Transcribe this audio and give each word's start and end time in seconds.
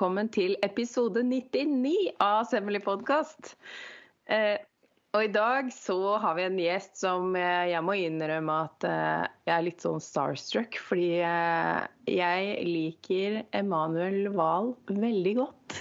velkommen 0.00 0.30
til 0.32 0.54
episode 0.64 1.20
99 1.28 1.90
av 2.24 2.46
Semmelig 2.48 2.78
podkast. 2.86 3.50
Eh, 4.32 4.56
og 5.12 5.26
i 5.26 5.28
dag 5.28 5.66
så 5.76 6.14
har 6.22 6.38
vi 6.38 6.46
en 6.46 6.56
gjest 6.56 6.96
som 7.02 7.34
eh, 7.36 7.66
jeg 7.68 7.84
må 7.84 7.98
innrømme 8.00 8.54
at 8.64 8.86
eh, 8.88 9.26
jeg 9.44 9.52
er 9.58 9.66
litt 9.66 9.84
sånn 9.84 10.00
starstruck. 10.00 10.78
Fordi 10.80 11.20
eh, 11.20 11.82
jeg 12.08 12.64
liker 12.64 13.36
Emanuel 13.60 14.30
Wahl 14.32 14.72
veldig 14.88 15.34
godt. 15.42 15.76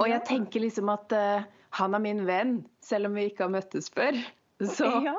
Og 0.00 0.08
jeg 0.08 0.24
tenker 0.30 0.64
liksom 0.64 0.88
at 0.94 1.12
han 1.12 1.98
er 2.00 2.04
min 2.06 2.24
venn, 2.24 2.62
selv 2.80 3.10
om 3.10 3.20
vi 3.20 3.26
ikke 3.28 3.44
har 3.44 3.52
møttes 3.58 3.92
før. 3.92 4.16
Så 4.78 4.88
Ja. 5.04 5.18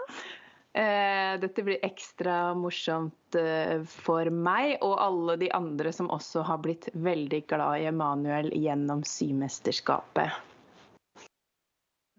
Eh, 0.76 1.40
dette 1.40 1.64
blir 1.64 1.80
ekstra 1.88 2.54
morsomt 2.54 3.36
eh, 3.40 3.80
for 3.88 4.28
meg 4.28 4.74
og 4.84 4.98
alle 5.00 5.38
de 5.40 5.48
andre 5.56 5.94
som 5.96 6.10
også 6.12 6.42
har 6.50 6.60
blitt 6.66 6.90
veldig 6.92 7.40
glad 7.48 7.80
i 7.80 7.86
Emanuel 7.88 8.50
gjennom 8.52 9.06
Symesterskapet. 9.08 10.36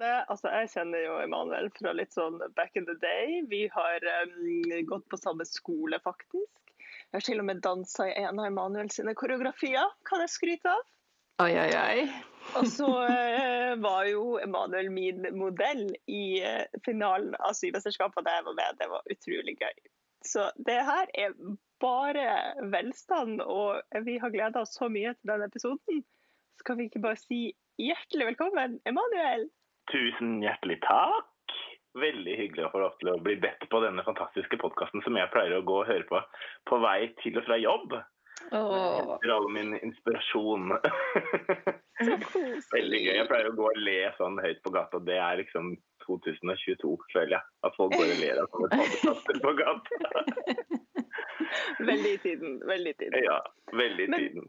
Det, 0.00 0.12
altså, 0.32 0.48
jeg 0.54 0.70
kjenner 0.72 1.04
jo 1.04 1.18
Emanuel 1.20 1.68
fra 1.76 1.92
litt 1.96 2.16
sånn 2.16 2.38
back 2.56 2.80
in 2.80 2.88
the 2.88 2.96
day. 3.02 3.42
Vi 3.50 3.66
har 3.74 4.08
um, 4.24 4.72
gått 4.88 5.04
på 5.12 5.20
samme 5.20 5.44
skole, 5.48 6.00
faktisk. 6.04 6.72
Jeg 7.12 7.18
har 7.18 7.26
til 7.28 7.44
og 7.44 7.48
med 7.50 7.60
dansa 7.64 8.08
i 8.08 8.16
en 8.22 8.40
av 8.40 8.48
Emanuel 8.48 8.88
sine 8.92 9.12
koreografier, 9.16 9.92
kan 10.08 10.24
jeg 10.24 10.32
skryte 10.32 10.72
av. 10.72 10.88
Oi, 11.44 11.52
oi, 11.60 11.68
oi. 11.76 12.35
Og 12.54 12.66
så 12.70 12.88
eh, 13.10 13.74
var 13.82 14.06
jo 14.08 14.38
Emanuel 14.40 14.88
min 14.94 15.26
modell 15.36 15.88
i 16.06 16.40
eh, 16.44 16.64
finalen 16.86 17.34
av 17.42 17.56
Symesterskapet 17.58 18.26
da 18.26 18.38
jeg 18.38 18.46
var 18.48 18.58
med. 18.58 18.80
Det 18.80 18.88
var 18.92 19.12
utrolig 19.12 19.56
gøy. 19.60 19.76
Så 20.26 20.48
det 20.66 20.78
her 20.86 21.10
er 21.14 21.34
bare 21.82 22.26
velstand, 22.72 23.40
og 23.42 23.82
vi 24.06 24.16
har 24.22 24.32
gleda 24.34 24.62
oss 24.64 24.74
så 24.78 24.88
mye 24.92 25.12
til 25.14 25.32
denne 25.32 25.48
episoden. 25.50 26.02
Skal 26.62 26.78
vi 26.78 26.88
ikke 26.88 27.04
bare 27.04 27.20
si 27.20 27.40
hjertelig 27.80 28.32
velkommen, 28.32 28.80
Emanuel? 28.88 29.48
Tusen 29.92 30.40
hjertelig 30.42 30.80
takk. 30.86 31.32
Veldig 31.96 32.34
hyggelig 32.36 32.66
å 32.66 32.72
få 32.72 32.82
lov 32.82 32.96
til 33.00 33.12
å 33.12 33.20
bli 33.22 33.36
bedt 33.40 33.68
på 33.72 33.80
denne 33.84 34.04
fantastiske 34.04 34.58
podkasten 34.60 35.04
som 35.04 35.16
jeg 35.16 35.32
pleier 35.32 35.56
å 35.56 35.64
gå 35.64 35.78
og 35.82 35.88
høre 35.88 36.08
på 36.08 36.20
på 36.68 36.80
vei 36.82 37.12
til 37.22 37.38
og 37.40 37.46
fra 37.46 37.56
jobb. 37.60 37.94
Åh. 38.50 39.16
Etter 39.16 39.34
all 39.34 39.52
min 39.52 39.78
inspirasjon. 39.78 40.68
Veldig 42.76 43.00
gøy. 43.02 43.14
Jeg 43.16 43.28
pleier 43.30 43.50
å 43.50 43.56
gå 43.56 43.68
og 43.70 43.80
le 43.80 43.98
sånn 44.18 44.38
høyt 44.42 44.60
på 44.64 44.72
gata. 44.74 45.00
Det 45.02 45.16
er 45.18 45.40
liksom 45.40 45.72
2022, 46.06 46.92
føler 47.12 47.38
jeg. 47.38 47.48
At 47.66 47.78
folk 47.78 47.96
går 47.96 48.12
og 48.12 48.22
ler 48.22 48.42
av 48.42 48.52
sånne 48.52 48.82
podkaster 48.82 49.40
på 49.42 49.56
gata. 49.62 50.12
Veldig 51.90 52.12
i 52.12 52.20
tiden. 52.22 52.60
Veldig 52.68 52.94
i 52.94 53.00
tiden. 53.00 53.18
Ja, 53.24 53.40
veldig 53.72 54.08
i 54.08 54.12
tiden. 54.12 54.48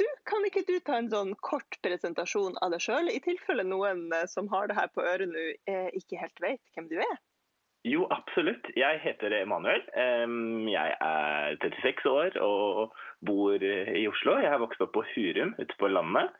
Du, 0.00 0.06
Kan 0.28 0.44
ikke 0.48 0.62
du 0.68 0.78
ta 0.80 0.96
en 0.98 1.10
sånn 1.12 1.34
kort 1.44 1.76
presentasjon 1.84 2.54
av 2.64 2.72
deg 2.72 2.80
sjøl, 2.80 3.10
i 3.12 3.20
tilfelle 3.20 3.64
noen 3.66 4.06
eh, 4.16 4.24
som 4.30 4.48
har 4.52 4.70
det 4.70 4.78
her 4.78 4.88
på 4.94 5.04
øret 5.04 5.28
nå, 5.28 5.42
eh, 5.68 5.90
ikke 5.98 6.20
helt 6.22 6.40
vet 6.40 6.62
hvem 6.76 6.88
du 6.88 6.96
er? 7.02 7.18
Jo, 7.82 8.04
absolutt. 8.14 8.68
Jeg 8.78 9.00
heter 9.02 9.34
Emanuel. 9.40 9.82
Jeg 10.70 10.94
er 11.02 11.56
36 11.62 12.06
år 12.06 12.36
og 12.38 12.92
bor 13.26 13.58
i 13.58 14.04
Oslo. 14.06 14.36
Jeg 14.38 14.52
har 14.52 14.62
vokst 14.62 14.84
opp 14.84 14.94
på 14.94 15.02
Hurum 15.14 15.56
ute 15.58 15.78
på 15.80 15.90
landet, 15.90 16.30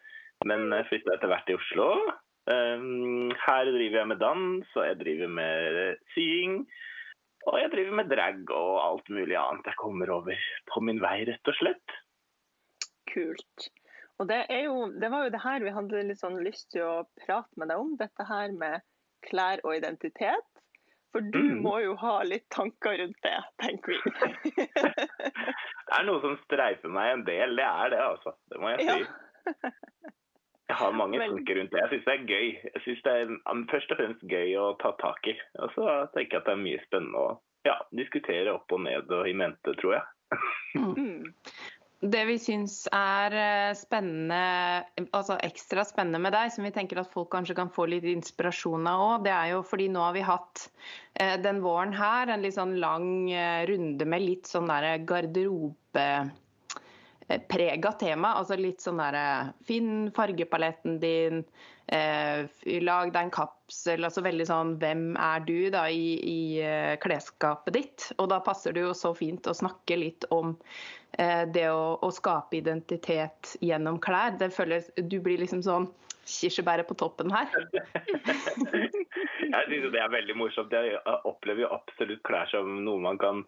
men 0.46 0.70
flytta 0.86 1.16
etter 1.16 1.32
hvert 1.32 1.48
til 1.48 1.58
Oslo. 1.58 1.88
Her 2.46 3.72
driver 3.74 3.98
jeg 3.98 4.10
med 4.12 4.22
dans, 4.22 4.70
og 4.76 4.86
jeg 4.86 5.00
driver 5.02 5.34
med 5.40 5.98
sying. 6.14 6.62
Og 7.50 7.58
jeg 7.58 7.72
driver 7.74 7.98
med 7.98 8.10
drag 8.10 8.50
og 8.54 8.72
alt 8.84 9.08
mulig 9.10 9.34
annet 9.38 9.66
jeg 9.66 9.78
kommer 9.80 10.10
over 10.14 10.48
på 10.70 10.82
min 10.86 11.02
vei, 11.02 11.24
rett 11.26 11.50
og 11.50 11.58
slett. 11.58 11.96
Kult. 13.10 13.68
Og 14.22 14.28
det, 14.30 14.44
er 14.46 14.68
jo, 14.68 14.86
det 14.94 15.10
var 15.10 15.26
jo 15.26 15.34
det 15.34 15.42
her 15.42 15.64
vi 15.64 15.74
hadde 15.74 16.06
litt 16.06 16.22
sånn 16.22 16.38
lyst 16.44 16.70
til 16.74 16.86
å 16.86 16.96
prate 17.24 17.58
med 17.58 17.72
deg 17.72 17.82
om, 17.82 17.96
dette 17.98 18.26
her 18.28 18.54
med 18.54 18.84
klær 19.26 19.62
og 19.66 19.74
identitet. 19.74 20.51
For 21.12 21.20
du 21.20 21.38
Mm. 21.42 21.58
må 21.62 21.74
jo 21.84 21.94
ha 22.00 22.22
litt 22.24 22.46
tanker 22.50 22.96
rundt 22.98 23.18
det, 23.22 23.36
tenker 23.60 23.92
vi. 23.92 23.98
Det 25.92 25.98
er 25.98 26.06
noe 26.08 26.20
som 26.22 26.38
streifer 26.46 26.88
meg 26.88 27.10
en 27.12 27.24
del, 27.26 27.52
det 27.58 27.66
er 27.68 27.90
det, 27.92 27.98
altså. 28.00 28.32
Det 28.48 28.60
må 28.62 28.70
jeg 28.72 28.86
Ja. 28.86 28.94
si. 28.96 29.04
Jeg 30.72 30.76
har 30.80 30.92
mange 30.96 31.18
Men... 31.20 31.34
tanker 31.34 31.58
rundt 31.58 31.70
det. 31.74 31.80
Jeg 31.82 31.90
syns 31.90 32.04
det 32.06 32.14
er 32.14 32.26
gøy. 32.30 32.46
Jeg 32.72 32.82
synes 32.86 33.02
det 33.04 33.12
er 33.12 33.64
først 33.70 33.90
og 33.92 33.98
fremst 34.00 34.22
gøy 34.30 34.54
å 34.56 34.70
ta 34.80 34.92
tak 35.02 35.26
i. 35.28 35.34
Og 35.60 35.74
så 35.74 35.84
tenker 36.14 36.38
jeg 36.38 36.40
at 36.40 36.46
det 36.48 36.54
er 36.54 36.62
mye 36.64 36.80
spennende 36.86 37.18
å 37.26 37.34
ja, 37.68 37.74
diskutere 37.92 38.54
opp 38.56 38.72
og 38.72 38.80
ned 38.86 39.12
og 39.12 39.28
i 39.28 39.34
mente, 39.36 39.74
tror 39.82 39.98
jeg. 39.98 40.04
Mm. 40.80 41.28
Det 42.02 42.24
vi 42.26 42.34
syns 42.42 42.80
er 42.90 43.34
eh, 43.38 43.72
spennende, 43.78 44.38
altså 45.14 45.36
ekstra 45.38 45.84
spennende 45.86 46.18
med 46.24 46.34
deg, 46.34 46.50
som 46.50 46.66
vi 46.66 46.72
tenker 46.74 46.98
at 46.98 47.10
folk 47.12 47.28
kanskje 47.30 47.54
kan 47.54 47.70
få 47.70 47.84
litt 47.92 48.06
inspirasjon 48.10 48.88
av 48.90 49.02
òg, 49.04 49.26
det 49.28 49.30
er 49.30 49.52
jo 49.52 49.60
fordi 49.62 49.86
nå 49.94 50.02
har 50.02 50.16
vi 50.16 50.24
hatt 50.26 50.64
eh, 51.14 51.36
den 51.38 51.60
våren 51.62 51.94
her 51.94 52.32
en 52.34 52.42
litt 52.42 52.56
sånn 52.56 52.74
lang 52.82 53.06
eh, 53.30 53.62
runde 53.70 54.08
med 54.10 54.24
litt 54.24 54.50
sånn 54.50 54.66
derre 54.72 54.96
garderobe 55.06 56.06
eh, 57.28 57.44
prega 57.46 57.92
tema. 58.00 58.32
Altså 58.40 58.58
litt 58.58 58.82
sånn 58.82 58.98
derre 58.98 59.52
Finn 59.68 60.08
fargepaletten 60.16 60.98
din, 61.02 61.44
lag 61.92 63.12
deg 63.12 63.20
en 63.20 63.30
kapsel. 63.34 64.02
Altså 64.06 64.24
veldig 64.24 64.46
sånn 64.48 64.74
Hvem 64.80 65.04
er 65.20 65.46
du, 65.46 65.70
da, 65.74 65.84
i, 65.86 66.16
i 66.18 66.98
klesskapet 67.02 67.76
ditt? 67.76 68.08
Og 68.16 68.30
da 68.32 68.40
passer 68.42 68.74
det 68.74 68.84
jo 68.86 68.94
så 68.96 69.12
fint 69.18 69.46
å 69.46 69.54
snakke 69.54 69.98
litt 70.00 70.26
om 70.34 70.56
det 71.12 71.66
å, 71.68 71.98
å 72.00 72.08
skape 72.14 72.56
identitet 72.56 73.56
gjennom 73.60 73.98
klær. 74.00 74.38
Det 74.40 74.48
føles 74.54 74.86
Du 74.96 75.18
blir 75.20 75.42
liksom 75.42 75.60
sånn 75.64 75.90
kirsebæret 76.28 76.88
på 76.88 76.94
toppen 76.94 77.32
her. 77.34 77.50
Jeg 79.52 79.64
synes 79.68 79.92
det 79.92 80.00
er 80.00 80.14
veldig 80.14 80.36
morsomt. 80.38 80.72
Jeg 80.72 81.00
opplever 81.28 81.66
jo 81.66 81.74
absolutt 81.74 82.22
klær 82.26 82.48
som 82.52 82.78
noe 82.86 83.02
man 83.02 83.20
kan 83.20 83.44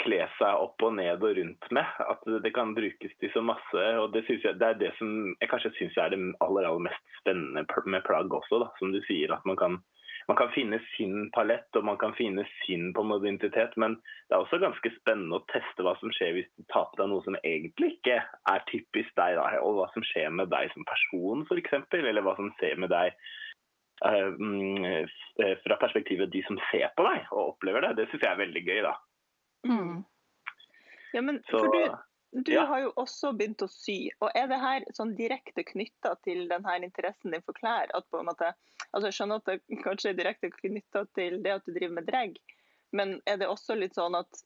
kle 0.00 0.20
seg 0.38 0.60
opp 0.62 0.82
og 0.86 0.94
ned 0.96 1.24
og 1.24 1.36
rundt 1.38 1.68
med. 1.74 1.88
At 2.04 2.24
det 2.44 2.52
kan 2.56 2.74
brukes 2.76 3.14
til 3.20 3.32
så 3.34 3.42
masse. 3.44 3.86
og 4.00 4.12
Det, 4.14 4.24
synes 4.28 4.46
jeg, 4.46 4.58
det 4.60 4.68
er 4.68 4.80
det 4.80 4.92
som 4.98 5.32
jeg 5.40 5.50
kanskje 5.50 5.74
syns 5.78 5.98
er 5.98 6.14
det 6.14 6.20
aller, 6.44 6.68
aller 6.68 6.86
mest 6.88 7.18
spennende 7.20 7.66
med 7.94 8.06
plagg 8.06 8.32
også, 8.32 8.62
da, 8.64 8.70
som 8.78 8.94
du 8.94 9.00
sier. 9.08 9.34
At 9.34 9.44
man 9.48 9.58
kan, 9.60 9.80
man 10.28 10.38
kan 10.38 10.50
finne 10.54 10.78
sin 10.92 11.30
palett 11.34 11.78
og 11.78 11.86
man 11.86 11.98
kan 12.00 12.14
finne 12.18 12.44
sin 12.62 12.90
på 12.94 13.02
en 13.02 13.10
måte 13.10 13.26
identitet. 13.28 13.76
Men 13.80 13.96
det 14.28 14.36
er 14.36 14.44
også 14.44 14.60
ganske 14.62 14.92
spennende 14.98 15.38
å 15.38 15.46
teste 15.52 15.86
hva 15.86 15.94
som 16.00 16.12
skjer 16.14 16.36
hvis 16.36 16.50
du 16.58 16.66
tar 16.72 16.88
på 16.90 17.00
deg 17.00 17.10
noe 17.12 17.24
som 17.26 17.38
egentlig 17.42 17.96
ikke 17.96 18.20
er 18.22 18.66
typisk 18.70 19.14
deg. 19.18 19.38
Da, 19.38 19.48
og 19.62 19.80
hva 19.80 19.88
som 19.94 20.06
skjer 20.06 20.30
med 20.34 20.52
deg 20.52 20.70
som 20.74 20.86
person, 20.88 21.46
f.eks. 21.48 21.78
Eller 21.98 22.26
hva 22.26 22.36
som 22.38 22.52
skjer 22.60 22.78
med 22.82 22.92
deg 22.94 23.16
eh, 24.06 25.18
fra 25.64 25.80
perspektivet 25.82 26.32
de 26.32 26.44
som 26.46 26.60
ser 26.70 26.92
på 26.96 27.06
deg 27.08 27.28
og 27.34 27.54
opplever 27.56 27.88
det. 27.88 27.96
Det 27.98 28.08
syns 28.10 28.26
jeg 28.26 28.32
er 28.32 28.42
veldig 28.44 28.64
gøy, 28.68 28.80
da. 28.86 28.96
Mm. 29.68 30.00
Ja, 31.12 31.20
men 31.20 31.42
Så 31.50 31.60
for 31.60 31.74
du, 31.76 31.98
du 32.32 32.54
har 32.58 32.80
jo 32.80 32.92
også 32.96 33.34
begynt 33.36 33.62
å 33.64 33.68
sy. 33.68 34.08
og 34.24 34.32
Er 34.34 34.48
det 34.48 34.60
her 34.62 34.86
sånn 34.96 35.12
direkte 35.18 35.64
knytta 35.68 36.14
til 36.24 36.46
denne 36.48 36.76
interessen 36.80 37.34
din 37.34 37.44
for 37.44 37.56
klær? 37.58 37.92
at 37.92 38.08
på 38.08 38.20
en 38.20 38.28
måte, 38.30 38.54
altså 38.92 39.10
Jeg 39.10 39.18
skjønner 39.18 39.42
at 39.42 39.50
det 39.50 39.80
kanskje 39.86 40.12
er 40.12 40.18
direkte 40.18 40.52
knytta 40.54 41.04
til 41.18 41.42
det 41.44 41.56
at 41.58 41.66
du 41.66 41.74
driver 41.74 41.98
med 42.00 42.08
drag, 42.08 42.38
men 42.92 43.20
er 43.28 43.38
det 43.40 43.48
også 43.48 43.76
litt 43.76 43.96
sånn 43.96 44.16
at 44.16 44.42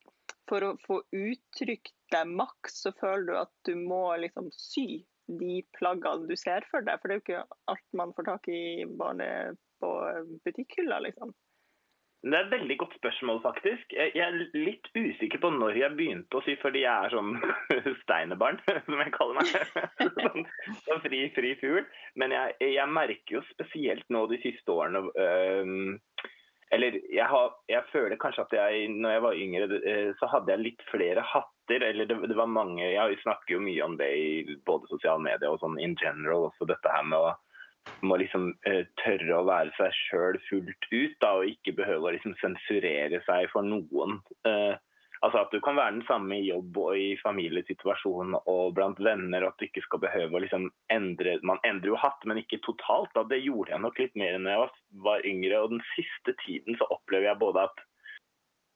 for 0.47 0.63
å 0.63 0.75
få 0.83 1.01
uttrykt 1.15 1.93
deg 2.11 2.27
maks, 2.27 2.81
så 2.83 2.93
føler 2.95 3.25
du 3.27 3.37
at 3.39 3.53
du 3.67 3.73
må 3.79 4.15
liksom 4.19 4.47
sy 4.55 5.03
de 5.27 5.59
plaggene 5.75 6.27
du 6.27 6.35
ser 6.39 6.63
for 6.71 6.83
deg? 6.87 6.99
For 7.01 7.07
det 7.07 7.17
er 7.17 7.19
jo 7.19 7.25
ikke 7.25 7.57
alt 7.71 7.97
man 7.99 8.13
får 8.15 8.29
tak 8.29 8.47
i 8.51 8.61
bare 8.99 9.29
på 9.83 9.91
butikkhylla, 10.47 11.01
liksom. 11.03 11.35
Det 12.27 12.35
er 12.35 12.45
et 12.45 12.51
veldig 12.51 12.75
godt 12.81 12.95
spørsmål, 12.97 13.37
faktisk. 13.43 13.93
Jeg 13.95 14.19
er 14.19 14.35
litt 14.55 14.87
usikker 14.95 15.39
på 15.39 15.51
når 15.53 15.77
jeg 15.79 15.95
begynte 15.95 16.39
å 16.39 16.43
sy, 16.43 16.57
fordi 16.59 16.81
jeg 16.83 16.91
er 16.91 17.13
sånn 17.13 17.37
steinerbarn, 18.03 18.59
som 18.87 19.03
jeg 19.03 19.13
kaller 19.15 19.39
meg. 19.39 19.53
Sånn, 20.17 20.47
sånn 20.87 21.03
fri, 21.05 21.21
fri 21.35 21.53
fugl. 21.61 21.85
Men 22.19 22.35
jeg, 22.35 22.57
jeg 22.73 22.91
merker 22.91 23.37
jo 23.37 23.43
spesielt 23.53 24.07
nå 24.11 24.25
de 24.31 24.41
siste 24.43 24.73
årene 24.73 25.05
øh, 25.07 25.71
Eller 26.75 26.99
jeg, 26.99 27.27
har, 27.31 27.55
jeg 27.71 27.87
føler 27.93 28.19
kanskje 28.19 28.43
at 28.47 28.57
jeg, 28.59 28.89
når 28.97 29.15
jeg 29.15 29.25
var 29.27 29.41
yngre, 29.45 29.81
øh, 29.93 30.11
så 30.19 30.31
hadde 30.33 30.55
jeg 30.55 30.65
litt 30.65 30.87
flere 30.91 31.23
hatter. 31.23 31.85
Eller 31.91 32.09
det, 32.09 32.19
det 32.27 32.39
var 32.39 32.51
mange 32.51 32.83
Jeg 32.83 33.21
snakker 33.23 33.55
jo 33.55 33.63
mye 33.63 33.87
om 33.87 33.95
det 33.99 34.11
i 34.19 34.57
både 34.67 34.91
sosiale 34.91 35.23
medier 35.23 35.53
og 35.53 35.61
sånn 35.63 35.79
in 35.79 35.95
general, 36.01 36.49
også 36.51 36.67
dette 36.67 36.91
her 36.91 37.07
med 37.07 37.21
å 37.23 37.35
må 38.05 38.17
liksom 38.21 38.51
uh, 38.67 38.83
tørre 39.01 39.37
å 39.37 39.45
være 39.47 39.73
seg 39.77 39.95
sjøl 40.01 40.41
fullt 40.49 40.89
ut, 40.91 41.15
da, 41.23 41.31
og 41.39 41.53
ikke 41.53 41.75
behøve 41.79 42.09
å 42.09 42.13
liksom 42.15 42.35
sensurere 42.41 43.21
seg 43.25 43.49
for 43.53 43.65
noen. 43.65 44.19
Uh, 44.47 44.75
altså 45.21 45.41
At 45.41 45.53
du 45.53 45.59
kan 45.63 45.77
være 45.79 45.97
den 45.97 46.05
samme 46.09 46.37
i 46.37 46.47
jobb 46.47 46.77
og 46.81 46.99
i 46.99 47.09
familiesituasjon 47.23 48.37
og 48.43 48.63
blant 48.77 49.01
venner. 49.01 49.47
At 49.47 49.57
du 49.59 49.67
ikke 49.67 49.85
skal 49.85 50.03
behøve 50.05 50.37
å 50.37 50.43
liksom 50.43 50.69
endre 50.93 51.37
Man 51.47 51.61
endrer 51.67 51.95
jo 51.95 52.01
hatt, 52.01 52.23
men 52.25 52.41
ikke 52.43 52.61
totalt. 52.65 53.13
da, 53.17 53.25
Det 53.25 53.41
gjorde 53.43 53.73
jeg 53.73 53.85
nok 53.85 54.01
litt 54.03 54.17
mer 54.19 54.37
enn 54.37 54.49
jeg 54.51 54.71
var 55.09 55.25
yngre. 55.25 55.61
og 55.61 55.75
Den 55.75 55.85
siste 55.95 56.37
tiden 56.45 56.77
så 56.79 56.89
opplever 56.93 57.31
jeg 57.31 57.41
både 57.43 57.67
at 57.69 57.85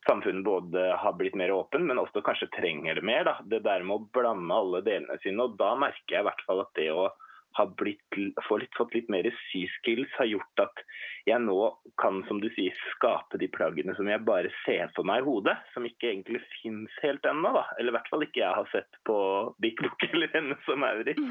samfunnet 0.07 0.43
både 0.43 0.85
har 0.97 1.13
blitt 1.13 1.35
mer 1.37 1.51
åpen, 1.53 1.85
men 1.85 1.99
også 2.01 2.23
kanskje 2.25 2.49
trenger 2.55 2.97
det 2.97 3.05
mer. 3.05 3.27
Da. 3.27 3.35
Det 3.45 3.61
der 3.65 3.83
med 3.85 3.99
å 3.99 4.07
blande 4.13 4.55
alle 4.55 4.81
delene 4.85 5.19
sine. 5.21 5.45
og 5.45 5.59
Da 5.61 5.75
merker 5.77 6.17
jeg 6.17 6.23
i 6.23 6.29
hvert 6.29 6.45
fall 6.47 6.63
at 6.65 6.73
det 6.79 6.89
å 6.93 7.11
ha 7.57 7.65
blitt, 7.79 8.03
litt, 8.15 8.75
fått 8.77 8.93
litt 8.95 9.09
mer 9.11 9.27
syskills 9.49 10.11
har 10.17 10.29
gjort 10.29 10.63
at 10.63 10.83
jeg 11.27 11.41
nå 11.43 11.57
kan 12.01 12.21
som 12.27 12.39
du 12.41 12.47
sier, 12.55 12.75
skape 12.95 13.37
de 13.41 13.49
plaggene 13.51 13.93
som 13.97 14.07
jeg 14.09 14.23
bare 14.25 14.49
ser 14.63 14.89
for 14.95 15.07
meg 15.07 15.21
i 15.21 15.27
hodet. 15.27 15.57
Som 15.75 15.85
ikke 15.85 16.09
egentlig 16.13 16.41
fins 16.61 16.95
helt 17.03 17.25
ennå. 17.27 17.53
Eller 17.77 17.93
i 17.93 17.97
hvert 17.97 18.09
fall 18.13 18.25
ikke 18.25 18.41
jeg 18.43 18.57
har 18.57 18.71
sett 18.73 19.01
på 19.07 19.17
Big 19.61 19.77
Book 19.81 20.07
eller 20.11 20.31
henne 20.33 20.57
som 20.67 20.81
Maurits. 20.81 21.21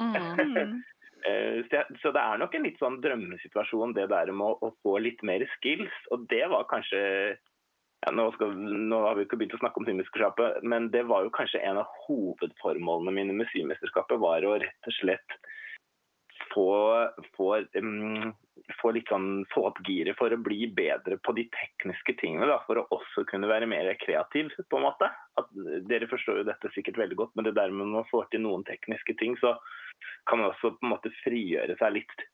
Mm. 0.00 0.80
Eh, 1.20 1.58
så, 1.68 1.82
så, 2.00 2.14
det 2.16 2.20
er 2.22 2.38
nok 2.40 2.54
en 2.56 2.62
litt 2.64 2.78
sånn 2.80 2.94
drømmesituasjon, 3.04 3.90
det 3.92 4.06
der 4.08 4.30
med 4.32 4.54
å, 4.54 4.70
å, 4.70 4.70
få 4.80 4.94
litt 5.04 5.20
mer 5.26 5.44
skills. 5.58 5.92
Og 6.14 6.24
det 6.32 6.46
var 6.48 6.64
kanskje 6.70 7.02
ja, 8.00 8.12
nå, 8.16 8.30
skal, 8.32 8.54
nå, 8.56 8.98
har 9.04 9.16
vi 9.18 9.26
ikke 9.26 9.36
begynt 9.40 9.58
å 9.58 9.60
snakke 9.60 9.82
om 9.82 9.86
Symesterskapet, 9.88 10.62
men 10.64 10.88
det 10.94 11.02
var 11.08 11.26
jo 11.26 11.32
kanskje 11.36 11.60
en 11.68 11.82
av 11.82 11.90
hovedformålene 12.06 13.12
mine 13.12 13.36
med 13.36 13.50
Symesterskapet. 13.52 14.20
Var 14.22 14.46
å 14.48 14.54
rett 14.62 14.88
og 14.88 14.96
slett 14.96 15.36
få, 16.54 16.70
få, 17.36 17.50
um, 17.76 18.32
få, 18.80 18.94
litt 18.96 19.12
sånn, 19.12 19.44
få 19.52 19.66
opp 19.68 19.82
giret 19.86 20.16
for 20.18 20.32
å 20.32 20.40
bli 20.40 20.70
bedre 20.76 21.20
på 21.20 21.34
de 21.36 21.44
tekniske 21.52 22.16
tingene. 22.22 22.48
Da, 22.48 22.56
for 22.64 22.80
å 22.80 22.86
også 22.96 23.26
kunne 23.28 23.50
være 23.50 23.68
mer 23.70 23.92
kreativ, 24.00 24.48
på 24.70 24.80
en 24.80 24.88
måte. 24.88 25.12
At, 25.40 25.52
dere 25.90 26.08
forstår 26.10 26.40
jo 26.40 26.48
dette 26.48 26.72
sikkert 26.74 27.02
veldig 27.02 27.20
godt, 27.20 27.36
men 27.36 27.50
det 27.50 27.56
der 27.58 27.74
med 27.74 28.00
å 28.00 28.06
får 28.10 28.32
til 28.32 28.46
noen 28.46 28.64
tekniske 28.68 29.18
ting, 29.20 29.36
så 29.44 29.58
kan 30.28 30.40
man 30.40 30.54
også 30.54 30.72
på 30.76 30.86
en 30.86 30.94
måte 30.94 31.12
frigjøre 31.20 31.76
seg 31.80 32.00
litt 32.00 32.30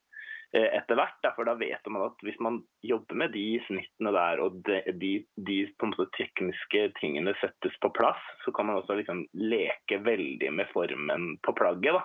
etter 0.53 0.99
hvert. 0.99 1.27
For 1.37 1.49
da 1.49 1.57
vet 1.59 1.89
man 1.93 2.07
at 2.07 2.23
hvis 2.25 2.39
man 2.43 2.61
jobber 2.87 3.19
med 3.23 3.35
de 3.35 3.59
snittene 3.67 4.13
der, 4.15 4.43
og 4.45 4.61
de, 4.69 4.81
de, 5.01 5.13
de 5.49 5.59
tekniske 6.17 6.85
tingene 7.01 7.35
settes 7.41 7.75
på 7.83 7.91
plass, 7.97 8.21
så 8.45 8.55
kan 8.57 8.69
man 8.69 8.81
også 8.81 8.99
liksom 9.01 9.27
leke 9.37 10.01
veldig 10.07 10.53
med 10.55 10.71
formen 10.73 11.35
på 11.43 11.57
plagget. 11.59 12.03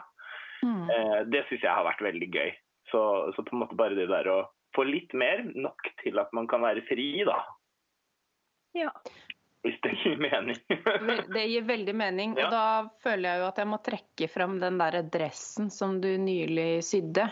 Mm. 0.62 0.90
Eh, 0.90 1.20
det 1.34 1.46
syns 1.50 1.64
jeg 1.64 1.74
har 1.74 1.88
vært 1.88 2.04
veldig 2.06 2.30
gøy. 2.34 2.52
Så, 2.92 3.02
så, 3.36 3.44
på 3.44 3.56
en 3.56 3.64
måte 3.64 3.78
bare 3.80 3.98
det 3.98 4.10
der 4.12 4.28
å 4.30 4.40
få 4.76 4.86
litt 4.88 5.14
mer, 5.18 5.44
nok 5.56 5.92
til 6.04 6.20
at 6.22 6.32
man 6.36 6.48
kan 6.52 6.64
være 6.64 6.84
fri, 6.88 7.24
da. 7.28 7.40
Ja. 8.78 8.92
Hvis 9.62 9.78
det 9.84 9.94
gir 10.02 10.18
mening. 10.18 10.58
det 11.36 11.44
gir 11.52 11.66
veldig 11.68 11.94
mening. 11.96 12.34
Og 12.40 12.54
da 12.54 12.66
føler 13.04 13.28
jeg 13.30 13.42
jo 13.42 13.48
at 13.52 13.62
jeg 13.62 13.70
må 13.70 13.80
trekke 13.86 14.30
fram 14.32 14.58
den 14.62 14.80
der 14.82 15.02
dressen 15.14 15.70
som 15.74 16.00
du 16.02 16.10
nylig 16.18 16.82
sydde. 16.86 17.28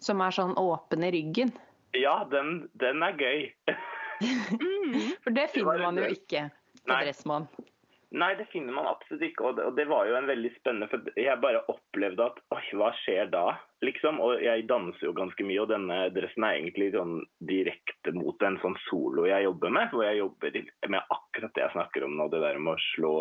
Som 0.00 0.22
er 0.24 0.34
sånn 0.34 0.56
åpen 0.60 1.04
i 1.04 1.12
ryggen. 1.12 1.52
Ja, 1.96 2.20
den, 2.30 2.68
den 2.80 3.02
er 3.04 3.18
gøy. 3.18 3.50
For 5.24 5.34
det 5.34 5.50
finner 5.54 5.82
man 5.82 6.00
jo 6.00 6.08
ikke 6.12 6.48
på 6.84 6.96
Dressmann. 7.02 7.48
Nei, 8.10 8.32
det 8.34 8.48
finner 8.50 8.74
man 8.74 8.88
absolutt 8.90 9.22
ikke. 9.22 9.44
Og 9.46 9.58
det, 9.58 9.64
og 9.68 9.76
det, 9.78 9.86
var 9.90 10.08
jo 10.08 10.16
en 10.18 10.26
veldig 10.26 10.50
spennende 10.56 10.88
For 10.90 11.10
jeg 11.14 11.42
bare 11.42 11.62
opplevde 11.70 12.24
at 12.26 12.40
oi, 12.56 12.62
hva 12.78 12.90
skjer 13.04 13.30
da? 13.30 13.44
Liksom. 13.86 14.18
Og 14.24 14.42
jeg 14.42 14.66
danser 14.70 15.06
jo 15.06 15.14
ganske 15.16 15.46
mye, 15.46 15.60
og 15.62 15.70
denne 15.70 15.98
dressen 16.16 16.46
er 16.46 16.58
egentlig 16.58 16.90
sånn 16.96 17.20
direkte 17.46 18.14
mot 18.16 18.42
en 18.46 18.58
sånn 18.64 18.74
solo 18.88 19.28
jeg 19.30 19.46
jobber 19.46 19.74
med. 19.78 19.94
Hvor 19.94 20.06
jeg 20.08 20.18
jobber 20.18 20.58
med 20.90 21.14
akkurat 21.18 21.54
det 21.54 21.64
jeg 21.66 21.76
snakker 21.76 22.06
om 22.06 22.16
nå, 22.18 22.26
det 22.34 22.42
der 22.42 22.58
med 22.58 22.74
å 22.74 22.86
slå 22.90 23.14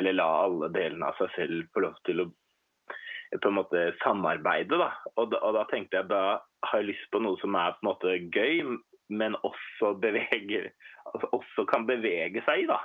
Eller 0.00 0.16
la 0.16 0.30
alle 0.46 0.72
delene 0.72 1.12
av 1.12 1.20
seg 1.20 1.36
selv 1.36 1.68
få 1.74 1.84
lov 1.84 2.00
til 2.08 2.24
å 2.24 2.30
på 3.38 3.50
en 3.50 3.58
måte 3.60 3.90
samarbeide. 4.02 4.78
Da. 4.80 4.92
Og, 5.16 5.30
da, 5.32 5.40
og 5.46 5.58
da 5.58 5.66
tenkte 5.70 6.00
jeg 6.00 6.10
da 6.10 6.22
har 6.66 6.80
jeg 6.80 6.92
lyst 6.92 7.10
på 7.12 7.22
noe 7.22 7.38
som 7.40 7.56
er 7.58 7.76
på 7.76 7.84
en 7.84 7.90
måte 7.90 8.16
gøy, 8.34 8.64
men 9.10 9.36
også 9.46 9.94
beveger 10.02 10.70
altså 11.10 11.30
også 11.36 11.66
kan 11.70 11.86
bevege 11.88 12.42
seg. 12.46 12.66
da. 12.70 12.80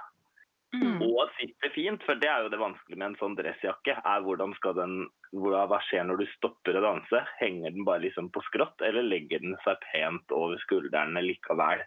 Mm. 0.75 0.99
Og 1.05 1.29
sitter 1.37 1.71
fint, 1.71 2.03
for 2.03 2.19
det 2.19 2.27
er 2.27 2.43
jo 2.43 2.51
det 2.51 2.59
vanskelige 2.59 2.99
med 2.99 3.13
en 3.13 3.19
sånn 3.19 3.35
dressjakke. 3.37 3.95
er 4.01 4.23
hvordan 4.25 4.55
skal 4.59 4.75
den, 4.79 4.95
Hva 5.35 5.79
skjer 5.87 6.07
når 6.07 6.23
du 6.23 6.25
stopper 6.35 6.77
å 6.77 6.83
danse? 6.83 7.21
Henger 7.39 7.75
den 7.75 7.85
bare 7.87 8.03
liksom 8.03 8.31
på 8.33 8.43
skrått, 8.49 8.81
eller 8.81 9.05
legger 9.05 9.43
den 9.43 9.55
seg 9.63 9.79
pent 9.91 10.35
over 10.35 10.59
skuldrene 10.63 11.23
likevel? 11.23 11.85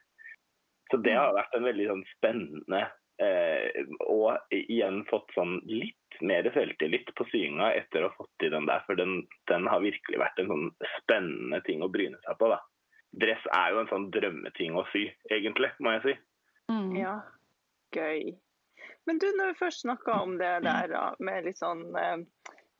Så 0.90 1.00
det 1.04 1.16
har 1.18 1.36
vært 1.36 1.54
en 1.56 1.68
veldig 1.68 1.86
sånn 1.90 2.04
spennende 2.14 2.78
eh, 3.20 3.82
Og 4.08 4.54
igjen 4.56 5.02
fått 5.10 5.34
sånn 5.36 5.58
litt 5.68 5.97
mer 6.20 6.48
selvtillit 6.54 7.10
på 7.14 7.26
syinga 7.32 7.70
etter 7.76 8.04
å 8.04 8.10
ha 8.10 8.16
fått 8.16 8.46
i 8.46 8.50
den 8.52 8.66
der. 8.68 8.82
For 8.86 8.98
den, 8.98 9.22
den, 9.50 9.68
har 9.70 9.84
virkelig 9.84 10.20
vært 10.20 10.42
en 10.42 10.50
sånn 10.52 10.66
spennende 10.98 11.60
ting 11.66 11.84
å 11.84 11.90
bryne 11.92 12.20
seg 12.24 12.38
på. 12.40 12.50
da. 12.52 12.60
Dress 13.22 13.44
er 13.56 13.72
jo 13.72 13.82
en 13.82 13.90
sånn 13.92 14.10
drømmeting 14.14 14.76
å 14.76 14.84
sy, 14.92 15.06
egentlig, 15.32 15.72
må 15.84 15.96
jeg 15.96 16.04
si. 16.04 16.14
Mm. 16.72 16.92
Ja, 16.98 17.14
gøy. 17.96 18.34
Men 19.08 19.20
du, 19.22 19.28
når 19.36 19.52
vi 19.52 19.60
først 19.62 19.84
snakka 19.86 20.18
om 20.20 20.36
det 20.40 20.50
der 20.66 20.92
med 21.24 21.46
litt 21.46 21.60
sånn 21.60 21.86
eh, 21.96 22.18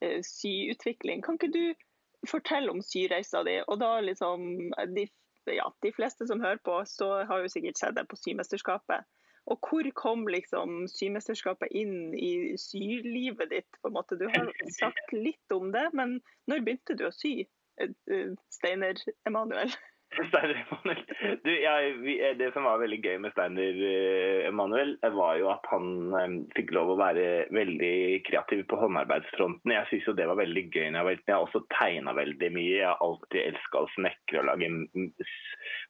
eh, 0.05 0.19
syutvikling, 0.27 1.23
kan 1.25 1.39
ikke 1.39 1.53
du 1.55 2.29
fortelle 2.29 2.75
om 2.75 2.83
syreisa 2.85 3.41
di? 3.47 3.57
Og 3.65 3.79
da 3.81 3.95
liksom 4.05 4.45
de, 4.93 5.07
ja, 5.49 5.71
de 5.85 5.93
fleste 5.97 6.29
som 6.29 6.43
hører 6.45 6.61
på, 6.65 6.83
så 6.91 7.23
har 7.29 7.45
jo 7.45 7.53
sikkert 7.53 7.81
sett 7.81 7.97
deg 7.97 8.11
på 8.11 8.19
Symesterskapet. 8.21 9.09
Og 9.49 9.59
hvor 9.65 9.87
kom 9.97 10.27
liksom 10.29 10.83
symesterskapet 10.93 11.73
inn 11.73 12.13
i 12.15 12.57
sylivet 12.61 13.49
ditt? 13.53 13.79
på 13.81 13.89
en 13.89 13.97
måte? 13.97 14.19
Du 14.21 14.27
har 14.29 14.51
sagt 14.77 15.15
litt 15.15 15.55
om 15.55 15.71
det, 15.73 15.87
men 15.97 16.19
når 16.51 16.65
begynte 16.67 16.97
du 16.99 17.07
å 17.09 17.15
sy, 17.15 17.47
eh, 17.81 18.35
Steiner 18.53 19.01
Emanuel? 19.29 19.73
Steiner 20.29 20.67
Emanuel. 20.67 21.05
Du, 21.43 21.63
ja, 21.63 21.75
eh, 21.83 22.37
det 22.37 22.53
som 22.53 22.65
var 22.65 22.81
veldig 22.81 22.99
gøy 23.05 23.19
med 23.23 23.33
Steiner 23.35 23.81
eh, 23.89 24.47
Emanuel, 24.49 24.95
eh, 25.05 25.13
var 25.15 25.37
jo 25.37 25.51
at 25.53 25.69
han 25.69 25.89
um, 26.15 26.37
fikk 26.57 26.73
lov 26.77 26.95
å 26.95 26.99
være 27.01 27.27
veldig 27.55 28.23
kreativ 28.27 28.65
på 28.71 28.79
håndarbeidsfronten. 28.81 29.75
Jeg 29.75 29.91
syns 29.91 30.09
jo 30.09 30.17
det 30.17 30.29
var 30.31 30.41
veldig 30.41 30.65
gøy. 30.71 30.89
Jeg 30.89 31.21
har 31.29 31.45
også 31.45 31.65
tegna 31.77 32.17
veldig 32.17 32.51
mye. 32.57 32.75
Jeg 32.81 32.89
har 32.89 33.05
alltid 33.05 33.41
elska 33.45 33.85
å 33.85 33.91
snekre 33.99 34.43
og 34.43 34.49
lage 34.49 34.71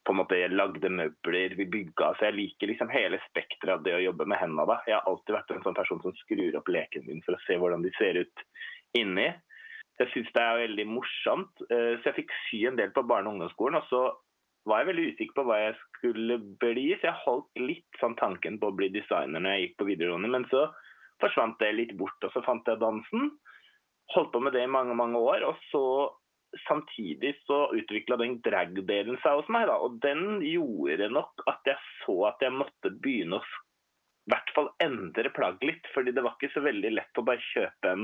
på 0.03 0.13
en 0.13 0.19
måte, 0.19 0.39
Jeg 0.39 0.55
lagde 0.55 0.91
møbler, 0.91 1.55
vi 1.55 1.69
bygga. 1.71 2.13
Så 2.17 2.29
jeg 2.29 2.39
liker 2.39 2.73
liksom 2.73 2.91
hele 2.91 3.21
spekteret 3.29 3.77
av 3.77 3.85
det 3.87 3.95
å 3.95 4.03
jobbe 4.03 4.27
med 4.27 4.41
hendene. 4.41 4.81
Jeg 4.87 4.99
har 4.99 5.07
alltid 5.07 5.37
vært 5.37 5.55
en 5.55 5.63
sånn 5.67 5.79
person 5.79 6.03
som 6.03 6.15
skrur 6.23 6.59
opp 6.59 6.71
leken 6.71 7.07
min 7.07 7.23
for 7.25 7.37
å 7.37 7.43
se 7.47 7.59
hvordan 7.59 7.87
de 7.87 7.95
ser 7.97 8.19
ut 8.19 8.49
inni. 8.99 9.31
Jeg 9.99 10.11
syns 10.13 10.31
det 10.35 10.43
er 10.43 10.61
veldig 10.63 10.85
morsomt. 10.87 11.63
Eh, 11.67 11.99
så 11.99 12.09
jeg 12.09 12.21
fikk 12.21 12.35
sy 12.47 12.63
en 12.69 12.79
del 12.79 12.91
på 12.95 13.03
barne- 13.07 13.27
og 13.27 13.37
ungdomsskolen. 13.37 13.79
Og 13.81 13.89
så 13.91 14.03
var 14.69 14.81
jeg 14.81 14.91
veldig 14.91 15.07
usikker 15.13 15.35
på 15.39 15.45
hva 15.47 15.57
jeg 15.59 15.75
skulle 15.97 16.39
bli, 16.61 16.87
så 16.99 17.09
jeg 17.09 17.21
holdt 17.25 17.63
litt 17.63 17.99
sånn 18.01 18.15
tanken 18.19 18.59
på 18.61 18.69
å 18.69 18.75
bli 18.75 18.91
designer 18.93 19.43
når 19.43 19.55
jeg 19.55 19.65
gikk 19.65 19.77
på 19.81 19.89
videregående. 19.91 20.31
Men 20.35 20.47
så 20.51 20.67
forsvant 21.23 21.59
det 21.59 21.73
litt 21.75 21.93
bort, 21.99 22.19
og 22.23 22.31
så 22.35 22.43
fant 22.45 22.67
jeg 22.69 22.81
dansen. 22.81 23.31
Holdt 24.15 24.31
på 24.33 24.41
med 24.43 24.55
det 24.55 24.65
i 24.65 24.71
mange, 24.71 24.95
mange 24.97 25.19
år. 25.19 25.45
Og 25.49 25.59
så 25.69 25.85
samtidig 26.65 27.35
så 27.45 27.67
utvikla 27.75 28.17
den 28.17 28.39
drag-delen 28.45 29.19
seg 29.23 29.39
hos 29.39 29.49
meg, 29.53 29.67
da. 29.69 29.77
Og 29.83 29.99
den 30.03 30.39
gjorde 30.45 31.11
nok 31.13 31.43
at 31.51 31.67
jeg 31.67 31.77
så 32.03 32.21
at 32.31 32.41
jeg 32.43 32.55
måtte 32.55 32.93
begynne 33.03 33.41
å 33.41 33.43
i 34.29 34.33
hvert 34.33 34.51
fall 34.53 34.67
endre 34.83 35.31
plagg 35.33 35.63
litt. 35.65 35.87
fordi 35.93 36.13
det 36.13 36.21
var 36.21 36.35
ikke 36.37 36.53
så 36.53 36.61
veldig 36.61 36.91
lett 36.93 37.17
å 37.17 37.25
bare 37.25 37.41
kjøpe 37.49 37.89
en 37.89 38.03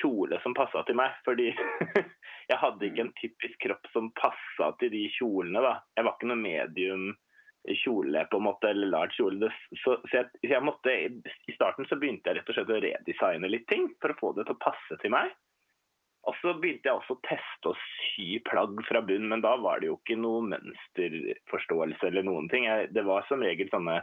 kjole 0.00 0.38
som 0.42 0.56
passa 0.56 0.84
til 0.86 0.98
meg. 0.98 1.14
Fordi 1.26 1.50
jeg 2.50 2.60
hadde 2.60 2.88
ikke 2.88 3.06
en 3.06 3.14
typisk 3.20 3.60
kropp 3.66 3.92
som 3.92 4.10
passa 4.18 4.72
til 4.80 4.92
de 4.94 5.04
kjolene. 5.16 5.62
da. 5.64 5.76
Jeg 5.96 6.08
var 6.08 6.16
ikke 6.16 6.32
noe 6.32 6.40
medium 6.40 7.12
kjole 7.64 8.26
på 8.28 8.36
en 8.36 8.44
måte, 8.44 8.68
eller 8.70 8.90
large 8.92 9.16
kjole. 9.16 9.48
Så, 9.82 9.96
så, 10.04 10.18
jeg, 10.18 10.28
jeg, 10.44 10.60
måtte, 10.64 10.92
I 10.92 11.56
starten 11.56 11.88
så 11.88 11.96
begynte 12.00 12.30
jeg 12.30 12.40
rett 12.40 12.52
og 12.52 12.58
slett 12.58 12.74
å 12.74 12.82
redesigne 12.84 13.50
litt 13.50 13.66
ting 13.70 13.88
for 14.02 14.12
å 14.12 14.18
få 14.20 14.34
det 14.36 14.48
til 14.48 14.56
å 14.56 14.64
passe 14.66 15.00
til 15.00 15.14
meg. 15.14 15.32
Og 16.24 16.36
så 16.40 16.54
begynte 16.56 16.88
jeg 16.88 16.96
også 16.96 17.16
å 17.18 17.24
teste 17.26 17.70
å 17.70 17.78
sy 17.84 18.38
plagg 18.48 18.78
fra 18.88 19.02
bunn, 19.04 19.26
men 19.28 19.42
da 19.44 19.54
var 19.60 19.80
det 19.80 19.90
jo 19.90 19.98
ikke 19.98 20.16
noe 20.16 20.44
mønsterforståelse 20.54 22.08
eller 22.08 22.24
noen 22.24 22.48
ting. 22.52 22.64
Jeg, 22.68 22.92
det 22.96 23.04
var 23.04 23.26
som 23.28 23.44
regel 23.44 23.68
sånne 23.72 23.98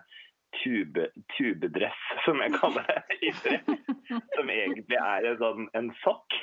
tube, 0.60 1.08
tubedress, 1.38 2.02
som 2.26 2.42
jeg 2.44 2.54
kaller 2.58 2.88
det 2.90 3.18
i 3.28 3.32
stress. 3.40 3.70
Som 4.36 4.52
egentlig 4.52 4.98
er 5.00 5.28
en, 5.30 5.38
sånn, 5.40 5.68
en 5.78 5.90
sokk 6.02 6.36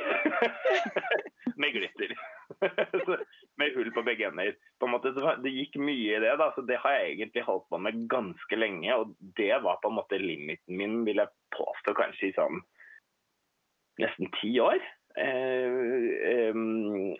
med 1.61 1.75
glitter. 1.77 2.15
med 3.61 3.77
hull 3.77 3.91
på 3.93 4.05
begge 4.07 4.31
ender. 4.31 4.55
På 4.81 4.89
en 4.89 4.95
måte, 4.95 5.13
det 5.45 5.53
gikk 5.53 5.77
mye 5.83 6.17
i 6.17 6.23
det. 6.25 6.35
da, 6.41 6.51
så 6.55 6.65
Det 6.65 6.81
har 6.83 6.97
jeg 6.97 7.15
egentlig 7.17 7.45
holdt 7.47 7.69
på 7.69 7.81
med 7.85 8.07
ganske 8.11 8.59
lenge. 8.59 8.97
Og 8.97 9.15
det 9.41 9.53
var 9.65 9.81
på 9.83 9.93
en 9.93 9.99
måte 10.01 10.21
limiten 10.23 10.81
min, 10.81 11.03
vil 11.09 11.23
jeg 11.23 11.35
påstå, 11.57 11.97
kanskje 11.99 12.31
i 12.31 12.37
sånn 12.39 12.63
nesten 13.99 14.31
ti 14.39 14.53
år. 14.63 14.79
Eh, 15.19 16.55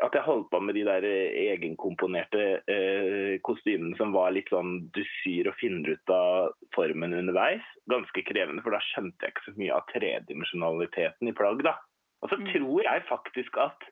at 0.05 0.15
jeg 0.15 0.25
holdt 0.25 0.49
på 0.53 0.61
med 0.63 0.77
de 0.79 0.85
der 0.87 1.05
egenkomponerte 1.09 2.45
eh, 2.71 3.35
kostymene 3.45 3.99
som 3.99 4.15
var 4.15 4.33
litt 4.35 4.51
sånn 4.53 4.89
du 4.95 5.03
syr 5.19 5.51
og 5.51 5.59
finner 5.59 5.97
ut 5.97 6.15
av 6.15 6.55
formen 6.77 7.17
underveis. 7.19 7.65
Ganske 7.91 8.25
krevende, 8.29 8.63
for 8.65 8.75
da 8.75 8.81
skjønte 8.93 9.27
jeg 9.27 9.35
ikke 9.35 9.47
så 9.49 9.55
mye 9.59 9.77
av 9.77 9.87
tredimensjonaliteten 9.93 11.31
i 11.31 11.37
plagg. 11.37 11.65
da. 11.67 11.77
Og 12.23 12.33
så 12.33 12.41
mm. 12.41 12.51
tror 12.55 12.85
jeg 12.87 13.09
faktisk 13.11 13.61
at 13.63 13.89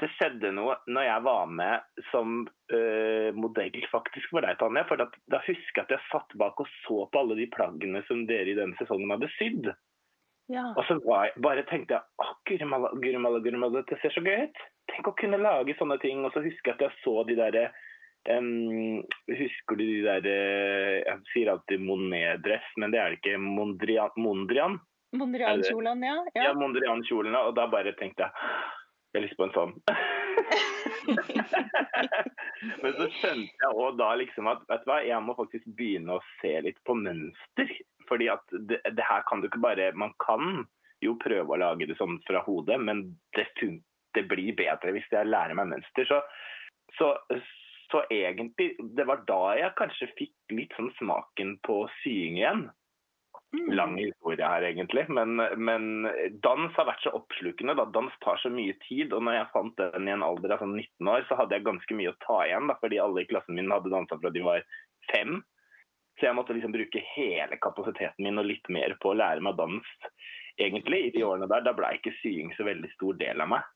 det 0.00 0.08
skjedde 0.16 0.50
noe 0.56 0.78
når 0.90 1.04
jeg 1.06 1.24
var 1.26 1.50
med 1.52 2.04
som 2.10 2.42
uh, 2.72 3.28
modell 3.36 3.84
faktisk 3.92 4.32
for 4.32 4.44
deg, 4.44 4.56
Tanja. 4.58 4.86
For 4.88 4.98
da, 4.98 5.06
da 5.30 5.42
husker 5.44 5.82
jeg 5.82 5.84
at 5.84 5.94
jeg 5.96 6.08
satt 6.08 6.36
bak 6.40 6.62
og 6.62 6.70
så 6.80 7.04
på 7.12 7.22
alle 7.22 7.36
de 7.38 7.46
plaggene 7.52 8.02
som 8.08 8.24
dere 8.30 8.54
i 8.54 8.58
denne 8.58 8.78
sesongen 8.80 9.12
hadde 9.12 9.30
sydd. 9.36 9.68
Ja. 10.50 10.64
Og 10.74 10.82
så 10.88 10.98
jeg, 10.98 11.32
bare 11.44 11.64
tenkte 11.68 11.98
jeg 11.98 12.02
å, 12.18 13.72
dette 13.76 13.98
ser 14.02 14.14
så 14.14 14.22
gøy 14.24 14.48
ut. 14.48 14.62
Tenk 14.92 15.08
å 15.08 15.16
kunne 15.18 15.40
lage 15.40 15.76
sånne 15.78 15.98
ting. 16.02 16.24
Og 16.26 16.34
så 16.34 16.42
husker 16.44 16.72
jeg 16.72 16.78
at 16.78 16.86
jeg 16.88 17.00
så 17.04 17.14
de 17.28 17.38
derre 17.38 17.68
um, 18.32 19.02
Husker 19.30 19.78
du 19.78 19.84
de 19.84 20.00
derre 20.04 20.36
Jeg 21.02 21.20
sier 21.32 21.52
alltid 21.52 21.84
Monet-dress, 21.86 22.66
men 22.82 22.94
det 22.94 23.00
er 23.00 23.14
det 23.14 23.20
ikke. 23.22 23.38
Mondrian? 23.42 24.12
Mondrian? 24.18 24.80
Mondrian-kjolene, 25.16 26.08
ja. 26.08 26.18
Ja, 26.34 26.48
ja 26.50 26.52
Mondrian-kjolene. 26.58 27.46
Og 27.48 27.56
da 27.58 27.68
bare 27.70 27.94
tenkte 27.98 28.26
jeg 28.26 28.32
jeg 29.12 29.20
har 29.20 29.26
lyst 29.26 29.36
på 29.36 29.44
en 29.44 29.52
sånn. 29.52 29.72
Men 32.82 32.94
så 32.96 33.06
skjønte 33.18 33.64
jeg 33.64 33.72
òg 33.72 33.98
da 33.98 34.12
liksom 34.20 34.50
at 34.50 34.62
vet 34.70 34.84
du 34.84 34.90
hva, 34.90 34.98
jeg 35.06 35.24
må 35.24 35.34
faktisk 35.38 35.66
begynne 35.78 36.16
å 36.16 36.24
se 36.40 36.52
litt 36.66 36.80
på 36.86 36.96
mønster. 36.98 37.72
Fordi 38.08 38.28
at 38.32 38.44
det, 38.52 38.80
det, 38.84 39.04
her 39.06 39.24
kan 39.28 39.40
du 39.40 39.48
ikke 39.48 39.62
bare 39.62 39.92
Man 39.96 40.12
kan 40.22 40.66
jo 41.02 41.16
prøve 41.22 41.54
å 41.54 41.58
lage 41.58 41.88
det 41.88 41.96
sånn 41.98 42.20
fra 42.26 42.42
hodet, 42.46 42.78
men 42.78 43.04
det, 43.36 43.48
det 44.14 44.24
blir 44.30 44.54
bedre 44.58 44.94
hvis 44.94 45.08
jeg 45.10 45.30
lærer 45.30 45.56
meg 45.58 45.72
mønster. 45.72 46.06
Så, 46.06 46.20
så, 46.98 47.08
så, 47.90 48.04
egentlig 48.12 48.72
Det 48.96 49.06
var 49.08 49.24
da 49.26 49.56
jeg 49.58 49.78
kanskje 49.80 50.12
fikk 50.18 50.54
litt 50.54 50.76
sånn 50.78 50.92
smaken 51.00 51.56
på 51.66 51.82
sying 52.02 52.38
igjen. 52.38 52.68
Mm. 53.52 53.72
Lang 53.76 53.98
historie 54.00 54.48
her, 54.48 54.64
egentlig. 54.64 55.04
Men, 55.12 55.36
men, 55.60 56.06
dans 56.44 56.72
har 56.78 56.86
vært 56.88 57.04
så 57.04 57.12
oppslukende. 57.18 57.74
Da. 57.76 57.84
Dans 57.92 58.14
tar 58.24 58.40
så 58.40 58.48
mye 58.52 58.74
tid. 58.86 59.12
Og 59.12 59.24
når 59.26 59.36
jeg 59.36 59.50
fant 59.52 59.82
den 59.82 60.08
i 60.08 60.14
en 60.14 60.24
alder 60.24 60.54
av 60.54 60.62
sånn 60.62 60.76
19 60.78 61.10
år, 61.12 61.26
så 61.28 61.36
hadde 61.40 61.58
jeg 61.58 61.66
ganske 61.68 61.98
mye 61.98 62.14
å 62.14 62.20
ta 62.24 62.38
igjen. 62.46 62.70
Da, 62.70 62.78
fordi 62.80 63.00
alle 63.02 63.24
i 63.24 63.28
klassen 63.28 63.58
min 63.58 63.72
hadde 63.74 63.92
dansa 63.92 64.16
fra 64.22 64.32
de 64.32 64.44
var 64.46 64.64
fem. 65.12 65.42
Så 66.16 66.28
jeg 66.28 66.36
måtte 66.38 66.56
liksom 66.56 66.72
bruke 66.72 67.04
hele 67.12 67.58
kapasiteten 67.60 68.24
min 68.24 68.40
og 68.40 68.48
litt 68.48 68.68
mer 68.72 68.96
på 69.02 69.12
å 69.12 69.18
lære 69.20 69.44
meg 69.44 69.60
dans. 69.60 69.92
Egentlig, 70.60 71.06
i 71.06 71.12
de 71.14 71.24
årene 71.24 71.48
der, 71.50 71.64
Da 71.64 71.76
ble 71.76 71.92
ikke 71.96 72.14
sying 72.22 72.52
så 72.56 72.64
veldig 72.68 72.90
stor 72.96 73.20
del 73.20 73.44
av 73.44 73.52
meg. 73.52 73.68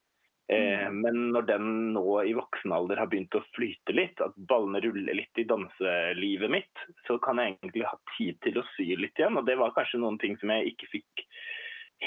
Eh, 0.49 0.87
mm. 0.87 1.00
men 1.03 1.17
når 1.35 1.47
den 1.49 1.71
nå 1.97 2.05
i 2.23 2.35
voksen 2.37 2.75
alder 2.75 3.00
har 3.03 3.09
begynt 3.11 3.35
å 3.35 3.43
flyte 3.57 3.95
litt, 3.97 4.21
at 4.23 4.37
ballene 4.50 4.83
ruller 4.85 5.19
litt 5.19 5.43
i 5.43 5.47
danselivet 5.49 6.53
mitt, 6.53 6.85
så 7.09 7.19
kan 7.23 7.43
jeg 7.43 7.57
egentlig 7.57 7.88
ha 7.88 7.99
tid 8.15 8.38
til 8.47 8.61
å 8.61 8.67
sy 8.76 8.93
litt 8.95 9.19
igjen. 9.19 9.41
Og 9.41 9.49
det 9.49 9.59
var 9.59 9.75
kanskje 9.75 10.03
noen 10.03 10.21
ting 10.23 10.38
som 10.38 10.53
jeg 10.55 10.75
ikke 10.75 10.93
fikk 10.95 11.26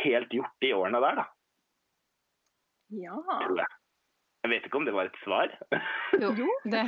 helt 0.06 0.34
gjort 0.34 0.70
i 0.70 0.74
årene 0.78 1.04
der, 1.04 1.24
da. 1.24 1.28
Ja. 3.00 3.20
Tror 3.28 3.60
jeg. 3.60 3.79
Jeg 4.40 4.52
vet 4.54 4.68
ikke 4.70 4.80
om 4.80 4.86
det 4.88 4.94
var 4.96 5.10
et 5.10 5.18
svar? 5.20 5.52
jo, 6.16 6.48
det, 6.72 6.86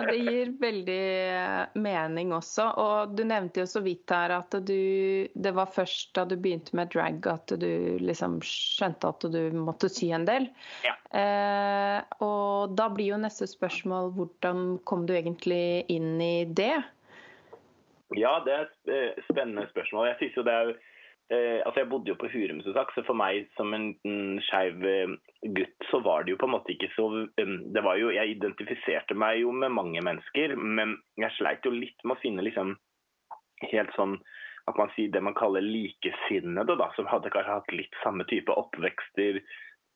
det, 0.00 0.16
gir 0.18 0.48
veldig 0.58 1.02
eh, 1.30 1.76
mening 1.78 2.32
også. 2.34 2.64
Og 2.82 3.12
du 3.14 3.22
nevnte 3.28 3.62
jo 3.62 3.68
så 3.70 3.84
vidt 3.84 4.10
her 4.10 4.34
at 4.34 4.56
du 4.66 5.28
Det 5.30 5.52
var 5.54 5.70
først 5.70 6.10
da 6.18 6.24
du 6.26 6.34
begynte 6.34 6.74
med 6.74 6.90
drag 6.90 7.22
at 7.30 7.54
du 7.62 7.70
liksom 8.02 8.40
skjønte 8.42 9.12
at 9.14 9.28
du 9.30 9.40
måtte 9.54 9.92
sy 9.92 10.10
en 10.10 10.26
del. 10.26 10.48
Ja. 10.82 10.96
Eh, 11.14 12.00
og 12.26 12.74
da 12.78 12.88
blir 12.90 13.12
jo 13.12 13.22
neste 13.22 13.46
spørsmål 13.46 14.10
hvordan 14.16 14.80
kom 14.88 15.06
du 15.06 15.14
egentlig 15.14 15.84
inn 15.92 16.16
i 16.18 16.48
det? 16.50 16.74
Ja, 18.18 18.40
det 18.44 18.52
er 18.56 18.66
et 18.66 18.90
eh, 18.90 19.22
spennende 19.30 19.68
spørsmål. 19.70 20.10
Jeg 20.10 20.18
synes 20.18 20.40
jo 20.40 20.50
det 20.50 20.56
er 20.64 20.74
eh, 21.32 21.58
altså 21.64 21.82
Jeg 21.82 21.90
bodde 21.90 22.12
jo 22.12 22.18
på 22.20 22.30
Hurum, 22.32 22.60
som 22.64 22.76
sagt, 22.76 22.94
så 22.94 23.04
for 23.06 23.18
meg 23.18 23.48
som 23.56 23.72
en, 23.76 23.90
en 24.08 24.38
skeiv 24.46 24.84
eh, 24.88 25.16
gutt, 25.56 25.88
så 25.90 26.02
var 26.04 26.24
det 26.24 26.34
jo 26.34 26.40
på 26.42 26.48
en 26.48 26.54
måte 26.54 26.74
ikke 26.74 26.92
så 26.94 27.08
um, 27.08 27.56
det 27.74 27.82
var 27.84 27.98
jo, 28.00 28.12
Jeg 28.14 28.36
identifiserte 28.36 29.16
meg 29.18 29.42
jo 29.42 29.52
med 29.56 29.74
mange 29.74 30.04
mennesker, 30.04 30.56
men 30.56 30.96
jeg 31.20 31.36
sleit 31.38 31.66
jo 31.66 31.74
litt 31.74 31.98
med 32.04 32.16
å 32.16 32.22
finne 32.22 32.46
liksom 32.46 32.76
helt 33.70 33.92
sånn 33.96 34.16
at 34.70 34.78
man 34.78 34.92
sier 34.94 35.10
det 35.10 35.22
man 35.24 35.34
kaller 35.34 35.64
likesinnede, 35.64 36.76
da, 36.78 36.88
som 36.94 37.08
hadde 37.10 37.32
kanskje 37.34 37.56
hatt 37.58 37.74
litt 37.74 37.96
samme 38.02 38.26
type 38.30 38.54
oppvekster, 38.54 39.40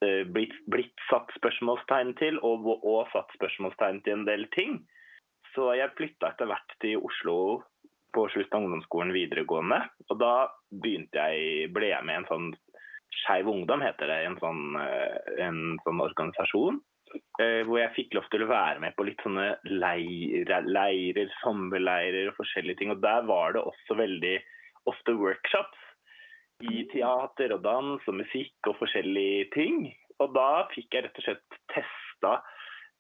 eh, 0.02 0.23
blitt, 0.26 0.57
blitt 0.71 1.07
satt 1.11 1.31
spørsmålstegn 1.38 2.16
til, 2.19 2.40
og, 2.43 2.66
og 2.83 3.07
satt 3.12 3.31
spørsmålstegn 3.38 4.02
til 4.02 4.19
en 4.19 4.26
del 4.26 4.49
ting. 4.57 4.81
Så 5.55 5.71
jeg 5.78 5.95
flytta 5.97 6.33
etter 6.33 6.50
hvert 6.50 6.75
til 6.83 6.99
Oslo 7.07 7.38
på 8.16 8.26
slutten 8.32 8.58
av 8.58 8.66
ungdomsskolen 8.66 9.14
videregående. 9.14 9.82
Og 10.11 10.20
da 10.20 10.35
jeg, 10.85 11.70
ble 11.75 11.92
jeg 11.92 12.06
med 12.06 12.16
i 12.16 12.20
en 12.23 12.30
sånn 12.30 12.50
Skeiv 13.23 13.49
Ungdom, 13.49 13.85
heter 13.85 14.11
det. 14.11 14.18
En 14.26 14.37
sånn, 14.40 14.76
eh, 14.80 15.42
en 15.46 15.61
sånn 15.85 16.02
organisasjon. 16.04 16.80
Eh, 17.40 17.62
hvor 17.68 17.78
jeg 17.78 17.94
fikk 17.94 18.16
lov 18.16 18.26
til 18.32 18.44
å 18.44 18.50
være 18.50 18.82
med 18.82 18.96
på 18.96 19.06
litt 19.06 19.23
sånne 19.25 19.46
leirer, 19.68 20.66
leirer, 20.66 21.30
sommerleirer 21.42 22.32
og 22.32 22.38
forskjellige 22.40 22.82
ting. 22.82 22.92
Og 22.92 23.02
der 23.04 23.25
var 23.28 23.56
det 23.56 23.62
også 23.62 23.99
veldig 24.00 24.37
ofte 24.90 25.14
workshops 25.16 25.85
i 26.64 26.87
teater 26.92 27.52
og 27.56 27.64
dans 27.64 28.11
og 28.11 28.18
musikk 28.20 28.70
og 28.70 28.78
forskjellige 28.80 29.49
ting. 29.54 29.80
Og 30.23 30.32
da 30.37 30.66
fikk 30.73 30.96
jeg 30.96 31.06
rett 31.06 31.20
og 31.20 31.28
slett 31.28 31.58
testa, 31.73 32.38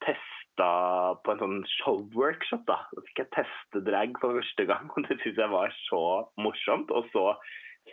testa 0.04 0.35
testa 0.56 1.14
på 1.24 1.32
en 1.32 1.38
sånn 1.38 1.64
showworkshop. 1.82 2.66
da. 2.66 2.78
Da 2.92 3.02
fikk 3.06 3.18
jeg 3.18 3.32
teste 3.34 3.84
drag 3.84 4.18
for 4.20 4.36
første 4.40 4.66
gang, 4.66 4.90
og 4.90 5.02
det 5.08 5.18
syntes 5.20 5.38
jeg 5.38 5.50
var 5.50 5.72
så 5.88 6.28
morsomt. 6.36 6.90
Og 6.90 7.08
så 7.12 7.34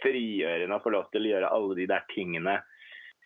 frigjørende 0.02 0.76
å 0.76 0.84
få 0.84 0.90
lov 0.92 1.10
til 1.12 1.26
å 1.26 1.34
gjøre 1.34 1.52
alle 1.52 1.76
de 1.76 1.88
der 1.88 2.04
tingene. 2.14 2.62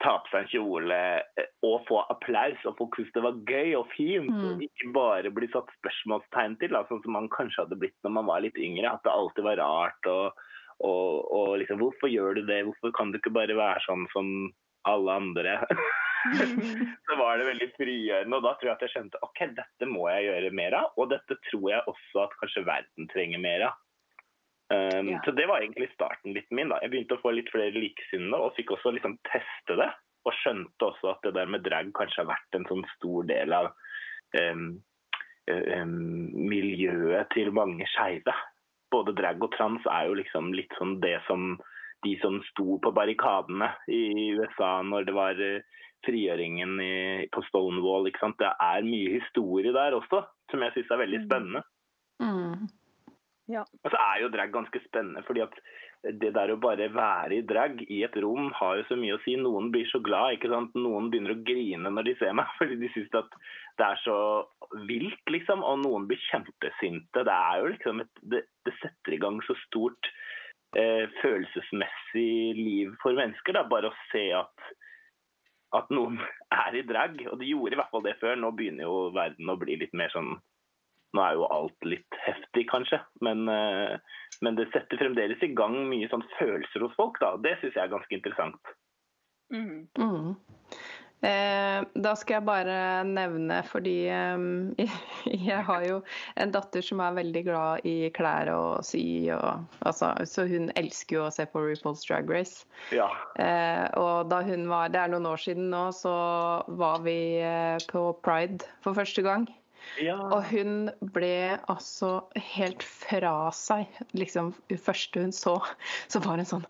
Ta 0.04 0.20
på 0.22 0.30
seg 0.30 0.44
en 0.44 0.50
kjole 0.52 0.98
eh, 1.42 1.48
og 1.66 1.88
få 1.88 2.04
applaus, 2.12 2.60
og 2.66 2.76
folk 2.78 2.96
syntes 2.96 3.14
det 3.16 3.24
var 3.24 3.40
gøy 3.50 3.76
og 3.80 3.88
fint. 3.96 4.30
Mm. 4.30 4.44
Og 4.52 4.66
ikke 4.68 4.92
bare 4.94 5.34
bli 5.34 5.50
satt 5.54 5.72
spørsmålstegn 5.80 6.60
til, 6.62 6.74
da, 6.76 6.84
sånn 6.90 7.02
som 7.06 7.18
man 7.18 7.32
kanskje 7.34 7.66
hadde 7.66 7.80
blitt 7.82 7.98
når 8.06 8.14
man 8.20 8.30
var 8.30 8.46
litt 8.46 8.60
yngre. 8.62 8.92
At 8.92 9.06
det 9.06 9.14
alltid 9.14 9.48
var 9.48 9.62
rart. 9.62 10.12
og, 10.12 10.46
og, 10.86 11.32
og 11.34 11.58
liksom, 11.62 11.82
Hvorfor 11.82 12.14
gjør 12.14 12.38
du 12.38 12.46
det? 12.46 12.64
Hvorfor 12.68 12.94
kan 12.94 13.14
du 13.14 13.22
ikke 13.22 13.34
bare 13.34 13.58
være 13.58 13.82
sånn 13.88 14.06
som 14.14 14.52
alle 14.88 15.18
andre? 15.24 15.62
så 17.08 17.18
var 17.20 17.40
det 17.40 17.50
veldig 17.50 17.68
frigjørende. 17.78 18.38
Og 18.40 18.46
da 18.46 18.54
tror 18.56 18.72
jeg 18.72 18.78
at 18.78 18.86
jeg 18.86 18.94
skjønte 18.96 19.22
ok, 19.26 19.44
dette 19.58 19.90
må 19.90 20.08
jeg 20.12 20.30
gjøre 20.30 20.56
mer 20.60 20.78
av. 20.82 20.96
Og 21.00 21.12
dette 21.14 21.38
tror 21.50 21.68
jeg 21.72 21.92
også 21.94 22.24
at 22.26 22.40
kanskje 22.42 22.66
verden 22.68 23.12
trenger 23.14 23.44
mer 23.44 23.68
av. 23.70 23.84
Um, 24.68 25.14
ja. 25.14 25.22
Så 25.24 25.32
det 25.32 25.46
var 25.48 25.64
egentlig 25.64 25.88
starten 25.94 26.36
litt 26.36 26.50
min. 26.52 26.74
da. 26.74 26.82
Jeg 26.84 26.92
begynte 26.92 27.16
å 27.16 27.24
få 27.24 27.32
litt 27.36 27.52
flere 27.54 27.76
likesinnede 27.76 28.42
og 28.42 28.56
fikk 28.58 28.76
også 28.76 28.92
liksom 28.98 29.16
teste 29.30 29.80
det. 29.80 29.90
Og 30.28 30.36
skjønte 30.42 30.90
også 30.90 31.14
at 31.14 31.24
det 31.24 31.38
der 31.38 31.50
med 31.52 31.64
drag 31.64 31.94
kanskje 31.96 32.24
har 32.24 32.34
vært 32.34 32.58
en 32.58 32.68
sånn 32.68 32.84
stor 32.98 33.28
del 33.30 33.56
av 33.56 33.72
um, 34.36 34.70
um, 35.48 35.96
miljøet 36.52 37.32
til 37.36 37.54
mange 37.56 37.88
skeive. 37.94 38.36
Både 38.92 39.16
drag 39.16 39.42
og 39.44 39.54
trans 39.56 39.88
er 39.92 40.10
jo 40.10 40.20
liksom 40.20 40.52
litt 40.56 40.76
sånn 40.80 40.98
det 41.04 41.18
som 41.30 41.56
de 42.06 42.14
som 42.22 42.38
sto 42.52 42.76
på 42.84 42.92
barrikadene 42.94 43.72
i 43.90 44.30
USA 44.38 44.78
når 44.86 45.08
det 45.08 45.16
var 45.16 45.40
uh, 45.40 45.80
frigjøringen 46.06 46.78
i, 46.84 46.96
på 47.34 47.44
Stonewall. 47.50 48.10
Ikke 48.10 48.26
sant? 48.26 48.40
Det 48.42 48.52
er 48.52 48.86
mye 48.88 49.16
historie 49.18 49.74
der 49.76 49.98
også, 49.98 50.24
som 50.52 50.66
jeg 50.66 50.76
syns 50.76 50.94
er 50.94 51.04
veldig 51.04 51.24
mm. 51.24 51.28
spennende. 51.30 51.64
Mm. 52.22 52.68
Ja. 53.48 53.64
Og 53.64 53.94
så 53.94 54.00
er 54.04 54.22
jo 54.22 54.32
drag 54.32 54.52
ganske 54.52 54.80
spennende, 54.84 55.24
fordi 55.28 55.46
at 55.46 55.56
det 56.22 56.30
der 56.36 56.52
å 56.54 56.60
bare 56.62 56.90
være 56.94 57.40
i 57.40 57.46
drag 57.48 57.80
i 57.90 58.02
et 58.06 58.16
rom 58.22 58.52
har 58.56 58.78
jo 58.80 58.86
så 58.90 58.98
mye 59.00 59.16
å 59.16 59.22
si. 59.24 59.34
Noen 59.40 59.72
blir 59.74 59.88
så 59.90 60.02
glad, 60.04 60.36
ikke 60.36 60.52
sant. 60.52 60.76
Noen 60.78 61.10
begynner 61.12 61.34
å 61.34 61.44
grine 61.48 61.92
når 61.92 62.10
de 62.10 62.16
ser 62.20 62.36
meg, 62.38 62.52
fordi 62.60 62.78
de 62.82 62.92
syns 62.94 63.18
at 63.18 63.38
det 63.80 63.88
er 63.88 64.02
så 64.04 64.18
vilt, 64.90 65.24
liksom. 65.34 65.64
Og 65.66 65.82
noen 65.86 66.08
blir 66.10 66.22
kjempesinte. 66.30 67.26
Det 67.28 67.38
er 67.38 67.62
jo 67.62 67.72
liksom 67.74 68.04
et, 68.04 68.24
det, 68.34 68.44
det 68.68 68.76
setter 68.82 69.16
i 69.16 69.22
gang 69.24 69.40
så 69.48 69.58
stort 69.66 70.12
eh, 70.78 71.08
følelsesmessig 71.22 72.36
liv 72.60 72.94
for 73.04 73.18
mennesker, 73.18 73.58
da. 73.58 73.66
Bare 73.70 73.92
å 73.92 74.00
se 74.12 74.28
at 74.38 74.70
at 75.76 75.90
noen 75.94 76.20
er 76.64 76.78
i 76.78 76.86
drag. 76.88 77.20
Og 77.32 77.40
de 77.42 77.50
gjorde 77.50 77.78
i 77.78 77.82
hvert 77.82 77.92
fall 77.94 78.06
det 78.06 78.18
før. 78.22 78.38
Nå 78.40 78.54
begynner 78.58 78.88
jo 78.88 79.10
verden 79.16 79.52
å 79.52 79.58
bli 79.60 79.80
litt 79.84 79.96
mer 79.98 80.14
sånn 80.16 80.38
Nå 81.16 81.22
er 81.24 81.38
jo 81.40 81.46
alt 81.56 81.86
litt 81.88 82.16
heftig, 82.20 82.66
kanskje, 82.68 82.98
men, 83.24 83.46
eh, 83.48 83.94
men 84.44 84.58
det 84.58 84.66
setter 84.74 85.00
fremdeles 85.00 85.40
i 85.42 85.48
gang 85.56 85.78
mye 85.88 86.10
sånn 86.12 86.26
følelser 86.36 86.84
hos 86.84 86.98
folk. 87.00 87.16
da. 87.24 87.30
Det 87.42 87.54
syns 87.62 87.78
jeg 87.78 87.82
er 87.86 87.94
ganske 87.94 88.14
interessant. 88.14 88.74
Mm. 89.56 89.88
Mm. 89.98 90.36
Eh, 91.26 91.80
da 91.98 92.12
skal 92.14 92.36
jeg 92.36 92.46
bare 92.46 92.78
nevne, 93.10 93.58
fordi 93.66 93.96
eh, 94.14 94.98
jeg 95.34 95.64
har 95.66 95.86
jo 95.88 96.00
en 96.38 96.54
datter 96.54 96.86
som 96.86 97.02
er 97.02 97.18
veldig 97.18 97.44
glad 97.48 97.88
i 97.90 98.12
klær 98.14 98.52
og 98.54 98.86
sy. 98.86 99.02
Og, 99.34 99.66
altså, 99.82 100.14
så 100.30 100.46
hun 100.50 100.70
elsker 100.78 101.18
jo 101.18 101.26
å 101.26 101.34
se 101.34 101.48
på 101.50 101.64
RuPaul's 101.66 102.06
Drag 102.06 102.30
Race. 102.30 102.68
Ja. 102.94 103.10
Eh, 103.42 103.86
og 103.98 104.30
da 104.32 104.44
hun 104.46 104.68
var 104.70 104.92
Det 104.94 105.02
er 105.02 105.14
noen 105.14 105.30
år 105.30 105.42
siden 105.42 105.72
nå, 105.74 105.88
så 105.96 106.14
var 106.80 107.02
vi 107.08 107.18
eh, 107.42 107.78
på 107.90 108.12
Pride 108.22 108.68
for 108.86 108.98
første 108.98 109.26
gang. 109.26 109.48
Ja. 110.04 110.18
Og 110.36 110.44
hun 110.52 110.90
ble 111.16 111.58
altså 111.72 112.28
helt 112.54 112.84
fra 112.86 113.50
seg. 113.56 113.88
Liksom, 114.18 114.54
første 114.84 115.26
hun 115.26 115.34
så, 115.34 115.58
så 116.12 116.22
var 116.26 116.42
hun 116.42 116.50
sånn 116.50 116.68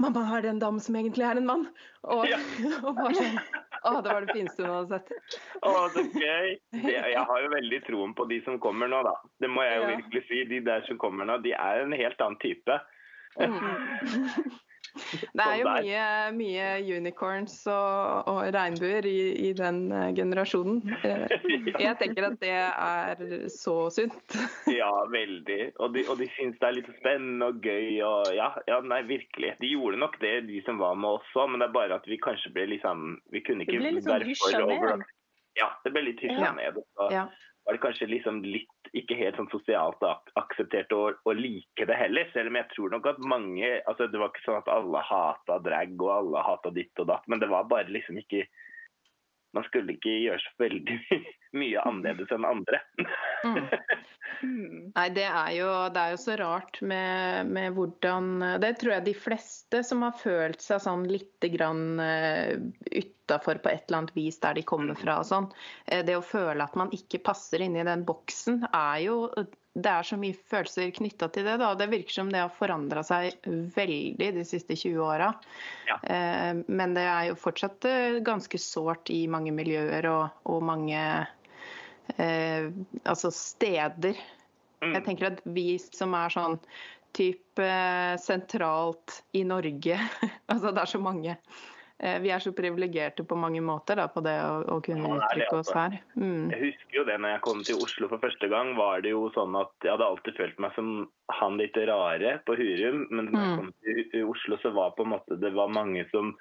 Mamma, 0.00 0.22
er 0.36 0.44
det 0.46 0.50
en 0.54 0.62
dame 0.62 0.80
som 0.80 0.96
egentlig 0.96 1.26
er 1.28 1.36
en 1.40 1.48
mann? 1.48 1.66
Og, 2.08 2.22
ja. 2.30 2.38
og 2.86 2.94
bare 2.96 3.14
sånn 3.18 3.36
Å, 3.80 3.90
det 4.04 4.12
var 4.12 4.26
det 4.26 4.34
fineste 4.36 4.64
hun 4.64 4.72
hadde 4.74 4.98
sett. 5.00 5.36
Å, 5.64 5.70
så 5.94 6.02
gøy. 6.04 6.50
Det, 6.76 6.96
jeg 6.96 7.22
har 7.30 7.38
jo 7.44 7.52
veldig 7.54 7.78
troen 7.86 8.10
på 8.16 8.26
de 8.28 8.36
som 8.44 8.58
kommer 8.60 8.90
nå, 8.92 8.98
da. 9.06 9.14
Det 9.40 9.48
må 9.48 9.64
jeg 9.64 9.78
jo 9.78 9.86
Ja. 9.86 9.94
virkelig 9.94 10.22
si. 10.28 10.40
De 10.50 10.58
der 10.66 10.84
som 10.88 10.98
kommer 11.00 11.24
nå, 11.28 11.38
de 11.44 11.54
er 11.56 11.80
en 11.86 11.94
helt 11.96 12.20
annen 12.20 12.36
type. 12.44 12.76
Mm. 13.40 14.58
Det 15.36 15.44
er 15.44 15.56
jo 15.60 15.66
Sånn 15.68 15.84
mye, 15.86 16.04
mye 16.36 16.66
unicorns 16.98 17.54
og, 17.70 18.28
og 18.30 18.40
regnbuer 18.54 19.06
i, 19.08 19.18
i 19.48 19.52
den 19.56 19.80
eh, 19.92 20.10
generasjonen. 20.16 20.80
Eh, 21.04 21.26
Jeg 21.80 21.96
tenker 22.00 22.26
at 22.30 22.38
det 22.42 22.52
er 22.52 23.22
så 23.52 23.76
sunt. 23.94 24.36
Ja, 24.80 24.90
veldig. 25.12 25.60
Og 25.80 25.94
de, 25.94 26.04
og 26.10 26.18
de 26.20 26.28
syns 26.36 26.58
det 26.60 26.68
er 26.70 26.76
litt 26.80 26.90
spennende 27.00 27.50
og 27.52 27.60
gøy 27.64 28.00
og 28.06 28.30
ja, 28.36 28.50
ja, 28.70 28.80
nei, 28.84 29.00
virkelig. 29.08 29.54
De 29.62 29.70
gjorde 29.72 30.00
nok 30.02 30.18
det, 30.22 30.34
de 30.48 30.60
som 30.66 30.80
var 30.82 30.98
med 30.98 31.18
oss 31.20 31.32
òg, 31.36 31.50
men 31.52 31.62
det 31.62 31.70
er 31.70 31.76
bare 31.76 32.00
at 32.00 32.08
vi 32.10 32.18
kanskje 32.22 32.52
ble 32.54 32.66
liksom 32.74 33.16
Vi 33.34 33.42
kunne 33.46 33.64
ikke 33.66 33.80
sånn 33.80 34.10
være 34.10 34.36
for 34.40 34.66
over- 34.66 35.06
Ja, 35.58 35.70
det 35.84 35.92
ble 35.96 36.04
litt 36.10 36.20
hysja 36.22 36.50
Ja. 36.50 36.52
ned. 36.56 36.76
Og 36.78 36.86
så 36.96 37.10
Ja. 37.12 37.24
var 37.66 37.76
det 37.76 37.80
kanskje 37.82 38.06
liksom 38.08 38.42
litt 38.46 38.79
ikke 38.96 39.18
helt 39.18 39.36
sånn 39.38 39.50
sosialt 39.52 40.02
ak 40.06 40.32
akseptert 40.40 40.92
å, 40.94 41.02
å 41.14 41.34
like 41.36 41.86
det 41.86 41.98
heller. 41.98 42.30
Selv 42.34 42.50
om 42.50 42.58
jeg 42.58 42.70
tror 42.72 42.94
nok 42.94 43.06
at 43.12 43.20
mange 43.22 43.68
altså 43.86 44.08
Det 44.10 44.18
var 44.20 44.32
ikke 44.32 44.46
sånn 44.46 44.58
at 44.62 44.72
alle 44.72 45.04
hata 45.06 45.60
drag 45.62 45.94
og 46.00 46.10
alle 46.16 46.42
hata 46.46 46.74
ditt 46.74 47.02
og 47.02 47.10
datt, 47.12 47.28
men 47.30 47.42
det 47.42 47.50
var 47.52 47.68
bare 47.70 47.92
liksom 47.92 48.18
ikke 48.22 48.46
Man 49.56 49.66
skulle 49.66 49.96
ikke 49.96 50.12
gjøre 50.24 50.42
så 50.42 50.52
veldig 50.62 50.98
mye 51.60 51.82
annerledes 51.88 52.32
enn 52.34 52.46
andre. 52.46 52.80
Mm. 53.44 53.56
Mm. 54.40 54.92
Nei, 54.94 55.06
det 55.16 55.26
er, 55.26 55.50
jo, 55.56 55.68
det 55.92 56.00
er 56.00 56.12
jo 56.14 56.20
så 56.22 56.36
rart 56.40 56.78
med, 56.86 57.50
med 57.52 57.74
hvordan 57.76 58.44
Det 58.62 58.70
tror 58.80 58.94
jeg 58.94 59.06
de 59.08 59.14
fleste 59.16 59.82
som 59.84 60.04
har 60.06 60.14
følt 60.16 60.62
seg 60.64 60.80
sånn 60.84 61.02
litt 61.10 61.48
grann 61.52 62.00
uh, 62.00 62.54
utafor 62.86 63.60
på 63.60 63.72
et 63.72 63.84
eller 63.88 64.02
annet 64.02 64.16
vis 64.16 64.40
der 64.40 64.56
de 64.56 64.64
kommer 64.66 64.96
fra 64.98 65.18
og 65.20 65.28
sånn. 65.28 65.50
eh, 65.86 66.04
det 66.06 66.16
å 66.16 66.24
føle 66.24 66.64
at 66.64 66.78
man 66.78 66.92
ikke 66.96 67.22
passer 67.26 67.66
inn 67.66 67.76
i 67.76 67.86
den 67.86 68.06
boksen, 68.08 68.62
er 68.70 69.02
jo 69.04 69.18
Det 69.72 69.90
er 69.90 70.06
så 70.06 70.16
mye 70.18 70.34
følelser 70.50 70.90
knytta 70.96 71.28
til 71.30 71.46
det. 71.46 71.56
da. 71.62 71.70
Det 71.78 71.86
virker 71.92 72.16
som 72.16 72.30
det 72.32 72.42
har 72.42 72.50
forandra 72.50 73.04
seg 73.06 73.36
veldig 73.46 74.30
de 74.40 74.44
siste 74.46 74.74
20 74.74 75.04
åra. 75.06 75.30
Ja. 75.86 75.98
Eh, 76.02 76.62
men 76.66 76.96
det 76.96 77.06
er 77.06 77.28
jo 77.30 77.38
fortsatt 77.38 77.86
eh, 77.86 78.18
ganske 78.26 78.58
sårt 78.58 79.12
i 79.14 79.22
mange 79.30 79.54
miljøer 79.54 80.08
og, 80.10 80.42
og 80.50 80.64
mange 80.66 81.04
eh, 82.16 82.70
altså 83.04 83.30
steder. 83.34 84.18
Mm. 84.82 84.94
Jeg 84.96 85.04
tenker 85.06 85.30
at 85.30 85.44
vi 85.44 85.68
som 85.84 86.16
er 86.18 86.34
sånn 86.34 86.58
type 87.16 87.62
eh, 87.62 88.16
sentralt 88.22 89.20
i 89.36 89.42
Norge 89.46 89.98
Altså 90.50 90.70
det 90.72 90.82
er 90.82 90.90
så 90.90 91.00
mange. 91.02 91.36
Eh, 92.00 92.16
vi 92.24 92.30
er 92.32 92.40
så 92.40 92.52
privilegerte 92.56 93.26
på 93.28 93.36
mange 93.36 93.60
måter 93.60 93.98
da, 94.00 94.06
på 94.08 94.22
det 94.24 94.32
å, 94.40 94.60
å 94.72 94.78
kunne 94.80 95.04
det 95.04 95.16
det, 95.18 95.24
uttrykke 95.26 95.56
oss 95.58 95.68
altså. 95.68 95.80
her. 95.82 95.96
Mm. 96.16 96.46
Jeg 96.54 96.60
husker 96.62 96.96
jo 96.96 97.02
det 97.10 97.16
når 97.20 97.34
jeg 97.34 97.42
kom 97.44 97.58
til 97.66 97.82
Oslo 97.84 98.08
for 98.08 98.22
første 98.22 98.48
gang, 98.48 98.70
var 98.78 99.02
det 99.04 99.12
jo 99.12 99.26
sånn 99.34 99.58
at 99.60 99.74
jeg 99.84 99.92
hadde 99.92 100.06
alltid 100.08 100.38
følt 100.38 100.62
meg 100.64 100.72
som 100.78 100.88
han 101.40 101.58
litt 101.60 101.76
rare 101.90 102.38
på 102.48 102.56
Hurum, 102.56 103.02
men 103.10 103.28
når 103.28 103.40
jeg 103.44 103.50
Mm. 103.50 103.58
kom 103.60 103.74
til 104.14 104.24
Oslo 104.32 104.56
så 104.62 104.72
var 104.72 104.94
på 104.96 105.04
en 105.04 105.12
måte 105.12 105.36
det 105.42 105.52
var 105.54 105.68
mange 105.76 106.06
som 106.14 106.32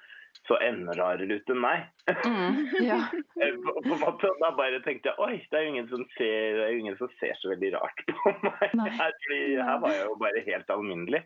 så 0.47 0.55
enda 0.63 0.93
rarere 0.95 1.39
ut 1.41 1.49
enn 1.51 1.59
meg. 1.59 1.89
Mm. 2.23 2.59
Ja. 2.85 2.99
Eh, 3.39 3.55
På, 3.63 3.71
på 3.83 3.93
en 3.95 4.01
måte, 4.03 4.29
da 4.41 4.49
bare 4.55 4.79
tenkte 4.83 5.11
jeg 5.11 5.19
oi, 5.23 5.37
det 5.51 5.55
er 5.59 5.63
jo 5.63 5.69
ingen 5.73 5.85
som 5.91 6.01
ser, 6.17 6.55
det 6.59 6.63
er 6.69 6.77
ingen 6.79 6.97
som 6.99 7.11
ser 7.19 7.35
så 7.39 7.51
veldig 7.53 7.69
rart 7.75 8.01
på 8.07 8.33
meg. 8.47 8.73
Her, 8.99 9.13
fordi 9.25 9.41
her 9.59 9.77
var 9.83 9.93
jeg 9.95 10.07
jo 10.07 10.15
bare 10.23 10.41
helt 10.47 10.73
alminnelig. 10.75 11.21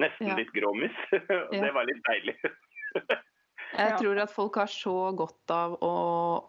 Nesten 0.00 0.28
Ja. 0.32 0.36
litt 0.40 0.52
gråmis. 0.56 0.96
Og 1.50 1.54
det 1.56 1.70
var 1.76 1.88
litt 1.88 2.02
deilig. 2.08 2.36
Jeg 3.76 3.98
tror 3.98 4.18
at 4.22 4.30
folk 4.32 4.54
har 4.60 4.66
så 4.70 4.94
godt 5.16 5.50
av 5.50 5.76
å 5.82 5.92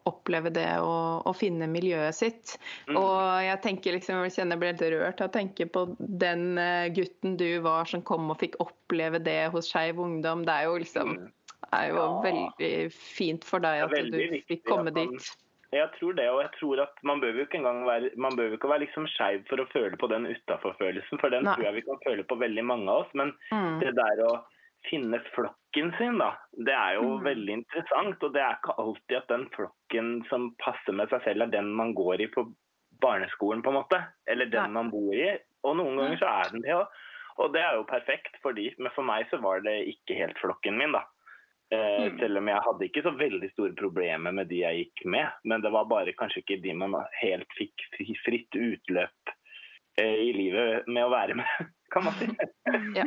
oppleve 0.09 0.51
det 0.53 0.67
og, 0.79 1.23
og 1.25 1.35
finne 1.35 1.67
miljøet 1.71 2.13
sitt. 2.17 2.57
Mm. 2.89 2.97
Og 2.99 3.21
jeg 3.45 3.61
tenker 3.63 3.97
liksom, 3.97 4.21
jeg 4.27 4.35
kjenner 4.38 4.55
jeg 4.55 4.63
blir 4.63 4.73
helt 4.73 4.95
rørt 4.99 5.21
av 5.25 5.29
å 5.31 5.35
tenke 5.38 5.65
på 5.71 5.85
den 5.99 6.57
eh, 6.61 6.89
gutten 6.95 7.38
du 7.39 7.47
var 7.65 7.85
som 7.89 8.01
kom 8.05 8.29
og 8.29 8.38
fikk 8.43 8.59
oppleve 8.63 9.19
det 9.25 9.49
hos 9.55 9.71
Skeiv 9.73 9.99
Ungdom. 9.99 10.45
Det 10.45 10.53
er 10.59 10.69
jo 10.69 10.77
liksom 10.83 11.15
Mm. 11.15 11.31
det 11.65 11.79
er 11.81 11.88
jo 11.89 11.95
Ja. 11.97 12.21
veldig 12.21 12.91
fint 12.93 13.43
for 13.43 13.59
deg 13.59 13.81
at 13.83 14.11
du 14.11 14.19
fikk 14.47 14.63
komme 14.69 14.91
man- 14.93 14.93
dit. 15.17 15.31
Jeg 15.73 15.89
tror 15.99 16.13
det, 16.15 16.29
og 16.29 16.39
jeg 16.39 16.51
tror 16.59 16.79
at 16.83 16.93
man 17.03 17.19
bør 17.19 17.33
jo 17.35 17.43
ikke 17.45 17.57
engang 17.57 17.83
være 17.85 18.11
man 18.15 18.35
bør 18.38 18.49
jo 18.51 18.55
ikke 18.57 18.69
være 18.69 18.85
liksom 18.85 19.07
skeiv 19.11 19.41
for 19.49 19.57
å 19.59 19.65
føle 19.73 19.97
på 19.97 20.07
den 20.07 20.25
utafor-følelsen, 20.29 21.19
for 21.19 21.29
den 21.29 21.43
Nei. 21.43 21.55
tror 21.55 21.63
jeg 21.65 21.73
vi 21.73 21.81
kan 21.81 21.97
føle 22.05 22.23
på 22.23 22.38
veldig 22.39 22.63
mange 22.63 22.88
av 22.88 23.01
oss. 23.03 23.11
Men 23.13 23.33
Mm. 23.51 23.79
det 23.81 23.95
der 23.95 24.21
å 24.23 24.43
finne 24.89 25.19
flokken 25.35 25.91
sin, 25.97 26.17
da, 26.21 26.31
det 26.65 26.73
er 26.73 26.95
jo 26.99 27.17
Mm. 27.17 27.23
veldig 27.25 27.53
interessant. 27.59 28.23
Og 28.23 28.33
det 28.33 28.41
er 28.41 28.55
ikke 28.57 28.77
alltid 28.79 29.17
at 29.17 29.27
den 29.27 29.49
flokken 29.55 30.25
som 30.29 30.51
passer 30.63 30.93
med 30.93 31.09
seg 31.09 31.23
selv, 31.23 31.41
er 31.43 31.47
den 31.57 31.73
man 31.73 31.93
går 31.93 32.21
i 32.21 32.27
på 32.27 32.45
barneskolen, 33.01 33.61
på 33.63 33.69
en 33.73 33.79
måte. 33.81 33.99
Eller 34.27 34.45
den 34.45 34.71
man 34.73 34.89
bor 34.91 35.13
i. 35.13 35.37
Og 35.63 35.75
noen 35.77 35.97
ganger 35.97 36.17
så 36.21 36.29
er 36.45 36.51
den 36.51 36.61
det 36.61 36.71
òg. 36.77 36.87
Og 37.37 37.51
det 37.51 37.61
er 37.61 37.75
jo 37.75 37.83
perfekt 37.83 38.37
for 38.41 38.53
de, 38.53 38.69
men 38.79 38.91
for 38.95 39.03
meg 39.03 39.27
så 39.29 39.41
var 39.41 39.59
det 39.65 39.87
ikke 39.91 40.15
helt 40.15 40.37
flokken 40.39 40.77
min, 40.77 40.93
da. 40.93 41.03
Eh, 41.71 42.05
Mm. 42.11 42.19
Selv 42.19 42.37
om 42.37 42.47
jeg 42.47 42.61
hadde 42.61 42.85
ikke 42.85 43.01
så 43.03 43.11
veldig 43.17 43.51
store 43.51 43.73
problemer 43.75 44.31
med 44.31 44.47
de 44.47 44.59
jeg 44.61 44.85
gikk 44.85 45.05
med. 45.05 45.27
Men 45.43 45.61
det 45.61 45.71
var 45.71 45.85
bare 45.85 46.13
kanskje 46.13 46.43
ikke 46.43 46.61
de 46.61 46.73
man 46.73 46.93
helt 47.21 47.47
fikk 47.57 47.73
fritt 48.23 48.51
utløp 48.55 49.33
eh, 49.97 50.15
i 50.29 50.31
livet 50.33 50.87
med 50.87 51.03
å 51.03 51.09
være 51.09 51.35
med, 51.35 51.45
kan 51.95 52.08
man 52.08 52.17
si. 52.19 52.27
Ja. 52.95 53.05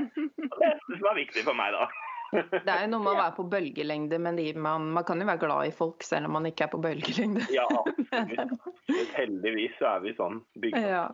Det 0.59 0.75
som 0.87 1.03
var 1.05 1.19
viktig 1.19 1.45
for 1.45 1.57
meg, 1.59 1.75
da. 1.77 1.89
Det 2.33 2.69
er 2.69 2.83
jo 2.85 2.91
noe 2.93 3.01
med 3.05 3.15
å 3.15 3.19
være 3.19 3.35
på 3.39 3.45
bølgelengde 3.49 4.19
men 4.21 4.39
man 4.61 4.91
Man 4.93 5.05
kan 5.09 5.21
jo 5.21 5.29
være 5.29 5.41
glad 5.47 5.71
i 5.71 5.73
folk 5.73 6.05
selv 6.05 6.29
om 6.29 6.35
man 6.37 6.49
ikke 6.49 6.67
er 6.67 6.73
på 6.75 6.81
bølgelengde. 6.85 7.47
Ja, 7.55 7.67
absolutt. 7.81 8.69
Heldigvis 9.17 9.77
så 9.81 9.95
er 9.95 10.05
vi 10.05 10.15
sånn 10.19 10.41
bygd 10.61 10.77
opp. 10.77 10.89
Ja. 10.89 11.05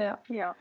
ja. 0.00 0.16
Ja. 0.28 0.52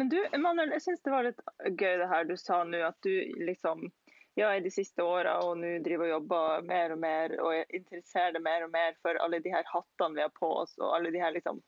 Men 0.00 0.08
du, 0.08 0.18
Emanuel, 0.32 0.72
jeg 0.78 0.86
syns 0.86 1.02
det 1.04 1.12
var 1.12 1.26
litt 1.28 1.42
gøy 1.68 1.98
det 2.00 2.08
her 2.08 2.24
du 2.26 2.36
sa 2.40 2.62
nå, 2.64 2.80
at 2.86 2.96
du 3.04 3.12
liksom 3.44 3.90
ja, 4.34 4.48
i 4.56 4.62
de 4.64 4.70
siste 4.72 5.04
åra 5.04 5.34
og 5.44 5.58
nå 5.60 5.74
driver 5.84 6.06
og 6.06 6.14
jobber 6.14 6.62
mer 6.64 6.94
og 6.94 7.02
mer 7.02 7.34
og 7.44 7.74
interesserer 7.76 8.32
deg 8.32 8.44
mer 8.46 8.64
og 8.64 8.72
mer 8.72 8.96
for 9.04 9.18
alle 9.20 9.42
de 9.44 9.52
her 9.52 9.66
hattene 9.68 10.16
vi 10.16 10.24
har 10.24 10.32
på 10.38 10.48
oss, 10.62 10.72
og 10.80 10.94
alle 10.96 11.12
de 11.12 11.20
her 11.20 11.34
liksom 11.36 11.60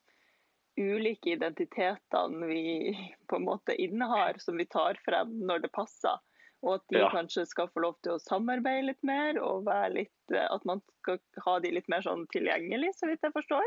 ulike 0.81 1.35
identitetene 1.37 2.47
vi 2.47 2.95
på 3.31 3.37
en 3.37 3.45
måte 3.47 3.75
innehar, 3.81 4.39
som 4.43 4.57
vi 4.59 4.67
tar 4.67 4.99
frem 5.05 5.35
når 5.47 5.63
det 5.67 5.73
passer. 5.77 6.19
Og 6.65 6.75
at 6.79 6.85
de 6.91 6.99
Ja. 7.03 7.11
kanskje 7.13 7.45
skal 7.47 7.69
få 7.69 7.81
lov 7.85 7.97
til 8.03 8.13
å 8.15 8.21
samarbeide 8.23 8.87
litt 8.87 9.03
mer, 9.05 9.39
og 9.43 9.69
litt, 9.93 10.11
eh, 10.33 10.47
at 10.51 10.65
man 10.65 10.81
skal 11.03 11.19
ha 11.45 11.59
de 11.61 11.71
litt 11.71 11.89
mer 11.89 12.01
sånn 12.01 12.27
tilgjengelig, 12.33 12.95
så 12.97 13.07
vidt 13.11 13.21
jeg 13.23 13.33
forstår. 13.35 13.67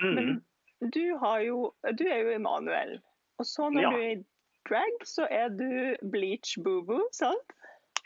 Mm. 0.00 0.14
Men 0.14 0.44
du, 0.90 1.16
har 1.18 1.40
jo, 1.40 1.74
du 1.94 2.04
er 2.08 2.22
jo 2.22 2.34
Emanuel. 2.38 3.00
Og 3.38 3.46
så 3.46 3.70
når 3.72 3.82
Ja. 3.82 3.90
du 3.90 3.96
er 3.96 4.10
i 4.16 4.24
drag, 4.68 5.00
så 5.04 5.26
er 5.30 5.48
du 5.48 5.96
bleach 6.10 6.56
boo-boo, 6.62 7.02
sant? 7.12 7.52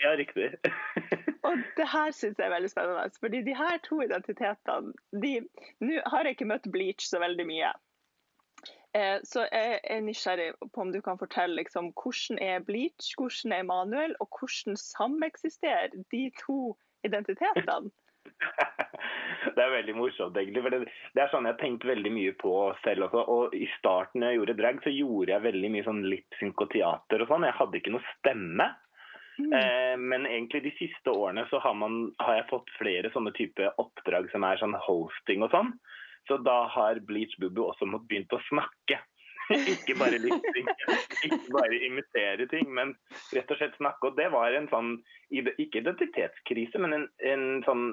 Ja, 0.00 0.16
riktig. 0.16 0.56
Og 1.44 1.60
det 1.76 1.86
her 1.86 2.10
syns 2.10 2.38
jeg 2.38 2.46
er 2.48 2.54
veldig 2.56 2.70
spennende. 2.72 3.10
Fordi 3.20 3.42
de 3.44 3.54
her 3.54 3.78
to 3.84 4.00
identitetene 4.00 4.92
de, 5.20 5.40
Nå 5.80 6.00
har 6.08 6.24
jeg 6.24 6.36
ikke 6.38 6.48
møtt 6.48 6.66
bleach 6.72 7.04
så 7.06 7.20
veldig 7.20 7.46
mye. 7.46 7.72
Eh, 8.94 9.18
så 9.26 9.48
jeg 9.50 9.80
er 9.90 10.04
nysgjerrig 10.06 10.52
på 10.70 10.84
om 10.84 10.92
du 10.94 11.00
kan 11.02 11.18
fortelle 11.18 11.58
liksom, 11.58 11.90
hvordan 11.98 12.38
er 12.42 12.62
bleach, 12.66 13.14
hvordan 13.18 13.56
er 13.56 13.66
Manuel, 13.66 14.14
og 14.22 14.38
hvordan 14.38 14.78
sameksisterer 14.78 15.96
de 16.12 16.28
to 16.44 16.76
identitetene? 17.06 17.90
Det 19.54 19.62
er 19.62 19.70
veldig 19.70 19.94
morsomt, 19.94 20.36
egentlig. 20.40 20.62
For 20.64 20.72
det, 20.72 20.78
det 21.14 21.22
er 21.22 21.28
sånn 21.30 21.46
jeg 21.46 21.54
har 21.54 21.60
tenkt 21.60 21.84
veldig 21.86 22.10
mye 22.10 22.32
på 22.40 22.52
selv 22.82 23.06
også. 23.06 23.20
Og 23.30 23.52
i 23.54 23.66
starten 23.76 24.22
når 24.22 24.32
jeg 24.32 24.38
gjorde 24.40 24.56
drag, 24.58 24.80
så 24.82 24.92
gjorde 24.94 25.34
jeg 25.34 25.44
veldig 25.44 25.70
mye 25.74 25.84
sånn 25.86 26.00
lip-sync 26.10 26.64
og 26.64 26.72
teater 26.72 27.22
og 27.22 27.30
sånn. 27.30 27.46
Jeg 27.46 27.56
hadde 27.58 27.78
ikke 27.78 27.92
noe 27.94 28.14
stemme. 28.16 28.66
Mm. 29.36 29.52
Eh, 29.58 29.94
men 30.00 30.26
egentlig 30.30 30.64
de 30.64 30.72
siste 30.78 31.12
årene 31.12 31.44
så 31.50 31.60
har, 31.62 31.76
man, 31.78 32.08
har 32.22 32.40
jeg 32.40 32.48
fått 32.50 32.72
flere 32.78 33.12
sånne 33.14 33.34
type 33.36 33.70
oppdrag 33.82 34.30
som 34.32 34.46
er 34.48 34.58
sånn 34.62 34.74
hosting 34.88 35.46
og 35.46 35.52
sånn. 35.54 35.74
Så 36.28 36.38
da 36.40 36.64
har 36.72 37.02
Bleach 37.08 37.34
Bubu 37.40 37.66
også 37.66 37.88
måttet 37.88 38.10
begynt 38.10 38.36
å 38.36 38.44
snakke. 38.48 39.00
ikke 39.74 39.96
bare 40.00 40.18
lip-synke, 40.22 40.94
ikke 41.26 41.52
bare 41.52 41.78
imitere 41.84 42.46
ting, 42.48 42.70
men 42.72 42.94
rett 43.34 43.50
og 43.52 43.58
slett 43.60 43.76
snakke. 43.76 44.08
Og 44.08 44.16
det 44.16 44.30
var 44.32 44.56
en 44.56 44.68
sånn, 44.70 44.94
ikke 45.34 45.82
identitetskrise, 45.82 46.80
men 46.80 46.96
en, 46.96 47.06
en 47.28 47.44
sånn 47.66 47.90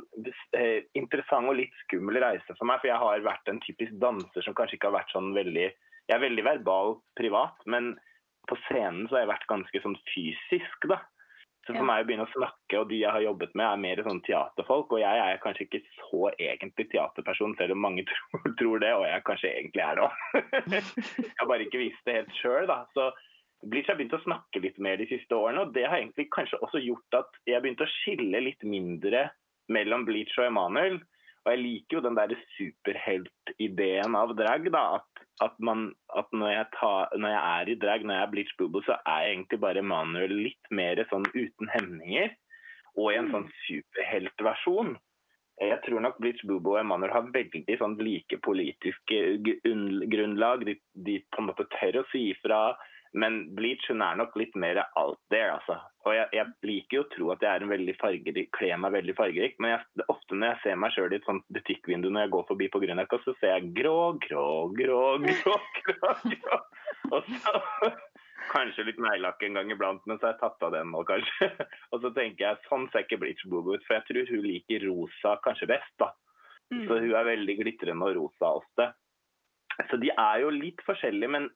eh, 0.56 0.88
interessant 0.98 1.52
og 1.52 1.60
litt 1.60 1.76
skummel 1.86 2.22
reise 2.24 2.56
for 2.56 2.70
meg. 2.70 2.80
For 2.80 2.92
jeg 2.92 3.04
har 3.04 3.26
vært 3.28 3.52
en 3.52 3.60
typisk 3.66 3.98
danser 4.04 4.48
som 4.48 4.56
kanskje 4.56 4.80
ikke 4.80 4.92
har 4.92 5.02
vært 5.02 5.16
sånn 5.16 5.34
veldig 5.38 5.68
Jeg 5.68 6.18
er 6.18 6.24
veldig 6.24 6.44
verbal 6.44 6.98
privat, 7.20 7.60
men 7.70 7.94
på 8.50 8.58
scenen 8.66 9.06
så 9.08 9.16
har 9.18 9.26
jeg 9.26 9.34
vært 9.36 9.52
ganske 9.52 9.84
sånn 9.84 10.00
fysisk, 10.12 10.88
da. 10.92 10.98
Så 11.62 11.76
for 11.76 11.82
Ja. 11.84 11.86
meg 11.86 12.04
å 12.04 12.08
begynne 12.10 12.26
å 12.26 12.34
snakke, 12.34 12.80
og 12.80 12.88
de 12.90 13.00
jeg 13.04 13.12
har 13.12 13.22
jobbet 13.22 13.54
med, 13.54 13.66
er 13.68 13.78
mer 13.78 14.04
sånn 14.04 14.22
teaterfolk. 14.26 14.92
Og 14.96 15.00
jeg 15.00 15.18
er 15.22 15.38
kanskje 15.44 15.68
ikke 15.68 15.82
så 16.00 16.32
egentlig 16.40 16.88
teaterperson, 16.90 17.54
selv 17.58 17.76
om 17.76 17.84
mange 17.86 18.06
tror, 18.10 18.56
tror 18.58 18.80
det, 18.82 18.94
og 18.98 19.06
jeg 19.06 19.24
kanskje 19.28 19.52
egentlig 19.52 19.84
er 19.86 19.96
det 19.96 20.08
òg. 20.08 20.16
jeg 21.22 21.36
har 21.38 21.48
bare 21.52 21.68
ikke 21.68 21.84
vist 21.84 22.02
det 22.06 22.16
helt 22.18 22.34
sjøl, 22.42 22.66
da. 22.72 22.80
Så 22.98 23.12
Bleach 23.70 23.92
har 23.92 24.00
begynt 24.00 24.18
å 24.18 24.24
snakke 24.24 24.62
litt 24.64 24.80
mer 24.82 24.98
de 24.98 25.06
siste 25.06 25.38
årene, 25.38 25.68
og 25.68 25.74
det 25.76 25.86
har 25.86 26.00
egentlig 26.00 26.32
kanskje 26.34 26.58
også 26.66 26.82
gjort 26.82 27.20
at 27.20 27.38
jeg 27.46 27.54
har 27.60 27.62
begynt 27.62 27.84
å 27.86 27.92
skille 28.02 28.42
litt 28.42 28.64
mindre 28.66 29.28
mellom 29.70 30.06
Bleach 30.08 30.34
og 30.40 30.48
Emanuel. 30.48 30.98
Og 31.42 31.52
jeg 31.54 31.62
liker 31.62 31.98
jo 31.98 32.04
den 32.06 32.18
der 32.20 32.34
superheltideen 32.56 34.18
av 34.18 34.36
drag. 34.38 34.68
da, 34.74 34.84
at, 35.00 35.24
at, 35.42 35.56
man, 35.58 35.88
at 36.18 36.30
når, 36.34 36.52
jeg 36.54 36.68
tar, 36.78 37.16
når, 37.18 37.34
jeg 37.34 37.42
er 37.42 37.72
i 37.72 37.78
drag, 37.84 38.06
når 38.06 38.16
jeg 38.18 38.28
er 38.28 38.34
Bleach 38.36 38.54
Boobo, 38.60 38.84
så 38.86 38.98
er 39.00 39.24
jeg 39.26 39.38
egentlig 39.38 39.62
bare 39.64 39.82
Emanuel 39.82 40.36
litt 40.48 40.70
mer 40.70 41.02
sånn 41.10 41.26
uten 41.34 41.72
hemninger. 41.74 42.36
Og 43.00 43.10
i 43.10 43.18
en 43.18 43.32
sånn 43.34 43.48
superheltversjon. 43.66 44.98
Jeg 45.62 45.78
tror 45.86 46.02
nok 46.02 46.18
Bleach 46.22 46.42
Boobo 46.46 46.76
og 46.76 46.82
Emanuel 46.82 47.14
har 47.14 47.34
veldig 47.34 47.78
sånn 47.80 47.98
like 48.02 48.38
politiske 48.46 49.20
grunnlag. 50.14 50.66
De, 50.70 50.78
de 51.06 51.20
på 51.34 51.42
en 51.42 51.50
måte 51.50 51.70
tør 51.80 52.02
å 52.02 52.08
si 52.14 52.28
ifra 52.36 52.62
men 53.14 53.42
Bleach 53.56 53.88
hun 53.92 54.04
er 54.06 54.16
nok 54.16 54.36
litt 54.40 54.54
mer 54.56 54.80
out 55.00 55.20
there, 55.34 55.58
altså. 55.58 55.76
Og 56.08 56.16
jeg, 56.16 56.30
jeg 56.34 56.48
liker 56.66 56.98
jo 56.98 57.02
å 57.04 57.10
tro 57.12 57.32
at 57.34 57.44
jeg 57.44 57.52
er 57.52 57.66
en 57.66 57.74
veldig 57.74 57.96
fargerik, 58.00 58.50
kler 58.56 58.80
meg 58.82 58.96
veldig 58.96 59.16
fargerik, 59.18 59.58
men 59.62 59.76
jeg, 59.76 60.06
ofte 60.14 60.38
når 60.38 60.54
jeg 60.54 60.62
ser 60.64 60.80
meg 60.82 60.96
sjøl 60.96 61.14
i 61.14 61.20
et 61.20 61.28
sånt 61.28 61.44
butikkvindu 61.54 62.08
når 62.10 62.26
jeg 62.26 62.34
går 62.38 62.48
forbi 62.48 62.70
på 62.72 62.82
Grünerløkka, 62.84 63.20
så 63.26 63.36
ser 63.42 63.54
jeg 63.58 63.74
grå, 63.82 63.98
grå, 64.24 64.48
grå, 64.78 65.04
grå, 65.28 65.58
grå. 65.82 66.14
grå. 66.32 66.62
Og 67.12 67.28
så 67.28 67.92
kanskje 68.54 68.88
litt 68.88 69.04
neglelakk 69.04 69.44
en 69.46 69.60
gang 69.60 69.76
iblant, 69.76 70.08
men 70.08 70.18
så 70.18 70.30
har 70.30 70.36
jeg 70.36 70.42
tatt 70.46 70.68
av 70.68 70.74
den 70.76 70.92
nå, 70.96 71.04
kanskje. 71.08 71.52
Og 71.94 72.02
så 72.04 72.12
tenker 72.16 72.48
jeg 72.48 72.64
sånn 72.70 72.88
ser 72.92 73.06
ikke 73.06 73.22
Bleach 73.22 73.46
Bobo 73.52 73.76
ut, 73.76 73.86
for 73.88 74.00
jeg 74.00 74.08
tror 74.08 74.34
hun 74.34 74.48
liker 74.48 74.88
rosa 74.88 75.38
kanskje 75.46 75.70
best, 75.76 75.94
da. 76.02 76.12
Mm. 76.72 76.86
Så 76.88 77.02
hun 77.04 77.16
er 77.20 77.28
veldig 77.28 77.58
glitrende 77.60 78.08
og 78.08 78.18
rosa 78.18 78.56
ofte. 78.62 78.94
Så 79.90 79.98
de 80.02 80.12
er 80.14 80.44
jo 80.44 80.52
litt 80.54 80.82
forskjellige, 80.88 81.32
men 81.32 81.50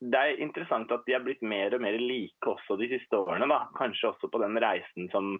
det 0.00 0.20
er 0.20 0.42
interessant 0.42 0.92
at 0.94 1.04
de 1.06 1.14
er 1.16 1.24
blitt 1.24 1.44
mer 1.44 1.74
og 1.76 1.84
mer 1.84 1.98
like 2.00 2.50
også 2.50 2.78
de 2.80 2.88
siste 2.94 3.18
årene. 3.18 3.48
da. 3.50 3.66
Kanskje 3.78 4.10
også 4.10 4.30
på 4.32 4.40
den 4.42 4.58
reisen 4.62 5.10
som 5.12 5.36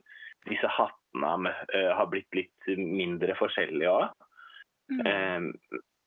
disse 0.46 0.68
hattene 0.70 1.52
har 1.72 2.06
blitt 2.12 2.30
litt 2.36 2.70
mindre 2.78 3.34
forskjellige 3.38 3.90
òg. 3.90 4.26
Mm. 4.92 5.00
Um, 5.02 5.46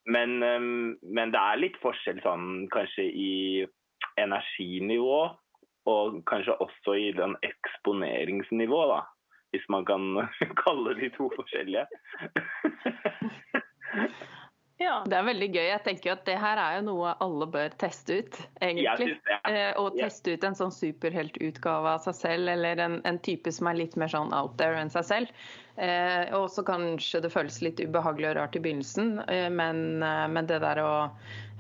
men, 0.10 0.44
um, 0.44 0.98
men, 1.04 1.34
det 1.34 1.42
er 1.42 1.60
litt 1.60 1.78
forskjell 1.84 2.22
sånn 2.24 2.68
kanskje 2.74 3.06
i 3.12 3.34
energinivå, 4.20 5.20
og 5.90 6.20
kanskje 6.30 6.58
også 6.64 6.96
i 7.00 7.12
den 7.18 7.36
eksponeringsnivå, 7.46 8.82
da. 8.94 9.02
Hvis 9.54 9.66
man 9.74 9.86
kan 9.86 10.02
kalle 10.64 10.96
de 11.00 11.10
to 11.16 11.32
forskjellige. 11.36 11.86
Ja. 14.80 15.02
Det 15.04 15.18
er 15.18 15.26
veldig 15.28 15.48
gøy. 15.52 15.66
Jeg 15.68 15.82
tenker 15.84 16.14
at 16.14 16.22
Det 16.28 16.38
her 16.40 16.60
er 16.64 16.78
jo 16.78 16.84
noe 16.88 17.12
alle 17.20 17.48
bør 17.52 17.74
teste 17.82 18.22
ut, 18.22 18.38
egentlig. 18.64 19.18
Eh, 19.50 19.74
og 19.80 19.98
teste 20.00 20.38
ut 20.38 20.46
en 20.48 20.56
sånn 20.56 20.72
superheltutgave 20.72 21.96
av 21.98 22.06
seg 22.06 22.16
selv, 22.16 22.52
eller 22.54 22.80
en, 22.86 23.00
en, 23.08 23.20
type 23.26 23.52
som 23.52 23.68
er 23.68 23.82
litt 23.82 23.98
mer 24.00 24.12
sånn 24.12 24.32
out 24.36 24.56
there 24.62 24.80
enn 24.80 24.92
seg 24.94 25.08
selv. 25.10 25.36
Eh, 25.76 26.32
og 26.36 26.48
så 26.52 26.64
kanskje 26.68 27.22
det 27.26 27.34
føles 27.34 27.60
litt 27.64 27.84
ubehagelig 27.84 28.32
og 28.32 28.40
rart 28.40 28.56
i 28.56 28.64
begynnelsen, 28.64 29.18
eh, 29.28 29.50
men, 29.52 30.00
eh, 30.04 30.26
men, 30.32 30.48
det 30.48 30.62
der 30.64 30.82
å 30.84 30.92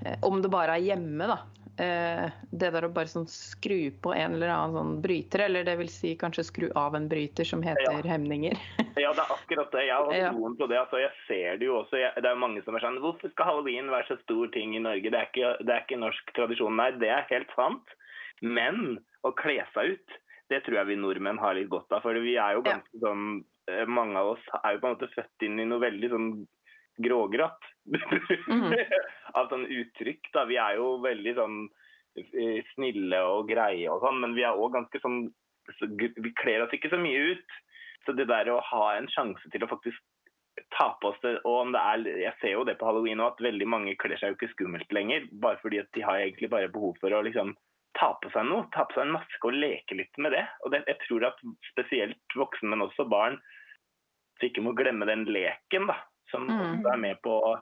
eh, 0.05 0.15
Om 0.23 0.39
det 0.43 0.51
bare 0.55 0.79
er 0.79 0.87
hjemme, 0.93 1.27
da, 1.27 1.41
det 1.79 2.69
der 2.73 2.85
å 2.85 2.91
bare 2.91 3.07
sånn 3.11 3.27
skru 3.31 3.89
på 4.03 4.11
en 4.15 4.35
eller 4.35 4.51
annen 4.51 4.75
sånn 4.75 4.95
bryter, 5.03 5.45
eller 5.45 5.63
det 5.67 5.77
vil 5.79 5.91
si 5.91 6.13
kanskje 6.19 6.45
skru 6.47 6.67
av 6.79 6.97
en 6.97 7.07
bryter 7.11 7.47
som 7.47 7.63
heter 7.63 8.01
ja. 8.01 8.03
hemninger. 8.11 8.57
ja, 8.99 9.13
det 9.15 9.23
er 9.23 9.33
akkurat 9.35 9.71
det. 9.75 9.85
Jeg 9.87 9.95
har 9.95 10.15
ja. 10.17 10.31
troen 10.35 10.57
på 10.59 10.67
det. 10.71 10.79
Altså, 10.81 10.99
jeg 11.03 11.13
ser 11.27 11.61
det 11.61 11.69
jo 11.69 11.77
også. 11.81 12.01
Jeg, 12.01 12.11
det 12.19 12.31
er 12.31 12.41
mange 12.41 12.63
som 12.65 12.75
er 12.75 12.83
sånn 12.83 12.99
Hvorfor 13.03 13.31
skal 13.31 13.51
halloween 13.51 13.91
være 13.93 14.09
så 14.11 14.19
stor 14.23 14.51
ting 14.55 14.75
i 14.75 14.83
Norge? 14.83 15.13
Det 15.13 15.21
er 15.21 15.31
ikke, 15.31 15.53
det 15.63 15.75
er 15.75 15.85
ikke 15.85 16.01
norsk 16.03 16.35
tradisjon. 16.35 16.75
Nei, 16.79 16.91
det 16.99 17.13
er 17.15 17.29
helt 17.31 17.55
sant. 17.55 17.95
Men 18.43 18.99
å 19.27 19.33
kle 19.39 19.59
seg 19.73 19.95
ut, 19.95 20.19
det 20.49 20.63
tror 20.65 20.81
jeg 20.81 20.91
vi 20.91 20.99
nordmenn 20.99 21.41
har 21.41 21.57
litt 21.57 21.71
godt 21.71 21.91
av. 21.95 22.03
For 22.05 22.17
vi 22.23 22.35
er 22.41 22.57
jo 22.57 22.65
ganske 22.65 22.95
ja. 22.97 23.03
sånn 23.07 23.25
eh, 23.71 23.85
Mange 23.89 24.19
av 24.19 24.35
oss 24.35 24.47
er 24.63 24.75
jo 24.75 24.83
på 24.83 24.89
en 24.89 24.97
måte 24.97 25.11
født 25.15 25.47
inn 25.47 25.61
i 25.61 25.67
noe 25.69 25.83
veldig 25.83 26.11
sånn 26.13 26.31
grågrått 26.99 27.67
mm. 27.78 27.78
av 29.37 29.49
sånn 29.51 29.65
uttrykk. 29.65 30.29
da. 30.33 30.45
Vi 30.49 30.59
er 30.61 30.77
jo 30.79 30.91
veldig 31.03 31.33
sånn 31.37 31.57
eh, 32.19 32.59
snille 32.73 33.23
og 33.31 33.49
greie 33.51 33.89
og 33.91 34.03
sånn, 34.05 34.21
men 34.23 34.35
vi 34.37 34.45
er 34.47 34.57
òg 34.57 34.75
ganske 34.77 35.01
sånn 35.03 35.27
Vi 35.69 36.31
kler 36.39 36.63
oss 36.63 36.71
ikke 36.73 36.89
så 36.89 36.97
mye 36.97 37.35
ut. 37.35 37.57
Så 38.05 38.15
det 38.17 38.29
der 38.29 38.49
å 38.49 38.61
ha 38.71 38.85
en 38.97 39.09
sjanse 39.13 39.51
til 39.53 39.63
å 39.65 39.69
faktisk 39.69 39.99
ta 40.73 40.89
på 40.99 41.11
oss 41.11 41.19
det 41.23 41.35
og 41.47 41.59
om 41.59 41.73
det 41.75 41.81
er, 41.91 42.05
Jeg 42.23 42.33
ser 42.41 42.53
jo 42.55 42.63
det 42.65 42.79
på 42.79 42.87
halloween 42.87 43.21
òg, 43.21 43.35
at 43.35 43.45
veldig 43.45 43.67
mange 43.69 43.97
kler 44.01 44.17
seg 44.17 44.33
jo 44.33 44.39
ikke 44.39 44.53
skummelt 44.55 44.95
lenger. 44.95 45.27
Bare 45.43 45.61
fordi 45.61 45.83
at 45.83 45.91
de 45.93 46.05
har 46.05 46.21
egentlig 46.23 46.49
bare 46.49 46.71
behov 46.73 46.97
for 47.01 47.13
å 47.13 47.21
liksom 47.25 47.53
ta 47.99 48.13
på 48.21 48.31
seg 48.33 48.49
noe. 48.49 48.65
Ta 48.73 48.87
på 48.87 48.97
seg 48.97 49.05
en 49.07 49.15
maske 49.17 49.45
og 49.45 49.57
leke 49.57 49.97
litt 49.99 50.21
med 50.21 50.33
det. 50.33 50.45
Og 50.65 50.73
det, 50.73 50.81
jeg 50.89 51.01
tror 51.05 51.29
at 51.29 51.45
spesielt 51.69 52.37
voksne, 52.37 52.71
men 52.73 52.85
også 52.87 53.05
barn, 53.09 53.37
så 54.39 54.47
ikke 54.47 54.63
må 54.65 54.73
glemme 54.77 55.05
den 55.09 55.27
leken. 55.29 55.89
da 55.91 55.99
som 56.31 56.47
mm. 56.47 56.85
er 56.85 56.97
med 57.01 57.21
på 57.25 57.33
å 57.33 57.55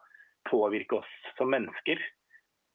påvirke 0.49 1.01
oss 1.01 1.17
som 1.38 1.51
mennesker. 1.53 2.01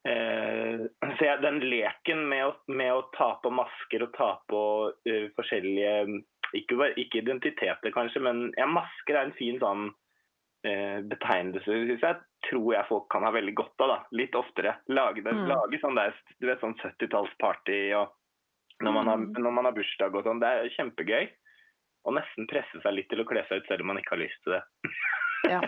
Eh, 0.07 0.85
så 1.17 1.25
jeg, 1.25 1.41
Den 1.41 1.61
leken 1.63 2.25
med 2.27 2.45
å, 2.49 2.53
med 2.67 2.91
å, 2.91 3.03
ta 3.15 3.33
på 3.43 3.51
masker 3.53 4.03
og 4.03 4.15
ta 4.17 4.33
på 4.51 4.61
uh, 4.91 5.27
forskjellige 5.37 5.93
ikke, 6.59 6.89
ikke, 6.99 7.21
identiteter, 7.21 7.93
kanskje, 7.95 8.19
men 8.25 8.49
ja, 8.59 8.67
masker 8.67 9.15
er 9.15 9.29
en 9.29 9.37
fin 9.37 9.61
sånn 9.61 9.85
uh, 9.89 10.99
betegnelse. 11.07 11.63
syns 11.63 12.03
jeg 12.03 12.19
tror 12.49 12.67
jeg 12.75 12.89
folk 12.89 13.07
kan 13.13 13.23
ha 13.23 13.31
veldig 13.33 13.55
godt 13.57 13.85
av. 13.85 13.93
da, 13.93 13.99
Litt 14.19 14.35
oftere. 14.35 14.75
Lage, 14.91 15.23
det, 15.23 15.37
mm. 15.39 15.47
lage 15.53 15.79
sånn 15.81 15.97
der, 15.97 16.19
du 16.39 16.49
vet, 16.49 16.59
sånn 16.59 16.75
70-tallsparty 16.83 17.79
når, 17.95 18.91
man 18.91 19.07
har, 19.07 19.23
mm. 19.23 19.31
når 19.39 19.55
man 19.55 19.69
har 19.69 19.77
bursdag 19.77 20.19
og 20.19 20.27
sånn. 20.27 20.43
Det 20.43 20.51
er 20.51 20.75
kjempegøy. 20.75 21.31
Og 22.03 22.17
nesten 22.17 22.49
presse 22.51 22.83
seg 22.83 22.97
litt 22.97 23.07
til 23.07 23.23
å 23.23 23.27
kle 23.29 23.45
seg 23.47 23.63
ut 23.63 23.69
selv 23.71 23.85
om 23.85 23.93
man 23.93 24.01
ikke 24.01 24.17
har 24.17 24.25
lyst 24.25 24.43
til 24.43 24.57
det. 24.57 24.63
Ja. 25.49 25.59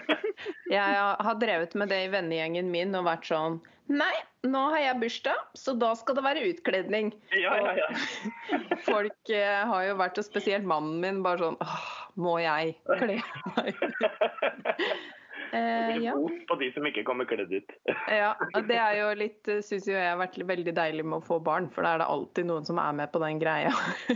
Jeg 0.71 0.99
har 1.27 1.39
drevet 1.41 1.75
med 1.75 1.89
det 1.91 2.01
i 2.05 2.11
vennegjengen 2.13 2.69
min 2.71 2.95
og 2.97 3.07
vært 3.07 3.27
sånn 3.29 3.57
Nei, 3.85 4.13
nå 4.41 4.61
har 4.73 4.81
jeg 4.81 4.97
bursdag, 5.03 5.41
så 5.53 5.75
da 5.77 5.91
skal 5.93 6.15
det 6.17 6.23
være 6.25 6.45
utkledning. 6.49 7.11
Ja, 7.37 7.51
ja, 7.61 7.75
ja. 7.77 8.57
Folk 8.87 9.29
eh, 9.29 9.61
har 9.69 9.83
jo 9.85 9.97
vært, 9.99 10.17
og 10.17 10.25
spesielt 10.25 10.65
mannen 10.65 10.97
min, 11.03 11.19
bare 11.25 11.43
sånn 11.43 11.59
Åh, 11.61 11.91
må 12.17 12.39
jeg 12.41 12.73
kle 12.95 13.19
meg 13.53 13.77
Eh, 15.55 15.97
ja. 16.03 16.11
på 16.49 16.55
de 16.59 16.67
som 16.73 16.83
ikke 16.89 17.03
kommer 17.07 17.27
kledd 17.29 17.51
ut. 17.53 17.69
ja, 18.11 18.31
Det 18.67 18.75
er 18.75 18.97
jo 18.97 19.11
litt, 19.15 19.47
syns 19.63 19.85
jo 19.87 19.93
jeg 19.93 20.09
har 20.09 20.17
vært 20.19 20.35
veldig 20.49 20.73
deilig 20.75 21.05
med 21.05 21.21
å 21.21 21.23
få 21.23 21.37
barn, 21.43 21.69
for 21.71 21.85
da 21.85 21.93
er 21.95 22.01
det 22.01 22.07
alltid 22.11 22.49
noen 22.49 22.65
som 22.67 22.81
er 22.81 22.97
med 22.97 23.11
på 23.13 23.21
den 23.23 23.39
greia. 23.39 23.71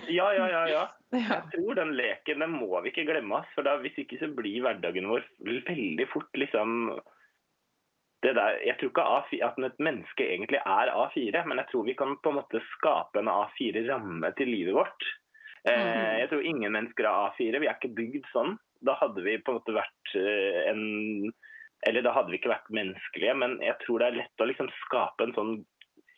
ja, 0.09 0.25
ja, 0.35 0.47
ja, 0.51 0.63
ja. 0.67 0.81
Jeg 1.15 1.45
tror 1.55 1.77
den 1.79 1.95
leken 1.97 2.43
den 2.43 2.51
må 2.53 2.81
vi 2.83 2.91
ikke 2.91 3.07
glemme. 3.07 3.41
For 3.55 3.65
da, 3.65 3.77
hvis 3.81 3.97
ikke 3.97 4.19
så 4.21 4.29
blir 4.35 4.61
hverdagen 4.65 5.09
vår 5.09 5.25
veldig 5.41 6.05
fort 6.11 6.29
liksom 6.37 6.99
det 8.21 8.33
der, 8.35 8.59
Jeg 8.67 8.75
tror 8.77 8.91
ikke 8.91 9.09
A4, 9.15 9.39
at 9.47 9.59
et 9.63 9.79
menneske 9.79 10.25
egentlig 10.25 10.59
er 10.59 10.91
A4, 10.91 11.45
men 11.47 11.61
jeg 11.61 11.69
tror 11.71 11.85
vi 11.87 11.95
kan 11.95 12.17
på 12.19 12.33
en 12.33 12.41
måte 12.41 12.59
skape 12.75 13.21
en 13.21 13.31
A4-ramme 13.31 14.33
til 14.37 14.51
livet 14.51 14.75
vårt. 14.75 15.05
Eh, 15.63 15.75
mhm. 15.75 16.17
jeg 16.19 16.29
tror 16.31 16.49
ingen 16.51 16.75
mennesker 16.75 17.07
er 17.07 17.29
A4. 17.29 17.61
Vi 17.63 17.69
er 17.69 17.77
ikke 17.79 17.95
bygd 17.95 18.27
sånn 18.33 18.57
da 18.85 18.95
hadde 18.99 19.21
vi 19.21 19.37
på 19.43 19.51
en 19.51 19.59
måte 19.59 19.75
vært 19.75 20.15
eh, 20.15 20.59
en 20.71 21.31
Eller 21.87 22.03
da 22.03 22.11
hadde 22.15 22.33
vi 22.33 22.39
ikke 22.39 22.51
vært 22.51 22.73
menneskelige, 22.75 23.33
men 23.39 23.53
jeg 23.63 23.77
tror 23.85 24.01
det 24.01 24.07
er 24.09 24.17
lett 24.19 24.41
å 24.43 24.47
liksom 24.49 24.67
skape 24.81 25.23
en 25.23 25.35
sånn 25.37 25.51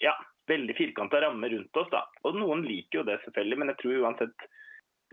ja, 0.01 0.15
veldig 0.49 0.73
firkanta 0.73 1.19
ramme 1.21 1.51
rundt 1.51 1.77
oss. 1.77 1.91
da. 1.93 2.01
Og 2.25 2.39
noen 2.39 2.63
liker 2.65 3.01
jo 3.01 3.03
det 3.05 3.19
selvfølgelig, 3.21 3.59
men 3.61 3.69
jeg 3.69 3.77
tror 3.83 3.99
uansett 4.07 4.47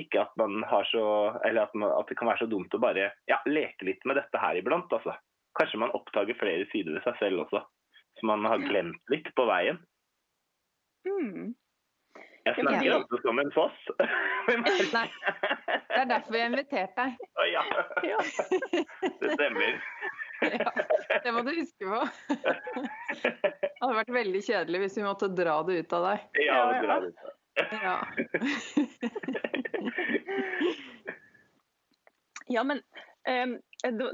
ikke 0.03 0.23
at 0.23 0.35
man 0.41 0.63
har 0.69 0.87
så 0.91 1.05
Eller 1.45 1.67
at, 1.67 1.75
man, 1.75 1.91
at 1.93 2.09
det 2.11 2.19
kan 2.19 2.29
være 2.31 2.45
så 2.45 2.51
dumt 2.51 2.75
å 2.75 2.83
bare 2.83 3.11
ja, 3.31 3.39
leke 3.47 3.89
litt 3.89 4.05
med 4.09 4.19
dette 4.21 4.43
her 4.43 4.59
iblant. 4.61 4.93
altså. 4.93 5.17
Kanskje 5.59 5.81
man 5.83 5.95
oppdager 5.97 6.39
flere 6.39 6.67
sider 6.73 6.95
ved 6.97 7.07
seg 7.07 7.17
selv 7.23 7.47
også, 7.47 7.63
som 8.21 8.31
man 8.31 8.47
har 8.47 8.63
glemt 8.63 9.13
litt 9.13 9.31
på 9.35 9.47
veien. 9.49 9.81
Mm. 11.09 11.55
Jeg 12.49 12.55
snakker 12.61 12.95
også 12.95 13.21
som 13.25 13.41
en 13.43 13.51
foss. 13.53 13.79
Nei, 14.97 15.09
det 15.91 15.99
er 16.01 16.07
derfor 16.09 16.33
vi 16.33 16.41
har 16.41 16.53
invitert 16.53 16.95
deg. 16.97 17.19
Å 17.19 17.49
ja. 17.51 17.65
Det 19.21 19.35
stemmer. 19.35 19.83
Ja, 20.39 20.71
det 21.25 21.33
må 21.35 21.43
du 21.43 21.51
huske 21.57 21.89
på. 21.89 22.01
Det 23.19 23.73
hadde 23.83 23.97
vært 24.01 24.15
veldig 24.15 24.41
kjedelig 24.43 24.81
hvis 24.85 24.97
vi 24.99 25.05
måtte 25.07 25.29
dra 25.35 25.59
det 25.67 25.83
ut 25.83 25.93
av 25.99 26.07
deg. 26.09 26.25
Ja, 26.47 26.63
dra 26.83 27.01
det 27.03 27.13
ut 27.13 27.27
av 27.27 27.38
ja. 27.83 28.07
ja, 32.57 32.63
men 32.65 32.83
um, 33.29 33.59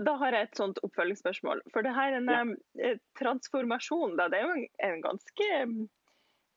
da 0.06 0.12
har 0.22 0.30
jeg 0.36 0.48
et 0.48 0.60
sånt 0.60 0.78
oppfølgingsspørsmål. 0.86 1.58
For 1.74 1.80
det 1.86 1.94
her 1.96 2.10
en 2.18 2.30
ja. 2.30 2.40
um, 2.44 2.54
transformasjon, 3.20 4.16
da, 4.20 4.24
det 4.32 4.40
er 4.40 4.48
jo 4.48 4.56
en, 4.58 4.66
en 4.88 5.04
ganske 5.04 5.48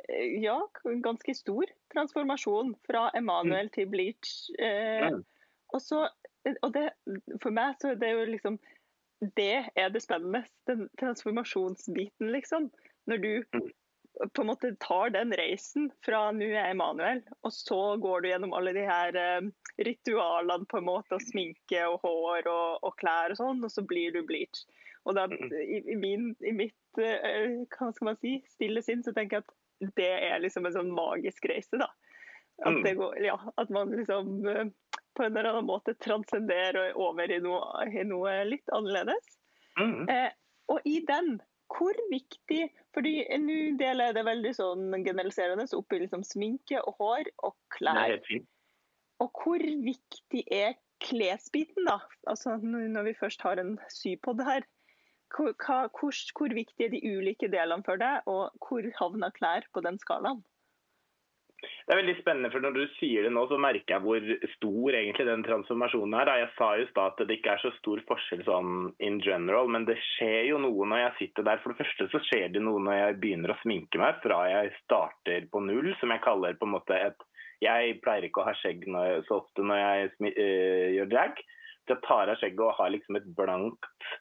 ja, 0.08 0.24
ja, 0.42 0.70
ganske 0.84 1.36
stor 1.36 1.66
transformasjon 1.94 2.76
fra 2.88 3.10
Emanuel 3.18 3.66
mm. 3.66 3.74
til 3.76 3.90
Bleach. 3.92 4.50
Eh, 4.60 5.12
og, 5.74 5.82
så, 5.82 6.08
og 6.62 6.74
det, 6.74 6.90
for 7.44 7.56
meg 7.56 7.76
så 7.82 7.92
er 7.92 8.02
det 8.02 8.14
jo 8.14 8.26
liksom 8.32 8.60
Det 9.38 9.66
er 9.76 9.90
det 9.90 10.04
spennende. 10.04 10.44
Den 10.70 10.90
transformasjonsbiten, 11.00 12.32
liksom. 12.32 12.70
Når 13.10 13.18
du, 13.18 13.32
mm. 13.54 13.70
På 14.34 14.42
en 14.42 14.50
måte 14.50 14.76
tar 14.82 15.12
den 15.14 15.34
reisen 15.38 15.90
fra 16.06 16.28
nå 16.34 16.48
er 16.50 16.72
Emanuel, 16.72 17.22
og 17.46 17.54
så 17.54 17.80
går 18.02 18.24
du 18.24 18.30
gjennom 18.32 18.56
alle 18.58 18.74
de 18.78 18.86
her 18.88 19.18
eh, 19.22 19.50
ritualene 19.86 20.66
på 20.70 20.80
en 20.82 20.88
måte, 20.88 21.18
og 21.18 21.26
sminke 21.28 21.84
og 21.90 22.02
hår 22.06 22.50
og, 22.52 22.88
og 22.88 22.98
klær 23.02 23.36
og 23.36 23.42
sånn, 23.42 23.64
og 23.64 23.74
så 23.74 23.86
blir 23.86 24.16
du 24.16 24.24
bleach. 24.28 24.66
Og 25.08 25.16
da, 25.16 25.28
i, 25.30 25.84
i, 25.94 25.96
min, 25.96 26.34
i 26.44 26.54
mitt 26.56 27.02
eh, 27.02 27.62
hva 27.78 27.92
skal 27.96 28.12
man 28.12 28.20
si, 28.24 28.40
stille 28.52 28.84
sinn 28.84 29.06
så 29.06 29.14
tenker 29.16 29.40
jeg 29.40 29.46
at 29.46 29.94
det 30.00 30.10
er 30.32 30.42
liksom 30.42 30.66
en 30.68 30.76
sånn 30.76 30.92
magisk 30.96 31.46
reise. 31.52 31.80
da. 31.80 31.88
At, 32.66 32.82
det 32.84 32.96
går, 32.98 33.20
ja, 33.22 33.38
at 33.62 33.70
man 33.70 33.94
liksom 33.94 34.42
eh, 34.50 34.66
på 35.18 35.24
en 35.24 35.38
eller 35.38 35.52
annen 35.52 35.70
måte 35.70 35.94
transcenderer 36.02 36.98
over 36.98 37.32
i 37.32 37.38
noe, 37.44 37.86
i 37.88 38.04
noe 38.08 38.34
litt 38.50 38.74
annerledes. 38.74 39.38
Mm. 39.78 40.10
Eh, 40.10 40.32
og 40.74 40.82
i 40.90 41.00
den 41.08 41.38
hvor 41.72 41.98
viktig 42.12 42.68
fordi 42.98 43.14
Nå 43.44 43.56
deler 43.78 44.10
jeg 44.10 44.18
det 44.18 44.26
veldig 44.26 44.54
sånn 44.58 44.86
generaliserende 45.06 45.68
opp 45.78 45.94
i 45.94 46.02
liksom 46.02 46.24
sminke 46.26 46.82
og 46.82 46.98
hår 47.02 47.30
og 47.46 47.54
klær. 47.76 48.18
Og 49.22 49.44
hvor 49.44 49.62
viktig 49.62 50.44
er 50.54 50.74
klesbiten, 51.04 51.86
da? 51.86 52.00
Altså 52.30 52.58
Når 52.58 53.12
vi 53.12 53.20
først 53.20 53.46
har 53.46 53.62
en 53.62 53.78
sypod 53.94 54.42
her. 54.46 54.66
Hvor, 55.36 55.54
hvor, 55.60 56.16
hvor 56.40 56.54
viktig 56.56 56.86
er 56.88 56.94
de 56.94 57.02
ulike 57.04 57.50
delene 57.52 57.84
for 57.86 58.00
deg, 58.00 58.24
og 58.32 58.54
hvor 58.64 58.86
havner 58.98 59.34
klær 59.36 59.66
på 59.76 59.84
den 59.84 60.00
skalaen? 60.00 60.40
Det 61.58 61.94
er 61.94 62.00
veldig 62.02 62.14
spennende, 62.20 62.50
for 62.54 62.62
når 62.62 62.76
du 62.76 62.84
sier 62.98 63.26
det 63.26 63.32
nå, 63.34 63.46
så 63.50 63.58
merker 63.62 63.96
jeg 63.96 64.04
hvor 64.04 64.26
stor 64.54 64.98
egentlig 65.00 65.26
den 65.26 65.46
transformasjonen 65.46 66.18
er. 66.20 66.32
Jeg 66.44 66.50
sa 66.58 66.68
jo 66.78 66.86
da 66.94 67.06
at 67.10 67.24
det 67.24 67.38
ikke 67.40 67.56
er 67.56 67.64
så 67.64 67.72
stor 67.80 68.02
forskjell 68.10 68.44
sånn 68.46 68.74
in 69.08 69.18
general, 69.24 69.72
men 69.74 69.88
det 69.88 69.96
skjer 70.14 70.52
jo 70.52 70.60
noe 70.62 70.86
når 70.92 71.02
jeg 71.02 71.16
sitter 71.22 71.48
der. 71.48 71.64
For 71.64 71.74
det 71.74 71.82
første 71.82 72.10
så 72.12 72.22
skjer 72.28 72.54
det 72.54 72.62
noe 72.62 72.84
når 72.84 73.00
jeg 73.00 73.18
begynner 73.24 73.56
å 73.56 73.60
sminke 73.64 74.02
meg, 74.04 74.22
fra 74.22 74.44
jeg 74.52 74.76
starter 74.84 75.50
på 75.50 75.64
null, 75.66 75.90
som 76.02 76.14
jeg 76.14 76.24
kaller 76.28 76.60
på 76.60 76.70
en 76.70 76.76
måte 76.78 77.02
et 77.10 77.28
Jeg 77.58 77.96
pleier 78.06 78.28
ikke 78.28 78.44
å 78.44 78.46
ha 78.46 78.54
skjegg 78.54 78.84
jeg, 78.86 79.22
så 79.26 79.40
ofte 79.40 79.64
når 79.66 79.80
jeg 79.82 80.10
øh, 80.30 80.90
gjør 80.94 81.08
drag. 81.10 81.40
Så 81.88 81.96
jeg 81.96 82.04
tar 82.06 82.30
av 82.30 82.38
skjegget 82.38 82.66
og 82.68 82.76
har 82.78 82.92
liksom 82.94 83.18
et 83.18 83.32
blankt 83.40 84.12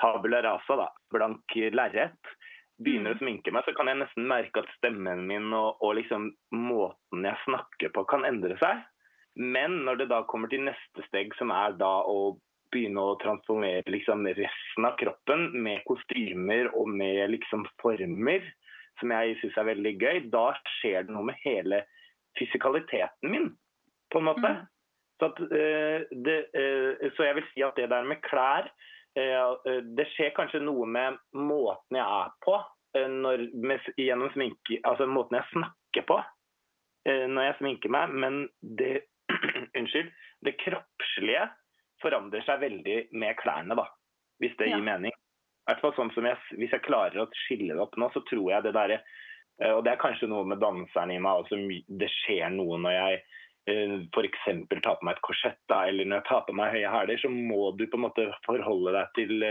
tabula 0.00 0.40
rasa, 0.42 0.80
da. 0.80 0.88
Blank 1.14 1.54
lerret 1.76 2.34
begynner 2.82 3.14
å 3.14 3.20
sminke 3.20 3.52
meg, 3.54 3.66
så 3.66 3.74
kan 3.76 3.90
jeg 3.90 4.00
nesten 4.00 4.26
merke 4.30 4.64
at 4.64 4.72
stemmen 4.78 5.26
min 5.28 5.52
og, 5.54 5.78
og 5.84 5.94
liksom 6.00 6.32
måten 6.54 7.28
jeg 7.28 7.42
snakker 7.44 7.92
på, 7.94 8.06
kan 8.10 8.26
endre 8.26 8.58
seg. 8.62 8.82
Men 9.38 9.82
når 9.86 10.02
det 10.02 10.10
da 10.12 10.22
kommer 10.30 10.50
til 10.50 10.64
neste 10.66 11.06
steg, 11.08 11.34
som 11.38 11.52
er 11.54 11.74
da 11.78 11.92
å 12.06 12.36
begynne 12.74 13.02
å 13.02 13.16
transformere 13.22 13.86
liksom 13.92 14.26
resten 14.26 14.86
av 14.86 14.96
kroppen 14.98 15.48
med 15.62 15.84
kostymer 15.88 16.70
og 16.74 16.90
med 16.90 17.30
liksom 17.34 17.66
former, 17.82 18.46
som 19.00 19.10
jeg 19.14 19.38
syns 19.40 19.58
er 19.58 19.70
veldig 19.70 19.94
gøy, 19.98 20.20
da 20.30 20.46
skjer 20.78 21.06
det 21.06 21.14
noe 21.14 21.30
med 21.30 21.38
hele 21.42 21.82
fysikaliteten 22.38 23.30
min, 23.30 23.50
på 24.10 24.22
en 24.22 24.28
måte. 24.30 24.50
Mm. 24.50 24.62
Så, 25.18 25.30
at, 25.30 25.40
uh, 25.50 26.14
det, 26.26 26.38
uh, 26.54 27.10
så, 27.14 27.28
jeg 27.28 27.38
vil 27.38 27.48
si 27.52 27.62
at 27.66 27.78
det 27.78 27.90
der 27.90 28.06
med 28.06 28.22
klær 28.26 28.70
Det 29.14 30.04
skjer 30.10 30.32
kanskje 30.34 30.58
noe 30.64 30.88
med 30.90 31.18
måten 31.38 31.98
jeg 32.00 32.02
er 32.02 32.32
på, 32.42 32.56
Eh, 32.98 33.08
når, 33.08 33.48
med, 33.54 33.80
gjennom 33.96 34.30
sminke, 34.30 34.78
altså 34.86 35.06
måten 35.10 35.40
jeg 35.40 35.50
snakker 35.50 36.06
på 36.06 36.20
eh, 37.08 37.26
når 37.26 37.48
jeg 37.48 37.58
sminker 37.58 37.94
meg, 37.94 38.14
men 38.14 38.44
det 38.60 38.94
Unnskyld. 39.78 40.10
Det 40.44 40.52
kroppslige 40.60 41.46
forandrer 42.02 42.44
seg 42.44 42.60
veldig 42.60 42.96
med 43.16 43.38
klærne, 43.40 43.74
da. 43.78 43.86
Hvis 44.42 44.52
det 44.60 44.68
gir 44.68 44.82
mening. 44.84 45.14
I 45.14 45.70
hvert 45.70 45.80
fall 45.80 45.94
sånn 45.96 46.10
som 46.12 46.26
jeg, 46.28 46.36
Hvis 46.60 46.74
jeg 46.76 46.84
klarer 46.84 47.22
å 47.22 47.30
skille 47.46 47.72
det 47.72 47.80
opp 47.80 47.96
nå, 47.98 48.10
så 48.12 48.20
tror 48.28 48.50
jeg 48.52 48.66
det 48.66 48.74
derre 48.76 48.98
eh, 49.00 49.72
Og 49.72 49.80
det 49.86 49.94
er 49.94 50.02
kanskje 50.02 50.28
noe 50.30 50.44
med 50.46 50.60
danseren 50.62 51.14
i 51.14 51.18
meg. 51.24 51.40
også, 51.40 51.58
det 51.88 52.10
skjer 52.20 52.52
noe 52.52 52.78
når 52.84 52.98
jeg 52.98 53.22
f.eks. 53.66 54.46
ta 54.84 54.94
på 54.94 55.06
meg 55.06 55.16
et 55.16 55.24
korsett, 55.24 55.60
da, 55.72 55.84
eller 55.88 56.08
når 56.08 56.20
jeg 56.20 56.28
tar 56.28 56.42
på 56.46 56.56
meg 56.56 56.74
høye 56.74 56.90
hæler, 56.92 57.20
så 57.20 57.30
må 57.32 57.70
du 57.78 57.86
på 57.88 57.96
en 57.96 58.04
måte 58.04 58.26
forholde 58.44 58.92
deg 58.96 59.12
til 59.16 59.46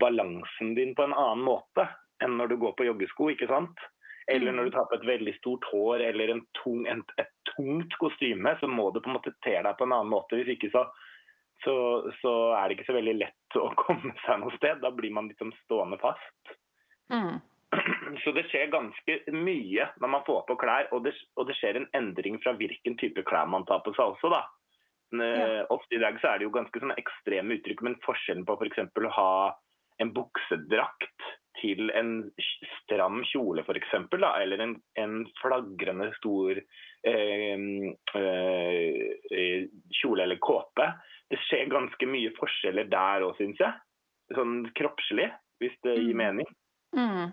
balansen 0.00 0.74
din 0.78 0.94
på 0.96 1.04
en 1.04 1.16
annen 1.16 1.44
måte 1.44 1.88
enn 2.24 2.36
når 2.36 2.52
du 2.52 2.56
går 2.60 2.76
på 2.76 2.86
joggesko, 2.88 3.30
ikke 3.32 3.48
sant? 3.50 3.84
Eller 4.30 4.52
når 4.52 4.68
du 4.68 4.70
mm. 4.70 4.76
tar 4.76 4.88
på 4.90 4.98
et 5.00 5.06
veldig 5.08 5.32
stort 5.38 5.64
hår 5.72 6.04
eller 6.06 6.32
tung, 6.60 6.84
en, 6.88 7.00
et 7.18 7.30
tungt 7.50 7.96
kostyme, 7.98 8.52
så 8.60 8.68
må 8.70 8.90
du 8.90 9.00
på 9.00 9.10
en 9.10 9.16
måte 9.16 9.32
te 9.44 9.56
deg 9.56 9.72
på 9.78 9.86
en 9.86 9.94
annen 9.96 10.12
måte. 10.12 10.38
Hvis 10.38 10.52
ikke 10.54 10.70
så, 10.70 10.84
så, 11.64 11.74
så, 12.20 12.34
er 12.54 12.68
det 12.68 12.78
ikke 12.78 12.90
så 12.92 12.98
veldig 13.00 13.16
lett 13.18 13.58
å 13.58 13.70
komme 13.82 14.14
seg 14.26 14.42
noe 14.42 14.54
sted. 14.58 14.78
Da 14.84 14.92
blir 14.94 15.14
man 15.16 15.32
liksom 15.32 15.50
stående 15.64 15.98
fast. 16.02 16.54
Mm. 17.10 17.40
Så 18.24 18.32
det 18.34 18.46
skjer 18.50 18.72
ganske 18.72 19.18
mye 19.34 19.86
når 20.02 20.12
man 20.16 20.24
får 20.26 20.42
på 20.48 20.56
klær, 20.60 20.88
og 20.94 21.04
det, 21.06 21.14
og 21.38 21.46
det, 21.48 21.56
skjer 21.58 21.78
en 21.78 21.90
endring 21.96 22.40
fra 22.42 22.56
hvilken 22.58 22.96
type 23.00 23.22
klær 23.28 23.50
man 23.50 23.66
tar 23.68 23.84
på 23.84 23.94
seg 23.96 24.16
også, 24.16 24.32
da. 24.32 24.42
Ja. 25.10 25.64
Ofte 25.74 25.96
i 25.96 26.02
dag 26.02 26.18
så 26.22 26.30
er 26.30 26.38
det 26.38 26.46
jo 26.46 26.54
ganske 26.54 26.82
sånne 26.82 26.98
ekstreme 27.00 27.56
uttrykk, 27.56 27.80
men 27.82 27.98
forskjellen 28.04 28.44
på 28.46 28.54
f.eks. 28.58 28.82
For 28.94 29.08
å 29.08 29.14
ha 29.16 29.32
en 30.00 30.12
buksedrakt 30.14 31.24
til 31.60 31.90
en 31.98 32.12
stram 32.78 33.20
kjole 33.28 33.64
f.eks., 33.66 33.94
eller 34.14 34.62
en, 34.64 34.76
en, 35.02 35.16
flagrende 35.42 36.10
stor 36.16 36.56
eh, 36.56 37.66
eh, 38.20 39.66
kjole 40.00 40.24
eller 40.24 40.40
kåpe. 40.40 40.88
Det 41.30 41.38
skjer 41.46 41.70
ganske 41.70 42.08
mye 42.10 42.32
forskjeller 42.38 42.88
der 42.90 43.26
òg, 43.26 43.36
syns 43.38 43.60
jeg. 43.60 43.76
Sånn 44.34 44.62
kroppslig, 44.78 45.28
hvis 45.62 45.76
det 45.84 45.98
gir 45.98 46.14
mm. 46.14 46.22
mening. 46.22 46.50
Mm. 46.96 47.30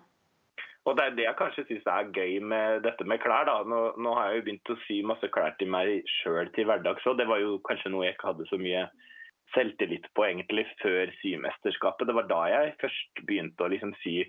Og 0.88 0.96
Det 0.96 1.04
er 1.04 1.16
det 1.18 1.26
jeg 1.26 1.36
kanskje 1.36 1.66
syns 1.68 1.88
er 1.92 2.12
gøy 2.16 2.38
med 2.40 2.86
dette 2.86 3.04
med 3.04 3.20
klær. 3.20 3.44
da. 3.50 3.60
Nå, 3.68 3.80
nå, 4.00 4.14
har 4.16 4.30
jeg 4.30 4.40
jo 4.40 4.46
begynt 4.46 4.72
å 4.72 4.78
sy 4.86 5.02
masse 5.04 5.28
klær 5.36 5.58
til 5.60 5.68
meg 5.74 6.08
sjøl 6.22 6.48
til 6.56 6.70
hverdags, 6.70 7.06
og 7.12 7.18
det 7.20 7.28
var 7.28 7.42
jo 7.44 7.58
kanskje 7.68 7.92
noe 7.92 8.06
jeg 8.06 8.16
ikke 8.16 8.30
hadde 8.32 8.48
så 8.48 8.60
mye 8.62 8.86
selvtillit 9.56 10.08
på 10.16 10.26
egentlig 10.28 10.66
før 10.82 11.12
symesterskapet. 11.22 12.08
Det 12.08 12.16
var 12.16 12.30
da 12.32 12.42
jeg 12.54 12.76
først 12.82 13.24
begynte 13.28 13.66
å 13.66 13.72
liksom 13.72 13.94
sy 14.04 14.22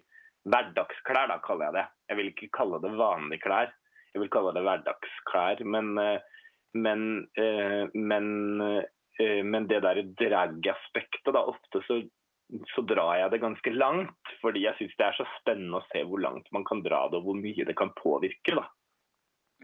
hverdagsklær, 0.49 1.31
da 1.31 1.39
kaller 1.45 1.69
jeg 1.69 1.77
det. 1.79 1.87
Jeg 2.11 2.19
vil 2.19 2.33
ikke 2.33 2.51
kalle 2.59 2.83
det 2.83 2.93
vanlige 2.99 3.45
klær, 3.45 3.73
jeg 4.15 4.23
vil 4.23 4.33
kalle 4.35 4.55
det 4.57 4.65
hverdagsklær. 4.67 5.65
Men, 5.75 5.91
eh, 6.03 6.45
men, 6.75 7.03
eh, 7.37 7.87
men, 7.95 8.29
eh, 9.19 9.43
men 9.43 9.67
det 9.67 9.83
der 9.83 10.03
drag-aspektet, 10.23 11.33
da 11.35 11.45
ofte 11.53 11.83
så, 11.87 12.01
så, 12.75 12.83
drar 12.83 13.17
jeg 13.19 13.31
det 13.31 13.43
ganske 13.45 13.75
langt. 13.75 14.28
Fordi 14.43 14.65
jeg 14.65 14.79
syns 14.79 14.97
det 14.99 15.07
er 15.07 15.17
så 15.19 15.27
spennende 15.39 15.81
å 15.81 15.87
se 15.93 16.03
hvor 16.07 16.23
langt 16.23 16.47
man 16.55 16.67
kan 16.69 16.83
dra 16.85 17.05
det, 17.11 17.21
og 17.21 17.29
hvor 17.29 17.39
mye 17.39 17.67
det 17.67 17.77
kan 17.79 17.95
påvirke. 17.99 18.55
da. 18.59 18.67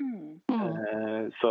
Mm. 0.00 0.40
Så 1.38 1.50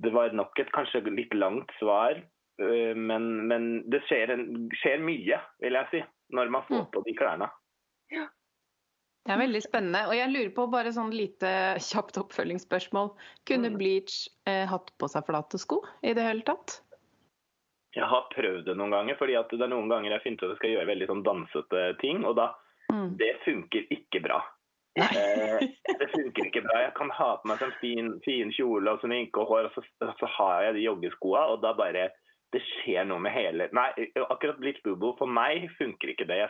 det 0.00 0.12
var 0.14 0.32
nok 0.32 0.56
et 0.58 0.70
kanskje 0.72 1.02
litt 1.12 1.34
langt 1.36 1.72
svar 1.76 2.22
Eh, 2.62 2.94
men, 2.96 3.46
men 3.48 3.68
det 3.90 4.04
skjer, 4.08 4.34
en, 4.34 4.46
skjer, 4.78 5.02
mye, 5.02 5.40
vil 5.62 5.78
jeg 5.80 5.90
si, 5.90 6.02
når 6.34 6.54
man 6.54 6.66
får 6.68 6.84
mm. 6.84 6.88
på 6.94 7.04
de 7.06 7.14
klærne. 7.18 7.50
Ja. 8.14 8.28
Det 9.24 9.32
er 9.32 9.40
veldig 9.40 9.62
spennende. 9.64 10.02
Og 10.10 10.18
jeg 10.18 10.30
lurer 10.30 10.50
på 10.54 10.66
bare 10.72 10.92
sånn 10.92 11.12
lite 11.16 11.50
kjapt 11.80 12.18
oppfølgingsspørsmål. 12.20 13.14
Kunne 13.48 13.72
mm. 13.72 13.78
Bleach 13.80 14.18
eh, 14.50 14.66
hatt 14.68 14.92
på 15.00 15.08
seg 15.10 15.24
flate 15.30 15.60
sko 15.60 15.80
i 16.04 16.12
det 16.16 16.26
hele 16.26 16.44
tatt? 16.46 16.82
Jeg 17.94 18.10
har 18.10 18.26
prøvd 18.32 18.66
det 18.66 18.74
noen 18.78 18.94
ganger, 18.94 19.16
fordi 19.20 19.36
det 19.52 19.62
er 19.62 19.70
noen 19.70 19.90
ganger 19.92 20.16
jeg 20.16 20.24
finner 20.24 20.40
ut 20.40 20.44
at 20.46 20.52
jeg 20.54 20.60
skal 20.60 20.74
gjøre 20.74 20.90
veldig 20.90 21.08
sånn 21.10 21.24
dansete 21.26 21.86
ting, 22.02 22.24
og 22.26 22.36
da 22.40 22.50
mm. 22.90 23.14
Det 23.20 23.30
funker 23.44 23.86
ikke 23.94 24.20
bra. 24.24 24.40
Eh, 24.98 25.62
det 26.00 26.08
funker 26.12 26.48
ikke 26.48 26.62
bra. 26.66 26.82
Jeg 26.84 26.92
kan 26.98 27.10
ha 27.14 27.30
på 27.38 27.48
meg 27.48 27.56
en 27.56 27.62
sånn 27.64 27.78
fin, 27.80 28.10
fin 28.26 28.52
kjole 28.54 28.94
og 28.94 29.02
sminke 29.02 29.42
og 29.42 29.50
hår, 29.50 29.70
og 29.70 29.78
så, 29.78 30.10
så 30.20 30.30
har 30.38 30.68
jeg 30.68 30.76
de 30.78 30.84
joggeskoa, 30.88 31.46
og 31.54 31.62
da 31.64 31.74
bare 31.78 32.10
det 32.54 32.60
skjer 32.62 33.06
noe 33.08 33.18
med 33.18 33.34
hele 33.34 33.66
Nei, 33.74 33.88
akkurat 34.22 34.60
blitt 34.62 34.76
Boobo 34.84 35.16
for 35.18 35.26
meg 35.26 35.64
funker 35.74 36.12
ikke 36.12 36.28
det. 36.28 36.44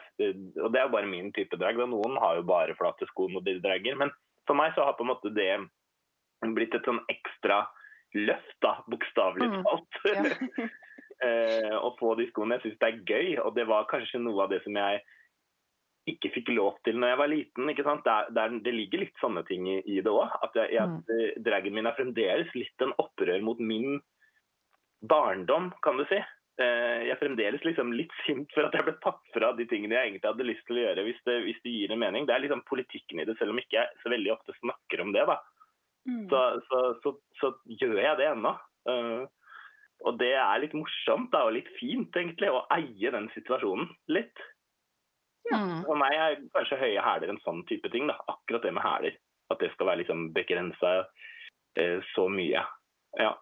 Og 0.61 0.69
det 0.75 0.83
er 0.83 0.93
bare 0.93 1.09
min 1.09 1.31
type 1.33 1.57
drag. 1.57 1.81
Noen 1.81 2.19
har 2.21 2.37
jo 2.37 2.45
bare 2.49 2.77
flate 2.77 3.09
sko 3.09 3.31
når 3.33 3.47
de 3.47 3.55
dragger, 3.65 3.97
Men 3.97 4.13
for 4.45 4.59
meg 4.59 4.75
så 4.77 4.85
har 4.85 4.99
på 4.99 5.07
en 5.07 5.13
måte 5.15 5.33
det 5.33 5.49
blitt 6.53 6.77
et 6.77 6.85
sånn 6.85 7.01
ekstra 7.09 7.63
løft, 8.15 8.57
da, 8.63 8.77
bokstavelig 8.93 9.49
mm. 9.49 9.63
talt. 9.65 10.03
Mm. 10.05 10.29
Ja. 10.61 10.69
å 11.23 11.91
få 11.99 12.15
de 12.19 12.27
skoene. 12.31 12.59
Jeg 12.59 12.65
syns 12.65 12.81
det 12.81 12.89
er 12.89 13.03
gøy, 13.09 13.29
og 13.45 13.55
det 13.57 13.67
var 13.71 13.87
kanskje 13.91 14.21
noe 14.23 14.45
av 14.45 14.51
det 14.53 14.63
som 14.65 14.77
jeg 14.77 15.03
ikke 16.11 16.31
fikk 16.35 16.51
lov 16.53 16.77
til 16.85 16.99
når 17.01 17.13
jeg 17.13 17.21
var 17.21 17.31
liten. 17.33 17.71
ikke 17.73 17.87
sant? 17.87 18.05
Det, 18.05 18.43
er, 18.43 18.57
det 18.65 18.75
ligger 18.75 19.05
litt 19.05 19.21
sånne 19.23 19.45
ting 19.49 19.69
i, 19.71 19.79
i 19.89 20.01
det 20.05 20.13
òg. 20.13 20.33
At, 20.45 20.57
jeg, 20.59 20.77
at 20.81 20.97
mm. 21.09 21.45
dragen 21.47 21.77
min 21.77 21.89
er 21.89 21.97
fremdeles 21.97 22.51
litt 22.57 22.85
en 22.85 22.93
opprør 23.01 23.41
mot 23.45 23.61
min 23.61 23.99
barndom, 25.05 25.71
kan 25.85 26.01
du 26.01 26.05
si. 26.11 26.21
Eh, 26.61 26.99
jeg 27.09 27.15
er 27.17 27.19
fremdeles 27.19 27.65
liksom 27.67 27.93
litt 27.97 28.13
sint 28.23 28.53
for 28.55 28.69
at 28.69 28.77
jeg 28.77 28.87
ble 28.87 28.95
tatt 29.03 29.33
fra 29.35 29.51
de 29.59 29.67
tingene 29.71 29.97
jeg 29.97 30.11
egentlig 30.11 30.31
hadde 30.31 30.47
lyst 30.47 30.69
til 30.69 30.79
å 30.79 30.85
gjøre, 30.85 31.07
hvis 31.09 31.25
det, 31.27 31.39
hvis 31.49 31.63
det 31.65 31.73
gir 31.75 31.95
en 31.95 32.03
mening. 32.05 32.29
Det 32.29 32.37
er 32.37 32.45
liksom 32.45 32.67
politikken 32.69 33.23
i 33.23 33.27
det, 33.29 33.39
selv 33.41 33.55
om 33.55 33.63
ikke 33.63 33.81
jeg 33.81 34.03
så 34.03 34.13
veldig 34.13 34.35
ofte 34.37 34.57
snakker 34.61 35.05
om 35.05 35.15
det. 35.17 35.25
da. 35.31 35.41
Mm. 36.05 36.27
Så, 36.29 36.43
så, 36.69 36.83
så, 37.01 37.15
så, 37.41 37.53
gjør 37.81 37.97
jeg 38.03 38.21
det 38.21 38.29
ennå. 38.29 38.53
Uh, 38.85 39.25
og 40.05 40.19
det 40.21 40.33
er 40.37 40.61
litt 40.61 40.75
morsomt 40.77 41.31
da, 41.33 41.45
og 41.47 41.55
litt 41.57 41.71
fint, 41.79 42.11
egentlig, 42.17 42.51
å 42.51 42.65
eie 42.75 43.13
den 43.15 43.31
situasjonen 43.37 43.89
litt. 44.13 44.43
Ja. 45.51 45.61
Mm. 45.61 45.81
For 45.87 46.01
meg 46.01 46.17
er 46.17 46.41
kanskje 46.57 46.81
høye 46.81 47.05
hæler 47.05 47.33
en 47.33 47.41
sånn 47.45 47.63
type 47.69 47.91
ting. 47.93 48.09
da, 48.11 48.19
Akkurat 48.33 48.65
det 48.65 48.75
med 48.77 48.85
hæler. 48.85 49.17
At 49.53 49.61
det 49.61 49.71
skal 49.75 49.91
være 49.91 50.03
liksom 50.03 50.31
begrensa 50.37 50.93
eh, 51.79 52.01
så 52.15 52.29
mye. 52.33 52.65
Ja. 53.21 53.33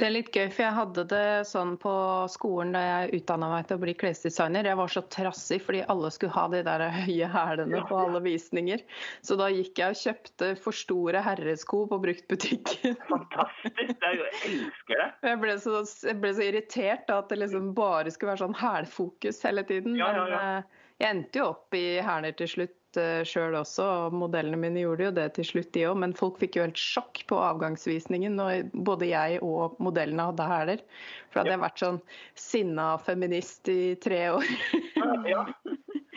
Det 0.00 0.06
er 0.06 0.14
litt 0.14 0.30
gøy, 0.32 0.46
for 0.48 0.64
jeg 0.64 0.74
hadde 0.74 1.02
det 1.10 1.26
sånn 1.46 1.74
på 1.80 1.92
skolen 2.32 2.72
da 2.72 2.80
jeg 2.80 3.20
utdanna 3.20 3.50
meg 3.52 3.66
til 3.68 3.76
å 3.76 3.82
bli 3.82 3.92
klesdesigner. 4.00 4.64
Jeg 4.70 4.78
var 4.80 4.92
så 4.92 5.02
trassig 5.12 5.58
fordi 5.62 5.82
alle 5.92 6.10
skulle 6.14 6.32
ha 6.32 6.46
de 6.54 6.62
der 6.64 6.84
høye 6.94 7.28
hælene 7.34 7.82
på 7.90 7.98
alle 8.00 8.22
visninger. 8.24 8.82
Så 9.20 9.36
da 9.40 9.50
gikk 9.52 9.82
jeg 9.82 9.94
og 9.94 10.00
kjøpte 10.00 10.50
for 10.64 10.78
store 10.80 11.22
herresko 11.26 11.84
på 11.92 12.00
bruktbutikken. 12.06 12.96
Fantastisk! 13.10 13.92
Jeg 13.92 14.20
elsker 14.48 15.02
det. 15.04 15.08
Jeg 15.28 15.42
ble 15.44 15.56
så, 15.60 15.82
jeg 16.08 16.20
ble 16.24 16.34
så 16.38 16.46
irritert 16.48 17.04
da, 17.10 17.20
at 17.20 17.32
det 17.32 17.42
liksom 17.44 17.72
bare 17.76 18.14
skulle 18.14 18.32
være 18.32 18.46
sånn 18.46 18.60
hælfokus 18.62 19.42
hele 19.44 19.66
tiden. 19.68 19.98
Ja, 20.00 20.08
ja, 20.16 20.24
ja. 20.24 20.38
Men 20.40 20.62
eh, 20.62 20.86
jeg 21.02 21.18
endte 21.18 21.42
jo 21.42 21.50
opp 21.52 21.76
i 21.76 21.86
hæler 22.04 22.34
til 22.38 22.48
slutt 22.48 22.78
uh, 23.00 23.22
sjøl 23.28 23.56
også, 23.58 23.86
og 24.06 24.16
modellene 24.16 24.60
mine 24.60 24.82
gjorde 24.84 25.08
jo 25.08 25.14
det 25.16 25.28
til 25.38 25.48
slutt, 25.48 25.70
de 25.76 25.86
òg. 25.88 25.98
Men 26.04 26.16
folk 26.18 26.40
fikk 26.42 26.58
jo 26.58 26.66
helt 26.66 26.80
sjokk 26.80 27.22
på 27.30 27.40
avgangsvisningen 27.40 28.36
når 28.38 28.72
både 28.72 29.10
jeg 29.12 29.40
og 29.46 29.78
modellene 29.82 30.28
hadde 30.30 30.48
hæler. 30.52 30.84
For 31.30 31.42
hadde 31.42 31.54
jeg 31.56 31.64
vært 31.64 31.84
sånn 31.84 32.02
sinna 32.38 32.88
feminist 33.02 33.70
i 33.72 33.94
tre 34.02 34.24
år. 34.34 34.52
ja, 35.32 35.46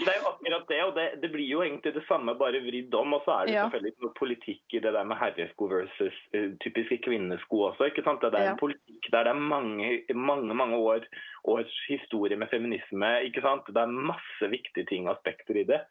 det 0.06 0.12
er 0.12 0.20
jo 0.20 0.30
akkurat 0.30 0.66
det, 0.70 0.80
og 0.84 0.94
det, 0.98 1.06
det, 1.22 1.30
blir 1.34 1.48
jo 1.48 1.62
egentlig 1.64 1.94
det 1.96 2.04
samme, 2.10 2.36
bare 2.38 2.60
vridd 2.64 2.94
om. 3.00 3.16
Og 3.18 3.24
så 3.26 3.38
er 3.40 3.48
det 3.48 3.56
ja. 3.56 3.64
selvfølgelig 3.66 4.06
noe 4.06 4.18
politikk 4.20 4.76
i 4.76 4.82
det 4.84 4.92
der 4.98 5.08
med 5.08 5.20
herresko 5.22 5.70
versus 5.72 6.18
uh, 6.36 6.50
typiske 6.64 7.00
kvinnesko 7.08 7.62
også. 7.70 7.90
ikke 7.90 8.04
sant? 8.06 8.26
Det 8.26 8.42
er 8.42 8.52
en 8.52 8.60
politikk 8.60 9.10
der 9.14 9.26
det 9.26 9.32
er 9.32 9.46
mange, 9.54 9.92
mange, 10.14 10.58
mange 10.58 10.78
år, 10.78 11.08
års 11.48 11.78
historie 11.88 12.38
med 12.38 12.52
feminisme. 12.52 13.14
ikke 13.30 13.44
sant? 13.46 13.72
Det 13.72 13.82
er 13.82 14.02
masse 14.12 14.52
viktige 14.52 14.90
ting 14.92 15.08
og 15.08 15.16
aspekter 15.16 15.64
i 15.64 15.68
det. 15.72 15.82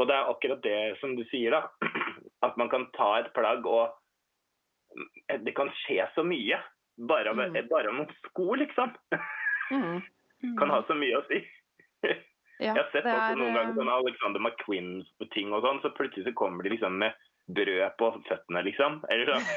Og 0.00 0.08
det 0.08 0.16
er 0.16 0.30
akkurat 0.30 0.62
det 0.64 0.78
som 1.00 1.16
du 1.18 1.24
sier, 1.30 1.54
da. 1.54 1.90
At 2.46 2.56
man 2.60 2.70
kan 2.72 2.88
ta 2.96 3.14
et 3.20 3.32
plagg 3.36 3.66
og 3.68 3.92
Det 5.28 5.54
kan 5.56 5.70
skje 5.84 6.04
så 6.14 6.24
mye. 6.26 6.58
Bare, 7.08 7.32
mm. 7.32 7.56
bare 7.70 7.92
noen 7.94 8.10
sko, 8.26 8.52
liksom. 8.60 8.92
Mm. 9.72 10.02
Mm. 10.42 10.56
Kan 10.58 10.70
ha 10.74 10.82
så 10.86 10.96
mye 10.98 11.20
å 11.20 11.26
si. 11.30 11.40
Ja, 12.62 12.76
jeg 12.76 12.82
har 12.84 12.90
sett 12.92 13.06
også 13.08 13.38
noen 13.40 13.56
ganger 13.56 13.74
sånn 13.74 13.88
Alexander 13.90 14.42
McQueen-ting 14.44 15.48
og 15.56 15.64
sånn, 15.64 15.80
så 15.82 15.90
plutselig 15.96 16.28
så 16.28 16.32
kommer 16.38 16.62
de 16.62 16.70
liksom 16.70 16.94
med 17.00 17.16
brød 17.50 17.96
på 17.98 18.10
føttene, 18.28 18.60
liksom. 18.68 19.00
Eller 19.10 19.32
sånn. 19.32 19.48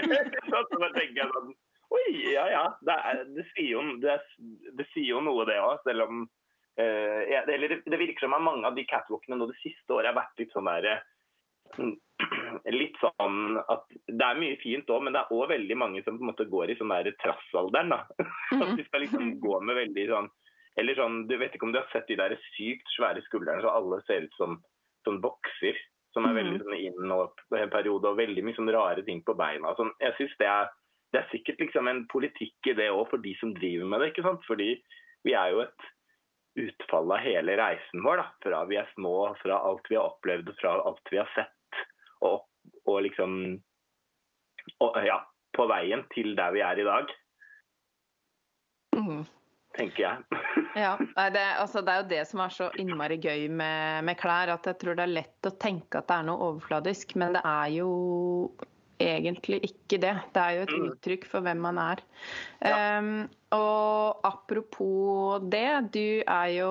så 0.48 0.62
tenker 0.94 1.18
jeg 1.18 1.28
sånn 1.34 1.50
Oi, 1.92 2.06
ja 2.32 2.46
ja. 2.48 2.62
Det, 2.86 2.94
er, 3.10 3.20
det, 3.36 3.44
sier, 3.50 3.74
jo, 3.74 3.82
det, 4.00 4.16
det 4.78 4.86
sier, 4.94 5.10
jo, 5.10 5.20
noe, 5.26 5.44
det 5.50 5.58
òg. 5.60 5.82
Selv 5.84 6.06
om 6.06 6.24
Uh, 6.74 7.22
ja, 7.30 7.44
eller 7.46 7.70
det, 7.70 7.82
det, 7.86 7.98
virker 8.00 8.26
som 8.26 8.34
at 8.34 8.42
mange 8.42 8.66
av 8.66 8.74
de 8.74 8.82
catwalkene 8.90 9.36
nå 9.38 9.46
det 9.46 9.60
siste 9.60 9.94
året 9.94 10.10
har 10.10 10.16
vært 10.16 10.40
litt 10.42 10.54
sånn 10.56 10.66
der 10.66 10.88
uh, 10.90 11.02
Litt 12.74 12.96
sånn 12.98 13.60
at 13.62 13.84
Det 14.06 14.26
er 14.26 14.40
mye 14.40 14.56
fint 14.62 14.90
òg, 14.90 15.04
men 15.06 15.14
det 15.14 15.22
er 15.22 15.34
òg 15.34 15.52
veldig 15.52 15.76
mange 15.78 16.02
som 16.02 16.18
på 16.18 16.26
en 16.26 16.32
måte 16.32 16.48
går 16.50 16.72
i 16.72 16.78
sånn 16.78 16.90
der 16.90 17.12
trassalderen. 17.22 17.94
da. 17.94 18.26
Mm. 18.50 18.62
at 18.64 18.74
de 18.78 18.86
skal 18.88 19.04
liksom 19.06 19.36
gå 19.42 19.60
med 19.62 19.78
veldig 19.84 20.06
sånn 20.10 20.30
Eller 20.80 20.98
sånn 20.98 21.24
Du 21.30 21.36
vet 21.38 21.54
ikke 21.54 21.68
om 21.68 21.74
du 21.74 21.78
har 21.78 21.90
sett 21.92 22.10
de 22.10 22.18
der 22.18 22.36
sykt 22.50 22.90
svære 22.96 23.22
skuldrene 23.28 23.62
så 23.62 23.74
alle 23.74 24.02
ser 24.08 24.26
ut 24.26 24.38
som 24.40 24.58
sånn 25.06 25.22
bokser. 25.22 25.78
Som 26.14 26.26
er 26.26 26.36
veldig 26.38 26.58
mm. 26.58 26.64
sånn 26.66 26.78
inn 26.78 27.14
og 27.14 27.40
en 27.58 27.70
periode, 27.70 28.10
og 28.10 28.18
veldig 28.18 28.42
mye 28.46 28.58
sånn 28.58 28.70
rare 28.74 29.02
ting 29.06 29.22
på 29.26 29.34
beina. 29.38 29.74
Sånn. 29.78 29.90
Jeg 30.02 30.14
synes 30.18 30.36
det 30.38 30.46
er, 30.46 30.68
det 31.14 31.20
er 31.20 31.32
sikkert 31.32 31.62
liksom 31.62 31.90
en 31.90 32.04
politikk 32.10 32.70
i 32.70 32.76
det 32.78 32.86
òg 32.94 33.08
for 33.10 33.22
de 33.22 33.32
som 33.40 33.50
driver 33.56 33.90
med 33.90 34.02
det. 34.02 34.12
ikke 34.12 34.26
sant? 34.26 34.46
Fordi 34.46 34.76
vi 35.26 35.34
er 35.34 35.54
jo 35.54 35.64
et 35.64 35.88
utfallet 36.54 37.18
av 37.18 37.24
hele 37.24 37.56
reisen 37.58 38.02
vår. 38.04 38.22
Da. 38.22 38.26
Fra 38.42 38.64
vi 38.70 38.78
er 38.80 38.90
små, 38.94 39.34
fra 39.42 39.60
alt 39.68 39.90
vi 39.90 39.98
har 39.98 40.10
opplevd, 40.14 40.50
fra 40.60 40.74
alt 40.80 41.12
vi 41.12 41.20
har 41.20 41.30
sett. 41.34 41.80
Og, 42.24 42.44
og 42.86 42.98
liksom 43.06 43.38
og, 44.80 44.98
Ja, 45.04 45.20
på 45.54 45.68
veien 45.70 46.04
til 46.14 46.34
der 46.38 46.54
vi 46.54 46.62
er 46.66 46.80
i 46.80 46.86
dag. 46.86 47.14
Mm. 48.94 49.24
Tenker 49.74 50.04
jeg. 50.04 50.42
ja, 50.84 50.94
det, 51.34 51.42
altså, 51.58 51.82
det, 51.82 51.92
er 51.92 52.02
jo 52.02 52.10
det 52.12 52.22
som 52.30 52.44
er 52.44 52.54
så 52.54 52.68
innmari 52.78 53.18
gøy 53.18 53.48
med, 53.50 54.04
med 54.06 54.18
klær. 54.20 54.52
At 54.54 54.68
jeg 54.70 54.78
tror 54.82 54.98
det 54.98 55.08
er 55.08 55.16
lett 55.18 55.50
å 55.50 55.56
tenke 55.58 55.98
at 55.98 56.10
det 56.10 56.20
er 56.20 56.28
noe 56.30 56.50
overfladisk, 56.52 57.16
men 57.18 57.34
det 57.34 57.42
er 57.42 57.74
jo 57.80 57.90
egentlig 59.02 59.60
ikke 59.66 59.98
det. 60.02 60.14
Det 60.34 60.42
er 60.42 60.58
jo 60.58 60.66
et 60.66 60.74
mm. 60.74 60.84
uttrykk 60.92 61.26
for 61.30 61.46
hvem 61.46 61.64
man 61.66 61.80
er. 61.82 62.04
Ja. 62.62 62.76
Um, 62.98 63.26
og 63.54 64.20
apropos 64.26 65.42
det, 65.50 65.90
du 65.94 66.22
er 66.22 66.48
jo 66.54 66.70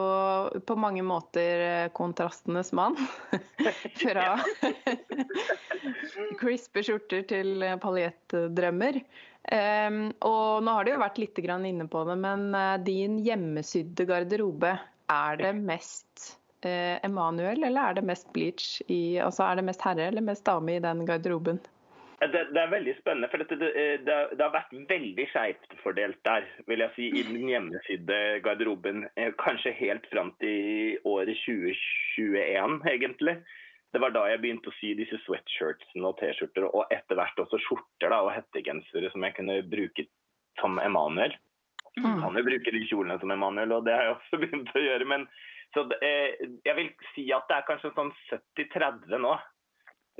på 0.67 0.77
mange 0.79 1.03
måter 1.05 1.89
kontrastenes 1.95 2.73
mann. 2.75 2.97
Fra 4.01 4.35
crispe 6.41 6.83
skjorter 6.85 7.25
til 7.29 7.65
paljettdrømmer. 7.83 9.01
Um, 9.43 10.05
og 10.23 10.63
nå 10.63 10.77
har 10.77 10.85
du 10.85 10.93
jo 10.93 11.01
vært 11.01 11.19
litt 11.19 11.39
inne 11.43 11.87
på 11.91 12.05
det, 12.07 12.15
men 12.15 12.53
uh, 12.55 12.77
din 12.79 13.17
hjemmesydde 13.25 14.07
garderobe, 14.07 14.77
er 15.11 15.37
det 15.41 15.51
mest 15.59 16.31
Emanuel, 16.63 17.59
eller 17.67 17.89
er 17.89 17.97
det 17.97 18.05
mest 18.07 18.29
bleach 18.31 18.77
i 18.87 19.19
Altså 19.19 19.43
er 19.43 19.59
det 19.59 19.65
mest 19.67 19.81
herre 19.83 20.05
eller 20.07 20.23
mest 20.23 20.45
dame 20.47 20.77
i 20.77 20.79
den 20.79 21.03
garderoben? 21.05 21.59
Det, 22.31 22.41
det, 22.53 22.59
er 22.61 22.71
veldig 22.71 22.93
spennende. 22.99 23.27
for 23.31 23.41
det, 23.41 23.57
det, 23.59 24.15
det 24.37 24.43
har 24.43 24.53
vært 24.53 24.73
veldig 24.89 25.25
skjevt 25.31 25.75
fordelt 25.81 26.19
der, 26.27 26.45
vil 26.69 26.83
jeg 26.83 26.93
si, 26.95 27.09
i 27.09 27.23
den 27.27 27.49
hjemmesydde 27.49 28.19
garderoben. 28.45 29.07
Eh, 29.15 29.33
kanskje 29.41 29.75
helt 29.79 30.05
fram 30.11 30.31
til 30.43 30.99
året 31.09 31.39
2021, 31.45 32.79
egentlig. 32.93 33.37
Det 33.93 34.01
var 34.01 34.13
da 34.13 34.25
jeg 34.31 34.41
begynte 34.41 34.71
å 34.71 34.75
sy 34.79 34.95
disse 34.97 35.19
sweatshirtsene 35.25 36.09
og 36.09 36.17
T-skjorter, 36.21 36.65
og 36.69 36.93
etter 36.93 37.17
hvert 37.19 37.41
også 37.43 37.59
skjorter 37.61 38.09
da, 38.09 38.23
og 38.25 38.33
hettegensere 38.33 39.11
som 39.13 39.25
jeg 39.25 39.37
kunne 39.37 39.59
bruke 39.69 40.07
som 40.61 40.79
Emanuel. 40.81 41.35
Mm. 41.97 42.21
Kan 42.23 42.39
jo 42.39 42.45
bruke 42.45 42.73
de 42.73 42.85
kjolene 42.89 43.19
som 43.21 43.33
Emanuel, 43.33 43.75
og 43.75 43.85
det 43.85 43.93
har 43.93 44.07
jeg 44.07 44.15
også 44.17 44.39
begynt 44.45 44.73
å 44.73 44.85
gjøre. 44.85 45.09
men 45.09 45.27
så 45.73 45.87
eh, 46.05 46.37
jeg 46.65 46.75
vil 46.77 46.89
si 47.15 47.23
at 47.33 47.47
det 47.49 47.57
er 47.57 47.65
kanskje 47.65 47.93
sånn 47.95 48.11
70-30 48.29 49.21
nå. 49.23 49.33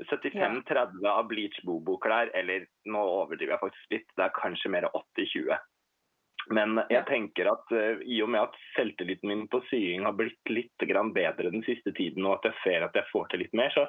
75-30 0.02 1.06
av 1.06 1.28
Bleach 1.30 1.60
Bobo-klær, 1.66 2.32
eller 2.34 2.66
nå 2.90 3.04
overdriver 3.20 3.54
jeg 3.54 3.62
faktisk 3.62 3.94
litt, 3.94 4.10
det 4.18 4.26
er 4.26 4.36
kanskje 4.36 4.72
mer 4.74 4.88
80-20. 4.90 5.54
Men 6.52 6.80
jeg 6.92 7.06
tenker 7.08 7.48
at 7.54 7.72
uh, 7.72 8.02
i 8.04 8.18
og 8.24 8.28
med 8.34 8.42
at 8.42 8.58
selvtilliten 8.74 9.30
min 9.30 9.46
på 9.48 9.62
sying 9.70 10.04
har 10.04 10.16
blitt 10.18 10.52
litt 10.52 10.84
bedre 10.84 11.50
den 11.50 11.64
siste 11.64 11.94
tiden, 11.96 12.26
og 12.26 12.38
at 12.38 12.50
jeg 12.50 12.60
ser 12.64 12.84
at 12.88 12.98
jeg 12.98 13.10
får 13.12 13.30
til 13.30 13.44
litt 13.44 13.56
mer, 13.56 13.72
så, 13.72 13.86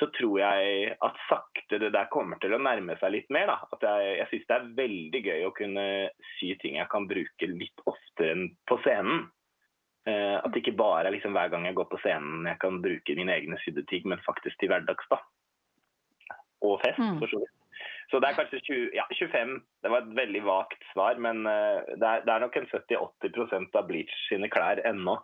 så 0.00 0.10
tror 0.18 0.40
jeg 0.42 0.92
at 1.00 1.24
sakte 1.28 1.80
det 1.80 1.92
der 1.94 2.10
kommer 2.12 2.36
til 2.42 2.54
å 2.54 2.60
nærme 2.60 2.98
seg 3.00 3.14
litt 3.14 3.30
mer. 3.32 3.48
Da. 3.48 3.58
At 3.72 3.86
jeg, 3.86 4.14
jeg 4.18 4.30
syns 4.32 4.48
det 4.48 4.58
er 4.58 4.72
veldig 4.82 5.24
gøy 5.30 5.46
å 5.46 5.56
kunne 5.56 5.86
sy 6.36 6.54
ting 6.60 6.76
jeg 6.76 6.90
kan 6.92 7.08
bruke 7.08 7.52
litt 7.54 7.86
oftere 7.86 8.36
enn 8.36 8.50
på 8.68 8.80
scenen. 8.84 9.30
Uh, 10.10 10.36
at 10.40 10.50
det 10.50 10.62
ikke 10.62 10.78
bare 10.80 11.04
er 11.06 11.14
liksom 11.14 11.36
hver 11.36 11.50
gang 11.52 11.66
jeg 11.68 11.76
går 11.78 11.86
på 11.90 12.00
scenen 12.02 12.48
jeg 12.48 12.58
kan 12.62 12.80
bruke 12.82 13.16
mine 13.18 13.34
egne 13.36 13.58
sydde 13.62 13.84
ting, 13.90 14.06
men 14.10 14.22
faktisk 14.26 14.58
til 14.58 14.72
hverdags. 14.72 15.06
da. 15.12 15.20
Og 16.66 16.80
fest, 16.84 16.98
mm. 16.98 17.18
for 17.22 17.32
så 17.32 17.42
vidt. 17.42 17.56
Så 18.10 18.18
det 18.18 18.28
er 18.28 18.38
kanskje 18.38 18.60
20, 18.66 18.86
ja, 18.98 19.04
25. 19.14 19.52
Det 19.82 19.90
var 19.92 20.02
et 20.02 20.16
veldig 20.18 20.40
vagt 20.44 20.86
svar, 20.92 21.20
men 21.26 21.44
uh, 21.46 21.78
det, 21.94 22.06
er, 22.06 22.24
det, 22.26 22.32
er, 22.32 22.42
nok 22.42 22.56
en 22.58 22.70
70-80% 22.72 23.78
av 23.78 23.86
Bleach 23.86 24.16
sine 24.26 24.50
klær 24.50 24.82
ennå. 24.90 25.20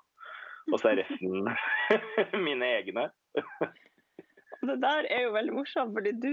Og 0.73 0.81
så 0.83 0.93
er 0.93 1.03
resten 1.03 1.51
mine 2.47 2.71
egne. 2.79 3.09
det 4.69 4.79
der 4.83 5.11
er 5.11 5.27
jo 5.27 5.35
veldig 5.35 5.55
morsomt, 5.55 5.95
fordi 5.99 6.15
du 6.23 6.33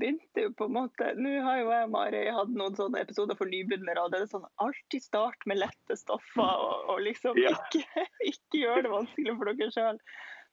begynte 0.00 0.46
jo 0.46 0.52
på 0.56 0.68
en 0.68 0.76
måte 0.76 1.10
Nå 1.18 1.32
har 1.44 1.60
jo 1.60 1.72
jeg 1.72 1.88
og 1.88 1.92
Mari 1.94 2.22
hatt 2.36 2.54
noen 2.54 2.76
sånne 2.78 3.02
episoder 3.04 3.38
for 3.38 3.50
nybegynnere. 3.50 4.04
og 4.04 4.14
det 4.14 4.22
er 4.22 4.30
sånn 4.30 4.46
Alltid 4.62 5.04
start 5.04 5.46
med 5.50 5.60
lette 5.62 5.98
stoffer, 5.98 6.46
og, 6.46 6.88
og 6.94 7.04
liksom 7.06 7.38
ja. 7.40 7.52
ikke, 7.54 8.06
ikke 8.32 8.62
gjør 8.62 8.86
det 8.86 8.94
vanskelig 8.94 9.36
for 9.36 9.52
dere 9.52 9.74
sjøl. 9.74 10.02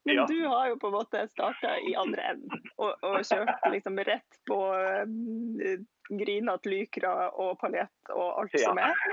Men 0.03 0.19
ja. 0.19 0.25
du 0.27 0.39
har 0.51 0.67
jo 0.67 0.79
på 0.81 0.89
en 0.89 0.97
måte 0.97 1.21
starta 1.31 1.77
i 1.79 1.93
andre 1.95 2.25
enden 2.33 2.63
og, 2.75 2.91
og 3.07 3.21
kjørt 3.23 3.67
liksom 3.71 4.01
rett 4.03 4.39
på 4.49 4.57
uh, 4.75 5.77
grinete 6.09 6.69
lykra 6.69 7.13
og 7.39 7.55
paljett 7.61 8.11
og 8.11 8.41
alt 8.41 8.57
ja. 8.57 8.65
som 8.67 8.81
er. 8.83 9.05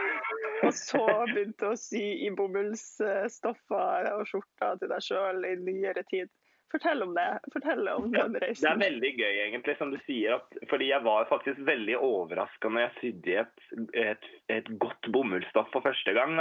Og 0.66 0.74
så 0.74 1.05
begynte 1.30 1.70
å 1.70 1.78
sy 1.78 2.02
i 2.26 2.32
bomullsstoffer 2.34 4.11
og 4.16 4.26
skjorter 4.28 4.80
til 4.80 4.90
deg 4.90 5.07
sjøl 5.07 5.46
i 5.46 5.55
nyere 5.62 6.05
tid. 6.11 6.32
Fortell 6.70 7.02
om 7.02 7.14
det. 7.14 7.26
Fortell 7.52 7.88
om 7.88 8.10
den 8.12 8.36
reisen. 8.38 8.62
Det 8.62 8.70
er 8.70 8.82
veldig 8.84 9.10
gøy, 9.18 9.36
egentlig, 9.44 9.76
som 9.78 9.90
du 9.90 9.98
sier. 10.06 10.38
At, 10.38 10.58
fordi 10.70 10.90
jeg 10.92 11.02
var 11.06 11.28
faktisk 11.30 11.62
veldig 11.66 11.96
overraska 11.98 12.70
når 12.70 12.84
jeg 12.84 12.96
sydde 13.00 13.38
et, 13.42 13.64
et, 14.04 14.28
et, 14.54 14.70
godt 14.82 15.10
bomullsstoff 15.12 15.70
for 15.74 15.86
første 15.86 16.14
gang. 16.16 16.38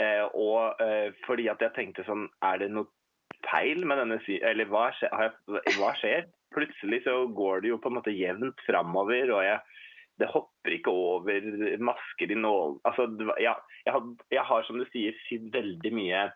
Eh, 0.00 0.24
og 0.32 0.80
eh, 0.84 1.10
fordi 1.26 1.48
at 1.52 1.62
jeg 1.64 1.74
tenkte 1.74 2.04
sånn 2.06 2.28
Er 2.46 2.60
det 2.62 2.68
noe 2.70 2.86
feil 3.48 3.84
med 3.88 4.00
denne 4.00 4.20
sy... 4.24 4.38
Eller 4.46 4.68
hva 4.70 4.88
skjer? 4.96 5.36
hva 5.76 5.92
skjer? 6.00 6.28
Plutselig 6.54 7.02
så 7.04 7.20
går 7.36 7.64
det 7.64 7.74
jo 7.74 7.80
på 7.82 7.90
en 7.90 7.98
måte 7.98 8.14
jevnt 8.14 8.62
framover, 8.64 9.34
og 9.36 9.42
jeg, 9.44 9.84
det 10.18 10.30
hopper 10.32 10.74
ikke 10.78 10.94
over 10.94 11.48
masker 11.90 12.32
i 12.32 12.38
nål... 12.38 12.78
Altså, 12.88 13.08
ja, 13.42 13.58
jeg, 13.84 13.94
har, 13.94 14.06
jeg 14.32 14.44
har, 14.48 14.64
som 14.66 14.80
du 14.80 14.86
sier, 14.88 15.16
sydd 15.28 15.50
veldig 15.54 15.92
mye 15.94 16.28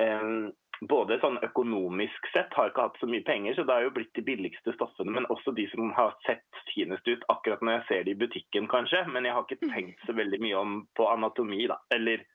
um, 0.00 0.48
både 0.84 1.18
sånn 1.22 1.38
økonomisk 1.44 2.28
sett 2.32 2.52
har 2.56 2.70
ikke 2.70 2.86
hatt 2.88 2.98
så 3.00 3.08
mye 3.08 3.24
penger, 3.24 3.56
så 3.56 3.64
det 3.64 3.74
har 3.74 3.86
jo 3.86 3.94
blitt 3.96 4.12
de 4.18 4.24
billigste 4.26 4.74
stoffene. 4.76 5.14
Men 5.16 5.28
også 5.32 5.54
de 5.56 5.66
som 5.72 5.92
har 5.96 6.16
sett 6.26 6.62
finest 6.74 7.08
ut 7.08 7.24
akkurat 7.32 7.62
når 7.64 7.78
jeg 7.78 7.86
ser 7.88 8.06
det 8.06 8.16
i 8.16 8.20
butikken, 8.20 8.68
kanskje. 8.70 9.04
Men 9.12 9.28
jeg 9.28 9.36
har 9.36 9.46
ikke 9.46 9.70
tenkt 9.72 10.06
så 10.06 10.16
veldig 10.16 10.40
mye 10.44 10.60
om 10.60 10.78
på 10.98 11.08
anatomi, 11.08 11.64
da. 11.70 11.78
Eller 11.94 12.26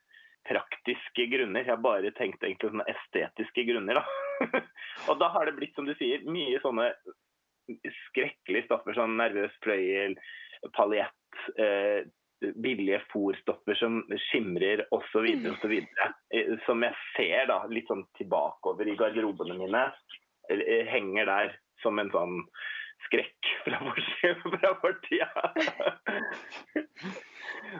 praktiske 0.48 1.26
grunner. 1.30 1.62
Jeg 1.62 1.70
har 1.70 1.84
bare 1.84 2.14
tenkt 2.18 2.42
egentlig 2.42 2.72
sånne 2.72 2.88
estetiske 2.90 3.66
grunner, 3.68 4.02
da. 4.02 4.62
og 5.12 5.20
da 5.22 5.30
har 5.36 5.46
det 5.46 5.56
blitt, 5.60 5.76
som 5.78 5.86
du 5.86 5.94
sier, 5.98 6.24
mye 6.26 6.58
sånne 6.64 6.90
skrekkelige 8.08 8.66
stoffer. 8.66 8.98
Sånn 8.98 9.14
nervøs 9.20 9.54
fløyel, 9.62 10.18
paljett. 10.74 11.46
Eh, 11.58 12.02
billige 12.64 13.00
fòrstoffer 13.12 13.78
som 13.78 14.02
skimrer 14.28 14.84
osv. 14.94 15.28
osv. 15.52 15.74
Eh, 16.34 16.54
som 16.66 16.84
jeg 16.84 16.98
ser 17.16 17.48
da, 17.50 17.62
litt 17.70 17.90
sånn 17.90 18.04
tilbakeover 18.18 18.90
i 18.90 18.98
garderobene 18.98 19.58
mine. 19.60 19.88
Eh, 20.50 20.86
henger 20.90 21.28
der 21.30 21.56
som 21.82 21.98
en 22.02 22.12
sånn 22.14 22.40
skrekk 23.06 23.52
fra 23.64 23.78
fortida. 24.82 25.28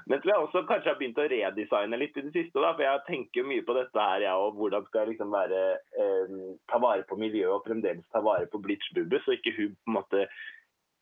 Men 0.09 0.23
jeg 0.25 0.39
også 0.39 0.65
kanskje 0.69 0.91
har 0.91 0.99
begynt 0.99 1.21
å 1.21 1.29
redesigne 1.31 1.99
litt 2.01 2.17
i 2.17 2.25
det 2.27 2.33
siste. 2.35 2.59
Da, 2.59 2.73
for 2.73 2.85
Jeg 2.85 3.05
tenker 3.09 3.47
mye 3.47 3.65
på 3.67 3.77
dette 3.77 4.07
her, 4.07 4.25
ja, 4.27 4.35
og 4.41 4.59
hvordan 4.59 4.87
skal 4.89 5.05
jeg 5.05 5.15
liksom 5.15 5.35
være, 5.35 5.63
eh, 6.01 6.35
ta 6.71 6.81
vare 6.83 7.07
på 7.09 7.19
miljøet 7.21 7.55
og 7.55 7.69
fremdeles 7.69 8.09
ta 8.15 8.23
vare 8.25 8.49
på 8.51 8.61
Blitz 8.65 8.89
Bubbe, 8.97 9.21
så 9.25 9.37
ikke 9.37 9.55
hun 9.59 9.77
på 9.77 9.93
en 9.93 9.99
måte 10.01 10.27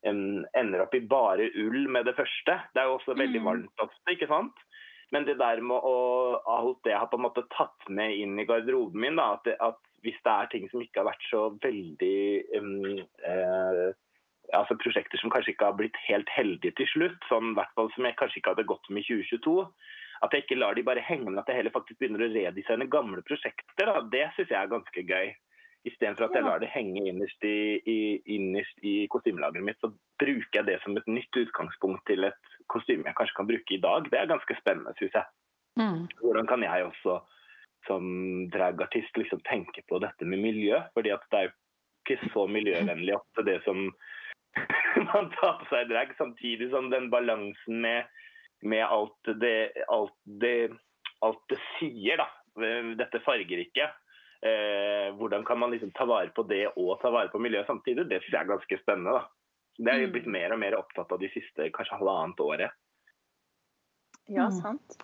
ender 0.07 0.85
opp 0.85 0.95
i 0.97 1.03
bare 1.05 1.51
ull 1.61 1.89
med 1.93 2.07
det 2.09 2.17
første. 2.17 2.57
Det 2.73 2.83
er 2.83 2.89
jo 2.89 2.97
også 2.99 3.17
veldig 3.19 3.41
mm. 3.43 3.47
varmt 3.47 3.85
ofte, 3.85 4.15
ikke 4.15 4.31
sant? 4.31 4.67
Men 5.11 5.27
det 5.27 5.41
der 5.41 5.61
med 5.67 5.83
å, 5.83 5.97
alt 6.47 6.85
det 6.87 6.93
jeg 6.95 7.03
har 7.03 7.11
på 7.11 7.19
en 7.19 7.27
måte 7.27 7.47
tatt 7.53 7.89
med 7.91 8.15
inn 8.15 8.39
i 8.39 8.47
garderoben 8.47 9.01
min, 9.03 9.19
da, 9.19 9.33
at, 9.37 9.49
det, 9.49 9.57
at 9.59 9.81
hvis 10.07 10.21
det 10.25 10.35
er 10.35 10.53
ting 10.53 10.69
som 10.71 10.85
ikke 10.85 11.03
har 11.03 11.11
vært 11.11 11.27
så 11.27 11.43
veldig 11.65 12.21
um, 12.63 13.01
eh, 13.27 13.89
altså 14.57 14.77
Prosjekter 14.81 15.21
som 15.21 15.33
kanskje 15.33 15.55
ikke 15.55 15.71
har 15.71 15.79
blitt 15.79 15.99
helt 16.07 16.31
heldige 16.35 16.77
til 16.79 16.89
slutt, 16.93 17.19
sånn, 17.31 17.55
hvert 17.59 17.75
fall 17.77 17.91
som 17.95 18.07
jeg 18.07 18.17
kanskje 18.21 18.41
ikke 18.41 18.55
hadde 18.55 18.69
gått 18.71 18.91
med 18.91 19.03
i 19.03 19.19
2022. 19.27 19.57
At 20.21 20.35
jeg 20.37 20.45
ikke 20.45 20.59
lar 20.61 20.77
de 20.77 20.85
bare 20.85 21.05
henge, 21.05 21.31
men 21.31 21.41
at 21.41 21.49
jeg 21.49 21.61
heller 21.61 21.75
faktisk 21.75 22.01
begynner 22.01 22.27
å 22.27 22.33
redesigne 22.33 22.89
gamle 22.93 23.23
prosjekter. 23.27 23.89
Da. 23.89 24.03
Det 24.13 24.27
syns 24.37 24.53
jeg 24.53 24.59
er 24.59 24.73
ganske 24.73 25.05
gøy. 25.09 25.31
Istedenfor 25.89 26.27
at 26.27 26.35
jeg 26.37 26.45
lar 26.45 26.61
det 26.61 26.69
henge 26.75 27.07
innerst 27.09 27.45
i, 27.49 27.81
i, 27.89 27.99
innerst 28.37 28.83
i 28.85 29.07
kostymelageret 29.13 29.65
mitt, 29.65 29.79
så 29.81 29.89
bruker 30.21 30.59
jeg 30.59 30.67
det 30.69 30.77
som 30.83 30.97
et 31.01 31.09
nytt 31.09 31.39
utgangspunkt 31.41 32.03
til 32.11 32.27
et 32.29 32.57
kostyme 32.69 33.09
jeg 33.09 33.17
kanskje 33.17 33.39
kan 33.39 33.49
bruke 33.49 33.77
i 33.77 33.81
dag. 33.81 34.09
Det 34.13 34.19
er 34.19 34.29
ganske 34.29 34.57
spennende, 34.59 34.93
syns 34.99 35.17
jeg. 35.17 35.31
Mm. 35.81 36.03
Hvordan 36.21 36.51
kan 36.51 36.67
jeg 36.67 36.85
også 36.85 37.21
som 37.89 38.05
dragartist 38.53 39.17
liksom 39.17 39.41
tenke 39.49 39.81
på 39.89 40.03
dette 40.05 40.29
med 40.29 40.43
miljø? 40.43 40.83
Fordi 40.93 41.15
at 41.17 41.25
det 41.33 41.41
er 41.41 41.49
jo 41.49 41.55
ikke 42.05 42.31
så 42.35 42.45
miljøvennlig 42.51 43.17
at 43.17 43.43
det 43.47 43.57
som 43.65 43.89
man 45.13 45.33
tar 45.39 45.63
på 45.63 45.71
seg 45.71 45.89
drag, 45.89 46.13
samtidig 46.19 46.69
som 46.75 46.91
den 46.93 47.09
balansen 47.09 47.81
med, 47.87 48.11
med 48.61 48.85
alt, 48.85 49.33
det, 49.41 49.73
alt, 49.89 50.17
det, 50.45 50.75
alt 51.25 51.43
det 51.49 51.61
sier, 51.79 52.21
da. 52.21 52.29
Dette 52.99 53.23
fargerike 53.25 53.87
Eh, 54.41 55.15
hvordan 55.19 55.45
kan 55.45 55.59
man 55.59 55.71
liksom 55.71 55.91
ta 55.93 56.07
vare 56.09 56.33
på 56.33 56.43
det 56.49 56.67
og 56.77 56.95
ta 57.03 57.11
vare 57.13 57.29
på 57.29 57.39
miljøet 57.39 57.69
samtidig? 57.69 58.07
Det 58.09 58.23
synes 58.23 58.33
jeg 58.33 58.41
er 58.41 58.53
ganske 58.55 58.79
spennende. 58.83 59.19
da. 59.19 59.27
Det 59.79 59.89
er 59.93 59.99
jeg 59.99 60.09
mm. 60.09 60.15
blitt 60.15 60.31
mer 60.37 60.55
og 60.55 60.61
mer 60.63 60.77
opptatt 60.79 61.13
av 61.13 61.21
de 61.21 61.29
siste 61.33 61.69
kanskje 61.77 61.99
halvannet 62.01 62.41
året. 62.45 62.79
Ja, 64.31 64.47
mm. 64.49 64.57
sant. 64.63 64.97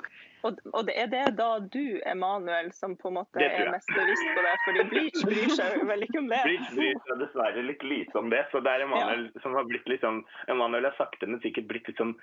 Og, 0.46 0.58
og 0.72 0.86
det 0.86 0.94
er 1.00 1.08
det 1.10 1.24
da 1.40 1.48
du, 1.58 1.98
Emanuel, 2.06 2.68
som 2.76 2.94
på 2.96 3.10
en 3.10 3.16
måte 3.18 3.42
er 3.42 3.70
mest 3.72 3.90
bevisst 3.90 4.28
på 4.36 4.44
det? 4.46 4.54
Fordi 4.64 4.84
Bleach 4.92 5.24
bryr 5.26 5.54
seg 5.58 5.84
vel 5.88 6.06
ikke 6.06 6.20
om 6.22 6.28
det? 6.30 6.40
Bleach 6.46 6.72
bryr 6.76 7.00
seg 7.08 7.22
dessverre 7.24 7.64
litt 7.66 7.82
lite 7.82 8.20
om 8.20 8.30
det. 8.32 8.44
Så 8.52 8.62
det 8.64 8.72
er 8.72 8.86
Emanuel 8.86 9.26
ja. 9.26 9.44
som 9.44 9.56
har 9.58 9.66
blitt 9.68 9.88
liksom 9.90 10.22
Emanuel 10.52 10.88
har 10.88 10.96
sakte, 11.00 11.28
men 11.28 11.42
sikkert 11.42 11.68
blitt 11.72 11.90
liksom 11.90 12.14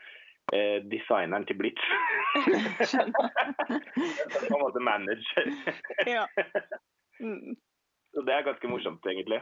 eh, 0.55 0.79
designeren 0.93 1.45
til 1.49 1.59
Bleach. 1.59 1.85
Skjønner. 2.93 3.29
på 4.47 4.49
en 4.49 4.63
måte 4.63 4.87
manager. 4.91 5.53
ja. 6.07 6.27
Mm. 7.19 7.55
Så 8.13 8.21
Det 8.21 8.33
er 8.33 8.45
ganske 8.45 8.69
morsomt, 8.69 9.05
egentlig. 9.09 9.41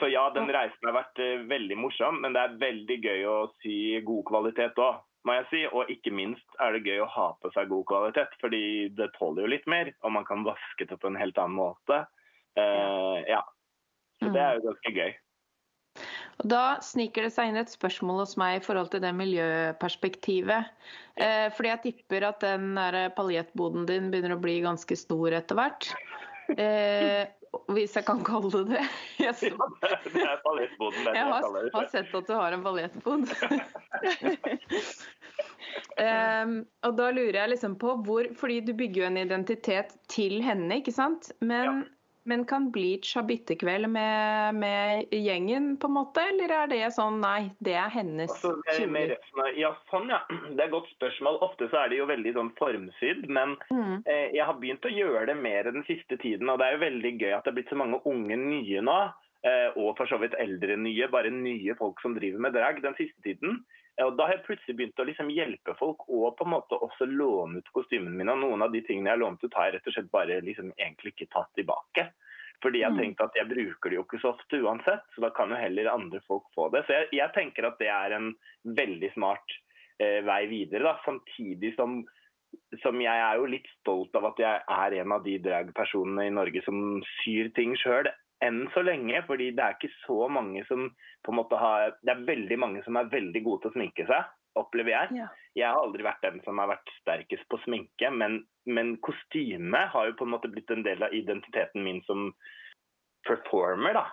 Så 0.00 0.08
ja, 0.10 0.24
den 0.34 0.48
reisen 0.50 0.88
har 0.88 0.96
vært 0.96 1.20
uh, 1.20 1.44
veldig 1.50 1.76
morsom, 1.78 2.22
men 2.22 2.34
det 2.34 2.42
er 2.42 2.56
veldig 2.62 2.96
gøy 3.04 3.26
å 3.30 3.36
si 3.62 3.76
god 4.06 4.24
kvalitet 4.30 4.80
òg, 4.82 5.02
må 5.28 5.36
jeg 5.38 5.46
si. 5.50 5.60
Og 5.68 5.92
ikke 5.92 6.14
minst 6.16 6.58
er 6.64 6.74
det 6.74 6.86
gøy 6.88 7.04
å 7.04 7.10
ha 7.12 7.28
på 7.42 7.52
seg 7.54 7.70
god 7.70 7.84
kvalitet, 7.92 8.34
fordi 8.42 8.62
det 8.96 9.12
tåler 9.18 9.44
jo 9.44 9.52
litt 9.52 9.68
mer. 9.70 9.92
Og 10.02 10.16
man 10.16 10.26
kan 10.28 10.46
vaske 10.48 10.88
det 10.88 10.98
på 11.02 11.12
en 11.12 11.20
helt 11.20 11.38
annen 11.42 11.60
måte. 11.60 12.02
Uh, 12.56 13.20
ja. 13.28 13.44
Så 14.16 14.32
det 14.32 14.40
er 14.40 14.56
jo 14.56 14.70
ganske 14.70 14.96
gøy. 14.96 15.14
Og 16.40 16.48
Da 16.52 16.62
sniker 16.84 17.24
det 17.24 17.32
seg 17.32 17.50
inn 17.50 17.60
et 17.60 17.72
spørsmål 17.72 18.22
hos 18.24 18.34
meg 18.40 18.58
i 18.58 18.64
forhold 18.64 18.90
til 18.92 19.00
det 19.04 19.12
miljøperspektivet. 19.16 20.72
Eh, 21.16 21.46
fordi 21.56 21.70
jeg 21.72 21.82
tipper 21.84 22.26
at 22.28 22.42
den 22.44 22.76
paljettboden 23.16 23.86
din 23.88 24.10
begynner 24.12 24.36
å 24.36 24.42
bli 24.42 24.58
ganske 24.64 24.98
stor 25.00 25.36
etter 25.36 25.56
hvert. 25.56 25.88
Eh, 26.54 27.26
hvis 27.72 27.96
jeg 27.96 28.04
kan 28.06 28.20
kalle 28.26 28.50
det 28.52 28.62
det. 28.74 28.84
Jeg, 29.22 29.34
så... 29.40 29.68
det 30.12 30.22
er 30.22 30.40
ballettboden. 30.44 31.08
Jeg 31.14 31.24
har, 31.32 31.46
har, 31.74 31.88
sett 31.92 32.14
at 32.14 32.28
du 32.28 32.34
har 32.36 32.56
en 32.56 32.64
ballettbod. 32.64 33.26
um, 36.06 36.54
og 36.86 36.96
da 36.98 37.10
lurer 37.16 37.40
jeg 37.40 37.52
liksom 37.54 37.76
på 37.80 37.96
hvor 38.06 38.28
Fordi 38.38 38.60
du 38.64 38.72
bygger 38.76 39.02
jo 39.02 39.08
en 39.10 39.20
identitet 39.24 39.96
til 40.12 40.40
henne, 40.44 40.80
ikke 40.82 40.94
sant? 40.94 41.32
Men. 41.40 41.86
Men 42.26 42.44
kan 42.44 42.70
Bleach 42.74 43.12
ha 43.14 43.22
byttekveld 43.22 43.86
med, 43.88 44.54
med, 44.58 45.12
gjengen, 45.14 45.76
på 45.78 45.86
en 45.86 45.94
måte? 45.94 46.24
Eller 46.32 46.50
er 46.56 46.70
det 46.72 46.80
sånn 46.96 47.20
nei, 47.22 47.52
det 47.62 47.76
er 47.78 47.92
hennes 47.94 48.32
altså, 48.34 48.56
Ja, 49.54 49.70
sånn 49.92 50.10
ja. 50.10 50.18
Det 50.28 50.58
er 50.58 50.64
et 50.66 50.74
godt 50.74 50.90
spørsmål. 50.96 51.38
Ofte 51.46 51.70
så 51.70 51.84
er 51.84 51.92
det 51.92 52.00
jo 52.00 52.08
veldig 52.10 52.32
sånn 52.34 52.50
formsydd. 52.58 53.28
Men 53.30 53.54
mm. 53.70 54.02
eh, 54.02 54.34
jeg 54.34 54.42
har 54.48 54.58
begynt 54.58 54.88
å 54.88 54.92
gjøre 54.92 55.28
det 55.30 55.38
mer 55.38 55.70
den 55.70 55.86
siste 55.86 56.18
tiden. 56.22 56.50
Og 56.50 56.58
det 56.58 56.66
er 56.66 56.76
jo 56.76 56.82
veldig 56.82 57.14
gøy 57.14 57.30
at 57.36 57.46
det 57.46 57.54
er 57.54 57.58
blitt 57.60 57.70
så 57.70 57.78
mange 57.78 58.02
unge 58.10 58.40
nye 58.42 58.82
nå. 58.90 58.98
Eh, 59.46 59.68
og 59.78 59.94
for 59.98 60.10
så 60.10 60.18
vidt 60.18 60.34
eldre 60.42 60.78
nye. 60.82 61.10
Bare 61.12 61.30
nye 61.30 61.78
folk 61.78 62.02
som 62.02 62.18
driver 62.18 62.42
med 62.42 62.58
drag 62.58 62.82
den 62.82 62.98
siste 62.98 63.22
tiden. 63.22 63.62
Og 64.04 64.16
Da 64.16 64.26
har 64.26 64.36
jeg 64.36 64.44
plutselig 64.44 64.76
begynt 64.76 65.00
å 65.00 65.06
liksom 65.08 65.30
hjelpe 65.32 65.72
folk 65.78 66.04
og 66.12 66.34
på 66.36 66.44
en 66.44 66.52
måte 66.52 66.76
også 66.84 67.08
låne 67.08 67.62
ut 67.62 67.70
kostymene 67.72 68.12
mine. 68.18 68.34
Og 68.34 68.42
noen 68.42 68.66
av 68.66 68.74
de 68.74 68.82
tingene 68.84 69.08
jeg 69.08 69.16
har 69.16 69.22
lånt 69.22 69.44
ut, 69.44 69.54
har 69.56 69.70
jeg 69.70 69.78
rett 69.78 69.88
og 69.88 69.96
slett 69.96 70.10
bare 70.12 70.40
liksom 70.44 70.72
egentlig 70.76 71.14
ikke 71.14 71.30
tatt 71.32 71.52
tilbake. 71.56 72.10
Fordi 72.64 72.82
jeg 72.82 72.92
mm. 72.92 72.98
tenkt 73.00 73.22
at 73.24 73.36
jeg 73.36 73.48
bruker 73.50 73.92
det 73.92 73.98
jo 73.98 74.04
ikke 74.06 74.20
så 74.22 74.32
ofte 74.32 74.60
uansett, 74.64 75.04
så 75.14 75.24
da 75.24 75.30
kan 75.36 75.52
jo 75.52 75.60
heller 75.60 75.92
andre 75.92 76.20
folk 76.28 76.46
få 76.56 76.68
det. 76.72 76.84
Så 76.86 76.96
jeg, 76.96 77.08
jeg 77.18 77.34
tenker 77.36 77.68
at 77.68 77.80
det 77.80 77.90
er 77.92 78.16
en 78.16 78.30
veldig 78.76 79.10
smart 79.14 79.56
eh, 80.00 80.20
vei 80.26 80.42
videre. 80.50 80.84
da, 80.88 80.94
Samtidig 81.04 81.74
som, 81.76 81.98
som, 82.82 83.00
jeg 83.00 83.24
er 83.28 83.40
jo 83.40 83.50
litt 83.52 83.68
stolt 83.78 84.16
av 84.16 84.30
at 84.32 84.40
jeg 84.40 84.64
er 84.78 85.00
en 85.02 85.16
av 85.16 85.24
de 85.26 85.36
dragpersonene 85.44 86.28
i 86.28 86.36
Norge 86.36 86.64
som 86.68 87.02
syr 87.18 87.52
ting 87.56 87.76
sjøl. 87.80 88.08
Enn 88.44 88.66
så 88.74 88.82
lenge, 88.84 89.22
fordi 89.24 89.52
det 89.56 89.64
er 89.64 89.76
ikke 89.76 89.94
så 90.02 90.26
mange 90.28 90.60
som 90.68 90.90
på 91.24 91.32
en 91.32 91.38
måte 91.38 91.56
har 91.56 91.94
Det 92.02 92.12
er 92.12 92.26
veldig 92.26 92.58
mange 92.60 92.82
som 92.84 92.98
er 93.00 93.08
veldig 93.08 93.40
gode 93.46 93.64
til 93.64 93.72
å 93.72 93.76
sminke 93.78 94.04
seg 94.10 94.26
opplever 94.56 94.94
jeg. 94.94 95.16
Ja. 95.20 95.30
Jeg 95.56 95.70
har 95.70 95.80
aldri 95.80 96.04
vært 96.06 96.24
den 96.24 96.42
som 96.44 96.60
har 96.60 96.70
vært 96.72 96.92
sterkest 97.00 97.46
på 97.52 97.60
sminke, 97.64 98.10
men, 98.12 98.42
men 98.68 98.96
kostyme 99.04 99.86
har 99.92 100.10
jo 100.10 100.18
på 100.18 100.28
en 100.28 100.34
måte 100.36 100.50
blitt 100.52 100.72
en 100.72 100.84
del 100.86 101.02
av 101.04 101.16
identiteten 101.16 101.84
min 101.84 102.02
som 102.08 102.30
performer. 103.26 103.96
da. 103.96 104.06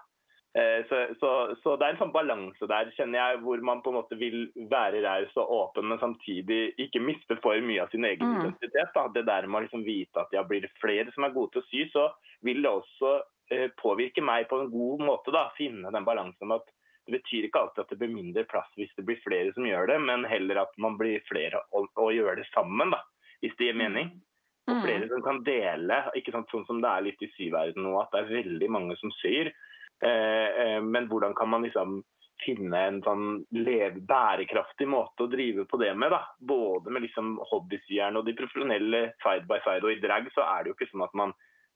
Eh, 0.54 0.86
så, 0.90 1.00
så, 1.20 1.30
så, 1.64 1.76
det 1.82 1.88
er 1.88 1.96
en 1.96 2.02
sånn 2.04 2.14
balanse 2.14 2.68
der, 2.70 2.92
kjenner 2.98 3.20
jeg, 3.20 3.42
hvor 3.46 3.64
man 3.66 3.82
på 3.82 3.90
en 3.90 3.98
måte 3.98 4.18
vil 4.20 4.46
være 4.70 5.02
raus 5.06 5.34
og 5.42 5.54
åpen, 5.58 5.88
men 5.90 6.02
samtidig 6.02 6.76
ikke 6.82 7.02
miste 7.02 7.40
for 7.42 7.58
mye 7.66 7.86
av 7.86 7.94
sin 7.94 8.06
egen 8.06 8.36
mm. 8.36 8.40
identitet. 8.42 8.94
Da. 8.96 9.08
Det 9.16 9.26
der 9.30 9.50
med 9.50 9.62
å 9.62 9.66
liksom 9.66 9.86
vite 9.88 10.22
at 10.22 10.36
ja, 10.36 10.46
blir 10.48 10.66
det 10.66 10.74
flere 10.82 11.10
som 11.16 11.26
er 11.26 11.36
gode 11.36 11.56
til 11.56 11.64
å 11.64 11.70
sy, 11.72 11.88
så 11.96 12.10
vil 12.46 12.62
det 12.64 12.72
også 12.72 13.16
påvirke 13.80 14.24
meg 14.26 14.48
på 14.50 14.62
en 14.62 14.72
god 14.72 15.04
måte. 15.08 15.34
da, 15.36 15.48
Finne 15.58 15.92
den 15.94 16.08
balansen 16.08 16.54
at 16.56 16.68
det 17.06 17.18
betyr 17.18 17.48
ikke 17.48 17.60
alltid 17.60 17.84
at 17.84 17.90
det 17.92 18.00
blir 18.00 18.14
mindre 18.14 18.46
plass 18.48 18.70
hvis 18.80 18.94
det 18.98 19.04
blir 19.08 19.20
flere 19.26 19.52
som 19.56 19.66
gjør 19.68 19.90
det, 19.92 19.98
men 20.08 20.24
heller 20.30 20.62
at 20.64 20.78
man 20.80 20.96
blir 21.00 21.24
flere 21.28 21.60
og, 21.76 21.90
og 22.00 22.14
gjør 22.16 22.40
det 22.40 22.48
sammen, 22.54 22.94
da, 22.96 23.02
hvis 23.44 23.56
det 23.60 23.70
gir 23.70 23.80
mening. 23.80 24.14
Og 24.70 24.78
mm. 24.78 24.82
flere 24.86 25.10
som 25.12 25.24
kan 25.26 25.42
dele, 25.44 26.00
ikke 26.16 26.32
sant, 26.32 26.48
sånn 26.54 26.64
som 26.70 26.80
det 26.84 26.90
er 26.90 27.06
litt 27.10 27.26
i 27.26 27.32
syverden 27.36 27.84
nå, 27.84 27.98
at 28.00 28.14
det 28.14 28.22
er 28.22 28.34
veldig 28.40 28.70
mange 28.72 28.96
som 29.02 29.12
syr. 29.20 29.52
Eh, 30.04 30.50
eh, 30.64 30.80
men 30.80 31.10
hvordan 31.12 31.36
kan 31.36 31.52
man 31.52 31.68
liksom 31.68 32.00
finne 32.44 32.80
en 32.88 33.00
sånn 33.04 33.26
leve, 33.56 34.02
bærekraftig 34.08 34.88
måte 34.90 35.26
å 35.26 35.32
drive 35.32 35.66
på 35.70 35.80
det 35.82 35.92
med. 35.96 36.12
da. 36.12 36.24
Både 36.40 36.92
med 36.92 37.06
liksom 37.06 37.36
hobbysyerne 37.52 38.20
og 38.20 38.28
de 38.28 38.36
profesjonelle 38.38 39.04
side 39.24 39.48
by 39.50 39.60
side. 39.64 39.84
Og 39.84 39.94
i 39.94 40.02
drag 40.04 40.30
så 40.36 40.46
er 40.48 40.64
det 40.64 40.72
jo 40.72 40.78
ikke 40.78 40.90
sånn 40.92 41.06
at 41.06 41.16
man 41.20 41.36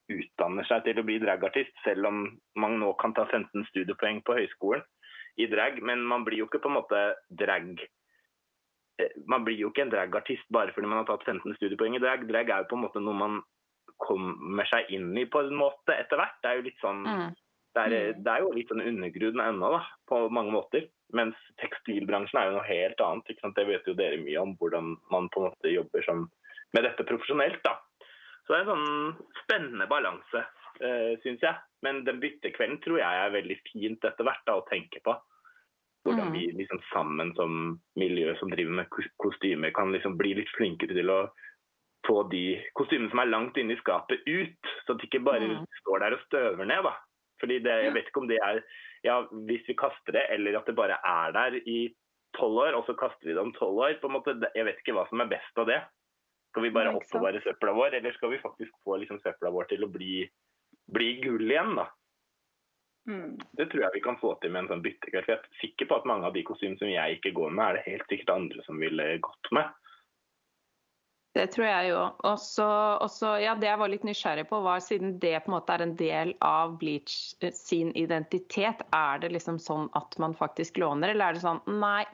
utdanner 0.09 0.63
seg 0.67 0.83
til 0.85 0.99
å 0.99 1.05
bli 1.07 1.17
dragartist, 1.19 1.73
selv 1.83 2.07
om 2.09 2.39
man 2.55 2.79
nå 2.79 2.93
kan 3.01 3.13
ta 3.13 3.25
15 3.25 3.65
studiepoeng 3.71 4.21
på 4.23 4.37
høyskolen 4.37 4.83
i 5.37 5.45
drag, 5.51 5.81
men 5.83 6.01
man 6.07 6.23
blir 6.25 6.39
jo 6.41 6.47
ikke 6.47 6.61
på 6.63 6.69
en 6.71 6.77
måte 6.79 7.01
drag 7.29 7.81
eh, 8.99 9.11
Man 9.29 9.43
blir 9.45 9.59
jo 9.59 9.69
ikke 9.69 9.83
en 9.85 9.91
dragartist 9.93 10.47
bare 10.53 10.73
fordi 10.73 10.87
man 10.89 11.03
har 11.03 11.09
tatt 11.11 11.25
15 11.27 11.57
studiepoeng 11.59 11.95
i 11.95 12.01
drag. 12.01 12.25
Drag 12.29 12.49
er 12.49 12.63
jo 12.63 12.69
på 12.71 12.79
en 12.79 12.85
måte 12.87 13.03
noe 13.03 13.13
man 13.17 13.41
kommer 14.01 14.65
seg 14.69 14.89
inn 14.93 15.11
i 15.17 15.25
på 15.25 15.41
en 15.41 15.55
måte 15.57 15.93
etter 15.93 16.17
hvert. 16.19 16.37
Det 16.43 16.49
er 16.49 16.59
jo 16.59 16.65
litt 16.69 16.81
sånn 16.81 17.03
Mm. 17.05 17.35
det 17.75 17.81
er, 17.83 17.89
Mm. 18.13 18.23
det 18.23 18.31
er 18.33 18.39
jo 18.41 18.51
litt 18.53 18.69
sånn 18.69 18.81
undergrunn 18.81 19.41
ennå, 19.41 19.69
da, 19.77 19.81
på 20.09 20.29
mange 20.31 20.51
måter. 20.51 20.87
Mens 21.13 21.35
tekstilbransjen 21.61 22.39
er 22.39 22.45
jo 22.49 22.57
noe 22.57 22.67
helt 22.67 22.97
annet. 22.97 23.53
Det 23.55 23.67
vet 23.67 23.85
jo 23.85 23.93
dere 23.93 24.17
mye 24.17 24.41
om, 24.41 24.55
hvordan 24.57 24.97
man 25.11 25.29
på 25.29 25.43
en 25.43 25.51
måte 25.51 25.71
jobber 25.71 26.03
som, 26.03 26.29
med 26.73 26.83
dette 26.83 27.05
profesjonelt. 27.05 27.61
da. 27.63 27.77
Så 28.47 28.53
det 28.53 28.59
er 28.61 28.63
en 28.63 28.71
sånn 28.71 29.25
spennende 29.43 29.87
balanse, 29.91 30.43
uh, 30.81 31.13
syns 31.23 31.41
jeg. 31.43 31.55
Men 31.83 32.03
den 32.07 32.21
byttekvelden 32.23 32.79
tror 32.81 32.97
jeg 33.01 33.23
er 33.25 33.33
veldig 33.35 33.57
fint 33.67 34.05
etter 34.07 34.23
hvert 34.23 34.45
da, 34.47 34.55
å 34.61 34.67
tenke 34.69 35.01
på. 35.03 35.17
Hvordan 36.07 36.29
Mm. 36.29 36.33
vi 36.33 36.45
liksom 36.55 36.79
sammen 36.93 37.35
som 37.35 37.81
miljø 37.99 38.33
som 38.39 38.49
driver 38.49 38.71
med 38.71 38.89
kostymer, 39.19 39.73
kan 39.75 39.91
liksom 39.91 40.17
bli 40.17 40.33
litt 40.35 40.49
flinkere 40.55 40.95
til 40.95 41.09
å 41.11 41.29
få 42.07 42.29
de 42.31 42.63
kostymene 42.79 43.09
som 43.11 43.19
er 43.19 43.25
langt 43.33 43.57
inne 43.57 43.73
i 43.75 43.81
skapet, 43.81 44.21
ut. 44.25 44.71
Så 44.85 44.93
at 44.95 45.01
de 45.01 45.07
ikke 45.09 45.23
bare 45.25 45.43
Mm. 45.43 45.65
står 45.81 45.99
der 45.99 46.13
og 46.13 46.21
støver 46.25 46.65
ned. 46.65 46.83
da. 46.83 46.95
Fordi 47.41 47.59
det, 47.61 47.83
Jeg 47.83 47.93
vet 47.93 48.07
ikke 48.07 48.21
om 48.21 48.27
det 48.27 48.39
er 48.41 48.63
ja, 49.03 49.21
hvis 49.23 49.67
vi 49.67 49.73
kaster 49.75 50.11
det, 50.13 50.25
eller 50.29 50.57
at 50.57 50.65
det 50.65 50.75
bare 50.75 50.97
er 51.03 51.31
der 51.33 51.59
i 51.67 51.93
tolv 52.35 52.57
år, 52.57 52.73
og 52.75 52.85
så 52.85 52.95
kaster 52.97 53.27
vi 53.27 53.33
det 53.33 53.37
om 53.43 53.51
tolv 53.53 53.77
år. 53.77 53.99
på 53.99 54.07
en 54.07 54.13
måte, 54.13 54.49
Jeg 54.55 54.65
vet 54.65 54.77
ikke 54.79 54.93
hva 54.95 55.09
som 55.09 55.19
er 55.21 55.27
best 55.27 55.57
av 55.57 55.65
det. 55.67 55.83
Skal 56.57 56.65
vi 56.65 56.73
bare 56.73 56.89
oppbevare 56.97 57.37
søpla 57.45 57.71
vår, 57.77 57.95
eller 57.99 58.11
skal 58.15 58.31
vi 58.31 58.37
faktisk 58.41 58.73
få 58.81 58.95
liksom 58.97 59.19
søpla 59.21 59.51
vår 59.53 59.67
til 59.69 59.83
å 59.85 59.89
bli, 59.93 60.23
bli 60.89 61.09
gull 61.21 61.51
igjen? 61.51 61.75
da? 61.77 61.83
Mm. 63.05 63.35
Det 63.59 63.67
tror 63.69 63.83
jeg 63.83 63.93
vi 63.93 64.01
kan 64.07 64.17
få 64.17 64.31
til 64.41 64.55
med 64.55 64.63
en 64.63 64.71
sånn 64.71 64.81
byttekveld. 64.81 65.29
Jeg 65.29 65.37
er 65.37 65.59
sikker 65.61 65.85
på 65.85 65.99
at 66.01 66.09
mange 66.09 66.25
av 66.25 66.33
de 66.33 66.41
kostymene 66.47 66.81
som 66.81 66.89
jeg 66.89 67.19
ikke 67.19 67.35
går 67.37 67.53
med, 67.53 67.61
er 67.67 67.77
det 67.77 67.85
helt 67.91 68.09
sikkert 68.09 68.33
andre 68.39 68.65
som 68.65 68.81
ville 68.81 69.05
gått 69.29 69.51
med. 69.53 69.69
Det 71.37 71.45
tror 71.53 71.67
jeg 71.67 71.91
jo. 71.91 72.01
Og 72.25 72.41
så, 72.41 73.31
ja, 73.37 73.53
det 73.53 73.69
jeg 73.69 73.83
var 73.85 73.93
litt 73.93 74.09
nysgjerrig 74.09 74.49
på, 74.49 74.65
var 74.65 74.81
siden 74.81 75.19
det 75.21 75.37
på 75.45 75.51
en 75.51 75.59
måte 75.59 75.77
er 75.77 75.85
en 75.85 75.95
del 76.01 76.33
av 76.41 76.79
Bleach 76.81 77.35
eh, 77.45 77.53
sin 77.53 77.93
identitet, 77.93 78.81
er 78.97 79.21
det 79.21 79.35
liksom 79.37 79.61
sånn 79.61 79.91
at 79.93 80.17
man 80.17 80.33
faktisk 80.33 80.81
låner, 80.81 81.13
eller 81.13 81.29
er 81.29 81.37
det 81.37 81.45
sånn 81.45 81.61
nei, 81.69 82.07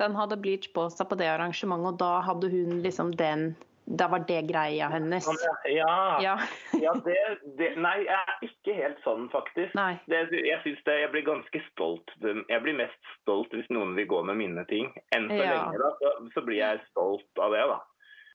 den 0.00 0.16
hadde 0.16 0.40
Bleach 0.40 0.72
på 0.72 0.88
seg 0.88 1.12
på 1.12 1.20
det 1.20 1.28
arrangementet, 1.28 1.92
og 1.92 2.00
da 2.00 2.14
hadde 2.24 2.48
hun 2.48 2.80
liksom 2.80 3.12
den 3.20 3.50
Da 3.84 4.06
var 4.08 4.22
det 4.28 4.42
greia 4.46 4.88
hennes. 4.92 5.26
Ja, 5.66 6.20
Ja. 6.22 6.34
ja 6.84 6.92
det, 7.04 7.16
det, 7.58 7.72
Nei, 7.76 7.96
jeg 8.04 8.18
er 8.18 8.44
ikke 8.46 8.74
helt 8.76 9.00
sånn, 9.04 9.28
faktisk. 9.32 9.74
Det, 10.06 10.20
jeg 10.32 10.60
synes 10.62 10.82
det, 10.86 10.98
jeg 11.00 11.12
blir 11.14 11.26
ganske 11.26 11.62
stolt. 11.70 12.12
Jeg 12.22 12.62
blir 12.62 12.78
mest 12.78 13.12
stolt 13.20 13.54
hvis 13.56 13.70
noen 13.70 13.96
vil 13.98 14.06
gå 14.10 14.22
med 14.30 14.38
mine 14.42 14.66
ting. 14.70 14.92
Enn 15.16 15.30
så 15.30 15.40
Ja. 15.42 15.54
lenge, 15.56 15.80
da, 15.82 15.94
så, 16.02 16.12
så 16.34 16.44
blir 16.46 16.60
jeg 16.62 16.84
stolt 16.92 17.42
av 17.42 17.56
det, 17.56 17.64
da. 17.72 17.80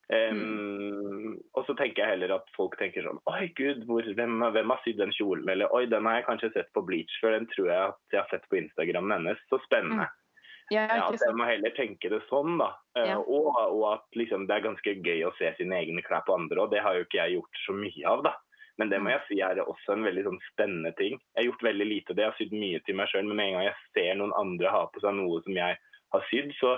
Um, 0.06 1.40
Og 1.58 1.64
så 1.66 1.74
tenker 1.74 2.04
jeg 2.04 2.12
heller 2.14 2.36
at 2.36 2.52
folk 2.54 2.76
tenker 2.78 3.02
sånn 3.02 3.18
Oi, 3.32 3.48
gud, 3.58 3.88
hvor, 3.90 4.06
hvem, 4.06 4.44
hvem 4.54 4.70
har 4.70 4.84
sydd 4.84 5.00
den 5.02 5.14
kjolen? 5.16 5.48
Eller 5.50 5.72
oi, 5.74 5.88
den 5.90 6.06
har 6.06 6.20
jeg 6.20 6.28
kanskje 6.28 6.52
sett 6.54 6.70
på 6.78 6.84
Bleach 6.86 7.16
før, 7.24 7.34
den 7.40 7.48
tror 7.56 7.72
jeg 7.72 7.82
at 7.90 8.14
jeg 8.14 8.20
har 8.22 8.30
sett 8.30 8.46
på 8.52 8.60
Instagramen 8.60 9.16
hennes. 9.18 9.42
Så 9.50 9.58
spennende. 9.66 10.06
Ja, 10.06 10.25
Ja, 10.74 10.86
at 11.06 11.22
jeg 11.22 11.36
må 11.38 11.46
heller 11.46 11.74
tenke 11.78 12.10
det 12.10 12.24
sånn, 12.30 12.56
da. 12.58 12.72
Eh, 12.98 13.12
Ja. 13.12 13.20
Og, 13.22 13.52
og 13.54 13.84
at 13.92 14.18
liksom, 14.18 14.48
det 14.50 14.56
er 14.56 14.66
ganske 14.66 14.96
gøy 15.06 15.22
å 15.28 15.34
se 15.38 15.52
sine 15.60 15.78
egne 15.78 16.02
klær 16.06 16.26
på 16.26 16.34
andre, 16.34 16.64
og 16.64 16.74
det 16.74 16.82
har 16.82 16.98
jo 16.98 17.06
ikke 17.06 17.22
jeg 17.22 17.38
gjort 17.38 17.62
så 17.66 17.76
mye 17.78 18.08
av, 18.10 18.24
da. 18.26 18.34
Men 18.82 18.90
det 18.92 19.00
må 19.00 19.14
jeg 19.14 19.22
si 19.30 19.38
er 19.46 19.62
også 19.62 19.94
en 19.94 20.04
veldig 20.04 20.24
sånn 20.26 20.42
spennende 20.50 20.92
ting. 20.98 21.20
Jeg 21.32 21.38
har 21.38 21.48
gjort 21.48 21.68
veldig 21.70 21.86
lite 21.88 22.12
av 22.12 22.18
det, 22.18 22.26
jeg 22.26 22.32
har 22.34 22.40
sydd 22.42 22.56
mye 22.60 22.82
til 22.84 22.98
meg 23.00 23.12
sjøl, 23.12 23.30
men 23.30 23.38
med 23.40 23.48
en 23.52 23.58
gang 23.60 23.68
jeg 23.70 23.78
ser 23.96 24.18
noen 24.20 24.36
andre 24.36 24.74
ha 24.74 24.82
på 24.92 25.04
seg 25.04 25.16
noe 25.16 25.44
som 25.46 25.60
jeg 25.60 25.78
har 26.16 26.26
sydd, 26.32 26.52
så 26.60 26.74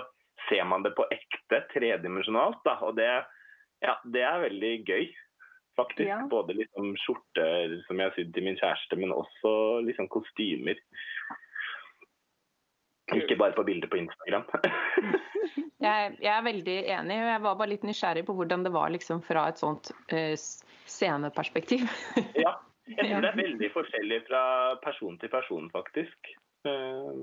ser 0.48 0.68
man 0.70 0.84
det 0.86 0.92
på 0.98 1.08
ekte, 1.14 1.64
tredimensjonalt, 1.72 2.60
da. 2.68 2.76
Og 2.86 2.94
det, 3.00 3.08
ja, 3.82 3.96
det 4.04 4.22
er 4.22 4.44
veldig 4.44 4.74
gøy. 4.86 5.08
Faktisk. 5.78 6.08
Ja. 6.10 6.24
Både 6.26 6.56
liksom 6.58 6.96
skjorter 6.98 7.76
som 7.86 8.00
jeg 8.00 8.10
har 8.10 8.14
sydd 8.16 8.32
til 8.34 8.46
min 8.46 8.56
kjæreste, 8.58 8.96
men 8.98 9.14
også 9.14 9.52
liksom 9.86 10.08
kostymer. 10.10 10.78
Ikke 13.16 13.38
bare 13.40 13.56
på 13.56 13.64
bilder 13.64 13.88
på 13.88 14.00
Instagram. 14.02 14.44
Jeg, 15.78 16.16
jeg 16.18 16.32
er 16.34 16.42
veldig 16.42 16.74
enig, 16.90 17.16
og 17.22 17.28
jeg 17.30 17.42
var 17.44 17.58
bare 17.60 17.70
litt 17.70 17.84
nysgjerrig 17.86 18.24
på 18.26 18.34
hvordan 18.34 18.64
det 18.66 18.72
var 18.74 18.90
liksom 18.90 19.20
fra 19.22 19.44
et 19.46 19.60
sånt 19.60 19.92
uh, 20.10 20.34
sceneperspektiv. 20.90 21.86
Ja, 22.44 22.56
jeg 22.88 23.04
tror 23.04 23.22
det 23.22 23.30
er 23.30 23.38
veldig 23.38 23.68
forskjellig 23.76 24.18
fra 24.26 24.42
person 24.82 25.14
til 25.22 25.30
person, 25.30 25.68
faktisk. 25.70 26.32
Eh, 26.66 27.22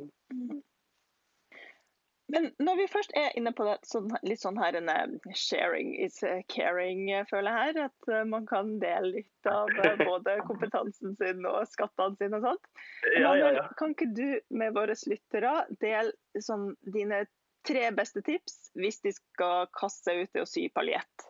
Men 2.28 2.48
når 2.58 2.80
vi 2.80 2.86
først 2.90 3.12
er 3.18 3.36
inne 3.38 3.52
på 3.54 3.68
det, 3.68 3.76
sånn, 3.86 4.10
litt 4.26 4.42
sånn 4.42 4.58
her 4.58 4.78
en 4.80 4.90
eh, 4.90 5.34
sharing 5.38 5.92
is 6.02 6.18
eh, 6.26 6.42
caring, 6.50 7.06
eh, 7.14 7.26
føler 7.30 7.52
jeg 7.52 7.76
her. 7.76 7.90
At 7.92 8.28
man 8.32 8.48
kan 8.50 8.76
dele 8.82 9.20
litt 9.20 9.50
av 9.50 9.70
både 10.10 10.40
kompetansen 10.48 11.14
sin 11.20 11.46
og 11.46 11.62
skattene 11.70 12.18
sine 12.18 12.42
og 12.42 12.48
sånt. 12.50 12.70
Ja, 13.14 13.36
ja, 13.38 13.52
ja. 13.60 13.68
Kan 13.78 13.94
ikke 13.94 14.10
du 14.18 14.40
med 14.50 14.74
våre 14.78 14.98
lyttere 15.06 15.54
dele 15.84 16.42
sånn, 16.42 16.72
dine 16.96 17.26
tre 17.66 17.90
beste 17.98 18.22
tips 18.26 18.72
hvis 18.78 19.02
de 19.06 19.14
skal 19.14 19.70
kaste 19.78 20.10
seg 20.10 20.26
ut 20.26 20.38
i 20.38 20.44
å 20.44 20.50
sy 20.50 20.68
paljett? 20.74 21.30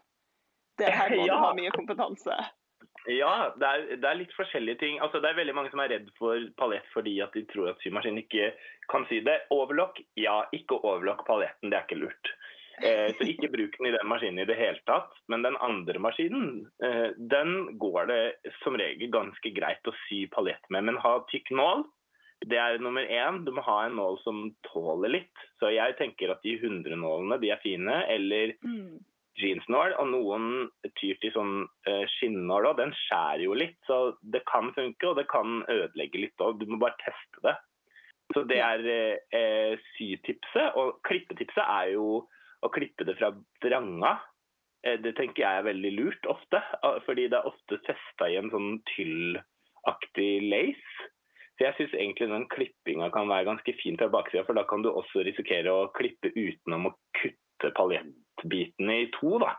Det 0.79 0.91
her 0.91 1.11
må 1.15 1.27
du 1.27 1.35
ha 1.35 1.51
mye 1.55 1.71
kompetanse. 1.75 2.35
Ja, 3.07 3.53
det 3.59 3.67
er, 3.69 3.83
det 4.01 4.09
er 4.09 4.17
litt 4.17 4.33
forskjellige 4.33 4.79
ting. 4.81 4.99
Altså, 5.03 5.19
det 5.21 5.29
er 5.29 5.37
veldig 5.37 5.53
mange 5.57 5.69
som 5.73 5.81
er 5.83 5.91
redd 5.93 6.07
for 6.17 6.41
palett 6.57 6.87
fordi 6.93 7.19
at 7.21 7.35
de 7.37 7.43
tror 7.51 7.69
at 7.73 7.83
symaskinen 7.85 8.23
ikke 8.23 8.51
kan 8.91 9.05
sy 9.09 9.19
det. 9.25 9.41
Overlock? 9.53 10.01
Ja, 10.17 10.43
ikke 10.55 10.79
overlock 10.81 11.25
paletten, 11.27 11.69
Det 11.69 11.77
er 11.77 11.85
ikke 11.85 12.01
lurt. 12.01 12.31
Eh, 12.83 13.13
så 13.15 13.23
ikke 13.29 13.51
bruk 13.53 13.77
den 13.77 13.87
i 13.87 13.93
den 13.95 14.09
maskinen 14.09 14.41
i 14.43 14.47
det 14.49 14.57
hele 14.59 14.81
tatt. 14.89 15.13
Men 15.31 15.45
den 15.45 15.55
andre 15.63 16.01
maskinen, 16.01 16.65
eh, 16.83 17.11
den 17.15 17.77
går 17.79 18.09
det 18.09 18.21
som 18.63 18.75
regel 18.75 19.13
ganske 19.13 19.53
greit 19.55 19.85
å 19.87 19.93
sy 20.07 20.25
palett 20.33 20.65
med. 20.69 20.83
Men 20.89 20.97
ha 21.05 21.19
tykk 21.31 21.53
nål. 21.55 21.85
Det 22.45 22.57
er 22.59 22.81
nummer 22.83 23.05
én. 23.07 23.45
Du 23.45 23.53
må 23.55 23.63
ha 23.63 23.85
en 23.85 23.95
nål 23.95 24.19
som 24.25 24.49
tåler 24.67 25.13
litt. 25.13 25.45
Så 25.61 25.71
jeg 25.71 25.95
tenker 25.97 26.33
at 26.33 26.43
de 26.43 26.57
100-nålene 26.59 27.39
de 27.39 27.53
er 27.53 27.61
fine. 27.63 28.01
Eller 28.11 28.57
Mm. 28.65 28.99
Jeansnål, 29.41 29.95
og 29.99 30.09
noen 30.11 30.49
tyr 30.99 31.17
til 31.21 31.33
sånn 31.35 31.55
eh, 31.89 32.03
skinnål 32.17 32.71
òg. 32.71 32.79
Den 32.79 32.93
skjærer 33.05 33.45
jo 33.45 33.55
litt, 33.57 33.77
så 33.87 33.99
det 34.21 34.43
kan 34.49 34.71
funke, 34.77 35.09
og 35.09 35.19
det 35.19 35.27
kan 35.31 35.61
ødelegge 35.71 36.21
litt 36.23 36.43
òg. 36.43 36.59
Du 36.61 36.69
må 36.69 36.79
bare 36.81 36.97
teste 37.03 37.43
det. 37.45 37.55
Så 38.33 38.45
det 38.49 38.61
er 38.63 38.85
eh, 38.89 39.17
eh, 39.37 39.73
sytipset. 39.95 40.77
Og 40.79 40.99
klippetipset 41.07 41.61
er 41.63 41.93
jo 41.95 42.23
å 42.65 42.71
klippe 42.73 43.05
det 43.07 43.17
fra 43.19 43.31
vranga. 43.63 44.15
Eh, 44.85 44.97
det 45.01 45.15
tenker 45.19 45.43
jeg 45.45 45.61
er 45.61 45.67
veldig 45.69 45.91
lurt 45.99 46.31
ofte, 46.31 46.61
fordi 47.05 47.27
det 47.31 47.39
er 47.41 47.51
ofte 47.51 47.81
festa 47.85 48.29
i 48.31 48.39
en 48.39 48.51
sånn 48.53 48.79
tyllaktig 48.95 50.31
lace. 50.49 51.11
Så 51.55 51.63
jeg 51.63 51.77
syns 51.77 51.93
egentlig 51.95 52.27
den 52.27 52.49
klippinga 52.51 53.07
kan 53.15 53.29
være 53.31 53.47
ganske 53.47 53.75
fin 53.79 53.95
fra 53.99 54.09
baksida, 54.11 54.43
for 54.43 54.57
da 54.57 54.65
kan 54.67 54.83
du 54.83 54.89
også 54.91 55.23
risikere 55.23 55.71
å 55.71 55.91
klippe 55.95 56.33
utenom 56.35 56.89
å 56.89 56.95
kutte 57.15 57.44
paljettbitene 57.63 58.99
i 59.05 59.11
to, 59.19 59.37
da. 59.43 59.55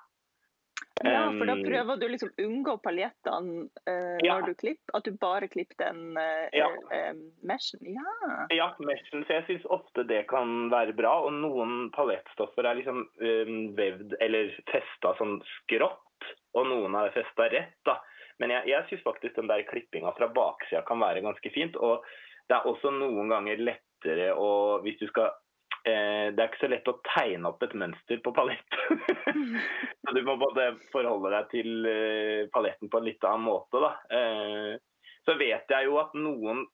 Ja, 1.04 1.26
for 1.28 1.44
da 1.44 1.54
prøver 1.60 1.98
du 2.00 2.06
liksom 2.08 2.30
unngå 2.40 2.78
paljettene 2.80 3.66
uh, 3.84 4.16
Ja. 4.24 4.38
når 4.38 4.46
du 4.46 4.54
klipper. 4.62 4.94
At 4.96 5.04
du 5.04 5.12
bare 5.20 5.48
klipper 5.48 5.76
den 5.82 6.16
uh, 6.16 6.48
Ja. 6.56 6.70
Uh, 6.88 7.12
meshen. 7.44 7.84
Ja. 7.84 8.46
Ja, 8.54 8.68
meshen. 8.80 9.24
Så 9.26 9.36
jeg 9.36 9.44
syns 9.48 9.68
ofte 9.68 10.06
det 10.08 10.22
kan 10.32 10.70
være 10.72 10.96
bra. 10.96 11.12
Og 11.28 11.36
noen 11.36 11.90
paljettstoffer 11.96 12.64
er 12.64 12.80
liksom 12.80 13.04
um, 13.04 13.58
vevd 13.76 14.16
eller 14.24 14.52
festa 14.72 15.12
sånn 15.20 15.42
skrått, 15.58 16.30
og 16.56 16.68
noen 16.72 16.96
er 16.96 17.12
festa 17.16 17.50
rett. 17.52 17.76
da. 17.84 17.98
Men 18.40 18.52
jeg, 18.56 18.68
jeg 18.72 18.88
syns 18.88 19.04
faktisk 19.04 19.36
den 19.36 19.52
der 19.52 19.64
klippinga 19.68 20.12
fra 20.16 20.28
baksida 20.32 20.80
kan 20.88 21.00
være 21.00 21.24
ganske 21.24 21.52
fint. 21.52 21.76
Og 21.76 22.04
det 22.48 22.56
er 22.56 22.68
også 22.68 22.92
noen 22.94 23.32
ganger 23.32 23.60
lettere 23.60 24.32
å 24.36 24.80
Hvis 24.84 24.98
du 25.00 25.06
skal 25.08 25.32
Det 25.86 26.42
er 26.42 26.48
ikke 26.48 26.64
så 26.64 26.68
lett 26.72 26.88
å 26.90 26.96
tegne 27.06 27.50
opp 27.52 27.62
et 27.62 27.74
mønster 27.78 28.18
på 28.24 28.32
palett. 28.34 28.78
så 30.02 30.14
du 30.16 30.20
må 30.26 30.34
både 30.40 30.72
forholde 30.90 31.30
deg 31.30 31.52
til 31.52 31.86
eh, 31.86 32.48
paletten 32.54 32.90
på 32.90 32.98
en 32.98 33.06
litt 33.06 33.22
annen 33.26 33.46
måte, 33.46 33.78
da. 33.84 33.92
Eh, 34.10 34.72
så 35.26 35.36
vet 35.38 35.70
jeg 35.70 35.86
jo 35.86 36.00
at 36.02 36.12
noen 36.18 36.64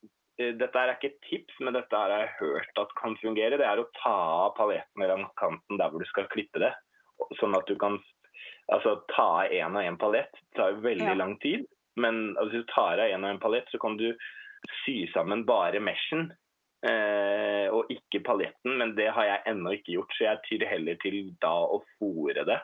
eh, 0.41 0.55
dette 0.57 0.81
er 0.81 0.95
ikke 0.95 1.11
et 1.11 1.21
tips, 1.29 1.59
men 1.61 1.77
dette 1.77 1.93
har 1.97 2.13
jeg 2.13 2.33
hørt 2.39 2.81
at 2.81 2.97
kan 2.99 3.17
fungere. 3.21 3.59
Det 3.61 3.69
er 3.69 3.81
å 3.83 3.89
ta 3.99 4.15
av 4.47 4.55
paletten 4.57 5.05
eller 5.05 5.27
kanten 5.41 5.77
der 5.81 5.93
hvor 5.93 6.01
du 6.01 6.09
skal 6.09 6.29
klippe 6.33 6.61
det. 6.63 6.73
Sånn 7.39 7.53
at 7.57 7.69
du 7.69 7.77
kan 7.79 7.99
altså, 8.73 8.97
ta 9.13 9.29
av 9.45 9.53
én 9.53 9.77
og 9.77 9.85
én 9.93 9.99
palett. 10.01 10.33
Det 10.49 10.57
tar 10.59 10.73
jo 10.73 10.85
veldig 10.85 11.11
Ja. 11.13 11.19
lang 11.21 11.37
tid. 11.45 11.67
Men 11.95 12.33
altså, 12.37 12.49
hvis 12.49 12.65
du 12.65 12.73
tar 12.73 12.97
av 12.97 13.13
én 13.13 13.21
og 13.25 13.35
én 13.35 13.41
palett, 13.41 13.69
så 13.69 13.77
kan 13.81 13.97
du 14.01 14.09
sy 14.83 15.03
sammen 15.13 15.45
bare 15.45 15.81
meshen. 15.83 16.31
Eh, 16.83 17.67
og 17.71 17.87
ikke 17.93 18.19
paljetten, 18.25 18.77
men 18.77 18.95
det 18.97 19.07
har 19.15 19.23
jeg 19.29 19.43
ennå 19.53 19.71
ikke 19.77 19.93
gjort. 19.95 20.15
Så 20.17 20.25
jeg 20.25 20.41
tyr 20.49 20.65
heller 20.67 20.97
til 20.99 21.31
da 21.41 21.53
å 21.63 21.83
fòre 21.99 22.45
det 22.45 22.59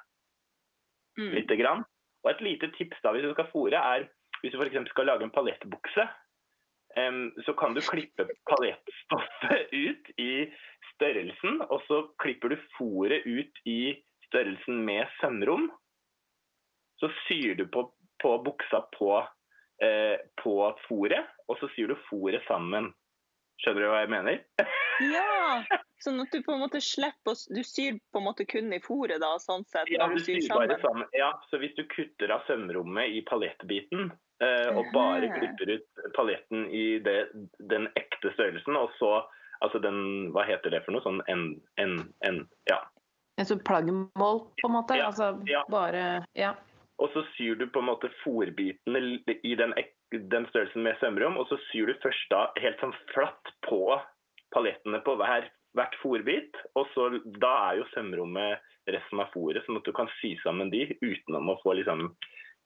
Mm. 1.20 1.34
lite 1.36 1.56
grann. 1.60 1.84
Og 2.24 2.32
et 2.32 2.42
lite 2.42 2.72
tips 2.78 3.00
da 3.04 3.12
hvis 3.12 3.24
du 3.26 3.34
skal 3.34 3.50
fòre, 3.52 3.76
er 3.76 4.08
hvis 4.42 4.54
du 4.54 4.60
f.eks. 4.60 4.90
skal 4.90 5.06
lage 5.06 5.24
en 5.24 5.32
paljettbukse, 5.36 6.06
em, 6.96 7.32
så 7.44 7.54
kan 7.60 7.74
du 7.74 7.82
klippe 7.82 8.28
paljettstoffet 8.48 9.74
ut 9.86 10.12
i 10.18 10.48
størrelsen, 10.94 11.62
og 11.70 11.82
så 11.88 12.02
klipper 12.24 12.54
du 12.54 12.58
fòret 12.78 13.26
ut 13.28 13.60
i 13.66 13.98
størrelsen 14.30 14.86
med 14.86 15.08
sømrom. 15.20 15.70
Så 17.00 17.12
syr 17.28 17.56
du 17.56 17.66
på 17.68 17.92
på 18.20 18.34
buksa 18.44 18.82
på, 18.98 19.14
eh, 19.82 20.18
på 20.44 20.54
fòret, 20.90 21.24
og 21.48 21.56
så 21.60 21.70
syr 21.72 21.88
du 21.88 21.96
fòret 22.10 22.44
sammen. 22.48 22.94
Skjønner 23.60 23.84
du 23.84 23.90
hva 23.92 24.04
jeg 24.06 24.14
mener? 24.16 24.44
Ja! 25.00 25.64
Sånn 26.04 26.20
at 26.20 26.34
du 26.36 26.42
på 26.44 26.52
en 26.52 26.60
måte 26.60 26.82
slipper 26.84 27.32
å 27.32 27.56
Du 27.56 27.62
syr 27.64 27.96
på 28.12 28.20
en 28.20 28.26
måte 28.26 28.44
kun 28.48 28.68
i 28.76 28.82
fôret, 28.84 29.22
da, 29.24 29.30
sånn 29.40 29.64
sett, 29.72 29.88
Ja, 29.94 30.10
du 30.12 30.18
du 30.18 30.24
syr 30.26 30.44
bare 30.52 30.76
sammen? 30.82 31.08
Ja, 31.16 31.30
så 31.48 31.60
hvis 31.62 31.72
du 31.78 31.86
kutter 31.88 32.34
av 32.36 32.44
sømrommet 32.48 33.16
i 33.16 33.22
paljettbiten, 33.30 34.10
eh, 34.44 34.70
og 34.74 34.92
bare 34.96 35.32
klipper 35.32 35.72
ut 35.78 36.04
paljetten 36.18 36.68
i 36.68 36.86
det, 37.04 37.18
den 37.72 37.88
ekte 38.00 38.34
størrelsen, 38.36 38.80
og 38.80 38.96
så 39.00 39.20
Altså 39.60 39.80
den 39.84 40.30
Hva 40.32 40.46
heter 40.48 40.72
det 40.72 40.86
for 40.86 40.96
noe? 40.96 41.04
Sånn 41.04 41.20
en, 41.32 41.50
en, 41.84 41.98
en 42.28 42.44
Ja. 42.72 42.78
En 43.40 43.48
sånn 43.48 43.60
plaggmål, 43.68 44.46
på 44.60 44.68
en 44.68 44.76
måte? 44.76 44.96
Ja, 45.00 45.10
Altså 45.12 45.34
ja. 45.48 45.66
bare 45.72 46.26
Ja. 46.36 46.54
Og 47.00 47.12
så 47.14 47.24
syr 47.36 47.56
du 47.56 47.66
på 47.72 47.80
en 47.80 47.90
måte 47.90 48.10
fòrbitene 48.24 49.00
i 49.48 49.54
den, 49.56 49.74
den 50.12 50.48
størrelsen 50.52 50.84
med 50.84 50.98
sømrom, 51.00 51.38
og 51.40 51.48
så 51.48 51.58
syr 51.70 51.88
du 51.88 52.02
først 52.04 52.32
da 52.34 52.48
helt 52.60 52.82
sånn 52.84 52.96
flatt 53.14 53.54
på 53.68 53.80
palettene 54.54 55.00
på 55.06 55.16
hver, 55.20 55.48
hvert 55.78 55.96
fòrbit. 56.04 56.60
Og 56.76 56.90
så 56.96 57.08
da 57.40 57.54
er 57.70 57.80
jo 57.80 57.88
sømrommet 57.94 58.60
resten 58.90 59.22
av 59.22 59.32
fòret, 59.36 59.64
sånn 59.66 59.80
at 59.80 59.88
du 59.88 59.94
kan 59.96 60.10
sy 60.20 60.34
sammen 60.44 60.72
de 60.74 60.88
utenom 61.00 61.54
å 61.54 61.60
få 61.64 61.78
liksom 61.80 62.10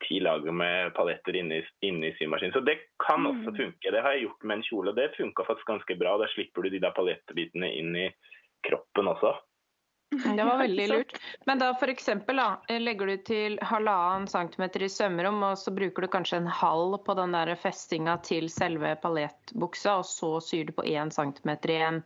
ti 0.03 0.19
lag 0.19 0.43
med 0.51 0.93
paletter 0.97 1.36
inni, 1.39 1.61
inni 1.86 2.09
symaskinen. 2.17 2.53
Så 2.55 2.63
det 2.65 2.79
kan 2.99 3.23
også 3.29 3.51
Mm. 3.53 3.57
funke. 3.57 3.91
Det 3.91 4.01
har 4.01 4.13
jeg 4.13 4.23
gjort 4.25 4.43
med 4.43 4.57
en 4.57 4.63
kjole, 4.63 4.89
og 4.89 4.95
det 4.95 5.15
funka 5.15 5.45
faktisk 5.45 5.67
ganske 5.67 5.99
bra. 5.99 6.17
Da 6.17 6.27
slipper 6.34 6.63
du 6.63 6.69
de 6.69 6.79
der 6.79 6.91
palettbitene 6.91 7.69
inn 7.77 7.95
i 7.95 8.09
kroppen 8.65 9.07
også. 9.07 9.38
Det 10.38 10.43
var 10.43 10.57
veldig 10.61 10.88
lurt. 10.91 11.16
Men 11.45 11.61
da 11.61 11.72
for 11.80 11.91
eksempel, 11.91 12.41
legger 12.70 13.11
du 13.11 13.18
til 13.30 13.57
halvannen 13.66 14.28
centimeter 14.32 14.86
i 14.86 14.89
sømrom, 14.91 15.41
og 15.47 15.57
så 15.59 15.74
bruker 15.76 16.05
du 16.05 16.11
kanskje 16.14 16.41
en 16.41 16.49
halv 16.61 16.99
på 17.05 17.18
den 17.20 17.36
der 17.36 17.53
festinga 17.59 18.18
til 18.26 18.49
selve 18.53 18.95
paljettbuksa, 19.03 19.99
og 20.01 20.07
så 20.09 20.32
syr 20.43 20.70
du 20.70 20.76
på 20.78 20.88
én 20.89 21.14
centimeter 21.14 21.76
igjen 21.76 22.01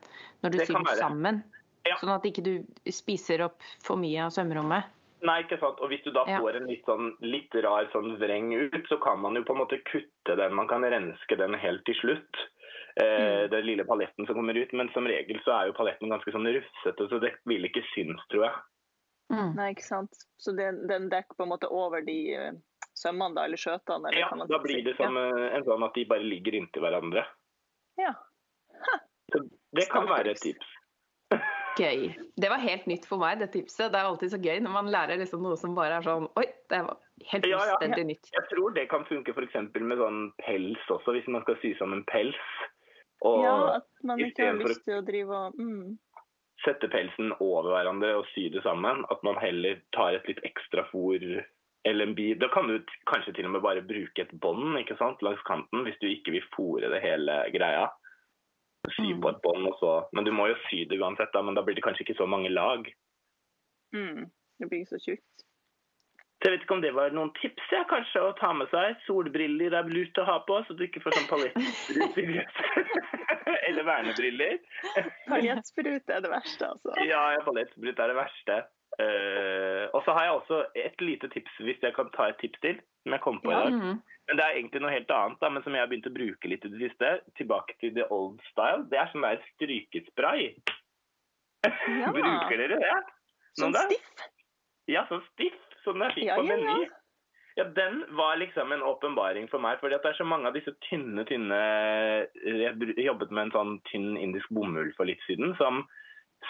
når 0.46 0.56
du 0.56 0.60
syr 0.64 0.78
den 0.80 0.92
sammen. 1.00 1.42
Ja. 1.88 1.96
Sånn 2.02 2.12
at 2.12 2.26
ikke 2.28 2.44
du 2.44 2.54
spiser 2.92 3.46
opp 3.48 3.64
for 3.84 4.00
mye 4.00 4.28
av 4.28 4.34
sømrommet. 4.36 4.94
Nei, 5.26 5.40
ikke 5.42 5.58
sant. 5.58 5.80
Og 5.82 5.90
hvis 5.90 6.04
du 6.06 6.12
da 6.14 6.28
får 6.28 6.60
en 6.60 6.68
litt, 6.70 6.84
sånn, 6.86 7.10
litt 7.26 7.56
rar 7.66 7.88
sånn 7.94 8.18
vreng 8.22 8.52
ut, 8.54 8.84
så 8.90 9.00
kan 9.02 9.22
man 9.24 9.40
jo 9.40 9.42
på 9.48 9.56
en 9.56 9.62
måte 9.64 9.80
kutte 9.90 10.36
den. 10.38 10.54
Man 10.58 10.70
kan 10.70 10.86
renske 10.86 11.40
den 11.40 11.58
helt 11.58 11.84
til 11.90 11.98
slutt. 12.02 12.44
Eh, 12.98 13.26
Mm. 13.28 13.50
Den 13.52 13.66
lille 13.66 13.84
paletten 13.86 14.26
som 14.26 14.36
kommer 14.36 14.58
ut. 14.58 14.72
Men 14.74 14.90
som 14.94 15.06
regel 15.08 15.38
så 15.46 15.52
er 15.54 15.68
jo 15.70 15.76
paletten 15.78 16.10
ganske 16.10 16.32
sånn 16.34 16.48
rufsete, 16.50 17.06
så 17.12 17.20
det 17.22 17.34
vil 17.46 17.64
ikke 17.68 17.84
synes, 17.94 18.24
tror 18.32 18.48
jeg. 18.48 18.56
Mm. 19.34 19.52
Nei, 19.58 19.68
ikke 19.76 19.86
sant. 19.86 20.18
Så 20.42 20.52
den, 20.58 20.82
den 20.90 21.10
dekker 21.12 21.38
på 21.38 21.46
en 21.46 21.52
måte 21.52 21.70
over 21.70 22.02
de 22.02 22.18
eh, 22.34 22.52
sømmene, 22.98 23.36
da, 23.38 23.46
eller 23.46 23.60
skjøtene? 23.62 24.10
Eller 24.10 24.24
Ja, 24.24 24.30
kan 24.32 24.42
man 24.42 24.50
da 24.52 24.60
blir 24.64 24.82
det 24.86 24.96
som 24.98 25.16
ja. 25.20 25.28
en 25.60 25.68
sånn 25.68 25.86
at 25.86 25.94
de 26.00 26.06
bare 26.10 26.26
ligger 26.26 26.58
inntil 26.58 26.84
hverandre. 26.88 27.26
Ja. 28.02 28.14
Så 29.34 29.44
det 29.76 29.88
kan 29.92 30.08
være 30.10 30.32
et 30.34 30.42
tips. 30.42 30.74
Gøy. 31.78 32.08
Det 32.42 32.50
var 32.50 32.58
helt 32.64 32.88
nytt 32.90 33.06
for 33.06 33.22
meg, 33.22 33.38
det 33.42 33.52
tipset. 33.54 33.92
Det 33.94 34.00
er 34.00 34.08
alltid 34.10 34.32
så 34.34 34.40
gøy 34.42 34.62
når 34.66 34.74
man 34.74 34.88
lærer 34.90 35.20
liksom 35.22 35.44
noe 35.46 35.58
som 35.62 35.76
bare 35.78 36.00
er 36.00 36.06
sånn 36.08 36.26
Oi, 36.40 36.46
det 36.72 36.80
var 36.88 36.98
helt 37.34 37.46
Ja, 37.52 37.60
ja. 37.70 37.92
nytt. 38.08 38.32
Jeg 38.34 38.48
tror 38.50 38.74
det 38.74 38.88
kan 38.90 39.06
funke 39.06 39.36
f.eks. 39.36 39.60
med 39.78 40.00
sånn 40.02 40.32
pels 40.42 40.88
også, 40.90 41.14
hvis 41.14 41.28
man 41.30 41.44
skal 41.46 41.60
sy 41.62 41.76
sammen 41.78 42.02
pels. 42.10 42.40
Og 43.26 43.44
Ja, 43.44 43.56
at 43.80 43.88
man 44.06 44.22
ikke 44.22 44.52
har 44.52 44.60
lyst 44.62 44.84
til 44.86 45.00
å 45.00 45.06
drive 45.06 45.34
og 45.34 45.58
mm. 45.58 45.96
sette 46.66 46.90
pelsen 46.94 47.34
over 47.40 47.72
hverandre 47.74 48.14
og 48.20 48.28
sy 48.34 48.48
det 48.54 48.62
sammen. 48.66 49.06
At 49.14 49.24
man 49.26 49.40
heller 49.42 49.82
tar 49.98 50.18
et 50.18 50.28
litt 50.30 50.44
ekstra 50.46 50.86
fôr 50.92 51.24
bit. 52.16 52.40
Da 52.40 52.50
kan 52.54 52.68
du 52.68 52.84
kanskje 53.10 53.34
til 53.34 53.48
og 53.48 53.56
med 53.56 53.64
bare 53.64 53.82
bruke 53.82 54.22
et 54.22 54.34
bånd 54.44 54.76
langs 55.22 55.42
kanten 55.48 55.86
hvis 55.88 55.98
du 56.02 56.08
ikke 56.10 56.36
vil 56.36 56.48
fôre 56.54 56.90
det 56.92 57.02
hele 57.02 57.44
greia. 57.56 57.90
Sy 58.88 59.14
Mm. 59.14 59.22
på 59.22 59.30
et 59.30 59.42
bånd 59.44 59.68
og 59.68 59.76
så 59.80 60.08
Men 60.14 60.24
du 60.24 60.32
må 60.32 60.48
jo 60.48 60.56
sy 60.70 60.86
det 60.86 61.00
uansett, 61.00 61.34
da, 61.34 61.42
men 61.42 61.56
da 61.56 61.62
blir 61.62 61.76
det 61.76 61.84
kanskje 61.84 62.06
ikke 62.06 62.22
så 62.22 62.28
mange 62.28 62.50
lag. 62.50 62.88
Mm. 63.94 64.32
Det 64.60 64.70
blir 64.70 64.86
så 64.86 64.98
tjukt. 65.00 65.47
Så 66.38 66.46
jeg 66.46 66.54
vet 66.54 66.66
ikke 66.68 66.76
om 66.76 66.82
det 66.84 66.94
var 66.94 67.14
noen 67.18 67.32
tips 67.40 67.72
ja, 67.74 67.80
kanskje 67.90 68.22
å 68.22 68.34
ta 68.38 68.52
med 68.54 68.70
seg. 68.70 69.00
Solbriller 69.08 69.74
er 69.74 69.88
lurt 69.90 70.20
å 70.22 70.26
ha 70.28 70.36
på, 70.46 70.60
så 70.68 70.76
du 70.78 70.84
ikke 70.86 71.02
får 71.02 71.16
sånn 71.18 71.30
paljettsprut 71.32 72.20
i 72.22 72.26
gresset. 72.30 72.92
eller 73.68 73.88
vernebriller. 73.88 74.60
Paljettsprut 75.26 76.14
er 76.14 76.22
det 76.22 76.30
verste, 76.30 76.70
altså. 76.76 76.94
Ja, 77.02 77.24
ja 77.34 77.42
paljettsprut 77.48 77.98
er 77.98 78.14
det 78.14 78.20
verste. 78.20 78.60
Uh, 78.98 79.90
og 79.98 80.06
så 80.06 80.14
har 80.14 80.28
jeg 80.28 80.36
også 80.38 80.60
et 80.86 81.02
lite 81.04 81.30
tips, 81.34 81.58
hvis 81.66 81.82
jeg 81.82 81.94
kan 81.98 82.14
ta 82.14 82.30
et 82.32 82.40
tips 82.42 82.62
til, 82.64 82.80
som 83.02 83.18
jeg 83.18 83.24
kom 83.26 83.42
på 83.42 83.52
i 83.52 83.58
Ja. 83.58 83.66
dag. 83.66 83.74
Mm. 83.74 83.98
Men 84.28 84.38
det 84.40 84.46
er 84.46 84.58
egentlig 84.60 84.82
noe 84.84 84.92
helt 84.94 85.12
annet, 85.16 85.40
da, 85.42 85.50
men 85.50 85.64
som 85.64 85.74
jeg 85.74 85.82
har 85.82 85.90
begynt 85.90 86.10
å 86.10 86.14
bruke 86.14 86.50
litt 86.52 86.66
i 86.68 86.72
det 86.74 86.82
siste. 86.86 87.12
Tilbake 87.40 87.78
til 87.82 87.94
the 87.96 88.06
old 88.14 88.42
style. 88.52 88.86
Det 88.92 89.00
er 89.00 89.10
sånn 89.14 89.26
der 89.26 89.42
strykespray. 89.56 90.50
Ja. 91.66 92.12
Bruker 92.16 92.62
dere 92.62 92.78
det? 92.82 92.98
Sånn 93.58 93.74
stiff. 93.74 94.28
Ja, 94.88 95.08
sånn 95.10 95.24
stiff 95.34 95.67
som 95.88 96.04
jeg 96.06 96.18
fikk 96.20 96.28
Ja, 96.30 96.38
på 96.40 96.46
ja. 96.48 96.56
Meny. 96.56 96.88
Ja, 97.58 97.64
Den 97.74 98.04
var 98.14 98.38
liksom 98.38 98.72
en 98.72 98.84
åpenbaring 98.86 99.48
for 99.50 99.64
meg. 99.64 99.80
fordi 99.82 99.96
at 99.98 100.04
det 100.06 100.12
er 100.14 100.20
så 100.20 100.28
mange 100.30 100.46
av 100.50 100.54
disse 100.54 100.76
tynne, 100.90 101.24
tynne 101.26 101.58
Jeg 102.38 102.76
jobbet 103.08 103.32
med 103.34 103.48
en 103.48 103.56
sånn 103.56 103.72
tynn 103.90 104.12
indisk 104.22 104.52
bomull 104.54 104.92
for 104.98 105.10
litt 105.10 105.24
siden, 105.26 105.56
som, 105.58 105.82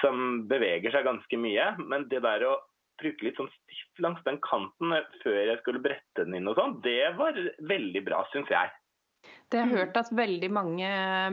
som 0.01 0.43
beveger 0.51 0.91
seg 0.91 1.07
ganske 1.07 1.39
mye. 1.39 1.69
Men 1.79 2.09
det 2.11 2.25
der 2.27 2.43
å 2.49 2.57
bruke 2.99 3.23
litt 3.23 3.38
sånn 3.39 3.51
stift 3.53 4.01
langs 4.03 4.19
den 4.25 4.39
kanten 4.43 4.91
før 5.21 5.39
jeg 5.45 5.61
skulle 5.61 5.83
brette 5.85 6.25
den 6.25 6.35
inn 6.35 6.49
og 6.49 6.57
sånn, 6.59 6.79
det 6.83 7.13
var 7.15 7.38
veldig 7.69 8.03
bra, 8.03 8.23
syns 8.33 8.49
jeg. 8.51 8.73
Det 9.50 9.60
har 9.62 9.68
jeg 9.68 9.74
Mm. 9.74 9.78
hørt 9.80 9.98
at 9.98 10.10
veldig 10.12 10.50
mange 10.52 10.88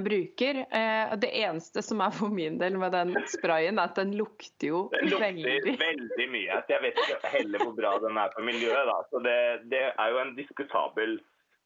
bruker. 0.05 0.61
Eh, 0.71 1.17
Det 1.17 1.31
eneste 1.35 1.83
som 1.83 2.01
er 2.01 2.11
for 2.15 2.29
min 2.29 2.59
del 2.59 2.77
med 2.79 2.93
den 2.93 3.15
sprayen, 3.27 3.79
er 3.79 3.89
at 3.91 3.95
den 3.97 4.13
lukter 4.17 4.69
jo 4.69 4.89
Den 4.93 5.09
lukter 5.11 5.25
veldig 5.35 5.79
veldig 5.81 6.29
mye. 6.31 6.61
Så 6.63 6.69
jeg 6.77 6.83
vet 6.83 6.95
ikke 7.03 7.27
heller 7.33 7.59
hvor 7.65 7.75
bra 7.77 7.99
den 7.99 8.17
er 8.17 8.31
for 8.37 8.43
miljøet. 8.43 8.87
da. 8.87 8.99
Så 9.11 9.23
det, 9.23 9.69
det 9.71 9.83
er 9.99 10.11
jo 10.11 10.19
en 10.23 10.37
diskutabel 10.37 11.19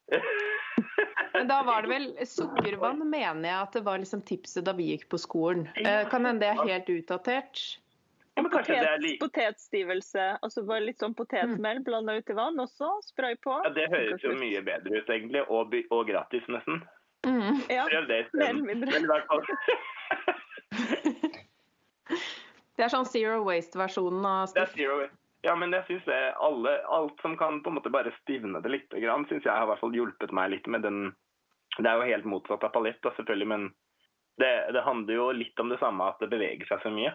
Men 1.35 1.47
da 1.51 1.63
var 1.63 1.83
det 1.85 1.91
vel 1.91 2.07
sukkervann, 2.27 3.03
mener 3.11 3.45
jeg 3.49 3.59
at 3.63 3.73
det 3.77 3.83
var 3.85 3.99
liksom 4.01 4.23
tipset 4.25 4.65
da 4.65 4.73
vi 4.73 4.87
gikk 4.97 5.09
på 5.13 5.19
skolen. 5.21 5.67
Eh, 5.77 6.09
Kan 6.09 6.25
hende 6.25 6.41
det 6.41 6.49
er 6.55 6.65
helt 6.67 6.89
utdatert? 6.89 7.79
Ja, 8.39 8.45
Potet, 8.47 9.19
potetstivelse. 9.21 10.25
Altså 10.47 10.63
bare 10.69 10.85
litt 10.87 11.01
sånn 11.03 11.15
potetmel 11.19 11.81
blanda 11.83 12.15
ut 12.15 12.29
i 12.31 12.35
vann, 12.39 12.55
også. 12.63 12.87
spray 13.09 13.35
på. 13.43 13.51
Ja, 13.65 13.71
Det 13.75 13.89
høres 13.91 14.23
jo 14.23 14.31
mye 14.39 14.61
bedre 14.63 15.01
ut, 15.01 15.09
egentlig. 15.11 15.43
Og, 15.51 15.75
og 15.91 16.07
gratis, 16.07 16.47
nesten. 16.47 16.85
Mm. 17.27 17.59
Ja, 17.67 17.89
Prøv 17.91 18.07
det 18.07 18.29
isteden. 18.29 18.63
Det 22.79 22.87
er 22.87 22.93
sånn 22.93 23.09
zero 23.11 23.41
waste-versjonen 23.43 24.23
av 24.23 24.53
zero 24.55 25.09
Ja, 25.43 25.57
men 25.59 25.75
jeg 25.75 25.83
syns 25.89 26.07
alt 26.39 27.19
som 27.25 27.35
kan 27.41 27.59
på 27.65 27.73
en 27.73 27.77
måte 27.81 27.91
bare 27.91 28.13
stivne 28.21 28.61
det 28.63 28.71
litt, 28.71 28.87
syns 28.95 29.43
jeg 29.43 29.51
har 29.51 29.67
i 29.67 29.71
hvert 29.73 29.83
fall 29.83 29.97
hjulpet 29.97 30.31
meg 30.31 30.53
litt 30.55 30.67
med 30.71 30.87
den 30.87 31.11
Det 31.75 31.91
er 31.91 31.99
jo 31.99 32.07
helt 32.07 32.29
motsatt 32.31 32.63
av 32.63 32.71
palett, 32.75 33.03
selvfølgelig, 33.03 33.49
men 33.51 33.75
det, 34.39 34.71
det 34.75 34.83
handler 34.87 35.15
jo 35.15 35.27
litt 35.35 35.59
om 35.59 35.69
det 35.75 35.81
samme, 35.83 36.07
at 36.07 36.23
det 36.23 36.31
beveger 36.31 36.67
seg 36.71 36.79
så 36.85 36.91
mye. 36.95 37.11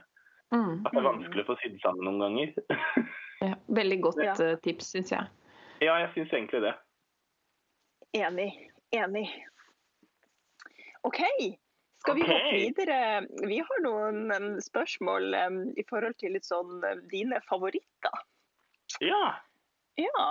Mm. 0.53 0.83
At 0.85 0.91
det 0.93 0.99
er 0.99 1.07
vanskelig 1.07 1.43
å 1.45 1.47
få 1.51 1.55
sydd 1.63 1.79
sammen 1.81 2.05
noen 2.05 2.19
ganger. 2.21 3.07
Ja, 3.43 3.55
veldig 3.67 3.99
godt 4.05 4.19
Ja. 4.23 4.33
eh, 4.39 4.55
tips, 4.63 4.91
syns 4.93 5.11
jeg. 5.11 5.25
ja, 5.81 5.95
jeg 6.03 6.11
syns 6.13 6.33
egentlig 6.33 6.61
det. 6.63 6.73
Enig. 8.13 8.51
Enig. 8.93 9.27
OK. 11.03 11.19
Skal 12.03 12.15
vi 12.15 12.23
okay. 12.23 12.33
hoppe 12.35 12.57
videre? 12.59 12.97
Vi 13.47 13.57
har 13.63 13.81
noen 13.83 14.31
em, 14.35 14.47
spørsmål 14.61 15.33
um, 15.39 15.57
i 15.79 15.83
forhold 15.89 16.15
til 16.19 16.33
litt 16.35 16.45
sånn 16.47 16.83
em, 16.87 17.01
dine 17.11 17.39
favoritter. 17.49 18.21
Ja, 19.01 19.39
Ja. 19.97 20.25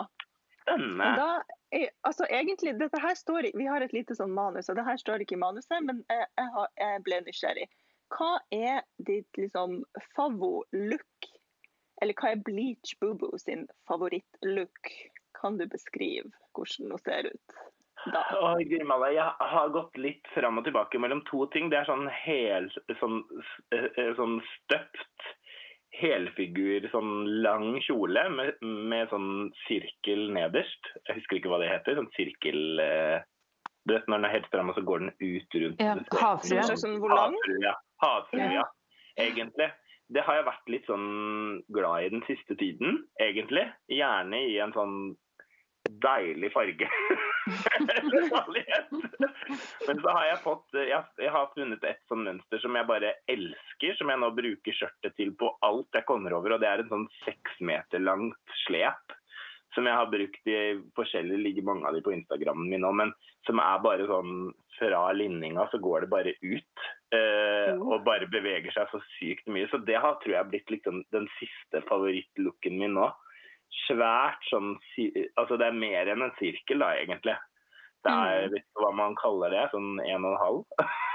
Spennende. 0.62 1.06
da, 1.18 1.28
er- 1.74 1.90
altså 2.06 2.26
egentlig, 2.30 2.76
dette 2.78 3.00
her 3.02 3.14
står 3.18 3.48
i, 3.48 3.52
Vi 3.58 3.66
har 3.66 3.82
et 3.82 3.92
lite 3.92 4.14
sånn 4.14 4.30
manus, 4.30 4.68
og 4.70 4.76
det 4.78 4.84
her 4.86 4.96
står 5.00 5.24
ikke 5.24 5.34
i 5.34 5.40
manuset, 5.42 5.80
men 5.82 6.04
jeg, 6.08 6.26
jeg, 6.38 6.48
har, 6.54 6.68
jeg 6.78 7.02
ble 7.08 7.18
nysgjerrig. 7.26 7.66
Hva 8.12 8.36
er 8.52 8.82
ditt 8.98 9.40
liksom 9.40 9.82
favvo-look? 10.16 11.30
Eller 12.02 12.18
hva 12.18 12.32
er 12.34 12.42
Bleach 12.44 12.96
Boo-Boo 13.00 13.38
sin 13.40 13.68
favoritt-look? 13.88 14.94
Kan 15.38 15.58
du 15.58 15.66
beskrive 15.70 16.28
hvordan 16.52 16.92
hun 16.92 17.00
ser 17.00 17.30
ut 17.32 17.60
da? 18.10 18.22
Oi, 18.40 18.64
Guri 18.64 18.86
jeg 19.14 19.26
har 19.54 19.74
gått 19.74 19.98
litt 20.00 20.26
fram 20.34 20.58
og 20.58 20.66
tilbake 20.66 20.98
mellom 20.98 21.22
to 21.28 21.44
ting. 21.54 21.70
Det 21.70 21.82
er 21.82 21.88
sånn 21.88 22.08
hel, 22.10 22.68
sånn, 23.00 23.22
eh, 23.74 23.88
eh, 23.96 24.12
sånn 24.18 24.40
støpt 24.54 25.28
helfigur, 25.92 26.88
sånn 26.90 27.42
lang 27.44 27.76
kjole 27.84 28.24
med, 28.32 28.62
med 28.62 29.12
sånn 29.12 29.52
sirkel 29.66 30.30
nederst. 30.34 30.94
Jeg 31.08 31.20
husker 31.20 31.38
ikke 31.38 31.52
hva 31.52 31.60
det 31.62 31.70
heter. 31.74 32.00
Sånn 32.00 32.10
sirkel 32.16 32.82
eh, 32.82 33.20
Du 33.82 33.96
vet 33.96 34.06
når 34.06 34.20
den 34.20 34.28
er 34.28 34.36
helt 34.36 34.50
fram, 34.50 34.68
og 34.70 34.76
så 34.78 34.84
går 34.86 35.02
den 35.02 35.14
ut 35.18 35.56
rundt 35.62 35.80
Ja, 35.82 35.96
havfrue. 36.20 36.76
Sånn 36.78 37.00
volang? 37.02 37.34
Havfrue, 37.34 37.64
ja. 37.66 37.76
Ja. 38.58 38.66
Egentlig. 39.20 39.70
Det 40.12 40.22
har 40.26 40.38
jeg 40.38 40.48
vært 40.48 40.72
litt 40.72 40.88
sånn 40.88 41.10
glad 41.72 42.04
i 42.04 42.12
den 42.12 42.24
siste 42.28 42.56
tiden, 42.60 43.02
egentlig. 43.22 43.64
Gjerne 43.92 44.40
i 44.50 44.58
en 44.60 44.74
sånn 44.76 44.96
deilig 46.02 46.50
farge. 46.54 46.88
Men 49.86 49.98
så 49.98 50.12
har 50.14 50.26
jeg 50.28 50.44
fått 50.44 50.76
jeg 50.78 51.30
har 51.34 51.48
funnet 51.56 51.82
et 51.88 52.02
sånn 52.10 52.22
mønster 52.28 52.58
som 52.62 52.76
jeg 52.78 52.88
bare 52.88 53.10
elsker, 53.32 53.96
som 53.98 54.12
jeg 54.12 54.22
nå 54.22 54.28
bruker 54.36 54.76
skjørtet 54.76 55.16
til 55.18 55.30
på 55.38 55.46
alt 55.66 55.90
jeg 55.96 56.08
kommer 56.08 56.30
over. 56.38 56.54
Og 56.54 56.62
det 56.62 56.70
er 56.70 56.78
en 56.84 56.92
sånn 56.92 57.08
seks 57.24 57.52
meter 57.64 57.98
langt 58.04 58.56
slep 58.66 59.16
som 59.74 59.86
jeg 59.88 59.96
har 59.96 60.10
brukt 60.12 60.50
i 60.52 60.56
forskjellige 60.96 61.44
ligger 61.46 61.64
mange 61.64 61.88
av 61.88 61.96
de 61.96 62.02
på 62.04 62.12
Instagrammen 62.12 62.68
min 62.68 62.82
nå, 62.84 62.90
men 62.96 63.12
som 63.46 63.60
er 63.62 63.84
bare 63.84 64.08
sånn 64.08 64.50
fra 64.76 65.04
linninga 65.16 65.64
så 65.72 65.80
går 65.82 66.04
det 66.04 66.12
bare 66.12 66.34
ut. 66.42 66.88
Eh, 67.12 67.74
og 67.76 68.06
bare 68.06 68.28
beveger 68.32 68.72
seg 68.72 68.88
så 68.88 69.00
sykt 69.18 69.48
mye. 69.52 69.68
Så 69.68 69.82
det 69.84 69.98
har 70.00 70.16
tror 70.22 70.36
jeg 70.36 70.50
blitt 70.52 70.72
liksom 70.72 71.02
den 71.12 71.28
siste 71.38 71.82
favorittlooken 71.90 72.78
min 72.80 72.96
nå 72.96 73.10
svært 73.86 74.44
sånn 74.50 74.74
Altså 75.40 75.56
det 75.60 75.68
er 75.68 75.76
mer 75.76 76.10
enn 76.12 76.24
en 76.26 76.36
sirkel, 76.38 76.82
da, 76.84 76.92
egentlig. 77.00 77.36
Det 78.02 78.12
er, 78.12 78.46
mm. 78.46 78.54
vet 78.56 78.66
du 78.66 78.82
hva 78.82 78.92
man 78.98 79.16
kaller 79.18 79.52
det? 79.54 79.66
Sånn 79.72 79.94
en 80.02 80.26
og 80.28 80.34
en 80.34 80.44
halv? 80.46 80.64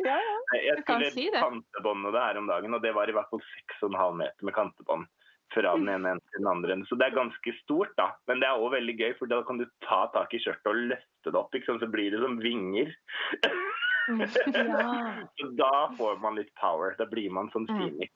Ja, 0.00 0.14
ja. 0.16 0.36
Jeg 0.64 0.80
skulle 0.80 1.10
si 1.12 1.26
kantebånde 1.28 2.08
det 2.14 2.20
her 2.24 2.38
om 2.40 2.46
dagen, 2.48 2.72
og 2.72 2.80
det 2.80 2.94
var 2.96 3.10
i 3.10 3.12
hvert 3.12 3.28
fall 3.28 3.42
6,5 3.76 4.14
meter 4.16 4.46
med 4.48 4.54
kantebånd. 4.56 5.04
Fra 5.52 5.74
den 5.76 5.90
ene 5.92 6.14
enden 6.14 6.22
til 6.32 6.40
den 6.40 6.48
andre. 6.48 6.76
Så 6.88 6.96
det 6.96 7.06
er 7.06 7.18
ganske 7.18 7.52
stort, 7.60 7.92
da. 8.00 8.06
Men 8.28 8.40
det 8.40 8.48
er 8.48 8.56
òg 8.60 8.72
veldig 8.72 8.94
gøy, 8.96 9.12
for 9.18 9.28
da 9.28 9.42
kan 9.44 9.60
du 9.60 9.66
ta 9.84 10.00
tak 10.14 10.32
i 10.36 10.40
skjørtet 10.40 10.70
og 10.72 10.80
løfte 10.94 11.32
det 11.32 11.40
opp. 11.40 11.52
Liksom, 11.56 11.80
så 11.80 11.88
blir 11.92 12.12
det 12.12 12.22
som 12.24 12.40
vinger. 12.40 12.92
Ja. 14.58 15.24
så 15.36 15.46
da 15.58 15.74
får 15.98 16.14
man 16.22 16.36
litt 16.40 16.54
power. 16.60 16.88
Da 16.98 17.04
blir 17.06 17.30
man 17.30 17.50
sånn 17.52 17.66
mm. 17.68 17.76
Phoenix. 17.76 18.12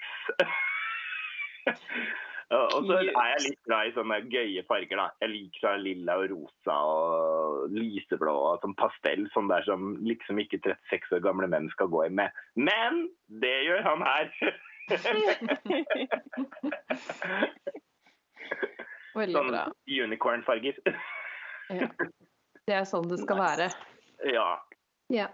Og 2.52 2.84
så 2.84 2.98
er 3.00 3.28
jeg 3.30 3.44
litt 3.46 3.62
glad 3.64 3.88
i 3.88 3.94
sånne 3.96 4.16
gøye 4.28 4.62
farger. 4.68 4.96
da. 5.00 5.06
Jeg 5.24 5.30
liker 5.32 5.58
sånn 5.62 5.84
lilla 5.86 6.12
og 6.20 6.26
rosa 6.34 6.74
og 6.84 7.72
lyseblå 7.72 8.34
og 8.50 8.60
sånn 8.64 8.76
pastell. 8.76 9.22
Sånn 9.32 9.48
der 9.48 9.62
som 9.64 9.80
liksom 10.04 10.36
ikke 10.42 10.60
36 10.66 11.16
år 11.16 11.22
gamle 11.24 11.48
menn 11.48 11.72
skal 11.72 11.88
gå 11.92 12.00
i 12.04 12.12
med. 12.12 12.28
Men 12.60 13.08
det 13.42 13.56
gjør 13.68 13.82
han 13.88 14.00
her! 14.04 14.26
Veldig 19.12 19.36
sånn 19.36 19.50
bra. 19.52 19.64
unicorn-farger. 19.86 20.74
ja. 21.72 21.88
Det 22.68 22.74
er 22.78 22.84
sånn 22.88 23.08
det 23.10 23.18
skal 23.24 23.38
være. 23.40 23.66
Ja. 24.28 24.48
ja. 25.12 25.26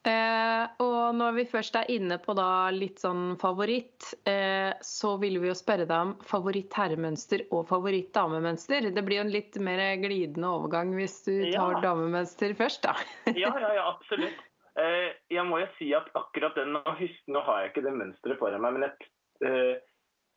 Eh, 0.00 0.62
og 0.80 1.12
når 1.12 1.34
vi 1.36 1.42
først 1.50 1.74
er 1.76 1.90
inne 1.92 2.16
på 2.22 2.32
da 2.36 2.70
litt 2.72 3.02
sånn 3.02 3.34
favoritt, 3.40 4.14
eh, 4.28 4.72
så 4.80 5.16
vil 5.20 5.36
vi 5.42 5.50
jo 5.50 5.56
spørre 5.58 5.84
deg 5.84 6.06
om 6.06 6.14
favoritt 6.24 6.72
herremønster 6.72 7.44
og 7.52 7.66
favoritt 7.68 8.14
damemønster. 8.16 8.88
Det 8.96 9.04
blir 9.04 9.20
jo 9.20 9.26
en 9.26 9.34
litt 9.34 9.58
mer 9.60 9.82
glidende 10.00 10.48
overgang 10.48 10.94
hvis 10.96 11.18
du 11.26 11.34
tar 11.50 11.76
ja. 11.76 11.82
damemønster 11.84 12.56
først, 12.56 12.86
da. 12.86 12.96
ja, 13.42 13.52
ja, 13.52 13.74
ja, 13.76 13.90
absolutt. 13.92 14.40
Eh, 14.80 15.12
jeg 15.34 15.44
må 15.48 15.60
jo 15.60 15.68
si 15.76 15.90
at 15.96 16.08
akkurat 16.16 16.54
den 16.56 16.76
Nå 16.76 17.40
har 17.44 17.62
jeg 17.62 17.72
ikke 17.72 17.84
det 17.84 17.94
mønsteret 17.96 18.38
foran 18.40 18.62
meg, 18.62 18.76
men 18.76 18.86
jeg, 18.86 19.08
eh, 19.44 19.74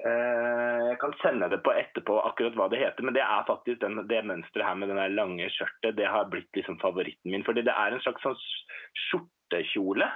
eh, 0.03 0.79
jeg 0.89 0.97
kan 1.03 1.13
sende 1.21 1.49
det 1.53 1.61
på 1.63 1.75
etterpå 1.77 2.17
akkurat 2.25 2.57
hva 2.57 2.67
det 2.73 2.81
heter. 2.81 3.05
Men 3.05 3.15
det 3.15 3.23
er 3.23 3.47
faktisk 3.47 3.79
den, 3.83 4.01
det 4.09 4.23
mønsteret 4.27 4.67
her 4.67 4.79
med 4.81 4.91
den 4.91 5.15
lange 5.15 5.47
skjørtet. 5.53 5.95
Det 6.01 6.09
har 6.09 6.27
blitt 6.33 6.51
liksom 6.57 6.81
favoritten 6.83 7.31
min. 7.31 7.45
Fordi 7.47 7.63
det 7.63 7.75
er 7.77 7.95
en 7.95 8.03
slags 8.03 8.25
sånn 8.25 8.39
skjorte 9.07 9.42
skjortekjole. 9.53 10.07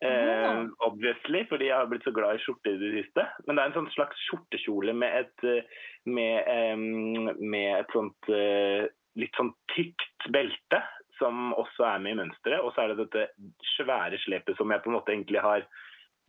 Eh, 0.00 0.66
obviously, 0.78 1.42
fordi 1.48 1.66
jeg 1.66 1.76
har 1.76 1.88
blitt 1.90 2.04
så 2.06 2.12
glad 2.14 2.36
i 2.36 2.42
skjorte 2.42 2.70
i 2.70 2.78
det 2.78 2.92
siste. 3.00 3.24
Men 3.46 3.56
det 3.56 3.62
er 3.62 3.70
en 3.70 3.78
sånn 3.80 3.90
slags 3.96 4.20
skjortekjole 4.28 4.94
med 4.94 5.24
et, 5.24 5.44
eh, 5.48 5.82
med, 6.06 7.34
med 7.40 7.72
et 7.80 7.92
sånt 7.92 8.30
uh, 8.30 8.86
litt 9.18 9.34
sånn 9.36 9.50
tykt 9.74 10.28
belte, 10.32 10.80
som 11.18 11.52
også 11.58 11.84
er 11.88 12.02
med 12.04 12.14
i 12.14 12.20
mønsteret. 12.22 12.62
Og 12.62 12.72
så 12.72 12.84
er 12.84 12.92
det 12.94 13.06
dette 13.08 13.26
svære 13.74 14.20
slepet 14.22 14.58
som 14.58 14.70
jeg 14.70 14.84
på 14.84 14.92
en 14.92 14.98
måte 15.00 15.14
egentlig 15.14 15.42
har 15.42 15.66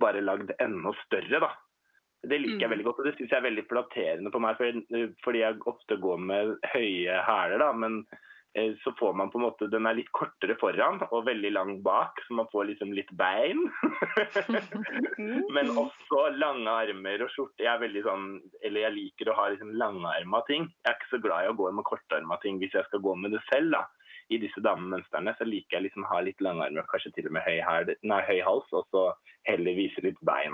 bare 0.02 0.24
lagd 0.24 0.56
enda 0.58 0.96
større. 1.06 1.44
da. 1.46 1.52
Det 2.26 2.40
liker 2.42 2.66
jeg 2.66 2.68
mm. 2.68 2.74
veldig 2.74 2.88
godt, 2.88 3.04
og 3.04 3.06
det 3.06 3.14
syns 3.16 3.30
jeg 3.30 3.38
er 3.38 3.48
veldig 3.48 3.68
flatterende 3.70 4.32
på 4.34 4.42
meg, 4.44 4.58
fordi 5.24 5.44
jeg 5.44 5.62
ofte 5.70 6.00
går 6.02 6.26
med 6.32 6.58
høye 6.74 7.22
hæler. 7.28 7.62
da, 7.62 7.70
men 7.72 8.02
Eh, 8.02 8.28
så 8.84 8.92
får 9.00 9.14
man 9.14 9.30
på 9.30 9.38
en 9.38 9.44
måte 9.46 9.68
Den 9.70 9.86
er 9.86 9.98
litt 10.00 10.10
kortere 10.16 10.56
foran 10.58 10.98
og 11.12 11.28
veldig 11.28 11.52
lang 11.54 11.76
bak, 11.86 12.18
så 12.26 12.34
man 12.40 12.50
får 12.52 12.72
liksom 12.72 12.96
litt 12.98 13.12
bein. 13.20 13.62
Men 15.56 15.70
også 15.78 16.24
lange 16.34 16.74
armer 16.74 17.26
og 17.26 17.30
skjorte. 17.34 17.62
Jeg 17.62 17.72
er 17.76 17.84
veldig 17.84 18.04
sånn 18.08 18.26
Eller 18.66 18.88
jeg 18.88 18.96
liker 18.98 19.30
å 19.30 19.38
ha 19.38 19.48
liksom 19.54 19.76
langarma 19.78 20.42
ting. 20.50 20.66
Jeg 20.82 20.90
er 20.90 20.98
ikke 20.98 21.14
så 21.14 21.22
glad 21.28 21.46
i 21.46 21.54
å 21.54 21.58
gå 21.62 21.70
med 21.78 21.88
kortarma 21.88 22.40
ting 22.44 22.58
hvis 22.62 22.74
jeg 22.74 22.90
skal 22.90 23.06
gå 23.06 23.16
med 23.22 23.38
det 23.38 23.44
selv. 23.52 23.78
da. 23.78 23.86
I 24.30 24.42
disse 24.42 24.62
damemønstrene 24.66 25.34
så 25.38 25.46
liker 25.48 25.78
jeg 25.78 25.88
liksom 25.88 26.06
å 26.06 26.12
ha 26.12 26.20
litt 26.26 26.42
langarmer, 26.46 26.86
kanskje 26.90 27.16
til 27.16 27.30
og 27.30 27.34
med 27.38 27.46
høy, 27.48 27.62
her, 27.66 27.90
nei, 28.06 28.20
høy 28.28 28.42
hals, 28.46 28.68
og 28.78 28.86
så 28.94 29.08
heller 29.50 29.78
vise 29.78 30.04
litt 30.06 30.20
bein. 30.26 30.54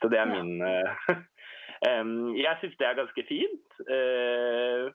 Så 0.00 0.08
det 0.12 0.20
er 0.20 0.30
min 0.30 0.56
um, 1.88 2.32
Jeg 2.36 2.56
syns 2.60 2.78
det 2.80 2.88
er 2.88 3.00
ganske 3.00 3.24
fint. 3.28 3.80
Uh, 3.84 4.88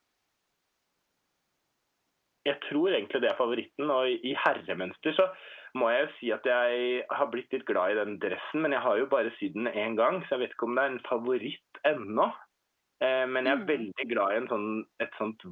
jeg 2.48 2.60
tror 2.70 2.95
egentlig 2.95 3.22
det 3.24 3.30
er 3.32 3.39
favoritten. 3.39 3.91
Og 3.93 4.28
i 4.32 4.34
herremønster 4.45 5.16
så 5.18 5.28
må 5.78 5.91
jeg 5.91 6.06
jo 6.06 6.12
si 6.18 6.34
at 6.34 6.48
jeg 6.48 7.06
har 7.20 7.32
blitt 7.32 7.54
litt 7.54 7.66
glad 7.68 7.93
i 7.93 8.00
den 8.00 8.18
dressen, 8.24 8.64
men 8.64 8.74
jeg 8.76 8.84
har 8.86 9.00
jo 9.02 9.10
bare 9.12 9.34
sydd 9.38 9.58
den 9.58 9.70
én 9.70 9.98
gang, 10.00 10.22
så 10.26 10.36
jeg 10.36 10.45
vet 10.45 10.56
ikke 10.56 10.70
om 10.70 10.78
det 10.78 10.86
er 10.86 10.93
en 10.93 11.08
favoritt 11.08 11.82
ennå. 11.88 12.28
Eh, 13.04 13.26
men 13.30 13.45
jeg 13.45 13.54
er 13.54 13.64
mm. 13.64 13.68
veldig 13.72 14.08
glad 14.14 14.38
i 14.38 14.45
sånn, 14.52 14.70
et 15.04 15.20
sånt 15.20 15.43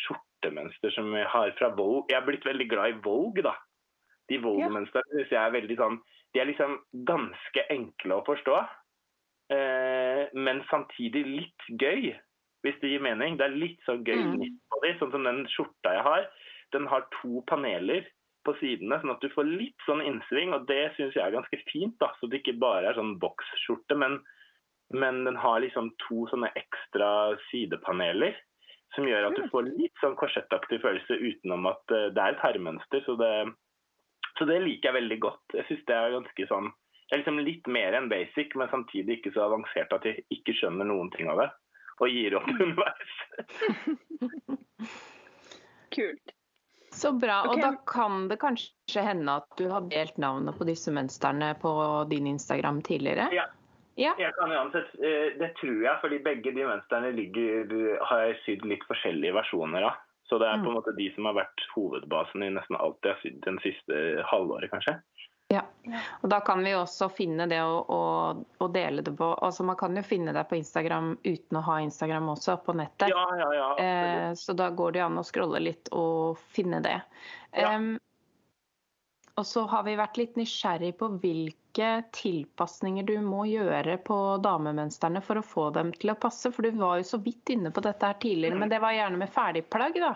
skjortemønster 0.00 0.92
som 0.96 1.12
jeg 1.16 1.30
har 1.32 1.54
fra 1.60 1.70
Vogue. 1.76 2.08
Jeg 2.10 2.20
er 2.20 2.26
blitt 2.26 2.48
veldig 2.48 2.68
glad 2.72 2.92
i 2.92 2.98
Vogue, 3.04 3.44
da. 3.46 3.54
De 4.32 4.40
Vogue-mønstrene 4.40 5.18
syns 5.18 5.32
jeg 5.34 5.36
er 5.36 5.52
veldig 5.52 5.74
sånn 5.76 5.98
De 6.32 6.40
er 6.40 6.46
liksom 6.48 6.78
ganske 7.04 7.64
enkle 7.70 8.16
å 8.16 8.24
forstå, 8.24 8.54
eh, 9.52 10.22
men 10.34 10.62
samtidig 10.70 11.26
litt 11.28 11.66
gøy 11.80 12.14
hvis 12.64 12.80
det 12.80 12.90
gir 12.94 13.04
mening. 13.04 13.36
Det 13.38 13.46
er 13.46 13.56
litt 13.60 13.80
sånn 13.84 14.04
gøy 14.06 14.16
snitt 14.16 14.60
på 14.72 14.80
dem, 14.84 14.98
sånn 15.00 15.12
som 15.12 15.26
den 15.28 15.42
skjorta 15.52 15.96
jeg 15.98 16.04
har. 16.06 16.28
Den 16.72 16.88
har 16.90 17.04
to 17.20 17.42
paneler 17.50 18.06
på 18.44 18.54
sidene, 18.60 18.98
sånn 19.00 19.14
at 19.14 19.24
du 19.24 19.30
får 19.32 19.48
litt 19.48 19.84
sånn 19.86 20.02
innsving, 20.04 20.52
og 20.56 20.66
det 20.68 20.94
syns 20.96 21.16
jeg 21.16 21.24
er 21.24 21.36
ganske 21.36 21.60
fint. 21.68 21.96
da, 22.00 22.10
Så 22.18 22.28
det 22.28 22.42
ikke 22.42 22.58
bare 22.60 22.90
er 22.90 22.98
sånn 22.98 23.16
boksskjorte, 23.20 23.96
men, 24.00 24.18
men 24.92 25.24
den 25.28 25.38
har 25.40 25.60
liksom 25.64 25.92
to 26.06 26.24
sånne 26.32 26.50
ekstra 26.60 27.10
sidepaneler. 27.50 28.36
Som 28.94 29.08
gjør 29.10 29.28
at 29.28 29.36
du 29.36 29.48
får 29.50 29.72
litt 29.74 29.96
sånn 30.00 30.14
korsettaktig 30.16 30.78
følelse 30.84 31.16
utenom 31.18 31.66
at 31.66 31.82
uh, 31.90 32.12
det 32.14 32.20
er 32.20 32.36
et 32.36 32.44
herremønster. 32.44 33.02
Så 33.02 33.16
det, 33.18 33.32
så 34.38 34.46
det 34.46 34.60
liker 34.62 34.92
jeg 34.92 35.00
veldig 35.00 35.18
godt. 35.24 35.56
Jeg 35.56 35.66
syns 35.68 35.84
det 35.88 35.98
er 35.98 36.16
ganske 36.16 36.48
sånn 36.52 36.72
det 37.04 37.18
er 37.18 37.20
liksom 37.20 37.42
litt 37.44 37.66
mer 37.68 37.94
enn 37.94 38.06
basic, 38.08 38.54
men 38.56 38.70
samtidig 38.72 39.18
ikke 39.18 39.34
så 39.34 39.42
avansert 39.44 39.92
at 39.92 40.06
jeg 40.08 40.22
ikke 40.32 40.54
skjønner 40.56 40.88
noen 40.88 41.10
ting 41.12 41.28
av 41.30 41.42
det 41.42 41.50
og 42.00 42.08
gir 42.10 42.38
opp 42.38 42.48
underveis. 42.54 43.18
Kult. 45.94 46.34
Så 46.94 47.12
bra. 47.18 47.40
Og 47.50 47.58
da 47.58 47.72
kan 47.90 48.28
det 48.30 48.38
kanskje 48.42 49.02
hende 49.02 49.38
at 49.40 49.58
du 49.58 49.66
har 49.70 49.86
delt 49.90 50.16
navnet 50.22 50.54
på 50.58 50.66
disse 50.68 50.92
mønstrene 50.94 51.54
på 51.62 51.72
din 52.10 52.28
Instagram 52.30 52.80
tidligere? 52.86 53.26
Ja. 53.34 53.48
ja. 53.98 54.14
Jeg 54.18 54.34
kan 54.38 54.54
uansett, 54.54 54.94
eh, 55.02 55.34
Det 55.40 55.50
tror 55.58 55.80
jeg, 55.82 55.96
fordi 56.02 56.20
begge 56.22 56.54
de 56.54 56.68
mønstrene 56.68 57.10
ligger, 57.16 57.74
har 58.06 58.28
jeg 58.28 58.40
sydd 58.44 58.66
litt 58.70 58.86
forskjellige 58.90 59.34
versjoner 59.34 59.90
av. 59.90 59.98
Så 60.30 60.38
det 60.40 60.46
er 60.48 60.62
på 60.62 60.70
en 60.70 60.72
mm. 60.72 60.78
måte 60.78 60.94
de 60.96 61.10
som 61.12 61.26
har 61.28 61.36
vært 61.36 61.66
hovedbasen 61.74 62.46
i 62.46 62.52
nesten 62.54 62.78
alt 62.80 63.02
jeg 63.04 63.12
har 63.12 63.24
sydd 63.24 63.42
den 63.44 63.58
siste 63.64 63.98
halvåret, 64.30 64.70
kanskje. 64.72 64.96
Ja, 65.54 65.62
og 66.20 66.30
da 66.32 66.40
kan 66.44 66.62
vi 66.64 66.72
også 66.74 67.08
finne 67.12 67.46
det 67.50 67.60
og, 67.62 67.90
og, 67.92 68.44
og, 68.58 68.70
dele 68.74 69.04
det 69.04 69.12
på 69.18 69.28
altså 69.34 69.66
Man 69.66 69.76
kan 69.78 69.96
jo 69.96 70.02
finne 70.06 70.32
det 70.34 70.46
på 70.50 70.56
Instagram 70.58 71.12
uten 71.22 71.60
å 71.60 71.64
ha 71.68 71.76
Instagram 71.84 72.32
også, 72.32 72.56
på 72.64 72.74
nettet. 72.78 73.12
Ja, 73.12 73.26
ja, 73.38 73.50
ja, 73.54 73.68
eh, 73.84 74.30
så 74.38 74.56
da 74.56 74.70
går 74.74 74.96
det 74.96 75.04
an 75.04 75.20
å 75.20 75.26
scrolle 75.26 75.60
litt 75.62 75.92
og 75.92 76.40
finne 76.56 76.80
det. 76.84 76.98
Ja. 77.54 77.76
Um, 77.76 77.94
og 79.34 79.46
så 79.46 79.64
har 79.66 79.82
vi 79.82 79.96
vært 79.98 80.18
litt 80.18 80.36
nysgjerrig 80.38 80.92
på 81.00 81.08
hvilke 81.18 81.88
tilpasninger 82.14 83.06
du 83.06 83.16
må 83.22 83.42
gjøre 83.50 83.96
på 84.06 84.18
damemønstrene 84.44 85.22
for 85.26 85.40
å 85.40 85.46
få 85.46 85.64
dem 85.74 85.90
til 85.98 86.12
å 86.12 86.18
passe. 86.22 86.52
For 86.54 86.62
du 86.62 86.78
var 86.78 87.00
jo 87.00 87.08
så 87.08 87.18
vidt 87.22 87.50
inne 87.50 87.74
på 87.74 87.82
dette 87.82 88.12
her 88.12 88.18
tidligere, 88.22 88.60
men 88.60 88.70
det 88.70 88.78
var 88.84 88.94
gjerne 88.94 89.18
med 89.18 89.32
ferdigplagg, 89.34 89.98
da. 90.02 90.12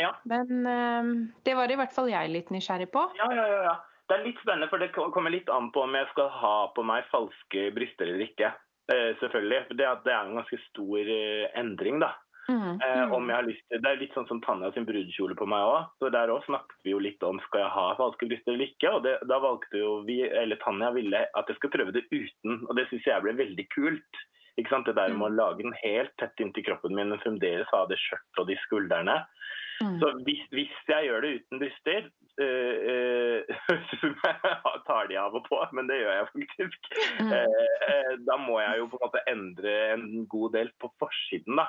Ja. 0.00 0.14
Men 0.24 0.64
um, 0.64 1.12
det 1.44 1.56
var 1.58 1.72
i 1.72 1.76
hvert 1.82 1.92
fall 1.92 2.08
jeg 2.12 2.32
litt 2.32 2.52
nysgjerrig 2.54 2.88
på. 2.94 3.04
Ja, 3.20 3.28
ja, 3.36 3.48
ja. 3.52 3.64
ja. 3.68 3.76
Det 4.12 4.18
er 4.18 4.26
litt 4.26 4.40
spennende, 4.44 4.68
for 4.68 4.82
det 4.82 4.90
kommer 4.92 5.32
litt 5.32 5.48
an 5.48 5.70
på 5.72 5.86
om 5.86 5.94
jeg 5.96 6.04
skal 6.10 6.26
ha 6.36 6.56
på 6.76 6.82
meg 6.84 7.06
falske 7.08 7.70
bryster 7.72 8.10
eller 8.10 8.26
ikke. 8.26 8.50
Uh, 8.92 9.14
selvfølgelig. 9.22 9.62
Det, 9.72 9.86
det, 10.04 10.12
er 10.12 10.26
en 10.26 10.36
ganske 10.36 10.58
stor 10.66 11.08
uh, 11.08 11.46
endring, 11.56 12.02
da. 12.02 12.10
Mm, 12.50 12.74
eh, 12.82 13.04
mm. 13.06 13.12
om 13.14 13.28
jeg 13.30 13.36
har 13.38 13.46
lyst 13.46 13.62
til, 13.70 13.78
Det 13.80 13.88
er 13.88 14.00
litt 14.00 14.16
sånn 14.16 14.26
som 14.26 14.40
Tanja 14.42 14.72
sin 14.74 14.84
brudekjole 14.84 15.36
på 15.38 15.46
meg 15.48 15.64
òg. 15.64 15.94
Så 16.02 16.10
der 16.12 16.32
òg 16.34 16.42
snakket 16.44 16.84
vi 16.84 16.92
jo 16.92 17.00
litt 17.00 17.24
om 17.24 17.40
skal 17.46 17.64
jeg 17.64 17.72
ha 17.72 17.86
falske 18.02 18.28
bryster 18.28 18.52
eller 18.52 18.68
ikke. 18.68 18.90
Og 18.90 19.06
det, 19.06 19.14
da 19.30 19.38
valgte 19.40 19.80
jo 19.80 19.94
vi, 20.04 20.18
eller 20.26 20.60
Tanja 20.60 20.90
ville 20.92 21.24
at 21.24 21.48
jeg 21.48 21.56
skulle 21.56 21.78
prøve 21.78 21.96
det 21.96 22.04
uten. 22.10 22.66
Og 22.66 22.76
det 22.76 22.88
syns 22.90 23.08
jeg 23.08 23.24
ble 23.24 23.38
veldig 23.38 23.66
kult. 23.72 24.22
Ikke 24.60 24.74
sant? 24.74 24.90
Det 24.90 24.98
der 24.98 25.14
med 25.16 25.30
å 25.30 25.32
Mm. 25.32 25.38
lage 25.38 25.64
den 25.64 25.78
helt 25.80 26.12
tett 26.20 26.44
inntil 26.44 26.66
kroppen 26.66 26.92
min, 26.94 27.08
men 27.08 27.22
fremdeles 27.22 27.72
ha 27.72 27.86
det 27.88 27.96
skjørtet 28.02 28.42
og 28.44 28.50
de 28.50 28.58
skuldrene. 28.66 29.16
Mm. 29.82 29.98
Så 30.00 30.10
hvis, 30.26 30.42
hvis 30.54 30.74
jeg 30.88 31.08
gjør 31.08 31.24
det 31.24 31.30
uten 31.40 31.58
bryster, 31.62 32.08
øh, 32.40 33.42
som 34.00 34.14
jeg 34.24 34.80
tar 34.86 35.08
de 35.10 35.18
av 35.20 35.34
og 35.36 35.44
på, 35.48 35.58
men 35.76 35.90
det 35.90 36.00
gjør 36.02 36.16
jeg 36.20 36.30
faktisk, 36.32 36.90
Mm. 37.20 37.30
eh, 37.34 37.86
eh, 37.92 38.12
da 38.26 38.36
må 38.40 38.58
jeg 38.62 38.78
jo 38.80 38.86
på 38.92 38.98
en 38.98 39.04
måte 39.06 39.22
endre 39.30 39.72
en 39.92 40.26
god 40.32 40.52
del 40.56 40.70
på 40.80 40.88
forsiden, 41.02 41.56
da. 41.60 41.66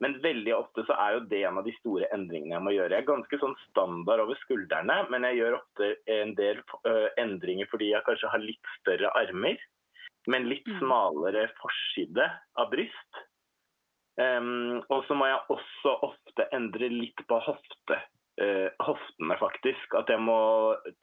Men 0.00 0.14
veldig 0.22 0.52
ofte 0.54 0.84
så 0.86 0.94
er 0.94 1.16
jo 1.16 1.24
det 1.26 1.40
en 1.44 1.58
av 1.58 1.64
de 1.66 1.72
store 1.80 2.06
endringene 2.14 2.54
jeg 2.54 2.62
må 2.62 2.70
gjøre. 2.70 2.94
Jeg 2.94 3.02
er 3.02 3.08
ganske 3.08 3.38
sånn 3.40 3.56
standard 3.66 4.20
over 4.22 4.38
skuldrene, 4.44 5.00
men 5.10 5.26
jeg 5.26 5.40
gjør 5.40 5.56
ofte 5.58 5.88
en 6.14 6.34
del 6.38 6.60
uh, 6.86 7.08
endringer 7.18 7.66
fordi 7.66 7.88
jeg 7.90 8.06
kanskje 8.06 8.30
har 8.30 8.38
litt 8.38 8.70
større 8.78 9.10
armer, 9.18 9.58
men 10.30 10.46
litt 10.48 10.66
Mm. 10.70 10.78
smalere 10.78 11.48
forside 11.58 12.28
av 12.56 12.70
bryst. 12.70 13.22
Um, 14.18 14.80
og 14.90 15.04
så 15.06 15.14
må 15.14 15.28
jeg 15.28 15.44
også 15.54 15.92
ofte 16.08 16.48
endre 16.54 16.88
litt 16.90 17.20
på 17.30 17.38
hofte, 17.44 18.00
uh, 18.42 18.66
hoftene, 18.82 19.36
faktisk. 19.38 19.94
At 19.98 20.10
jeg 20.10 20.22
må 20.26 20.40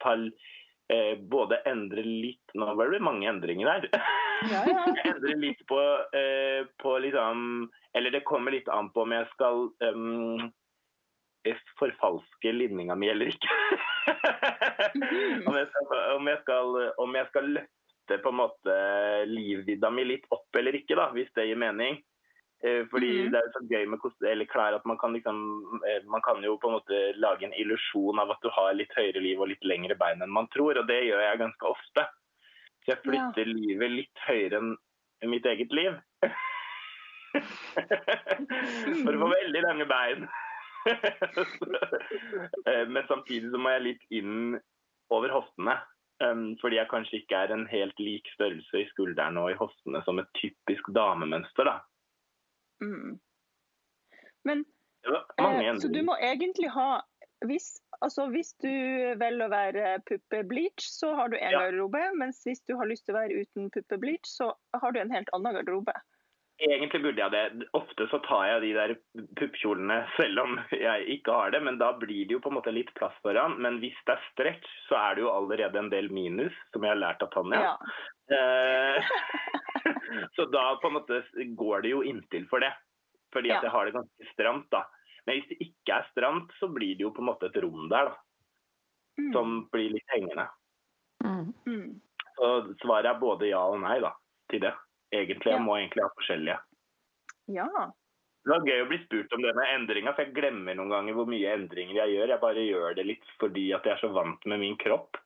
ta 0.04 0.12
uh, 0.20 1.14
både 1.32 1.62
endre 1.68 2.04
litt 2.04 2.56
Nå 2.56 2.68
var 2.76 2.92
det 2.92 3.00
mange 3.04 3.28
endringer 3.30 3.72
her. 3.72 3.88
Ja, 4.52 4.60
ja. 4.68 4.84
endre 5.08 5.36
litt 5.40 5.62
på, 5.70 5.80
uh, 5.80 6.68
på 6.82 6.98
liksom 7.06 7.70
Eller 7.96 8.12
det 8.12 8.26
kommer 8.28 8.52
litt 8.52 8.68
an 8.68 8.92
på 8.92 9.06
om 9.06 9.14
jeg 9.16 9.28
skal 9.32 9.64
um, 9.80 10.50
forfalske 11.80 12.52
linninga 12.52 12.96
mi 12.98 13.08
eller 13.08 13.30
ikke. 13.30 13.48
om, 15.46 15.56
jeg 15.56 15.68
skal, 15.70 15.88
om, 16.16 16.28
jeg 16.28 16.40
skal, 16.42 16.78
om 17.00 17.16
jeg 17.16 17.28
skal 17.30 17.48
løfte 17.54 18.18
på 18.22 18.32
en 18.32 18.38
måte 18.40 18.76
livvidda 19.30 19.92
mi 19.94 20.04
litt 20.10 20.26
opp 20.34 20.58
eller 20.58 20.74
ikke, 20.74 20.98
da, 20.98 21.08
hvis 21.14 21.30
det 21.38 21.46
gir 21.48 21.60
mening. 21.62 22.00
Eh, 22.64 22.86
Fordi 22.90 23.12
-hmm. 23.12 23.30
det 23.30 23.38
er 23.38 23.52
så 23.52 23.60
gøy 23.70 23.86
med 23.86 24.00
kost 24.00 24.22
eller 24.22 24.44
klær 24.44 24.74
at 24.74 24.86
man 24.86 24.98
kan 24.98 25.12
liksom 25.12 25.36
eh, 25.88 26.08
Man 26.08 26.22
kan 26.22 26.44
jo 26.44 26.56
på 26.56 26.68
en 26.68 26.72
måte 26.72 27.12
lage 27.16 27.44
en 27.44 27.52
illusjon 27.52 28.18
av 28.18 28.30
at 28.30 28.38
du 28.42 28.48
har 28.48 28.74
litt 28.74 28.94
høyere 28.96 29.20
liv 29.20 29.40
og 29.40 29.48
litt 29.48 29.64
lengre 29.64 29.94
bein 29.94 30.22
enn 30.22 30.32
man 30.32 30.48
tror, 30.48 30.78
og 30.78 30.88
det 30.88 31.04
gjør 31.04 31.20
jeg 31.20 31.38
ganske 31.38 31.66
ofte. 31.66 32.08
Så 32.84 32.94
jeg 32.94 33.02
flytter 33.04 33.44
livet 33.44 33.90
litt 33.90 34.18
høyere 34.28 34.56
enn 34.56 34.76
mitt 35.30 35.46
eget 35.46 35.72
liv. 35.72 35.92
For 39.04 39.12
å 39.12 39.20
få 39.20 39.28
veldig 39.28 39.62
lange 39.62 39.86
bein. 39.86 40.28
Eh, 42.66 42.88
Men 42.88 43.06
samtidig 43.08 43.50
så 43.50 43.58
må 43.58 43.70
jeg 43.70 43.82
litt 43.82 44.02
inn 44.10 44.60
over 45.10 45.28
hoftene. 45.34 45.76
Um, 46.24 46.56
fordi 46.60 46.78
jeg 46.78 46.88
kanskje 46.88 47.18
ikke 47.20 47.36
er 47.36 47.50
en 47.52 47.66
helt 47.68 47.98
lik 48.00 48.28
størrelse 48.32 48.78
i 48.80 48.86
skuldrene 48.88 49.42
og 49.42 49.50
i 49.52 49.58
hoftene 49.58 50.00
som 50.06 50.18
et 50.18 50.30
typisk 50.38 50.88
damemønster. 50.96 51.68
da. 51.68 51.74
Mm. 52.84 53.18
Men 54.46 54.64
eh, 55.06 55.76
så 55.80 55.88
du 55.92 56.02
må 56.06 56.16
egentlig 56.22 56.70
ha 56.74 57.02
hvis, 57.44 57.76
altså, 58.00 58.30
hvis 58.32 58.54
du 58.64 58.72
velger 59.20 59.44
å 59.44 59.52
være 59.52 59.96
puppebleach, 60.08 60.86
så 60.88 61.12
har 61.18 61.28
du 61.28 61.36
én 61.36 61.52
Ja. 61.52 61.66
garderobe. 61.66 62.00
Mens 62.16 62.42
hvis 62.46 62.62
du 62.64 62.76
har 62.76 62.88
lyst 62.88 63.06
til 63.06 63.14
å 63.14 63.20
være 63.20 63.42
uten 63.44 63.70
puppebleach, 63.70 64.24
så 64.24 64.54
har 64.80 64.92
du 64.92 65.00
en 65.00 65.12
helt 65.12 65.28
annen 65.36 65.54
garderobe. 65.58 65.92
Egentlig 66.56 67.02
burde 67.02 67.20
jeg 67.20 67.32
det. 67.34 67.68
Ofte 67.76 68.06
så 68.08 68.18
tar 68.24 68.46
jeg 68.48 68.60
de 68.62 68.72
der 68.72 68.94
puppkjolene 69.36 69.98
selv 70.16 70.40
om 70.40 70.54
jeg 70.72 71.04
ikke 71.18 71.34
har 71.36 71.52
det, 71.52 71.60
men 71.60 71.76
da 71.76 71.90
blir 71.92 72.24
det 72.24 72.32
jo 72.32 72.40
på 72.40 72.48
en 72.48 72.56
måte 72.56 72.72
litt 72.72 72.94
plass 72.96 73.12
foran. 73.20 73.58
Men 73.60 73.76
hvis 73.82 73.98
det 74.08 74.16
er 74.16 74.24
stretch, 74.32 74.70
så 74.88 74.96
er 74.96 75.14
det 75.18 75.26
jo 75.26 75.34
allerede 75.34 75.76
en 75.78 75.92
del 75.92 76.08
minus, 76.08 76.56
som 76.72 76.86
jeg 76.86 76.94
har 76.94 77.02
lært 77.02 77.20
av 77.26 77.34
Tanja. 77.36 77.60
Ja. 77.60 77.76
Eh, 78.32 79.04
så 80.36 80.46
da 80.52 80.64
på 80.82 80.88
en 80.90 80.96
måte 80.98 81.22
går 81.56 81.82
det 81.82 81.90
jo 81.94 82.02
inntil 82.02 82.46
for 82.50 82.60
det. 82.60 82.72
Fordi 83.34 83.50
at 83.50 83.58
Ja. 83.62 83.66
jeg 83.68 83.70
har 83.74 83.84
det 83.88 83.94
ganske 83.96 84.30
stramt, 84.32 84.68
da. 84.70 84.84
Men 85.26 85.36
hvis 85.40 85.48
det 85.50 85.58
ikke 85.66 85.96
er 85.98 86.06
stramt, 86.12 86.52
så 86.60 86.68
blir 86.72 86.94
det 86.96 87.02
jo 87.04 87.10
på 87.12 87.20
en 87.24 87.28
måte 87.32 87.48
et 87.50 87.56
rom 87.62 87.88
der, 87.90 88.12
da. 88.12 88.16
Mm. 89.18 89.32
Som 89.32 89.54
blir 89.72 89.90
litt 89.94 90.08
hengende. 90.14 90.48
Mm. 91.24 91.52
Mm. 91.66 92.00
Så 92.36 92.50
svaret 92.82 93.06
er 93.10 93.18
både 93.20 93.48
ja 93.48 93.62
og 93.64 93.80
nei, 93.80 93.98
da, 94.00 94.12
til 94.52 94.60
det. 94.60 94.74
Egentlig. 95.12 95.50
Jeg 95.52 95.58
Ja. 95.60 95.64
må 95.64 95.76
egentlig 95.78 96.02
ha 96.04 96.10
forskjellige. 96.18 96.58
Ja. 97.48 97.68
Det 98.46 98.52
var 98.52 98.66
gøy 98.66 98.82
å 98.84 98.88
bli 98.88 98.98
spurt 99.04 99.32
om 99.34 99.42
det 99.42 99.54
med 99.56 99.70
endringa, 99.74 100.12
for 100.14 100.22
jeg 100.22 100.34
glemmer 100.34 100.74
noen 100.78 100.90
ganger 100.90 101.14
hvor 101.14 101.26
mye 101.26 101.50
endringer 101.56 101.94
jeg 101.98 102.14
gjør. 102.14 102.28
Jeg 102.28 102.40
bare 102.40 102.62
gjør 102.66 102.94
det 102.94 103.06
litt 103.06 103.24
fordi 103.40 103.72
at 103.74 103.82
jeg 103.84 103.92
er 103.96 104.02
så 104.04 104.12
vant 104.14 104.46
med 104.46 104.60
min 104.60 104.76
kropp. 104.76 105.16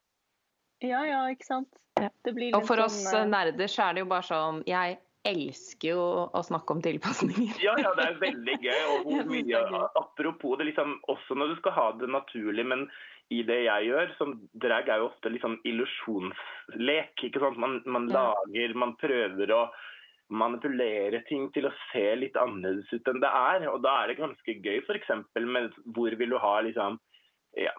ja, 0.80 1.02
ja, 1.04 1.26
ikke 1.28 1.44
sant. 1.44 1.68
Ja. 2.00 2.10
Det 2.24 2.34
blir 2.36 2.56
Og 2.56 2.66
for 2.68 2.80
oss 2.82 2.96
sånn, 3.06 3.28
eh, 3.28 3.32
nerder 3.36 3.70
så 3.70 3.88
er 3.88 3.96
det 3.96 4.04
jo 4.04 4.10
bare 4.10 4.26
sånn 4.26 4.60
Jeg 4.68 4.98
elsker 5.28 5.92
jo 5.92 6.04
å 6.32 6.40
snakke 6.44 6.72
om 6.72 6.80
tilpasninger. 6.84 7.58
Ja, 7.60 7.74
ja, 7.76 7.92
det 7.98 8.06
er 8.06 8.20
veldig 8.22 8.56
gøy. 8.64 8.78
Og 9.04 9.26
mye, 9.34 9.60
apropos 10.00 10.56
det, 10.56 10.70
liksom, 10.70 10.96
også 11.12 11.36
når 11.36 11.52
du 11.52 11.58
skal 11.60 11.76
ha 11.76 11.86
det 12.00 12.08
naturlig, 12.08 12.64
men 12.72 12.86
i 13.30 13.42
det 13.46 13.60
jeg 13.66 13.90
gjør, 13.90 14.14
som 14.18 14.32
drag 14.62 14.88
er 14.90 15.02
jo 15.02 15.10
ofte 15.10 15.30
litt 15.30 15.44
sånn 15.44 15.60
illusjonslek. 15.68 17.12
ikke 17.28 17.42
sant? 17.42 17.60
Man, 17.60 17.78
man 17.86 18.08
lager, 18.10 18.74
man 18.74 18.96
prøver 18.98 19.52
å 19.54 19.62
manipulere 20.30 21.20
ting 21.28 21.48
til 21.54 21.66
å 21.66 21.74
se 21.90 22.04
litt 22.18 22.38
annerledes 22.38 22.90
ut 22.94 23.08
enn 23.10 23.22
det 23.22 23.30
er. 23.30 23.68
Og 23.70 23.84
da 23.84 24.00
er 24.00 24.10
det 24.10 24.20
ganske 24.22 24.56
gøy 24.64 24.80
f.eks. 24.82 25.12
med 25.36 25.78
hvor 25.94 26.16
vil 26.18 26.34
du 26.34 26.38
ha 26.42 26.56
liksom 26.66 26.98
ja, 27.58 27.72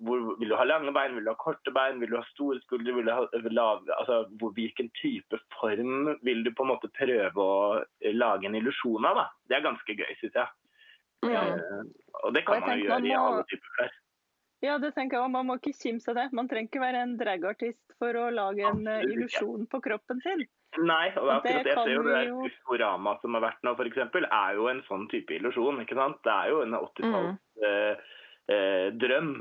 hvor, 0.00 0.22
vil 0.40 0.48
du 0.48 0.56
ha 0.56 0.64
lange 0.64 0.92
bein, 0.96 1.14
vil 1.18 1.26
du 1.26 1.32
ha 1.32 1.36
korte 1.40 1.72
bein, 1.74 2.00
vil 2.00 2.14
du 2.14 2.16
ha 2.16 2.24
store 2.30 2.60
skuldre, 2.62 2.94
vil 2.96 3.08
du 3.08 3.12
ha 3.12 3.26
lave 3.52 3.92
altså, 3.98 4.22
hvor, 4.40 4.54
Hvilken 4.56 4.88
type 4.96 5.40
form 5.58 6.14
vil 6.24 6.44
du 6.46 6.52
på 6.56 6.64
en 6.64 6.72
måte 6.72 6.88
prøve 6.96 7.44
å 7.44 7.84
lage 8.16 8.48
en 8.48 8.56
illusjon 8.56 9.04
av? 9.04 9.20
da? 9.20 9.26
Det 9.48 9.58
er 9.58 9.66
ganske 9.68 9.98
gøy, 10.00 10.10
syns 10.20 10.38
jeg. 10.40 10.48
Mm. 11.26 11.32
Uh, 11.34 11.82
og 12.24 12.36
det 12.36 12.44
kan 12.46 12.62
og 12.62 12.68
man 12.68 12.78
jo 12.78 12.86
gjøre 12.86 13.00
man 13.00 13.08
i 13.08 13.16
alle 13.18 13.48
typer 13.50 13.74
klær. 13.76 13.96
Ja, 14.64 14.74
det 14.82 14.90
tenker 14.96 15.20
jeg. 15.20 15.30
Man 15.30 15.46
må 15.46 15.58
ikke 15.60 15.76
kimse 15.76 16.10
av 16.10 16.18
det. 16.18 16.28
Man 16.34 16.48
trenger 16.50 16.70
ikke 16.70 16.82
være 16.82 17.02
en 17.04 17.18
dragartist 17.20 17.98
for 18.00 18.16
å 18.18 18.28
lage 18.34 18.64
en 18.66 18.86
uh, 18.88 19.04
illusjon 19.06 19.68
på 19.70 19.82
kroppen 19.84 20.22
sin. 20.24 20.46
Nei, 20.78 21.08
og 21.16 21.44
det 21.44 21.52
kan 21.64 21.84
ser 21.84 21.94
jo 21.94 22.02
det 22.04 22.14
der 22.14 22.26
jo- 22.28 22.40
Uskorama 22.48 23.14
som 23.22 23.36
har 23.36 23.44
vært 23.44 23.62
nå, 23.64 23.72
f.eks., 23.76 24.00
er 24.24 24.56
jo 24.58 24.68
en 24.72 24.82
sånn 24.88 25.06
type 25.12 25.36
illusjon. 25.36 25.80
ikke 25.84 25.96
sant? 25.98 26.18
Det 26.24 26.32
er 26.32 26.50
jo 26.52 26.62
en 26.64 26.76
80-talls 26.76 27.68
eh, 27.68 28.16
eh, 28.52 28.88
drøm 29.00 29.32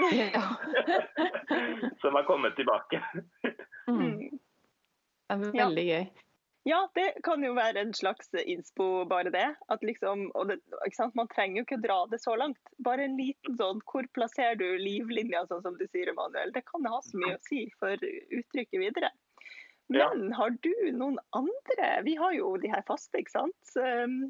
som 2.00 2.14
har 2.14 2.24
kommet 2.28 2.56
tilbake. 2.56 3.02
Mm. 3.88 4.00
Mm. 4.00 4.18
Det 5.28 5.30
er 5.30 5.56
Ja. 5.56 5.66
veldig 5.68 5.86
gøy. 5.86 6.04
Ja, 6.68 6.78
det 6.94 7.22
kan 7.24 7.40
jo 7.42 7.54
være 7.56 7.80
en 7.80 7.94
slags 7.96 8.28
innspo, 8.44 9.04
bare 9.08 9.30
det. 9.32 9.46
At 9.72 9.80
liksom, 9.82 10.26
og 10.34 10.48
det 10.50 10.58
ikke 10.86 10.96
sant? 10.96 11.14
Man 11.16 11.28
trenger 11.32 11.62
jo 11.62 11.64
ikke 11.64 11.78
dra 11.86 12.02
det 12.10 12.18
så 12.20 12.34
langt. 12.36 12.58
Bare 12.84 13.00
en 13.04 13.16
liten 13.16 13.56
sånn 13.56 13.80
Hvor 13.88 14.04
plasserer 14.12 14.56
du 14.60 14.66
livlinja, 14.76 15.46
sånn 15.48 15.62
som 15.62 15.78
du 15.78 15.86
sier, 15.88 16.10
Emanuel? 16.12 16.52
Det 16.52 16.64
kan 16.68 16.84
ha 16.84 17.00
så 17.00 17.16
mye 17.16 17.36
å 17.38 17.44
si 17.48 17.64
for 17.80 17.96
uttrykket 17.96 18.76
videre. 18.82 19.08
Ja. 19.88 20.10
Men 20.14 20.32
har 20.36 20.50
du 20.50 20.74
noen 20.92 21.16
andre? 21.34 22.02
Vi 22.04 22.14
har 22.20 22.32
jo 22.36 22.56
de 22.60 22.68
her 22.68 22.82
faste, 22.86 23.16
ikke 23.18 23.32
sant? 23.32 23.72
Um, 23.80 24.28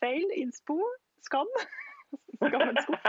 Feil, 0.00 0.30
innspo, 0.38 0.78
skam. 1.26 1.50
Skammen 2.42 2.76
skuff. 2.82 3.08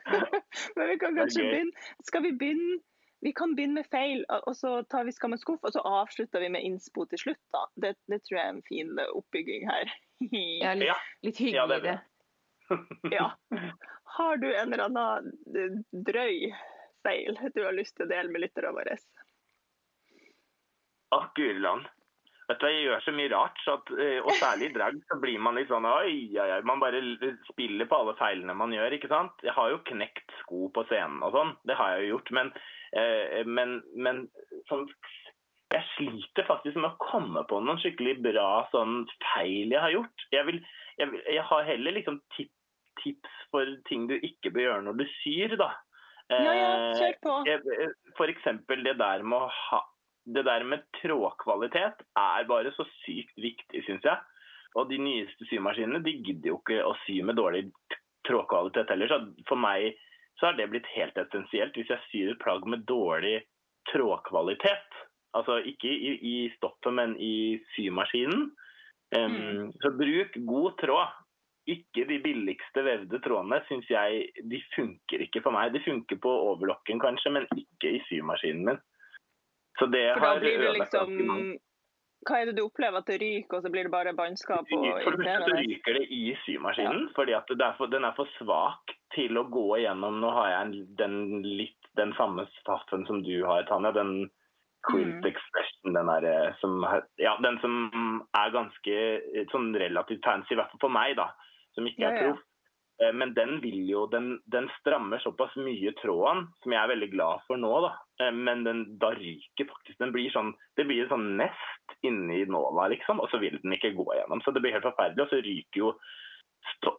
Men 0.76 0.88
vi 0.88 0.96
kan 1.02 1.16
kanskje 1.18 1.44
begynne 1.44 1.86
Skal 2.08 2.24
vi 2.28 2.32
begynne 2.40 2.80
vi 3.22 3.30
kan 3.38 3.52
begynne 3.54 3.78
med 3.78 3.86
feil, 3.86 4.24
og 4.34 4.56
så 4.58 4.80
tar 4.90 5.04
vi 5.06 5.12
skammens 5.14 5.44
skuff, 5.44 5.60
og 5.62 5.70
så 5.70 5.78
avslutter 5.86 6.42
vi 6.42 6.48
med 6.50 6.64
innspo 6.66 7.04
til 7.06 7.20
slutt. 7.22 7.38
da. 7.54 7.60
Det, 7.78 7.92
det 8.10 8.18
tror 8.24 8.34
jeg 8.34 8.42
er 8.48 8.50
en 8.56 8.64
fin 8.66 8.90
oppbygging 9.04 9.68
her. 9.70 9.92
Ja, 10.32 10.72
litt, 10.74 10.88
Ja. 10.88 10.96
litt 11.22 11.38
Ja, 11.54 11.66
det 11.70 11.78
er. 11.86 12.00
Ja. 13.14 13.28
Har 14.16 14.36
du 14.42 14.48
en 14.50 14.72
eller 14.72 14.88
annen 14.88 15.30
eh, 15.54 15.78
drøy 16.10 16.50
feil 17.06 17.38
du 17.54 17.62
har 17.62 17.78
lyst 17.78 17.94
til 17.94 18.08
å 18.08 18.10
dele 18.10 18.34
med 18.34 18.42
lytterne 18.42 18.74
våre? 18.74 18.98
Å, 21.14 21.22
guri 21.38 21.62
land. 21.62 21.86
Vet 22.52 22.60
du, 22.60 22.68
Jeg 22.68 22.84
gjør 22.84 23.04
så 23.06 23.14
mye 23.16 23.30
rart, 23.32 23.60
så 23.64 23.78
at, 23.78 23.90
eh, 23.96 24.18
og 24.20 24.32
særlig 24.36 24.68
i 24.68 24.74
drag 24.74 24.98
så 25.08 25.16
blir 25.22 25.40
man 25.40 25.56
litt 25.56 25.70
sånn 25.72 25.88
oi, 25.88 26.12
oi, 26.36 26.48
oi. 26.58 26.60
Man 26.68 26.82
bare 26.82 27.00
spiller 27.48 27.88
på 27.88 28.00
alle 28.02 28.14
feilene 28.18 28.56
man 28.58 28.74
gjør. 28.76 28.98
ikke 28.98 29.08
sant? 29.12 29.44
Jeg 29.46 29.56
har 29.56 29.72
jo 29.72 29.80
knekt 29.88 30.36
sko 30.42 30.68
på 30.74 30.84
scenen 30.90 31.24
og 31.24 31.32
sånn, 31.36 31.54
det 31.68 31.78
har 31.78 31.96
jeg 31.96 32.04
jo 32.04 32.16
gjort. 32.16 32.32
Men, 32.38 32.52
eh, 32.92 33.42
men, 33.48 33.78
men 33.96 34.26
sånn, 34.68 34.84
jeg 35.72 35.88
sliter 35.94 36.44
faktisk 36.48 36.76
med 36.76 36.90
å 36.90 37.00
komme 37.00 37.44
på 37.48 37.62
noen 37.64 37.80
skikkelig 37.80 38.18
bra 38.26 38.66
sånn 38.74 39.06
feil 39.32 39.72
jeg 39.72 39.80
har 39.80 39.94
gjort. 39.94 40.26
Jeg, 40.34 40.48
vil, 40.50 40.60
jeg, 41.00 41.22
jeg 41.38 41.46
har 41.48 41.70
heller 41.70 41.96
liksom 41.96 42.20
tipp, 42.36 42.52
tips 43.00 43.38
for 43.52 43.68
ting 43.88 44.04
du 44.10 44.18
ikke 44.18 44.52
bør 44.52 44.68
gjøre 44.68 44.84
når 44.90 45.00
du 45.00 45.06
syr, 45.22 45.56
da. 45.60 45.72
Ja, 46.32 46.52
ja, 46.56 46.68
Eh, 46.92 47.00
kjør 47.00 47.16
på. 47.24 47.32
F.eks. 48.16 48.46
Det 48.68 48.94
der 49.00 49.24
med 49.26 49.38
å 49.38 49.48
ha 49.52 49.80
det 50.24 50.44
der 50.46 50.64
med 50.68 50.84
trådkvalitet 51.00 52.04
er 52.18 52.48
bare 52.48 52.72
så 52.76 52.86
sykt 53.02 53.36
viktig, 53.40 53.82
syns 53.86 54.06
jeg. 54.06 54.18
Og 54.78 54.88
de 54.88 54.98
nyeste 55.02 55.46
symaskinene 55.50 56.00
de 56.04 56.14
gidder 56.24 56.52
jo 56.52 56.60
ikke 56.60 56.80
å 56.86 56.94
sy 57.04 57.18
med 57.26 57.36
dårlig 57.36 57.66
trådkvalitet 58.28 58.92
heller. 58.94 59.10
Så 59.10 59.46
for 59.48 59.60
meg 59.60 59.98
så 60.40 60.48
har 60.48 60.58
det 60.58 60.70
blitt 60.72 60.88
helt 60.94 61.18
essensielt. 61.20 61.76
Hvis 61.76 61.90
jeg 61.92 62.08
syr 62.08 62.32
et 62.32 62.42
plagg 62.42 62.64
med 62.68 62.86
dårlig 62.88 63.42
trådkvalitet, 63.90 65.00
altså 65.36 65.58
ikke 65.68 65.90
i, 65.90 66.14
i 66.16 66.36
stoffet, 66.56 66.92
men 66.94 67.18
i 67.20 67.60
symaskinen, 67.74 68.52
Um, 69.16 69.32
mm. 69.32 69.72
Så 69.72 69.90
bruk 69.90 70.34
god 70.34 70.78
tråd. 70.80 71.18
Ikke 71.70 72.02
de 72.08 72.16
billigste 72.18 72.82
vevde 72.82 73.20
trådene 73.22 73.60
syns 73.68 73.86
jeg 73.86 74.24
de 74.50 74.58
funker 74.74 75.22
ikke 75.22 75.44
for 75.44 75.54
meg. 75.54 75.70
De 75.74 75.82
funker 75.84 76.18
på 76.22 76.32
overlocken 76.48 76.98
kanskje, 77.02 77.30
men 77.36 77.46
ikke 77.54 77.92
i 77.98 78.00
symaskinen 78.08 78.64
min. 78.66 78.80
Så 79.80 79.88
det 79.92 80.06
for 80.16 80.26
da 80.26 80.32
blir 80.40 80.58
det 80.60 80.72
liksom 80.78 81.14
hva 82.22 82.38
er 82.38 82.46
det 82.48 82.52
du 82.54 82.62
opplever 82.62 83.02
at 83.02 83.08
det 83.10 83.16
ryker, 83.18 83.58
og 83.58 83.64
så 83.64 83.70
blir 83.72 83.88
det 83.88 83.90
bare 83.90 84.12
bannskap? 84.14 84.68
For 84.70 85.16
det 85.18 85.24
første 85.26 85.56
ryker 85.58 85.96
det 85.98 86.04
i 86.14 86.20
symaskinen, 86.44 87.08
ja. 87.08 87.14
fordi 87.16 87.34
er 87.34 87.72
for, 87.78 87.90
den 87.90 88.06
er 88.06 88.14
for 88.14 88.30
svak 88.36 88.94
til 89.16 89.40
å 89.40 89.48
gå 89.50 89.64
igjennom 89.80 90.20
Nå 90.22 90.30
har 90.36 90.52
jeg 90.52 90.84
den, 91.00 91.16
litt 91.42 91.90
den 91.98 92.14
samme 92.14 92.46
staffen 92.60 93.02
som 93.08 93.24
du 93.26 93.34
har, 93.48 93.66
Tanja. 93.66 93.90
Den 93.96 94.30
Quilt 94.86 95.20
mm. 95.22 95.26
Expression, 95.28 95.94
den, 95.94 96.08
der, 96.10 96.24
eh, 96.26 96.54
som, 96.58 96.82
ja, 97.22 97.36
den 97.42 97.58
som 97.62 98.22
er 98.34 98.54
ganske 98.54 98.94
eh, 99.14 99.44
sånn 99.52 99.70
relativt 99.78 100.24
fancy, 100.26 100.54
i 100.54 100.58
hvert 100.58 100.72
fall 100.74 100.88
for 100.88 100.94
meg, 100.94 101.14
da, 101.18 101.28
som 101.76 101.86
ikke 101.86 102.08
er 102.08 102.18
proff. 102.18 102.40
Eh, 103.02 103.12
men 103.12 103.34
den 103.34 103.60
vil 103.60 103.88
jo, 103.90 104.06
den, 104.06 104.40
den, 104.44 104.68
strammer 104.80 105.18
såpass 105.18 105.54
mye 105.56 105.92
tråden, 106.02 106.46
som 106.62 106.74
jeg 106.74 106.82
er 106.82 106.92
veldig 106.92 107.10
glad 107.14 107.44
for 107.48 107.60
nå. 107.60 107.72
da. 107.86 107.92
Eh, 108.22 108.32
men 108.34 108.64
den, 108.66 108.84
da 109.02 109.12
ryker 109.16 109.70
faktisk 109.70 109.98
den 110.02 110.14
blir 110.14 110.30
sånn, 110.34 110.52
Det 110.78 110.86
blir 110.88 111.04
et 111.04 111.12
sånn 111.12 111.32
nest 111.40 111.96
inni 112.06 112.44
nåla, 112.46 112.88
liksom, 112.94 113.20
og 113.22 113.30
så 113.32 113.40
vil 113.42 113.58
den 113.62 113.76
ikke 113.76 113.94
gå 113.98 114.06
gjennom. 114.18 114.42
Så 114.44 114.54
det 114.54 114.62
blir 114.64 114.76
helt 114.76 114.86
forferdelig. 114.86 115.26
Og 115.26 115.32
så 115.32 115.42
ryker 115.42 115.82
jo 115.82 115.94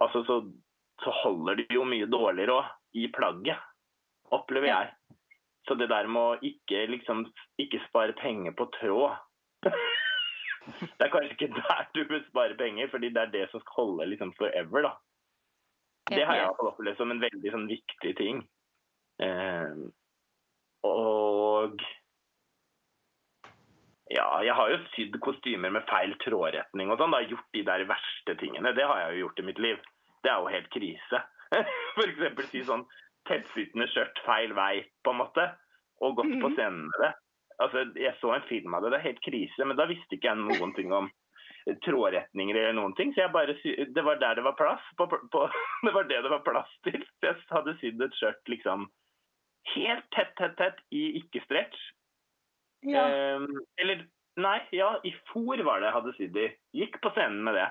altså 0.03 0.23
så, 0.27 0.41
så 1.03 1.11
holder 1.23 1.61
det 1.61 1.69
jo 1.71 1.85
mye 1.87 2.09
dårligere 2.11 2.57
òg 2.59 2.99
i 2.99 3.07
plagget, 3.15 3.61
opplever 4.35 4.69
jeg. 4.69 4.91
Så 5.67 5.77
det 5.79 5.87
der 5.87 6.09
med 6.11 6.21
å 6.21 6.39
ikke, 6.43 6.83
liksom, 6.91 7.23
ikke 7.61 7.79
spare 7.87 8.15
penger 8.19 8.51
på 8.57 8.67
tråd 8.75 9.15
Det 10.97 11.05
er 11.05 11.11
kanskje 11.11 11.33
ikke 11.35 11.55
der 11.55 11.87
du 11.95 12.01
bør 12.07 12.21
spare 12.27 12.55
penger, 12.59 12.87
fordi 12.91 13.09
det 13.15 13.21
er 13.21 13.31
det 13.31 13.47
som 13.51 13.63
skal 13.63 13.77
holde 13.79 14.07
liksom 14.11 14.31
forever. 14.37 14.85
da. 14.85 14.91
Det 16.11 16.23
har 16.27 16.39
jeg 16.39 16.55
opplevd 16.59 16.99
som 16.99 17.11
en 17.13 17.21
veldig 17.23 17.51
sånn, 17.53 17.67
viktig 17.69 18.13
ting. 18.19 18.41
Eh, 19.23 19.75
og 20.83 21.83
ja, 24.11 24.25
jeg 24.43 24.55
har 24.57 24.71
jo 24.73 24.79
sydd 24.93 25.15
kostymer 25.23 25.71
med 25.73 25.87
feil 25.89 26.13
trådretning 26.25 26.91
og 26.91 26.99
sånn. 26.99 27.15
Gjort 27.29 27.55
de 27.55 27.63
der 27.69 27.85
verste 27.89 28.35
tingene. 28.41 28.75
Det 28.75 28.85
har 28.89 28.99
jeg 29.05 29.15
jo 29.15 29.25
gjort 29.25 29.39
i 29.39 29.47
mitt 29.47 29.63
liv. 29.63 29.79
Det 30.23 30.31
er 30.31 30.43
jo 30.43 30.53
helt 30.53 30.69
krise. 30.75 31.23
F.eks. 31.95 32.45
si 32.51 32.63
sånn 32.67 32.85
tettsittende 33.29 33.87
skjørt 33.91 34.19
feil 34.27 34.53
vei, 34.57 34.83
på 35.05 35.13
en 35.13 35.21
måte. 35.23 35.47
Og 36.03 36.17
gått 36.19 36.33
på 36.35 36.49
mhm. 36.49 36.55
scenen 36.57 36.87
med 36.91 37.05
det. 37.05 37.13
Altså, 37.63 37.85
Jeg 37.95 38.17
så 38.19 38.33
en 38.35 38.47
film 38.49 38.73
av 38.75 38.83
det, 38.83 38.91
det 38.91 38.99
er 38.99 39.09
helt 39.11 39.23
krise, 39.23 39.65
men 39.65 39.77
da 39.79 39.87
visste 39.87 40.17
ikke 40.17 40.33
jeg 40.33 40.41
noen 40.41 40.73
ting 40.75 40.91
om 40.91 41.07
trådretninger 41.85 42.57
eller 42.59 42.75
noen 42.77 42.95
ting. 42.97 43.13
Så 43.13 43.23
jeg 43.23 43.33
bare, 43.33 43.55
det 43.95 44.05
var 44.05 44.19
der 44.21 44.39
det 44.39 44.45
var 44.45 44.57
plass. 44.59 44.83
På, 44.99 45.07
på, 45.07 45.45
det 45.85 45.93
var 45.95 46.09
det 46.09 46.21
det 46.25 46.31
var 46.33 46.45
plass 46.45 46.71
til. 46.87 46.99
Så 47.19 47.31
jeg 47.31 47.39
hadde 47.51 47.77
sydd 47.81 48.03
et 48.03 48.19
skjørt 48.19 48.51
liksom 48.51 48.89
helt 49.73 50.09
tett, 50.15 50.33
tett, 50.39 50.57
tett 50.59 50.81
i 50.91 51.05
ikke-stretch. 51.21 51.85
Ja. 52.83 53.05
Um, 53.37 53.47
eller 53.79 54.03
nei, 54.43 54.57
ja, 54.75 54.89
i 55.07 55.13
fòr 55.31 55.63
var 55.63 55.79
det 55.79 55.87
jeg 55.87 55.97
hadde 55.99 56.17
sydd 56.17 56.41
i. 56.41 56.49
Gikk 56.81 56.99
på 57.03 57.13
scenen 57.15 57.43
med 57.47 57.57
det. 57.59 57.69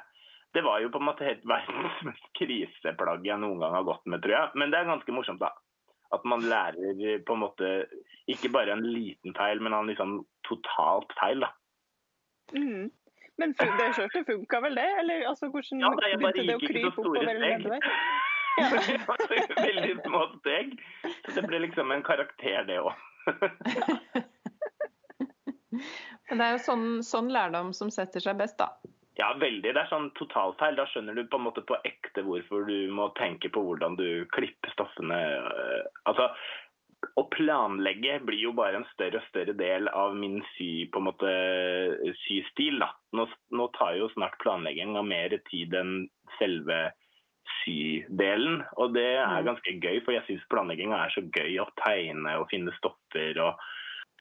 Det 0.53 0.65
var 0.65 0.81
jo 0.85 0.91
på 0.93 1.01
en 1.01 1.09
måte 1.09 1.27
helt 1.27 1.45
verdens 1.55 2.01
mest 2.09 2.31
kriseplagg 2.39 3.29
jeg 3.29 3.41
noen 3.43 3.61
gang 3.63 3.77
har 3.77 3.89
gått 3.89 4.09
med, 4.09 4.25
tror 4.25 4.39
jeg. 4.39 4.57
Men 4.57 4.73
det 4.73 4.81
er 4.81 4.91
ganske 4.91 5.17
morsomt, 5.17 5.45
da. 5.45 5.53
At 6.13 6.25
man 6.29 6.45
lærer 6.45 7.23
på 7.25 7.37
en 7.37 7.41
måte 7.41 7.69
ikke 8.31 8.51
bare 8.53 8.75
en 8.75 8.85
liten 8.85 9.33
feil, 9.37 9.63
men 9.65 9.73
en 9.77 9.89
liksom 9.89 10.19
totalt 10.49 11.13
feil, 11.21 11.45
da. 11.45 11.53
Mm. 12.53 12.91
Men 13.43 13.79
det 13.79 13.89
skjørtet 13.97 14.29
funka 14.29 14.61
vel 14.65 14.79
det? 14.79 14.89
Eller 15.03 15.27
altså, 15.31 15.49
hvordan 15.53 15.83
ja, 15.83 15.91
jeg 16.09 16.21
begynte 16.21 16.47
det 16.47 16.57
å 16.57 16.63
krype 16.63 16.93
oppover 16.93 17.25
eller 17.27 17.57
nedover? 17.57 17.89
Ja. 18.53 18.67
Veldig 18.69 19.95
små 20.05 20.27
steg. 20.35 20.75
Så 21.25 21.33
det 21.39 21.47
ble 21.47 21.63
liksom 21.63 21.89
en 21.95 22.03
karakter, 22.05 22.67
det 22.69 22.75
òg. 22.85 22.93
Men 26.29 26.41
det 26.41 26.45
er 26.45 26.53
jo 26.59 26.61
sånn, 26.67 26.85
sånn, 27.07 27.31
lærdom 27.33 27.73
som 27.77 27.89
setter 27.95 28.21
seg 28.21 28.37
best, 28.43 28.59
da. 28.61 28.69
Ja, 29.17 29.31
veldig. 29.41 29.73
Det 29.73 29.81
er 29.81 29.89
sånn 29.91 30.11
totalfeil. 30.17 30.77
Da 30.77 30.87
skjønner 30.89 31.17
du 31.17 31.25
på 31.29 31.41
en 31.41 31.47
måte 31.47 31.65
på 31.69 31.77
ekte 31.89 32.25
hvorfor 32.25 32.65
du 32.69 32.93
må 32.93 33.09
tenke 33.19 33.49
på 33.53 33.65
hvordan 33.65 33.97
du 33.97 34.25
klipper 34.37 34.73
stoffene. 34.73 35.19
Altså, 36.09 36.29
å 37.21 37.27
planlegge 37.35 38.17
blir 38.25 38.41
jo 38.41 38.55
bare 38.57 38.81
en 38.81 38.89
større 38.95 39.21
og 39.21 39.29
større 39.29 39.55
del 39.59 39.89
av 39.93 40.15
min 40.17 40.41
sy, 40.55 40.87
på 40.93 41.01
en 41.03 41.09
måte, 41.11 41.33
systil. 42.25 42.81
Da. 42.81 42.89
Nå, 43.19 43.27
nå 43.53 43.69
tar 43.77 43.99
jo 43.99 44.09
snart 44.15 44.39
planlegginga 44.43 45.05
mer 45.05 45.37
tid 45.51 45.77
enn 45.77 45.95
selve 46.39 46.81
sydelen. 47.61 48.63
Og 48.81 48.97
det 48.97 49.11
er 49.19 49.29
mm. 49.43 49.47
ganske 49.51 49.77
gøy, 49.77 50.01
for 50.07 50.17
jeg 50.17 50.25
syns 50.29 50.49
planlegginga 50.53 51.05
er 51.05 51.15
så 51.15 51.25
gøy 51.29 51.61
å 51.61 51.71
tegne 51.85 52.39
og 52.41 52.49
finne 52.53 52.75
stoffer. 52.81 53.45
og 53.45 53.71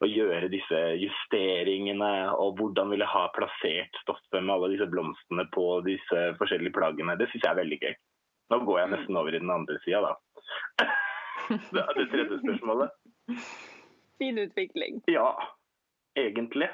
å 0.02 0.08
gjøre 0.08 0.48
disse 0.50 0.78
justeringene, 0.98 2.32
og 2.34 2.56
hvordan 2.58 2.90
vil 2.90 3.04
jeg 3.04 3.12
ha 3.12 3.26
plassert 3.36 4.00
stoffet 4.02 4.40
med 4.40 4.50
alle 4.54 4.72
disse 4.72 4.88
blomstene 4.90 5.44
på 5.54 5.66
disse 5.86 6.24
forskjellige 6.40 6.74
plaggene. 6.74 7.14
Det 7.20 7.28
syns 7.30 7.44
jeg 7.44 7.52
er 7.52 7.60
veldig 7.60 7.78
gøy. 7.84 7.94
Nå 8.50 8.58
går 8.66 8.80
jeg 8.80 8.90
mm. 8.90 8.94
nesten 8.96 9.20
over 9.20 9.36
i 9.36 9.42
den 9.44 9.54
andre 9.54 9.78
sida, 9.84 10.02
da. 10.08 10.90
Det 11.48 11.82
er 11.82 11.98
det 11.98 12.06
tredje 12.12 12.38
spørsmålet. 12.42 12.90
Fin 14.18 14.38
utvikling. 14.38 15.02
Ja, 15.10 15.30
egentlig. 16.18 16.68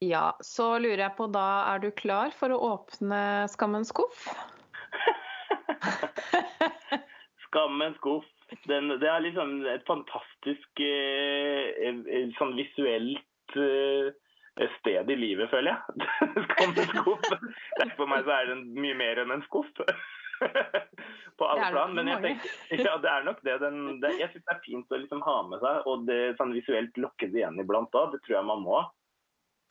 Ja, 0.00 0.36
så 0.40 0.78
lurer 0.80 1.02
jeg 1.04 1.16
på 1.18 1.26
da, 1.28 1.46
er 1.74 1.82
du 1.82 1.90
klar 1.92 2.32
for 2.32 2.52
å 2.54 2.60
åpne 2.70 3.20
Skammens 3.52 3.92
skuff? 3.92 4.22
Skammens 7.46 7.98
skuff. 8.00 8.28
Den, 8.66 8.88
det 8.98 9.06
er 9.06 9.22
liksom 9.22 9.60
et 9.70 9.84
fantastisk 9.86 10.82
eh, 10.82 11.68
eh 11.84 12.32
sånn 12.38 12.56
visuelt 12.58 13.54
eh, 13.60 14.08
sted 14.80 15.12
i 15.12 15.18
livet, 15.20 15.52
føler 15.52 15.76
jeg. 15.76 16.08
Skammens 16.48 16.90
skuff. 16.96 17.28
For 17.98 18.08
meg 18.08 18.24
så 18.24 18.38
er 18.38 18.50
den 18.54 18.64
mye 18.80 18.96
mer 18.98 19.20
enn 19.20 19.36
en 19.36 19.44
skuff. 19.46 19.68
på 21.38 21.48
alle 21.48 21.68
plan. 21.72 21.94
Men 21.96 22.10
jeg 22.12 22.22
tenker, 22.24 22.54
ja, 22.86 22.96
det 23.02 23.10
er 23.12 23.26
nok 23.26 23.42
det. 23.46 23.58
Den, 23.62 23.82
det 24.02 24.14
jeg 24.18 24.32
syns 24.32 24.46
det 24.46 24.54
er 24.54 24.64
fint 24.64 24.94
å 24.94 25.00
liksom 25.02 25.22
ha 25.26 25.36
med 25.48 25.62
seg, 25.64 25.86
og 25.90 26.08
det 26.08 26.20
sånn 26.40 26.56
visuelt 26.56 27.00
lokke 27.00 27.30
det 27.30 27.42
igjen 27.42 27.60
iblant 27.62 28.00
òg. 28.00 28.14
Det 28.14 28.22
tror 28.24 28.38
jeg 28.38 28.48
man 28.50 28.64
må. 28.64 28.82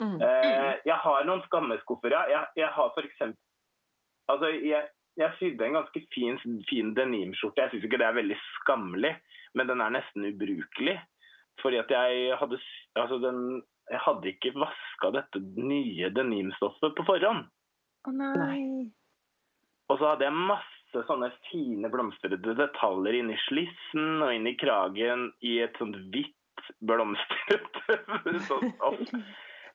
Mm. 0.00 0.16
Eh, 0.24 0.72
jeg 0.88 0.96
har 1.04 1.28
noen 1.28 1.44
skammeskuffer, 1.44 2.16
ja. 2.16 2.24
Jeg, 2.30 2.52
jeg 2.62 2.72
har 2.76 2.92
for 2.96 3.06
eksempel 3.06 3.38
Altså, 4.30 4.46
jeg, 4.62 4.86
jeg 5.18 5.34
sydde 5.40 5.66
en 5.66 5.74
ganske 5.74 6.00
fin, 6.14 6.36
fin 6.68 6.92
denimskjorte. 6.94 7.64
Jeg 7.64 7.72
syns 7.72 7.86
ikke 7.88 7.98
det 7.98 8.06
er 8.06 8.14
veldig 8.14 8.36
skammelig, 8.60 9.10
men 9.58 9.66
den 9.66 9.82
er 9.82 9.96
nesten 9.96 10.28
ubrukelig. 10.28 10.94
Fordi 11.58 11.80
at 11.80 11.90
jeg 11.90 12.36
hadde 12.38 12.60
Altså, 12.94 13.18
den 13.18 13.40
Jeg 13.90 14.00
hadde 14.04 14.30
ikke 14.30 14.52
vaska 14.54 15.10
dette 15.16 15.42
nye 15.58 16.12
denimstoffet 16.14 16.94
på 16.94 17.06
forhånd. 17.08 17.48
Å 18.06 18.12
oh, 18.12 18.14
nei. 18.14 18.86
Og 19.90 19.98
så 19.98 20.12
hadde 20.12 20.26
jeg 20.28 20.46
masse 20.50 21.04
sånne 21.06 21.30
fine 21.50 21.90
blomstrede 21.90 22.54
detaljer 22.58 23.20
inni 23.20 23.36
slissen 23.48 24.22
og 24.22 24.34
inni 24.34 24.56
kragen 24.58 25.30
i 25.46 25.58
et 25.64 25.78
sånt 25.82 25.98
hvitt 26.14 26.36
blomstrete 26.86 27.98
stoff. 28.46 28.66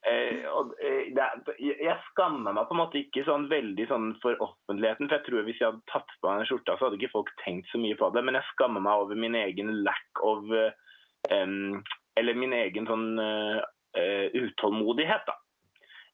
Eh, 0.06 0.46
eh, 0.86 1.08
jeg 1.58 1.96
skammer 2.12 2.54
meg 2.54 2.68
på 2.70 2.76
en 2.76 2.82
måte 2.84 3.00
ikke 3.00 3.24
sånn 3.26 3.48
veldig 3.50 3.88
sånn 3.90 4.12
for 4.22 4.38
offentligheten. 4.38 5.10
for 5.10 5.18
jeg 5.18 5.26
tror 5.28 5.48
Hvis 5.48 5.62
jeg 5.62 5.72
hadde 5.72 5.92
tatt 5.92 6.12
på 6.22 6.30
meg 6.30 6.44
den 6.44 6.50
skjorta, 6.52 6.76
så 6.78 6.88
hadde 6.88 7.00
ikke 7.00 7.16
folk 7.16 7.32
tenkt 7.44 7.72
så 7.72 7.82
mye 7.82 7.98
på 7.98 8.12
det. 8.14 8.24
Men 8.24 8.38
jeg 8.38 8.52
skammer 8.54 8.84
meg 8.86 9.06
over 9.06 9.18
min 9.18 9.36
egen 9.40 9.72
lack 9.88 10.22
of 10.22 10.46
um, 11.32 11.82
Eller 12.16 12.38
min 12.38 12.54
egen 12.54 12.86
sånn 12.88 13.18
uh, 13.20 13.60
utålmodighet, 14.36 15.26
da. 15.28 15.36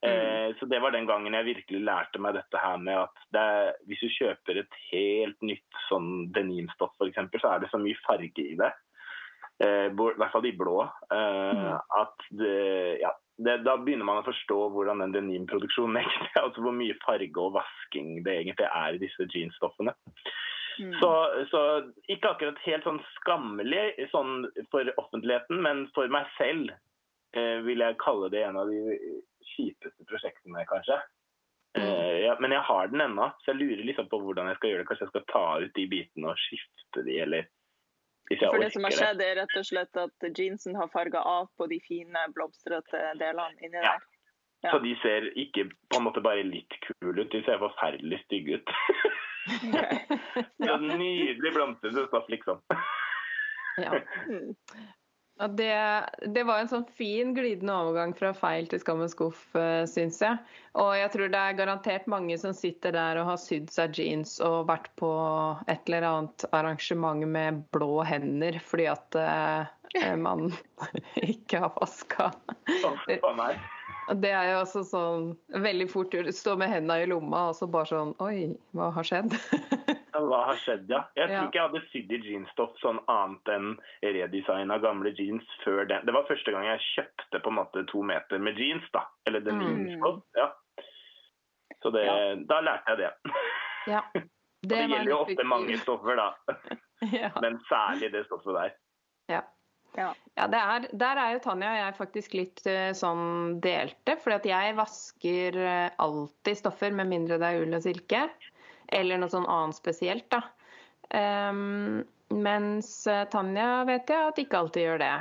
Mm. 0.01 0.09
Eh, 0.09 0.55
så 0.59 0.65
Det 0.65 0.79
var 0.81 0.91
den 0.91 1.05
gangen 1.05 1.33
jeg 1.37 1.45
virkelig 1.45 1.81
lærte 1.85 2.21
meg 2.21 2.33
dette 2.33 2.57
her 2.57 2.77
med 2.81 3.03
at 3.03 3.37
er, 3.37 3.73
hvis 3.85 4.01
du 4.01 4.09
kjøper 4.09 4.61
et 4.63 4.79
helt 4.91 5.41
nytt 5.45 5.81
sånn 5.89 6.31
denimstoff 6.33 6.95
f.eks., 6.97 7.41
så 7.41 7.53
er 7.53 7.61
det 7.61 7.69
så 7.71 7.81
mye 7.81 7.99
farge 8.05 8.45
i 8.45 8.57
det. 8.57 8.71
Eh, 9.61 9.87
I 9.91 9.93
hvert 9.93 10.33
fall 10.33 10.47
i 10.49 10.55
blå. 10.57 10.81
Eh, 11.13 11.51
mm. 11.57 11.67
At 12.01 12.29
det, 12.33 12.57
ja, 13.03 13.13
det, 13.37 13.61
da 13.65 13.77
begynner 13.77 14.07
man 14.07 14.21
å 14.21 14.27
forstå 14.27 14.59
hvordan 14.73 15.05
den 15.05 15.15
denimproduksjonen 15.17 15.99
egentlig 16.01 16.31
er. 16.33 16.45
Altså 16.45 16.65
hvor 16.65 16.77
mye 16.77 16.97
farge 17.05 17.43
og 17.45 17.57
vasking 17.59 18.21
det 18.25 18.39
egentlig 18.41 18.69
er 18.69 18.97
i 18.97 19.03
disse 19.03 19.29
jeansstoffene. 19.29 19.93
Mm. 20.81 20.93
Så, 21.01 21.09
så, 21.51 21.61
ikke 22.09 22.31
akkurat 22.31 22.61
helt 22.65 22.85
sånn 22.87 23.01
skammelig 23.19 24.07
sånn 24.13 24.47
for 24.71 24.87
offentligheten, 24.97 25.59
men 25.61 25.83
for 25.93 26.09
meg 26.09 26.29
selv 26.39 26.71
eh, 27.37 27.59
vil 27.67 27.83
jeg 27.83 27.99
kalle 28.01 28.31
det 28.33 28.45
en 28.47 28.57
av 28.63 28.71
de 28.71 28.97
kjipeste 29.61 30.05
prosjektene, 30.09 30.65
kanskje. 30.69 30.99
Mm. 31.77 31.85
Uh, 31.87 32.15
ja, 32.25 32.35
men 32.43 32.51
jeg 32.51 32.67
har 32.67 32.91
den 32.91 33.03
ennå, 33.05 33.29
så 33.39 33.53
jeg 33.53 33.61
lurer 33.61 33.83
liksom 33.87 34.09
på 34.11 34.19
hvordan 34.19 34.49
jeg 34.51 34.59
skal 34.59 34.71
gjøre 34.71 34.83
det. 34.83 34.87
Kanskje 34.89 35.07
jeg 35.07 35.13
skal 35.13 35.27
ta 35.31 35.43
ut 35.63 35.75
de 35.77 35.87
bitene 35.93 36.31
og 36.33 36.45
skifte 36.45 37.05
de, 37.07 37.17
eller 37.25 37.49
hvis 38.29 38.43
jeg 38.43 38.53
For 38.53 38.63
det 38.63 38.71
som 38.73 38.87
har 38.87 38.95
skjedd, 38.95 39.23
er 39.25 39.37
rett 39.41 39.57
og 39.59 39.67
slett 39.67 39.99
at 39.99 40.29
jeansen 40.37 40.77
har 40.79 40.91
farga 40.93 41.23
av 41.27 41.49
på 41.59 41.67
de 41.71 41.81
fine, 41.87 42.25
blomstrete 42.35 43.01
delene 43.19 43.59
inni 43.59 43.79
ja. 43.79 43.95
der? 43.95 44.07
Ja. 44.61 44.75
Så 44.75 44.79
de 44.83 44.93
ser 45.01 45.25
ikke 45.41 45.65
på 45.89 45.97
en 45.97 46.05
måte 46.05 46.21
bare 46.23 46.45
litt 46.45 46.75
kule 46.85 47.23
ut, 47.23 47.31
de 47.33 47.41
ser 47.47 47.59
forferdelig 47.63 48.21
stygge 48.27 48.59
ut. 48.61 48.75
Så 50.65 50.77
nydelig 50.77 51.53
blomstrete 51.55 52.05
stoff, 52.07 52.29
liksom. 52.29 52.61
Ja. 53.81 53.99
Det, 55.47 56.05
det 56.27 56.43
var 56.45 56.61
en 56.61 56.69
sånn 56.69 56.85
fin 56.93 57.31
glidende 57.33 57.73
overgang 57.73 58.11
fra 58.17 58.29
feil 58.37 58.67
til 58.69 58.81
skammens 58.83 59.15
skuff, 59.15 59.41
uh, 59.57 59.87
syns 59.89 60.19
jeg. 60.21 60.37
Og 60.77 60.91
jeg 60.95 61.11
tror 61.15 61.31
det 61.33 61.41
er 61.41 61.57
garantert 61.57 62.07
mange 62.11 62.37
som 62.39 62.53
sitter 62.55 62.93
der 62.95 63.19
og 63.21 63.31
har 63.31 63.39
sydd 63.41 63.71
seg 63.73 63.97
jeans 63.97 64.37
og 64.45 64.69
vært 64.69 64.91
på 65.01 65.09
et 65.65 65.81
eller 65.89 66.07
annet 66.07 66.45
arrangement 66.55 67.25
med 67.27 67.63
blå 67.75 68.05
hender 68.07 68.59
fordi 68.63 68.87
at 68.91 69.17
eh, 69.19 70.13
man 70.15 70.53
ikke 71.33 71.65
har 71.65 71.73
vaska. 71.75 72.31
Og 74.11 74.21
Det 74.21 74.31
er 74.35 74.53
jo 74.53 74.61
også 74.61 74.85
sånn 74.87 75.27
veldig 75.63 75.89
fort 75.91 76.13
gjort. 76.15 76.31
Stå 76.35 76.55
med 76.59 76.71
hendene 76.71 77.03
i 77.03 77.09
lomma 77.11 77.49
og 77.49 77.57
så 77.59 77.67
bare 77.71 77.91
sånn 77.91 78.15
Oi, 78.23 78.53
hva 78.77 78.93
har 78.95 79.07
skjedd? 79.07 79.35
Ja, 80.13 80.19
Hva 80.27 80.39
har 80.49 80.55
skjedd, 80.59 80.89
ja? 80.91 81.03
Jeg 81.15 81.27
tror 81.29 81.37
Ja. 81.37 81.43
ikke 81.47 81.59
jeg 81.59 81.69
hadde 81.69 81.81
sydd 81.91 82.11
i 82.11 82.17
jeansstoff 82.31 82.73
sånn 82.81 82.99
annet 83.07 83.47
enn 83.53 83.77
redesign 84.03 84.71
av 84.71 84.81
gamle 84.83 85.13
jeans 85.15 85.43
før 85.63 85.85
den. 85.87 86.05
Det 86.05 86.13
var 86.13 86.27
første 86.27 86.51
gang 86.51 86.65
jeg 86.65 86.79
kjøpte 86.95 87.41
på 87.43 87.47
en 87.53 87.55
måte 87.61 87.85
to 87.87 88.01
meter 88.03 88.39
med 88.39 88.57
jeans, 88.59 88.83
da. 88.93 89.05
Eller 89.25 89.39
den 89.39 89.59
Mm. 89.59 89.87
jeansstoff. 89.87 90.23
Ja. 90.35 90.51
Så 91.81 91.91
det, 91.91 92.05
Ja. 92.05 92.35
da 92.35 92.59
lærte 92.61 92.87
jeg 92.87 92.97
det. 92.97 93.13
ja. 93.87 94.01
Og 94.63 94.69
det 94.69 94.77
gjelder 94.89 95.09
jo 95.09 95.17
ofte 95.23 95.43
mange 95.43 95.77
stoffer, 95.77 96.15
da. 96.15 96.33
Ja. 97.01 97.31
Men 97.41 97.57
særlig 97.67 98.11
det 98.11 98.25
stoffet 98.27 98.53
der. 98.53 98.71
Ja. 99.29 99.41
Ja. 99.97 100.13
Ja, 100.37 100.45
det 100.47 100.59
er, 100.59 100.85
Der 100.97 101.17
er 101.17 101.31
jo 101.33 101.39
Tanja 101.39 101.71
og 101.71 101.77
jeg 101.79 101.95
faktisk 101.97 102.33
litt 102.37 102.61
eh, 102.67 102.91
sånn 102.93 103.59
delte. 103.59 104.19
For 104.21 104.31
jeg 104.37 104.75
vasker 104.77 105.57
eh, 105.57 105.89
alltid 105.99 106.57
stoffer, 106.57 106.91
med 106.93 107.07
mindre 107.09 107.39
det 107.41 107.49
er 107.49 107.61
ull 107.65 107.73
og 107.73 107.81
silke. 107.81 108.29
Eller 108.91 109.17
noe 109.21 109.29
sånn 109.31 109.47
annet 109.47 109.75
spesielt, 109.77 110.27
da. 110.33 110.41
Um, 111.11 112.03
mens 112.31 112.89
eh, 113.07 113.25
Tanja 113.31 113.83
vet 113.87 114.07
jeg 114.11 114.29
at 114.31 114.37
ikke 114.39 114.59
alltid 114.61 114.85
gjør 114.85 114.99
det. 115.03 115.13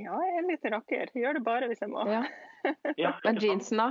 ja, 0.00 0.16
jeg 0.26 0.38
er 0.40 0.46
litt 0.48 0.64
rakker. 0.72 1.10
Gjør 1.14 1.36
det 1.38 1.42
bare 1.44 1.68
hvis 1.70 1.80
jeg 1.84 1.92
må. 1.92 2.06
Ja. 2.10 2.24
Ja, 2.96 3.10
Men 3.26 3.36
jeansen, 3.36 3.76
da? 3.76 3.90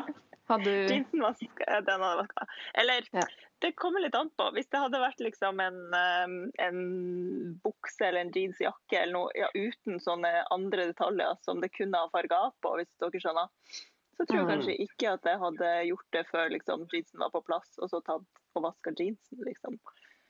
Hadde 0.50 0.66
du 0.66 0.88
Jeansen 0.89 1.22
vask, 1.22 1.60
eh, 1.68 1.82
den 1.86 2.02
hadde 2.02 2.24
vaska. 2.24 2.46
Eller 2.82 3.06
Ja. 3.14 3.22
det 3.62 3.70
kommer 3.78 4.02
litt 4.02 4.16
an 4.18 4.32
på. 4.38 4.48
Hvis 4.56 4.66
det 4.74 4.80
hadde 4.82 4.98
vært 5.00 5.22
liksom 5.22 5.62
en, 5.62 5.78
eh, 5.94 6.34
en 6.66 6.80
bukse 7.64 8.02
eller 8.08 8.22
en 8.26 8.32
jeansjakke 8.34 8.98
eller 9.04 9.14
noe 9.14 9.30
ja, 9.38 9.48
uten 9.54 10.02
sånne 10.02 10.32
andre 10.52 10.88
detaljer 10.89 11.38
som 11.46 11.62
det 11.62 11.70
kunne 11.78 12.02
ha 12.02 12.10
farga 12.10 12.48
på, 12.66 12.74
hvis 12.82 12.89
dere 13.00 13.22
skjønner, 13.22 13.54
så 14.18 14.26
tror 14.26 14.39
jeg 14.41 14.48
Mm. 14.48 14.52
kanskje 14.56 14.80
ikke 14.88 15.14
at 15.14 15.30
jeg 15.30 15.39
hadde 15.46 15.70
gjort 15.91 16.10
det 16.18 16.26
før 16.34 16.50
liksom, 16.58 16.88
jeansen 16.91 17.20
var 17.22 17.30
på 17.38 17.46
plass, 17.46 17.70
og 17.78 17.89
så 17.94 18.02
tatt 18.04 18.26
og 18.56 18.64
vaska 18.70 18.93
jeansen, 18.97 19.43
liksom. 19.47 19.80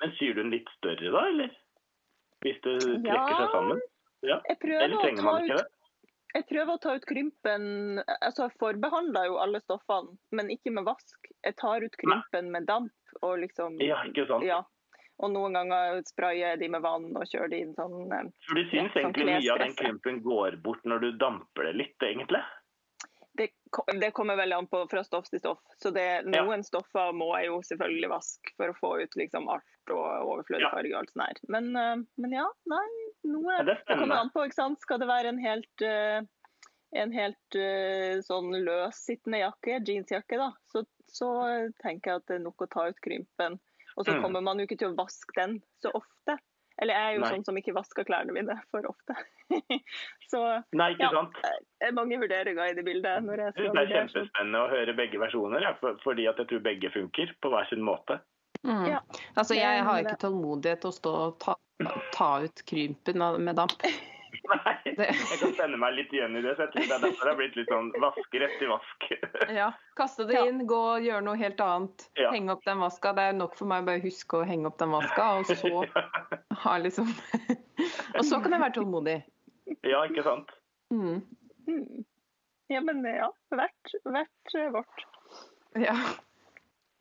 Men 0.01 0.11
syr 0.19 0.34
du 0.36 0.41
den 0.43 0.51
litt 0.51 0.69
større 0.78 1.11
da, 1.13 1.21
eller? 1.30 1.53
Hvis 2.43 2.59
det 2.65 2.76
trekker 2.82 3.07
Ja. 3.13 3.38
seg 3.38 3.51
sammen? 3.55 3.82
Ja. 4.24 4.41
Jeg 4.49 4.59
prøver, 4.59 4.84
Eller 4.84 4.97
å 4.97 5.15
ta 5.21 5.38
ut, 5.39 5.47
det? 5.47 5.65
jeg 6.36 6.45
prøver 6.49 6.74
å 6.74 6.82
ta 6.82 6.95
ut 6.95 7.05
krympen 7.05 7.63
altså 8.21 8.47
Jeg 8.49 8.57
forbehandler 8.59 9.26
jo 9.28 9.38
alle 9.43 9.59
stoffene, 9.61 10.17
men 10.32 10.49
ikke 10.49 10.71
med 10.71 10.86
vask. 10.88 11.17
Jeg 11.43 11.55
tar 11.59 11.84
ut 11.84 11.95
krympen 11.99 12.51
med 12.51 12.65
damp 12.65 12.91
og 13.21 13.39
liksom 13.39 13.80
Ja, 13.82 14.01
ikke 14.03 14.28
sant? 14.28 14.43
Ja. 14.47 14.63
Og 15.19 15.30
noen 15.32 15.53
ganger 15.53 16.01
sprayer 16.09 16.55
jeg 16.55 16.59
de 16.59 16.67
med 16.74 16.82
vann 16.82 17.11
og 17.15 17.24
kjører 17.30 17.49
de 17.51 17.59
inn 17.61 17.76
sånn 17.76 18.11
eh, 18.11 18.32
For 18.47 18.55
du 18.55 18.63
syns 18.71 18.74
Ja, 18.74 18.89
sånn 18.95 19.13
egentlig 19.13 19.26
mye 19.30 19.51
av 19.53 19.59
den 19.59 19.76
krympen 19.78 20.21
går 20.24 20.57
bort 20.63 20.84
når 20.84 20.99
du 21.01 21.11
damper 21.21 21.63
det 21.69 21.76
litt, 21.76 21.97
egentlig? 22.01 22.41
Det, 23.99 24.11
kommer 24.13 24.36
veldig 24.38 24.57
an 24.57 24.67
på 24.67 24.84
fra 24.91 25.03
stoff 25.03 25.30
til 25.30 25.39
stoff. 25.39 25.59
Så 25.82 25.91
det, 25.93 26.05
Ja. 26.26 26.43
noen 26.43 26.63
stoffer 26.63 27.11
må 27.13 27.32
jeg 27.39 27.47
jo 27.47 27.61
selvfølgelig 27.61 28.09
vaske 28.09 28.53
for 28.57 28.67
å 28.74 28.78
få 28.80 28.91
ut 29.03 29.15
liksom 29.19 29.49
alt 29.49 29.89
og 29.89 30.05
overflødig 30.30 30.61
Ja. 30.67 30.69
farge 30.71 30.93
og 30.93 30.99
alt 31.01 31.11
sånt 31.11 31.26
her. 31.28 31.41
Men, 31.49 31.76
eh, 31.76 31.95
men 32.17 32.32
ja, 32.32 32.47
nei. 32.67 32.86
Noe, 33.26 33.57
Ja, 33.57 33.63
det 33.63 33.78
det 33.88 33.97
kommer 33.97 34.17
an 34.19 34.30
på, 34.30 34.43
ikke 34.45 34.53
sant. 34.59 34.80
Skal 34.82 34.99
det 34.99 35.07
være 35.07 35.28
en 35.34 35.39
helt 35.39 35.82
eh, 35.82 36.21
en 36.95 37.11
helt 37.11 37.55
eh, 37.55 38.19
sånn 38.21 38.51
løssittende 38.63 39.39
jakke, 39.41 39.80
jeansjakke, 39.84 40.38
da, 40.38 40.51
så, 40.69 40.86
så 41.09 41.30
tenker 41.82 42.11
jeg 42.11 42.15
at 42.21 42.26
det 42.28 42.36
er 42.36 42.43
nok 42.43 42.61
å 42.61 42.69
ta 42.69 42.88
ut 42.88 42.99
krympen. 43.01 43.59
Og 43.97 44.05
så 44.05 44.13
Mm. 44.13 44.21
kommer 44.21 44.41
man 44.43 44.59
jo 44.59 44.65
ikke 44.67 44.78
til 44.78 44.89
å 44.93 44.95
vaske 44.97 45.34
den 45.36 45.63
så 45.82 45.89
ofte. 45.93 46.38
Eller 46.84 46.97
jeg 46.99 47.07
er 47.07 47.15
jo 47.15 47.21
Nei. 47.23 47.29
sånn 47.31 47.45
som 47.47 47.57
ikke 47.59 47.73
vasker 47.77 48.03
klærne 48.07 48.36
mine 48.36 48.57
for 48.73 48.84
ofte. 48.89 49.15
så 50.31 50.41
Nei, 50.75 50.89
ikke 50.97 51.07
Ja. 51.07 51.11
sant? 51.15 51.38
er 51.88 51.95
mange 51.95 52.19
vurderinger 52.19 52.73
i 52.73 52.75
det 52.75 52.84
bildet. 52.86 53.23
når 53.23 53.39
jeg 53.45 53.53
Jeg 53.53 53.53
synes 53.55 53.71
skal 53.71 53.73
det 53.73 53.84
er 53.84 53.88
vurdere 53.88 54.03
kjempespennende 54.03 54.61
å 54.65 54.69
høre 54.73 54.95
begge 54.99 55.21
versjoner, 55.23 55.61
ja, 55.63 55.73
for, 55.79 55.95
fordi 56.03 56.27
at 56.27 56.41
jeg 56.43 56.49
tror 56.51 56.63
begge 56.67 56.91
funker 56.93 57.34
på 57.41 57.49
hver 57.53 57.69
sin 57.71 57.81
måte. 57.88 58.19
mm. 58.67 58.86
Ja. 58.91 58.99
Altså, 59.38 59.55
jeg 59.55 59.84
har 59.88 60.03
ikke 60.03 60.19
tålmodighet 60.27 60.81
til 60.84 60.91
å 60.91 60.97
stå 60.99 61.13
og 61.27 61.39
ta, 61.39 61.55
ta 62.13 62.31
ut 62.43 62.65
krympen 62.69 63.23
med 63.43 63.55
damp. 63.55 63.79
Nei, 64.44 64.74
jeg 64.84 65.38
kan 65.39 65.54
sende 65.56 65.78
meg 65.80 65.94
litt 65.96 66.12
igjen 66.14 66.36
i 66.36 66.41
det, 66.44 66.56
så 66.58 66.66
jeg 66.66 66.74
tror 66.74 66.88
det 66.89 66.96
er 66.96 67.04
derfor 67.06 67.24
det 67.24 67.32
har 67.32 67.38
blitt 67.39 67.56
litt 67.56 67.70
sånn 67.72 67.91
vaske 68.04 68.41
rett 68.44 68.64
i 68.66 68.70
vask. 68.72 69.06
Ja, 69.60 69.70
Kaste 70.00 70.26
det 70.28 70.41
inn, 70.41 70.64
gå 70.68 70.80
og 70.96 71.06
gjøre 71.06 71.24
noe 71.24 71.39
helt 71.39 71.62
annet. 71.64 72.08
Ja. 72.20 72.32
Henge 72.34 72.56
opp 72.56 72.66
den 72.68 72.82
vaska. 72.84 73.14
Det 73.16 73.28
er 73.30 73.38
nok 73.38 73.56
for 73.60 73.72
meg 73.72 73.86
å 73.86 73.88
bare 73.91 74.04
huske 74.04 74.41
å 74.41 74.48
henge 74.48 74.68
opp 74.70 74.80
den 74.82 74.91
vaska, 74.96 75.30
og 75.39 75.48
så 75.48 75.86
ha 76.66 76.76
liksom 76.84 77.10
Og 78.18 78.26
så 78.28 78.39
kan 78.44 78.54
jeg 78.54 78.64
være 78.66 78.76
tålmodig. 78.78 79.18
Ja, 79.88 80.04
ikke 80.06 80.26
sant? 80.26 80.52
Mm. 80.94 81.24
Hmm. 81.68 82.04
Ja, 82.72 82.84
men 82.84 83.02
ja. 83.08 83.32
Hvert, 83.54 83.96
hvert 84.06 84.58
vårt. 84.76 85.08
Ja. 85.80 85.96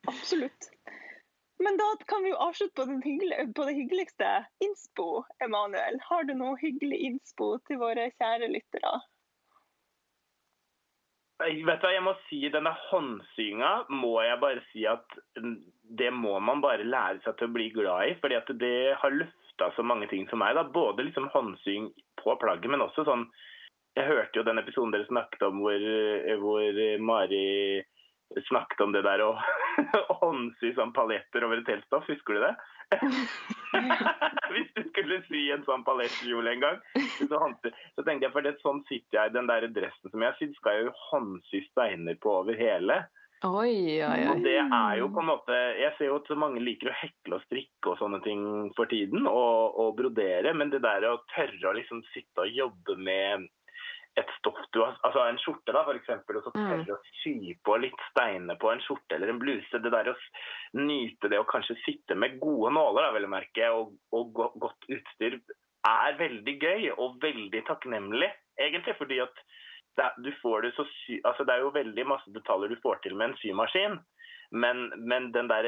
Absolutt. 0.09 0.71
Men 1.62 1.76
da 1.78 1.88
kan 2.10 2.24
vi 2.24 2.32
jo 2.32 2.40
avslutte 2.42 2.74
på, 2.82 3.00
hyggelig, 3.04 3.54
på 3.54 3.64
det 3.68 3.74
hyggeligste. 3.76 4.30
Innspo, 4.64 5.24
Emanuel. 5.44 6.00
Har 6.08 6.24
du 6.26 6.34
noe 6.34 6.58
hyggelig 6.58 6.98
innspo 7.08 7.54
til 7.68 7.78
våre 7.82 8.08
kjære 8.18 8.48
lyttere? 8.50 8.94
Jeg 11.42 11.62
vet 11.66 11.80
du, 11.82 11.86
hva, 11.86 11.92
jeg 11.94 12.04
må 12.06 12.12
si 12.28 12.40
Denne 12.54 12.72
håndsyinga 12.88 13.70
må 13.90 14.12
jeg 14.22 14.40
bare 14.42 14.62
si 14.70 14.84
at 14.86 15.16
det 16.02 16.10
må 16.14 16.36
man 16.40 16.62
bare 16.62 16.86
lære 16.86 17.22
seg 17.24 17.38
til 17.38 17.50
å 17.50 17.54
bli 17.56 17.70
glad 17.74 18.10
i. 18.10 18.18
fordi 18.20 18.38
at 18.38 18.52
det 18.60 18.76
har 18.98 19.16
løfta 19.16 19.70
så 19.76 19.86
mange 19.86 20.08
ting 20.10 20.26
for 20.30 20.40
meg. 20.42 20.54
da, 20.58 20.62
Både 20.64 21.06
liksom 21.06 21.30
håndsying 21.34 21.90
på 22.22 22.36
plagget, 22.42 22.70
men 22.70 22.84
også 22.86 23.06
sånn 23.06 23.26
Jeg 23.98 24.09
hørte 24.09 24.39
jo 24.39 24.47
den 24.47 24.59
episoden 24.59 24.94
dere 24.94 25.06
snakket 25.06 25.43
om 25.44 25.59
hvor, 25.60 25.82
hvor 26.40 26.78
Mari 26.98 27.47
snakket 28.48 28.80
om 28.84 28.92
det 28.94 29.04
der 29.06 29.22
å 29.24 29.32
håndsy 30.22 30.72
sånn 30.76 30.94
paljetter 30.96 31.46
over 31.46 31.60
et 31.60 31.68
teltstoff. 31.68 32.09
Husker 32.10 32.38
du 32.38 32.44
det? 32.44 32.52
Hvis 34.52 34.68
du 34.76 34.82
skulle 34.90 35.22
sy 35.28 35.46
en 35.54 35.64
sånn 35.68 35.84
paljettkjole 35.86 36.52
en 36.52 36.62
gang, 36.64 36.78
så, 37.30 37.40
så 37.96 38.04
tenkte 38.04 38.28
jeg 38.28 38.34
for 38.34 38.44
det 38.44 38.59
sånn 38.60 38.82
sitter 38.90 39.18
jeg 39.18 39.32
i 39.32 39.36
den 39.38 39.48
der 39.50 39.68
dressen 39.72 40.12
som 40.12 40.20
jeg 40.22 40.32
har 40.32 40.38
sydd, 40.40 40.54
skal 40.59 40.78
jeg 40.78 40.88
jo 40.88 40.94
håndsy 41.09 41.64
steiner 41.70 42.18
på 42.20 42.38
over 42.42 42.59
hele. 42.59 43.02
Oi, 43.42 43.98
oi, 44.06 44.18
Og 44.30 44.44
det 44.44 44.59
er 44.60 44.92
jo 45.00 45.09
på 45.10 45.18
en 45.18 45.26
måte 45.32 45.56
Jeg 45.74 45.90
ser 45.96 46.12
jo 46.12 46.20
at 46.20 46.28
så 46.30 46.36
mange 46.38 46.60
liker 46.62 46.92
å 46.92 46.94
hekle 46.94 47.40
og 47.40 47.42
strikke 47.48 47.90
og 47.90 47.96
sånne 47.98 48.20
ting 48.22 48.44
for 48.76 48.86
tiden, 48.92 49.26
og, 49.26 49.80
og 49.82 49.96
brodere, 49.98 50.52
men 50.54 50.70
det 50.70 50.84
der 50.84 51.09
å 51.09 51.16
tørre 51.32 51.72
å 51.72 51.74
liksom 51.74 52.04
sitte 52.12 52.44
og 52.44 52.54
jobbe 52.54 52.96
med 53.02 53.48
et 54.20 54.28
stoff 54.39 54.59
du 54.72 54.80
har 54.82 54.98
Altså 55.06 55.22
en 55.24 55.39
skjorte, 55.40 55.72
da, 55.72 55.82
eksempel, 55.97 56.36
og 56.36 56.44
så 56.44 56.52
Mm. 56.55 56.68
tørre 56.68 56.97
å 56.97 57.02
sy 57.22 57.55
på 57.64 57.76
litt 57.80 58.01
steiner 58.10 58.56
på 58.60 58.70
en 58.72 58.80
skjorte 58.84 59.16
eller 59.16 59.32
en 59.32 59.39
bluse. 59.40 59.82
Det 59.82 59.93
der 59.93 60.12
å 60.12 60.16
nyte 60.74 61.28
det 61.28 61.40
å 61.40 61.48
kanskje 61.48 61.78
sitte 61.84 62.14
med 62.14 62.39
gode 62.40 62.72
nåler, 62.72 63.02
da, 63.02 63.12
vel 63.12 63.24
å 63.24 63.32
merke, 63.32 63.70
og, 63.72 63.94
og 64.12 64.32
godt 64.34 64.89
utstyr, 64.89 65.40
er 65.89 66.18
veldig 66.18 66.55
gøy 66.60 66.90
og 66.97 67.20
veldig 67.22 67.64
takknemlig, 67.66 68.30
egentlig. 68.60 68.97
fordi 68.98 69.20
at 69.20 69.34
det, 69.97 70.10
du 70.18 70.32
får 70.43 70.62
det 70.62 70.74
så 70.76 70.84
sy... 71.05 71.20
Altså, 71.24 71.44
det 71.44 71.55
er 71.55 71.64
jo 71.64 71.74
veldig 71.74 72.06
masse 72.06 72.30
detaljer 72.32 72.68
du 72.68 72.80
får 72.84 73.02
til 73.02 73.16
med 73.16 73.30
en 73.30 73.36
symaskin. 73.43 73.98
Men, 74.52 74.90
men 75.08 75.30
den 75.32 75.48
der, 75.48 75.64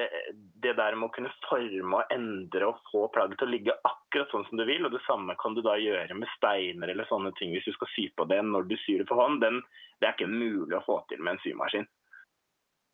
det 0.60 0.74
der 0.76 0.96
med 0.98 1.08
å 1.08 1.14
kunne 1.14 1.30
forme 1.46 2.02
og 2.02 2.10
endre 2.12 2.66
og 2.68 2.82
få 2.90 3.06
plagget 3.14 3.38
til 3.40 3.48
å 3.48 3.54
ligge 3.54 3.76
akkurat 3.88 4.28
sånn 4.28 4.44
som 4.50 4.60
du 4.60 4.64
vil, 4.68 4.84
og 4.84 4.92
det 4.92 5.00
samme 5.06 5.32
kan 5.40 5.56
du 5.56 5.62
da 5.64 5.78
gjøre 5.80 6.16
med 6.18 6.28
steiner 6.34 6.92
eller 6.92 7.08
sånne 7.08 7.32
ting 7.38 7.54
hvis 7.54 7.64
du 7.64 7.72
skal 7.78 7.90
sy 7.94 8.10
på 8.12 8.26
det 8.28 8.42
når 8.44 8.68
du 8.68 8.76
syr 8.82 9.00
det 9.00 9.08
for 9.08 9.22
hånd, 9.22 9.40
den, 9.40 9.62
det 10.00 10.10
er 10.10 10.16
ikke 10.18 10.28
mulig 10.28 10.76
å 10.76 10.84
få 10.84 10.98
til 11.08 11.24
med 11.24 11.36
en 11.36 11.42
symaskin, 11.46 11.88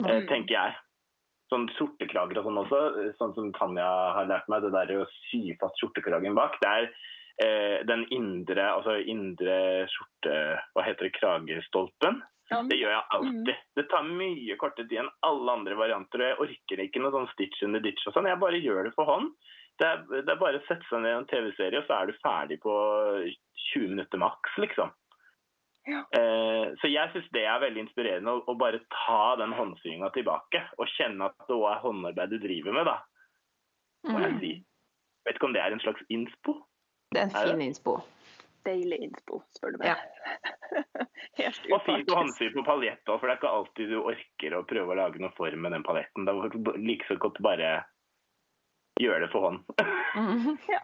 eh, 0.06 0.20
Mm. 0.20 0.28
tenker 0.30 0.54
jeg. 0.54 0.78
Sånn 1.50 1.66
skjortekrager 1.74 2.38
og 2.38 2.44
sånn 2.46 2.62
også, 2.62 2.80
sånn 3.18 3.34
som 3.34 3.52
Tanja 3.58 3.90
har 4.14 4.30
lært 4.30 4.46
meg, 4.48 4.62
det 4.62 4.70
der 4.70 5.00
å 5.02 5.08
sy 5.26 5.56
fast 5.58 5.74
skjortekragen 5.82 6.38
bak, 6.38 6.60
det 6.62 6.70
er 6.70 6.92
eh, 7.42 7.78
den 7.88 8.06
indre, 8.14 8.62
altså 8.76 9.00
indre 9.02 9.88
skjorte, 9.90 10.60
hva 10.76 10.84
heter 10.86 11.08
det, 11.08 11.16
kragestolpen. 11.18 12.22
Det 12.50 12.78
gjør 12.80 12.90
jeg 12.90 13.04
alltid. 13.16 13.56
Det 13.78 13.84
tar 13.90 14.02
mye 14.02 14.56
kortere 14.58 14.88
tid 14.90 14.98
enn 15.04 15.10
alle 15.22 15.52
andre 15.52 15.76
varianter. 15.78 16.20
og 16.20 16.26
Jeg 16.26 16.38
orker 16.58 16.82
ikke 16.84 17.00
noe 17.04 17.12
sånn 17.14 17.28
stitch 17.32 17.62
under 17.62 17.80
ditch 17.84 18.06
og 18.10 18.14
sånn. 18.16 18.26
Jeg 18.26 18.40
bare 18.42 18.58
gjør 18.60 18.84
det 18.88 18.94
for 18.96 19.04
hånd. 19.06 19.30
Det 19.78 19.86
er, 19.86 20.02
det 20.26 20.28
er 20.34 20.40
bare 20.40 20.58
å 20.58 20.64
sette 20.66 20.84
seg 20.90 21.00
ned 21.00 21.14
i 21.14 21.18
en 21.20 21.28
TV-serie, 21.30 21.78
og 21.80 21.86
så 21.86 21.94
er 22.02 22.06
du 22.10 22.18
ferdig 22.20 22.58
på 22.60 22.72
20 23.72 23.88
minutter 23.94 24.18
maks, 24.20 24.56
liksom. 24.60 24.90
Ja. 25.88 26.02
Eh, 26.12 26.74
så 26.82 26.90
jeg 26.92 27.08
syns 27.14 27.30
det 27.32 27.46
er 27.48 27.62
veldig 27.62 27.86
inspirerende 27.86 28.34
å, 28.36 28.42
å 28.52 28.54
bare 28.60 28.82
ta 28.92 29.36
den 29.40 29.54
håndsyinga 29.56 30.10
tilbake. 30.12 30.60
Og 30.78 30.90
kjenne 30.98 31.30
at 31.30 31.46
det 31.48 31.56
òg 31.56 31.70
er 31.72 31.80
håndarbeid 31.86 32.34
du 32.34 32.38
driver 32.42 32.76
med, 32.76 32.84
da. 32.90 32.98
Må 34.10 34.20
jeg 34.20 34.32
Mm. 34.34 34.40
si. 34.40 34.52
Vet 35.24 35.36
ikke 35.38 35.46
om 35.48 35.52
det 35.56 35.62
er 35.62 35.72
en 35.72 35.80
slags 35.80 36.02
innspo. 36.10 36.58
Det 37.12 37.20
er 37.20 37.24
en 37.28 37.36
Er 37.36 37.46
det? 37.46 37.52
fin 37.56 37.64
innspo. 37.68 37.96
Deilig 38.68 38.98
innspo, 39.06 39.40
spør 39.56 39.72
du 39.76 39.78
meg. 39.82 39.94
Ja. 39.94 40.74
Helt 41.40 41.62
Og 41.72 41.80
fint 41.86 42.10
å 42.10 42.18
upartisk. 42.18 42.56
på 42.58 42.66
paljett 42.66 43.08
òg, 43.08 43.20
for 43.22 43.26
det 43.30 43.36
er 43.36 43.40
ikke 43.40 43.54
alltid 43.60 43.88
du 43.94 43.96
orker 44.02 44.56
å 44.58 44.64
prøve 44.68 44.92
å 44.94 44.98
lage 45.00 45.22
noe 45.22 45.32
form 45.38 45.64
med 45.64 45.72
den 45.76 45.86
paljetten. 45.86 46.26
Da 46.28 46.34
får 46.36 46.52
du 46.58 46.70
like 46.84 47.08
så 47.08 47.16
godt 47.22 47.40
bare 47.44 47.78
gjøre 49.00 49.24
det 49.24 49.30
for 49.32 49.46
hånd. 49.46 49.62
mm, 49.80 50.58
Ja. 50.74 50.80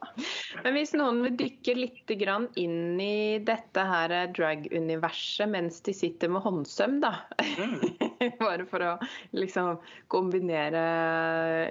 Men 0.64 0.76
hvis 0.78 0.94
noen 0.96 1.18
vil 1.26 1.34
dykke 1.36 1.74
litt 1.76 2.12
grann 2.22 2.46
inn 2.56 2.96
i 3.02 3.36
dette 3.44 3.84
her 3.84 4.14
drag-universet 4.36 5.50
mens 5.52 5.82
de 5.84 5.92
sitter 5.96 6.32
med 6.32 6.44
håndsøm, 6.46 7.00
da. 7.04 7.12
Mm. 7.60 7.76
Bare 8.40 8.64
for 8.70 8.80
å 8.86 8.94
liksom 9.36 9.76
kombinere 10.12 10.86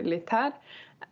litt 0.05 0.29
her. 0.29 0.53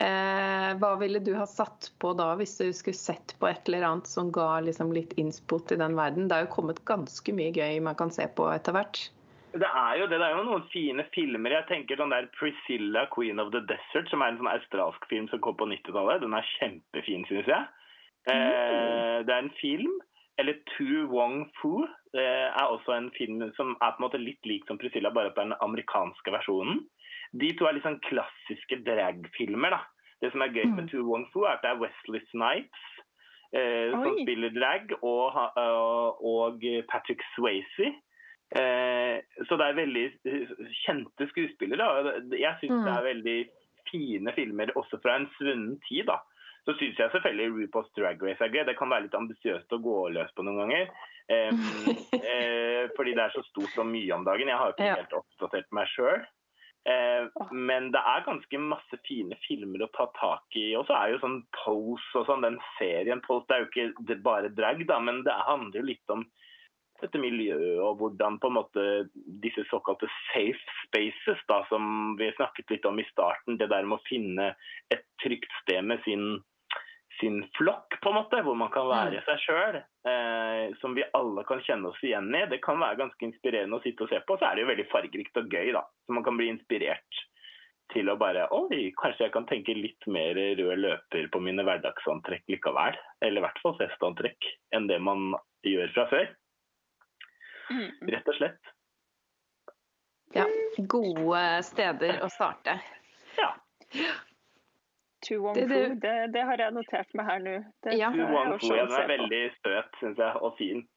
Eh, 0.04 0.70
hva 0.80 0.92
ville 1.00 1.20
du 1.24 1.34
ha 1.38 1.46
satt 1.48 1.92
på 2.02 2.14
da, 2.18 2.32
hvis 2.40 2.56
du 2.60 2.72
skulle 2.76 2.98
sett 2.98 3.36
på 3.40 3.48
et 3.50 3.68
eller 3.70 3.86
annet 3.88 4.10
som 4.10 4.32
ga 4.34 4.58
liksom 4.66 4.94
litt 4.96 5.14
innspo 5.22 5.60
til 5.68 5.80
den 5.84 5.98
verden? 6.00 6.30
Det 6.30 6.38
er 6.38 6.48
jo 6.48 6.56
kommet 6.56 6.82
ganske 6.90 7.36
mye 7.36 7.54
gøy 7.56 7.80
man 7.86 8.00
kan 8.00 8.12
se 8.14 8.26
på 8.36 8.48
etter 8.52 8.76
hvert. 8.76 9.04
Det 9.54 9.70
er 9.70 10.00
jo 10.02 10.08
det. 10.10 10.18
Det 10.18 10.26
er 10.26 10.34
jo 10.34 10.46
noen 10.48 10.66
fine 10.74 11.06
filmer. 11.14 11.54
Jeg 11.60 11.70
tenker 11.70 12.00
sånn 12.00 12.14
der 12.16 12.32
Priscilla, 12.34 13.06
Queen 13.14 13.42
of 13.44 13.52
the 13.54 13.62
Desert, 13.70 14.10
som 14.10 14.24
er 14.26 14.34
en 14.34 14.40
sånn 14.42 14.50
australsk 14.50 15.06
film 15.12 15.28
som 15.30 15.44
kom 15.46 15.60
på 15.60 15.70
90-tallet. 15.70 16.24
Den 16.24 16.34
er 16.34 16.50
kjempefin, 16.56 17.28
syns 17.30 17.52
jeg. 17.52 17.70
Eh, 18.34 19.20
det 19.28 19.30
er 19.30 19.44
en 19.44 19.54
film. 19.60 19.94
Eller 20.42 20.58
Tu 20.74 21.06
Wong 21.12 21.44
Fu 21.60 21.84
det 22.14 22.26
er 22.26 22.70
også 22.70 22.94
en 22.94 23.10
film 23.18 23.42
som 23.58 23.74
er 23.82 23.94
på 23.94 24.02
en 24.02 24.06
måte 24.06 24.22
litt 24.22 24.46
lik 24.46 24.68
som 24.70 24.78
Priscilla, 24.78 25.10
bare 25.14 25.32
på 25.34 25.42
den 25.42 25.56
amerikanske 25.66 26.34
versjonen. 26.34 26.84
De 27.34 27.52
to 27.58 27.66
er 27.66 27.74
litt 27.74 27.84
sånn 27.84 28.00
klassiske 28.06 28.84
dragfilmer. 28.86 29.70
da. 29.72 29.82
Det 30.22 30.32
som 30.32 30.42
er 30.42 30.50
gøy 30.54 30.66
med 30.70 30.86
Mm. 30.86 30.90
Tu 30.90 31.02
Wong 31.04 31.26
Fu, 31.34 31.44
er 31.46 31.54
at 31.58 31.62
det 31.62 31.72
er 31.72 31.80
Wesley 31.82 32.22
Snipes 32.32 32.84
eh, 33.54 33.92
som 33.92 34.16
spiller 34.24 34.50
drag, 34.50 34.94
og, 35.04 35.36
og- 35.58 36.26
og 36.26 36.62
Patrick 36.88 37.22
Swayze. 37.36 37.94
Eh, 38.56 39.22
så 39.48 39.58
det 39.58 39.66
er 39.68 39.74
veldig 39.82 40.06
eh, 40.26 40.48
kjente 40.86 41.28
skuespillere. 41.30 41.78
Da. 41.78 42.38
Jeg 42.38 42.58
syns 42.62 42.72
Mm. 42.72 42.86
det 42.86 42.94
er 42.98 43.14
veldig 43.14 43.50
fine 43.92 44.32
filmer 44.34 44.68
også 44.76 45.02
fra 45.02 45.16
en 45.16 45.28
svunnen 45.38 45.80
tid. 45.88 46.06
da. 46.06 46.20
Så 46.66 46.78
syns 46.80 46.96
jeg 46.98 47.12
selvfølgelig 47.12 47.52
RuPaul's 47.68 47.92
Drag 47.98 48.22
Race 48.24 48.42
er 48.42 48.50
gøy. 48.50 48.64
Det 48.66 48.78
kan 48.78 48.90
være 48.90 49.02
litt 49.04 49.14
ambisiøst 49.20 49.68
å 49.74 49.82
gå 49.84 50.14
løs 50.14 50.32
på 50.34 50.44
noen 50.46 50.58
ganger. 50.64 50.88
Em, 51.30 51.60
eh, 52.24 52.88
fordi 52.96 53.14
det 53.16 53.24
er 53.26 53.34
så 53.36 53.44
stort 53.50 53.78
og 53.80 53.86
mye 53.88 54.12
om 54.16 54.24
dagen. 54.24 54.48
Jeg 54.48 54.58
har 54.58 54.72
ikke 54.72 54.96
helt 54.96 55.14
oppdatert 55.14 55.66
meg 55.72 55.88
sjøl. 55.88 56.26
Eh, 56.84 57.28
men 57.56 57.92
det 57.94 58.02
er 58.04 58.26
ganske 58.26 58.60
masse 58.60 58.98
fine 59.08 59.38
filmer 59.46 59.86
å 59.86 59.92
ta 59.96 60.10
tak 60.18 60.58
i. 60.60 60.74
Og 60.76 60.88
så 60.90 60.98
er 60.98 61.14
jo 61.14 61.22
sånn 61.22 61.42
Pose 61.64 62.20
og 62.20 62.28
sånn, 62.28 62.44
den 62.46 62.60
serien 62.78 63.24
Pose, 63.24 63.48
det 63.50 63.56
er 63.56 63.64
jo 63.64 63.70
ikke 63.72 64.18
bare 64.26 64.52
drag, 64.52 64.84
da, 64.90 65.00
men 65.00 65.24
det 65.28 65.38
handler 65.48 65.80
jo 65.80 65.92
litt 65.94 66.16
om 66.16 66.26
dette 67.04 67.20
miljøet 67.20 67.82
og 67.84 68.00
hvordan 68.00 68.38
på 68.40 68.48
en 68.48 68.56
måte 68.56 68.84
disse 69.44 69.66
såkalte 69.68 70.08
safe 70.30 70.76
spaces, 70.86 71.42
da, 71.52 71.62
som 71.68 72.16
vi 72.20 72.30
snakket 72.38 72.72
litt 72.72 72.88
om 72.88 73.00
i 73.02 73.08
starten, 73.10 73.58
det 73.60 73.68
der 73.72 73.88
med 73.88 74.00
å 74.00 74.08
finne 74.08 74.54
et 74.94 75.04
trygt 75.24 75.52
sted 75.64 75.84
med 75.90 76.04
sin, 76.08 76.38
sin 77.24 77.40
flokk, 77.58 77.96
på 78.04 78.12
en 78.12 78.18
måte, 78.20 78.42
hvor 78.44 78.56
man 78.60 78.72
kan 78.74 78.90
være 78.90 79.22
seg 79.24 79.44
sjøl, 79.46 79.78
eh, 79.80 80.74
som 80.82 80.96
vi 80.98 81.06
alle 81.16 81.46
kan 81.48 81.62
kjenne 81.64 81.92
oss 81.92 82.02
igjen 82.04 82.28
i. 82.36 82.44
Det 82.52 82.60
kan 82.64 82.82
være 82.82 83.00
ganske 83.00 83.28
inspirerende 83.30 83.80
å 83.80 83.84
sitte 83.84 84.04
og 84.04 84.12
se 84.12 84.20
på. 84.28 84.36
Så 84.38 84.50
er 84.50 84.58
det 84.58 84.66
jo 84.66 84.72
veldig 84.74 84.88
fargerikt 84.92 85.40
og 85.40 85.56
gøy, 85.56 85.72
da. 85.78 85.86
Så 86.04 86.18
man 86.18 86.26
kan 86.28 86.40
bli 86.40 86.50
inspirert 86.52 87.24
til 87.94 88.10
å 88.10 88.18
bare 88.20 88.48
Oi, 88.56 88.90
kanskje 89.00 89.28
jeg 89.28 89.34
kan 89.36 89.48
tenke 89.48 89.76
litt 89.78 90.08
mer 90.12 90.36
rød 90.36 90.82
løper 90.82 91.30
på 91.32 91.42
mine 91.44 91.66
hverdagsantrekk 91.68 92.46
likevel. 92.52 93.00
Eller 93.24 93.42
i 93.42 93.46
hvert 93.46 93.64
fall 93.64 93.78
festantrekk 93.80 94.52
enn 94.76 94.90
det 94.92 95.00
man 95.04 95.32
gjør 95.68 95.96
fra 95.96 96.08
før. 96.12 96.30
Mm. 97.72 97.90
Rett 98.12 98.30
og 98.34 98.40
slett. 98.42 98.74
Ja, 100.34 100.48
gode 100.90 101.46
steder 101.68 102.24
å 102.26 102.30
starte. 102.34 102.80
Ja. 103.38 103.54
Tu 105.24 105.38
Wong 105.40 105.54
Det- 105.56 105.68
det- 105.70 105.88
Fu, 105.90 105.96
det, 106.04 106.32
det 106.34 106.44
har 106.44 106.58
jeg 106.58 106.74
notert 106.74 107.14
meg 107.16 107.26
her 107.26 107.40
nå. 107.40 107.54
Det 107.84 107.98
Ja. 107.98 108.12
jeg 108.12 108.28
Wong 108.30 108.60
Fu, 108.60 108.74
ja, 108.76 108.84
er 108.84 109.08
veldig 109.08 109.52
søt, 109.64 109.92
syns 110.02 110.18
jeg, 110.18 110.36
og 110.42 110.58
fin. 110.58 110.88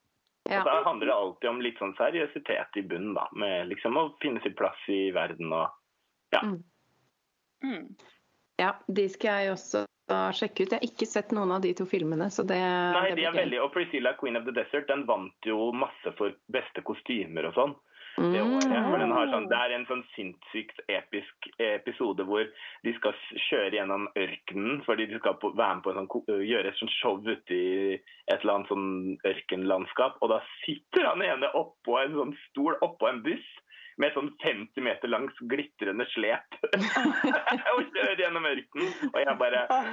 Ja. 0.48 0.60
Og 0.60 0.64
da 0.66 0.82
handler 0.84 1.06
det 1.06 1.14
alltid 1.14 1.48
om 1.50 1.60
litt 1.60 1.78
sånn 1.78 1.96
seriøsitet 1.96 2.76
i 2.76 2.82
bunnen, 2.82 3.14
da. 3.14 3.26
Med 3.34 3.68
liksom 3.68 3.96
å 3.96 4.12
finne 4.22 4.40
sin 4.42 4.54
plass 4.54 4.78
i 4.88 5.10
verden 5.10 5.52
og 5.52 5.70
Mm. 7.64 7.94
ja, 8.58 8.72
de 8.92 9.08
skal 9.08 9.44
jeg 9.44 9.52
også 9.54 9.86
sjekke 10.36 10.62
ut. 10.66 10.70
Jeg 10.70 10.80
har 10.80 10.86
ikke 10.86 11.06
sett 11.06 11.32
noen 11.32 11.52
av 11.52 11.62
de 11.62 11.72
to 11.74 11.84
filmene, 11.84 12.28
så 12.30 12.46
det, 12.46 12.58
Nei, 12.58 13.08
det 13.10 13.16
de 13.16 13.24
er 13.24 13.32
veldig, 13.32 13.60
og 13.64 13.72
Priscilla 13.72 14.12
Queen 14.20 14.36
of 14.36 14.44
the 14.44 14.52
Desert 14.52 14.86
den 14.88 15.04
vant 15.06 15.32
jo 15.44 15.72
masse 15.72 16.12
for 16.16 16.32
beste 16.52 16.82
kostymer 16.86 17.46
og 17.46 17.54
sånn. 17.54 17.74
Det 18.16 18.42
året. 18.42 18.66
Mm. 18.70 18.88
For 18.90 19.02
den 19.02 19.12
har 19.14 19.30
sånn, 19.32 19.48
det 19.50 19.58
er 19.58 19.74
en 19.76 19.86
sånn 19.88 20.02
sinnssykt 20.14 20.80
episk 20.92 21.48
episode 21.62 22.24
hvor 22.28 22.48
de 22.86 22.94
skal 22.96 23.16
kjøre 23.48 23.76
gjennom 23.76 24.08
ørkenen 24.16 24.80
fordi 24.86 25.08
de 25.10 25.20
skal 25.20 25.36
på, 25.42 25.52
være 25.58 25.78
med 25.78 25.84
på 25.84 25.92
en 25.92 26.00
sånn, 26.00 26.40
gjøre 26.48 26.72
et 26.72 26.80
sånt 26.80 26.96
show 26.96 27.20
ute 27.20 27.54
i 27.54 27.94
et 27.96 28.40
eller 28.40 28.54
annet 28.56 28.72
sånn 28.72 28.88
ørkenlandskap. 29.32 30.18
Og 30.24 30.32
da 30.32 30.40
sitter 30.64 31.10
han 31.10 31.24
ene 31.26 31.52
oppå 31.58 32.00
en 32.00 32.18
sånn 32.20 32.34
stol 32.46 32.78
oppå 32.86 33.10
en 33.10 33.22
buss 33.26 33.46
med 34.00 34.12
sånn 34.12 34.28
50 34.42 34.84
meter 34.84 35.08
langs 35.08 35.36
glitrende 35.48 36.04
slep 36.12 36.58
og 37.74 37.86
kjører 37.94 38.20
gjennom 38.20 38.48
ørkenen. 38.48 38.92
Og 39.12 39.20
jeg 39.22 39.40
bare 39.40 39.66
Ah, 39.72 39.92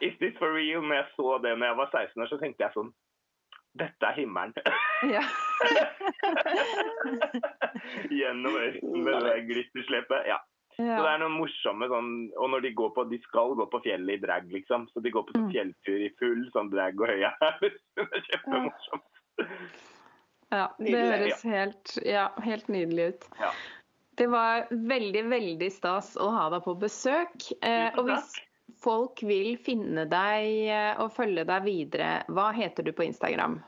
Is 0.00 0.12
this 0.20 0.34
for 0.38 0.52
real? 0.52 0.82
Når 0.84 0.98
jeg 0.98 1.06
så 1.16 1.38
det 1.40 1.54
når 1.56 1.70
jeg 1.70 1.76
var 1.78 1.92
16 1.92 2.22
år, 2.22 2.28
så 2.30 2.38
tenkte 2.40 2.66
jeg 2.66 2.74
sånn 2.74 2.90
Dette 3.76 4.08
er 4.08 4.14
himmelen. 4.16 4.54
Ja. 5.12 5.20
Gjennom 8.10 8.56
ørkenen 8.60 9.04
med 9.06 9.24
det 9.26 9.34
glitterslepet. 9.50 10.26
Ja. 10.30 10.38
Så 10.76 10.84
det 10.84 11.08
er 11.08 11.20
noen 11.22 11.38
morsomme 11.38 11.86
sånn 11.88 12.08
Og 12.36 12.50
når 12.52 12.60
de 12.66 12.70
går 12.76 12.90
på 12.92 13.06
De 13.08 13.16
skal 13.24 13.54
gå 13.56 13.64
på 13.72 13.78
fjellet 13.86 14.18
i 14.18 14.20
drag, 14.26 14.44
liksom. 14.52 14.82
Så 14.92 15.00
de 15.00 15.08
går 15.14 15.24
på 15.24 15.32
sånn 15.32 15.46
Mm. 15.46 15.52
fjelltur 15.54 15.98
i 16.04 16.10
full 16.20 16.42
sånn 16.52 16.68
drag 16.72 17.00
og 17.00 17.08
høye. 17.08 17.30
Det 17.96 18.04
er 18.04 18.26
kjempemorsomt. 18.26 19.06
ja, 20.52 20.66
det 20.78 21.00
høres 21.00 21.42
helt, 21.48 21.94
ja, 22.04 22.26
helt 22.44 22.68
nydelig 22.72 23.04
ut. 23.14 23.24
Ja. 23.40 23.50
Det 24.16 24.28
var 24.32 24.66
veldig, 24.70 25.24
veldig 25.32 25.70
stas 25.72 26.12
å 26.16 26.28
ha 26.32 26.46
deg 26.52 26.62
på 26.64 26.74
besøk. 26.80 27.34
Eh, 27.60 27.90
og 27.96 28.04
hvis 28.08 28.36
folk 28.86 29.22
vil 29.26 29.56
finne 29.58 30.06
deg 30.10 30.50
eh, 30.70 30.92
og 31.02 31.14
følge 31.16 31.46
deg 31.48 31.64
videre, 31.66 32.10
hva 32.30 32.52
heter 32.54 32.86
du 32.86 32.94
på 32.94 33.08
Instagram? 33.08 33.58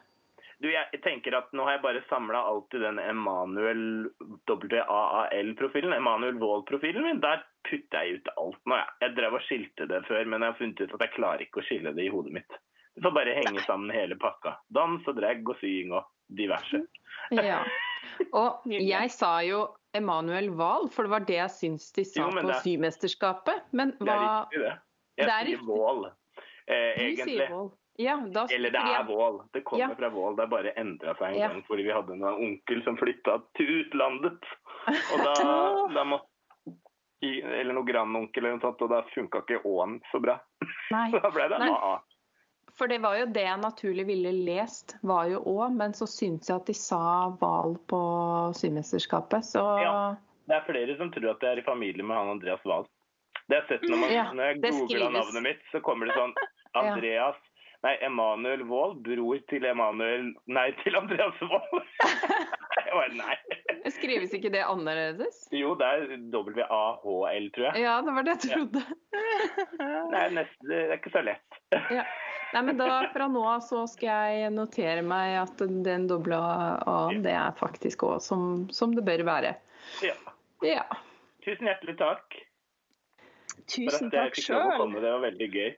Du, 0.58 0.66
jeg 0.66 0.98
tenker 1.04 1.36
at 1.38 1.52
Nå 1.54 1.62
har 1.68 1.76
jeg 1.76 1.84
bare 1.84 2.00
samla 2.08 2.40
alt 2.50 2.74
i 2.74 2.80
den 2.82 2.98
Emanuel 2.98 4.08
WAAL-profilen. 4.50 5.94
Emanuel 5.94 6.40
Wold-profilen 6.42 7.04
min. 7.06 7.20
Der 7.22 7.44
putter 7.68 8.02
jeg 8.02 8.18
ut 8.18 8.32
alt 8.34 8.58
nå. 8.66 8.78
Jeg. 8.80 8.96
jeg 9.04 9.14
drev 9.20 9.36
og 9.38 9.44
skilte 9.46 9.86
det 9.90 10.00
før, 10.08 10.24
men 10.26 10.42
jeg 10.42 10.50
har 10.50 10.58
funnet 10.58 10.82
ut 10.82 10.96
at 10.96 11.04
jeg 11.06 11.14
klarer 11.14 11.44
ikke 11.46 11.62
å 11.62 11.68
skille 11.68 11.94
det 11.94 12.08
i 12.08 12.10
hodet 12.10 12.34
mitt. 12.40 12.58
Det 12.98 13.04
får 13.06 13.14
bare 13.14 13.36
henge 13.38 13.62
sammen 13.68 13.94
hele 13.94 14.18
pakka. 14.18 14.56
Dans 14.74 15.06
og 15.06 15.20
drag 15.20 15.46
og 15.46 15.62
sying 15.62 15.94
og 15.94 16.10
diverse. 16.40 16.82
Ja. 17.34 17.60
Og 18.32 18.66
jeg 18.72 19.10
sa 19.12 19.30
jo 19.44 19.64
Emanuel 19.94 20.50
Wahl, 20.56 20.86
for 20.90 21.04
det 21.04 21.12
var 21.12 21.24
det 21.28 21.38
jeg 21.38 21.54
syns 21.54 21.88
de 21.94 22.04
sa 22.08 22.24
Jo, 22.24 22.30
på 22.34 22.60
Symesterskapet. 22.64 23.68
Men 23.70 23.94
Det 23.98 24.10
er 24.10 24.22
riktig, 24.24 24.62
det. 24.64 24.74
Jeg 25.18 25.26
Det 25.26 25.34
er 25.34 25.46
sier. 25.50 25.66
Vål, 25.66 26.06
eh, 26.06 26.94
Du 26.96 27.02
egentlig. 27.04 27.36
sier 27.36 27.50
Vål. 27.50 27.70
Ja, 27.98 28.14
da, 28.30 28.44
Eller 28.54 28.70
det 28.70 28.78
er 28.78 29.04
Vål. 29.08 29.40
Det 29.52 29.64
kommer 29.66 29.88
Ja. 29.88 29.94
fra 29.98 30.08
Vål. 30.14 30.36
Det 30.36 30.44
har 30.44 30.50
bare 30.52 30.72
endra 30.78 31.14
seg 31.18 31.28
en 31.32 31.34
Ja. 31.40 31.48
gang 31.48 31.62
fordi 31.66 31.82
vi 31.82 31.90
hadde 31.90 32.12
en 32.14 32.22
onkel 32.22 32.84
som 32.84 32.96
flytta 32.96 33.42
til 33.56 33.66
utlandet. 33.84 34.38
Og 35.12 35.18
da, 35.24 35.34
da 35.94 36.04
måtte 36.04 36.24
Eller 37.20 37.72
noe 37.74 37.82
grandonkel 37.82 38.44
eller 38.44 38.52
noe 38.56 38.60
sånt, 38.62 38.80
og 38.80 38.90
da 38.90 39.02
funka 39.10 39.40
ikke 39.42 39.64
Å-en 39.66 40.00
så 40.12 40.20
bra. 40.22 40.38
Nei. 40.92 41.10
Så 41.10 41.20
da 41.20 41.30
ble 41.34 41.48
det 41.48 41.56
en 41.60 41.68
A. 41.74 41.98
For 42.78 42.86
det 42.86 43.00
var 43.02 43.16
jo 43.18 43.26
det 43.26 43.42
jeg 43.42 43.58
naturlig 43.58 44.06
ville 44.06 44.30
lest, 44.46 44.94
var 45.02 45.24
jo 45.26 45.40
Å, 45.42 45.68
men 45.74 45.90
så 45.98 46.06
syns 46.06 46.46
jeg 46.46 46.54
at 46.60 46.66
de 46.66 46.74
sa 46.74 47.28
Hval 47.40 47.74
på 47.90 47.98
Symesterskapet, 48.54 49.42
så 49.42 49.82
Ja. 49.82 50.14
Det 50.46 50.56
er 50.62 50.72
flere 50.72 50.96
som 50.96 51.10
tror 51.10 51.30
at 51.34 51.40
jeg 51.40 51.58
er 51.58 51.60
i 51.60 51.64
familie 51.66 52.04
med 52.04 52.16
han 52.16 52.28
Andreas 52.38 52.62
Wahl. 52.64 52.86
Det 53.48 53.56
har 53.56 53.64
jeg 53.64 53.68
sett 53.78 53.88
når, 53.88 54.00
man, 54.02 54.10
Ja, 54.12 54.24
når 54.36 54.50
jeg 54.50 54.60
googler 54.64 55.14
navnet 55.14 55.44
mitt, 55.46 55.62
så 55.72 55.80
kommer 55.84 56.10
det 56.10 56.16
sånn 56.18 56.34
Andreas 56.80 57.38
Nei, 57.86 57.92
Emanuel 58.02 58.64
Wold, 58.66 59.04
bror 59.06 59.38
til 59.50 59.66
Emanuel 59.68 60.32
Nei, 60.50 60.66
til 60.80 60.98
Andreas 60.98 61.38
Wold. 61.46 61.84
jeg 62.88 62.96
bare, 62.96 63.12
nei. 63.14 63.36
Skrives 63.94 64.34
ikke 64.34 64.50
det 64.50 64.64
annerledes? 64.66 65.44
Jo, 65.54 65.76
det 65.78 65.86
er 65.86 66.16
WAHL, 66.34 67.46
tror 67.54 67.68
jeg. 67.68 67.84
Ja, 67.84 67.98
det 68.02 68.14
var 68.16 68.26
det 68.26 68.34
jeg 68.34 68.50
trodde. 68.50 68.82
Ja. 69.78 70.00
Nei, 70.14 70.24
nesten, 70.40 70.66
det 70.68 70.80
er 70.88 70.96
ikke 70.98 71.14
så 71.14 71.22
lett. 71.24 71.60
Ja. 71.94 72.04
Nei, 72.56 72.62
men 72.64 72.80
da 72.80 72.88
Fra 73.12 73.28
nå 73.30 73.44
av 73.46 73.62
så 73.64 73.84
skal 73.90 74.34
jeg 74.40 74.52
notere 74.56 75.02
meg 75.04 75.36
at 75.42 75.62
den 75.84 76.08
doble 76.10 76.38
A-en, 76.38 77.22
det 77.24 77.34
er 77.36 77.56
faktisk 77.60 78.06
òg 78.08 78.18
som, 78.24 78.66
som, 78.74 78.94
det 78.96 79.04
bør 79.06 79.22
være. 79.28 79.54
Ja. 80.04 80.16
ja. 80.66 80.84
Tusen 81.44 81.68
hjertelig 81.68 81.98
takk. 82.00 82.40
Tusen 83.68 84.12
takk 84.12 84.38
sjøl. 84.40 84.94
Det 84.96 85.10
var 85.12 85.22
veldig 85.26 85.48
gøy. 85.52 85.72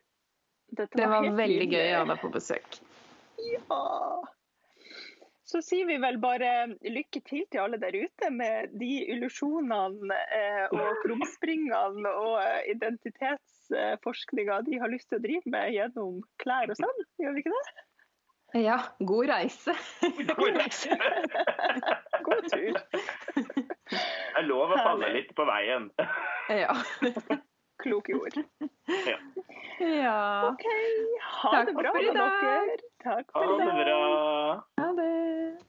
Dette 0.70 0.98
det 0.98 1.06
var, 1.10 1.24
var 1.26 1.38
veldig 1.40 1.66
gøy 1.72 1.88
å 1.88 1.96
ha 1.98 2.04
deg 2.12 2.20
på 2.22 2.30
besøk. 2.34 2.78
Ja. 3.40 3.80
Så 5.50 5.58
sier 5.66 5.88
vi 5.88 5.96
vel 5.98 6.20
bare 6.22 6.50
lykke 6.86 7.22
til 7.26 7.42
til 7.50 7.64
alle 7.64 7.80
der 7.82 7.96
ute 7.98 8.28
med 8.30 8.70
de 8.78 8.90
illusjonene 9.16 10.18
eh, 10.36 10.66
og 10.70 11.00
krumspringene 11.02 12.12
og 12.20 12.36
eh, 12.44 12.70
identitetsforskninga 12.76 14.60
de 14.68 14.78
har 14.78 14.92
lyst 14.94 15.10
til 15.10 15.18
å 15.18 15.24
drive 15.24 15.50
med 15.50 15.72
gjennom 15.74 16.20
klær 16.42 16.70
og 16.70 16.78
sånn. 16.78 17.02
Gjør 17.18 17.34
vi 17.34 17.42
ikke 17.42 17.56
det? 17.56 17.86
Ja. 18.62 18.78
God 19.02 19.30
reise. 19.30 19.74
God 20.38 20.62
reise. 20.62 20.94
god 22.30 22.48
tur. 22.54 22.80
Det 23.34 24.38
er 24.38 24.46
lov 24.46 24.70
å 24.70 24.82
falle 24.84 25.14
litt 25.18 25.34
på 25.34 25.50
veien. 25.50 25.90
ja. 26.62 26.78
Kloke 27.82 28.14
ord. 28.14 28.34
Ja. 29.06 29.16
ja. 30.04 30.48
OK. 30.50 30.64
Ha 31.20 31.50
Takk 31.54 31.66
det 31.66 31.74
bra 31.74 31.92
med 31.94 32.14
dere. 32.14 32.76
Takk 33.04 33.26
for 33.32 33.42
i 33.44 33.46
dag. 33.58 33.66
Ha 33.66 33.76
det 33.78 33.84
bra. 33.84 34.00
Ha 34.80 34.88
det. 34.98 35.60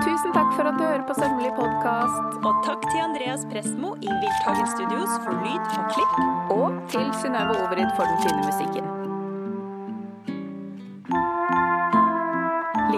Tusen 0.00 0.32
takk 0.32 0.50
for 0.56 0.64
at 0.70 0.78
du 0.78 0.84
hører 0.84 1.04
på 1.06 1.14
Sømmelig 1.18 1.52
podkast. 1.58 2.40
Og 2.40 2.64
takk 2.66 2.82
til 2.90 3.04
Andreas 3.04 3.46
Prestmo 3.52 3.94
i 4.02 4.08
Wildtagen 4.08 4.72
Studios 4.74 5.12
for 5.24 5.32
lyd 5.44 5.64
og 5.78 5.84
klipp. 5.94 6.14
Og 6.56 6.80
til 6.94 7.06
Synnøve 7.22 7.60
Overid 7.60 7.94
for 7.96 8.10
den 8.10 8.18
fine 8.26 8.42
musikken. 8.48 8.99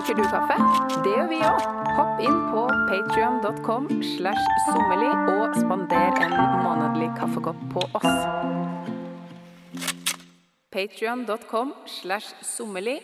Liker 0.03 0.15
du 0.19 0.25
kaffe? 0.27 0.55
Det 1.05 1.11
gjør 1.15 1.29
vi 1.31 1.37
òg. 1.47 1.67
Hopp 1.95 2.23
inn 2.27 2.39
på 2.51 2.63
patrion.com 2.89 3.85
slash 4.03 4.49
sommerli 4.65 5.11
og 5.31 5.55
spander 5.55 6.19
en 6.25 6.35
månedlig 6.65 7.13
kaffekopp 7.21 7.61
på 7.71 7.85
oss. 8.01 8.17
Patrion.com 10.75 11.71
slash 11.87 12.35
sommerli 12.43 12.97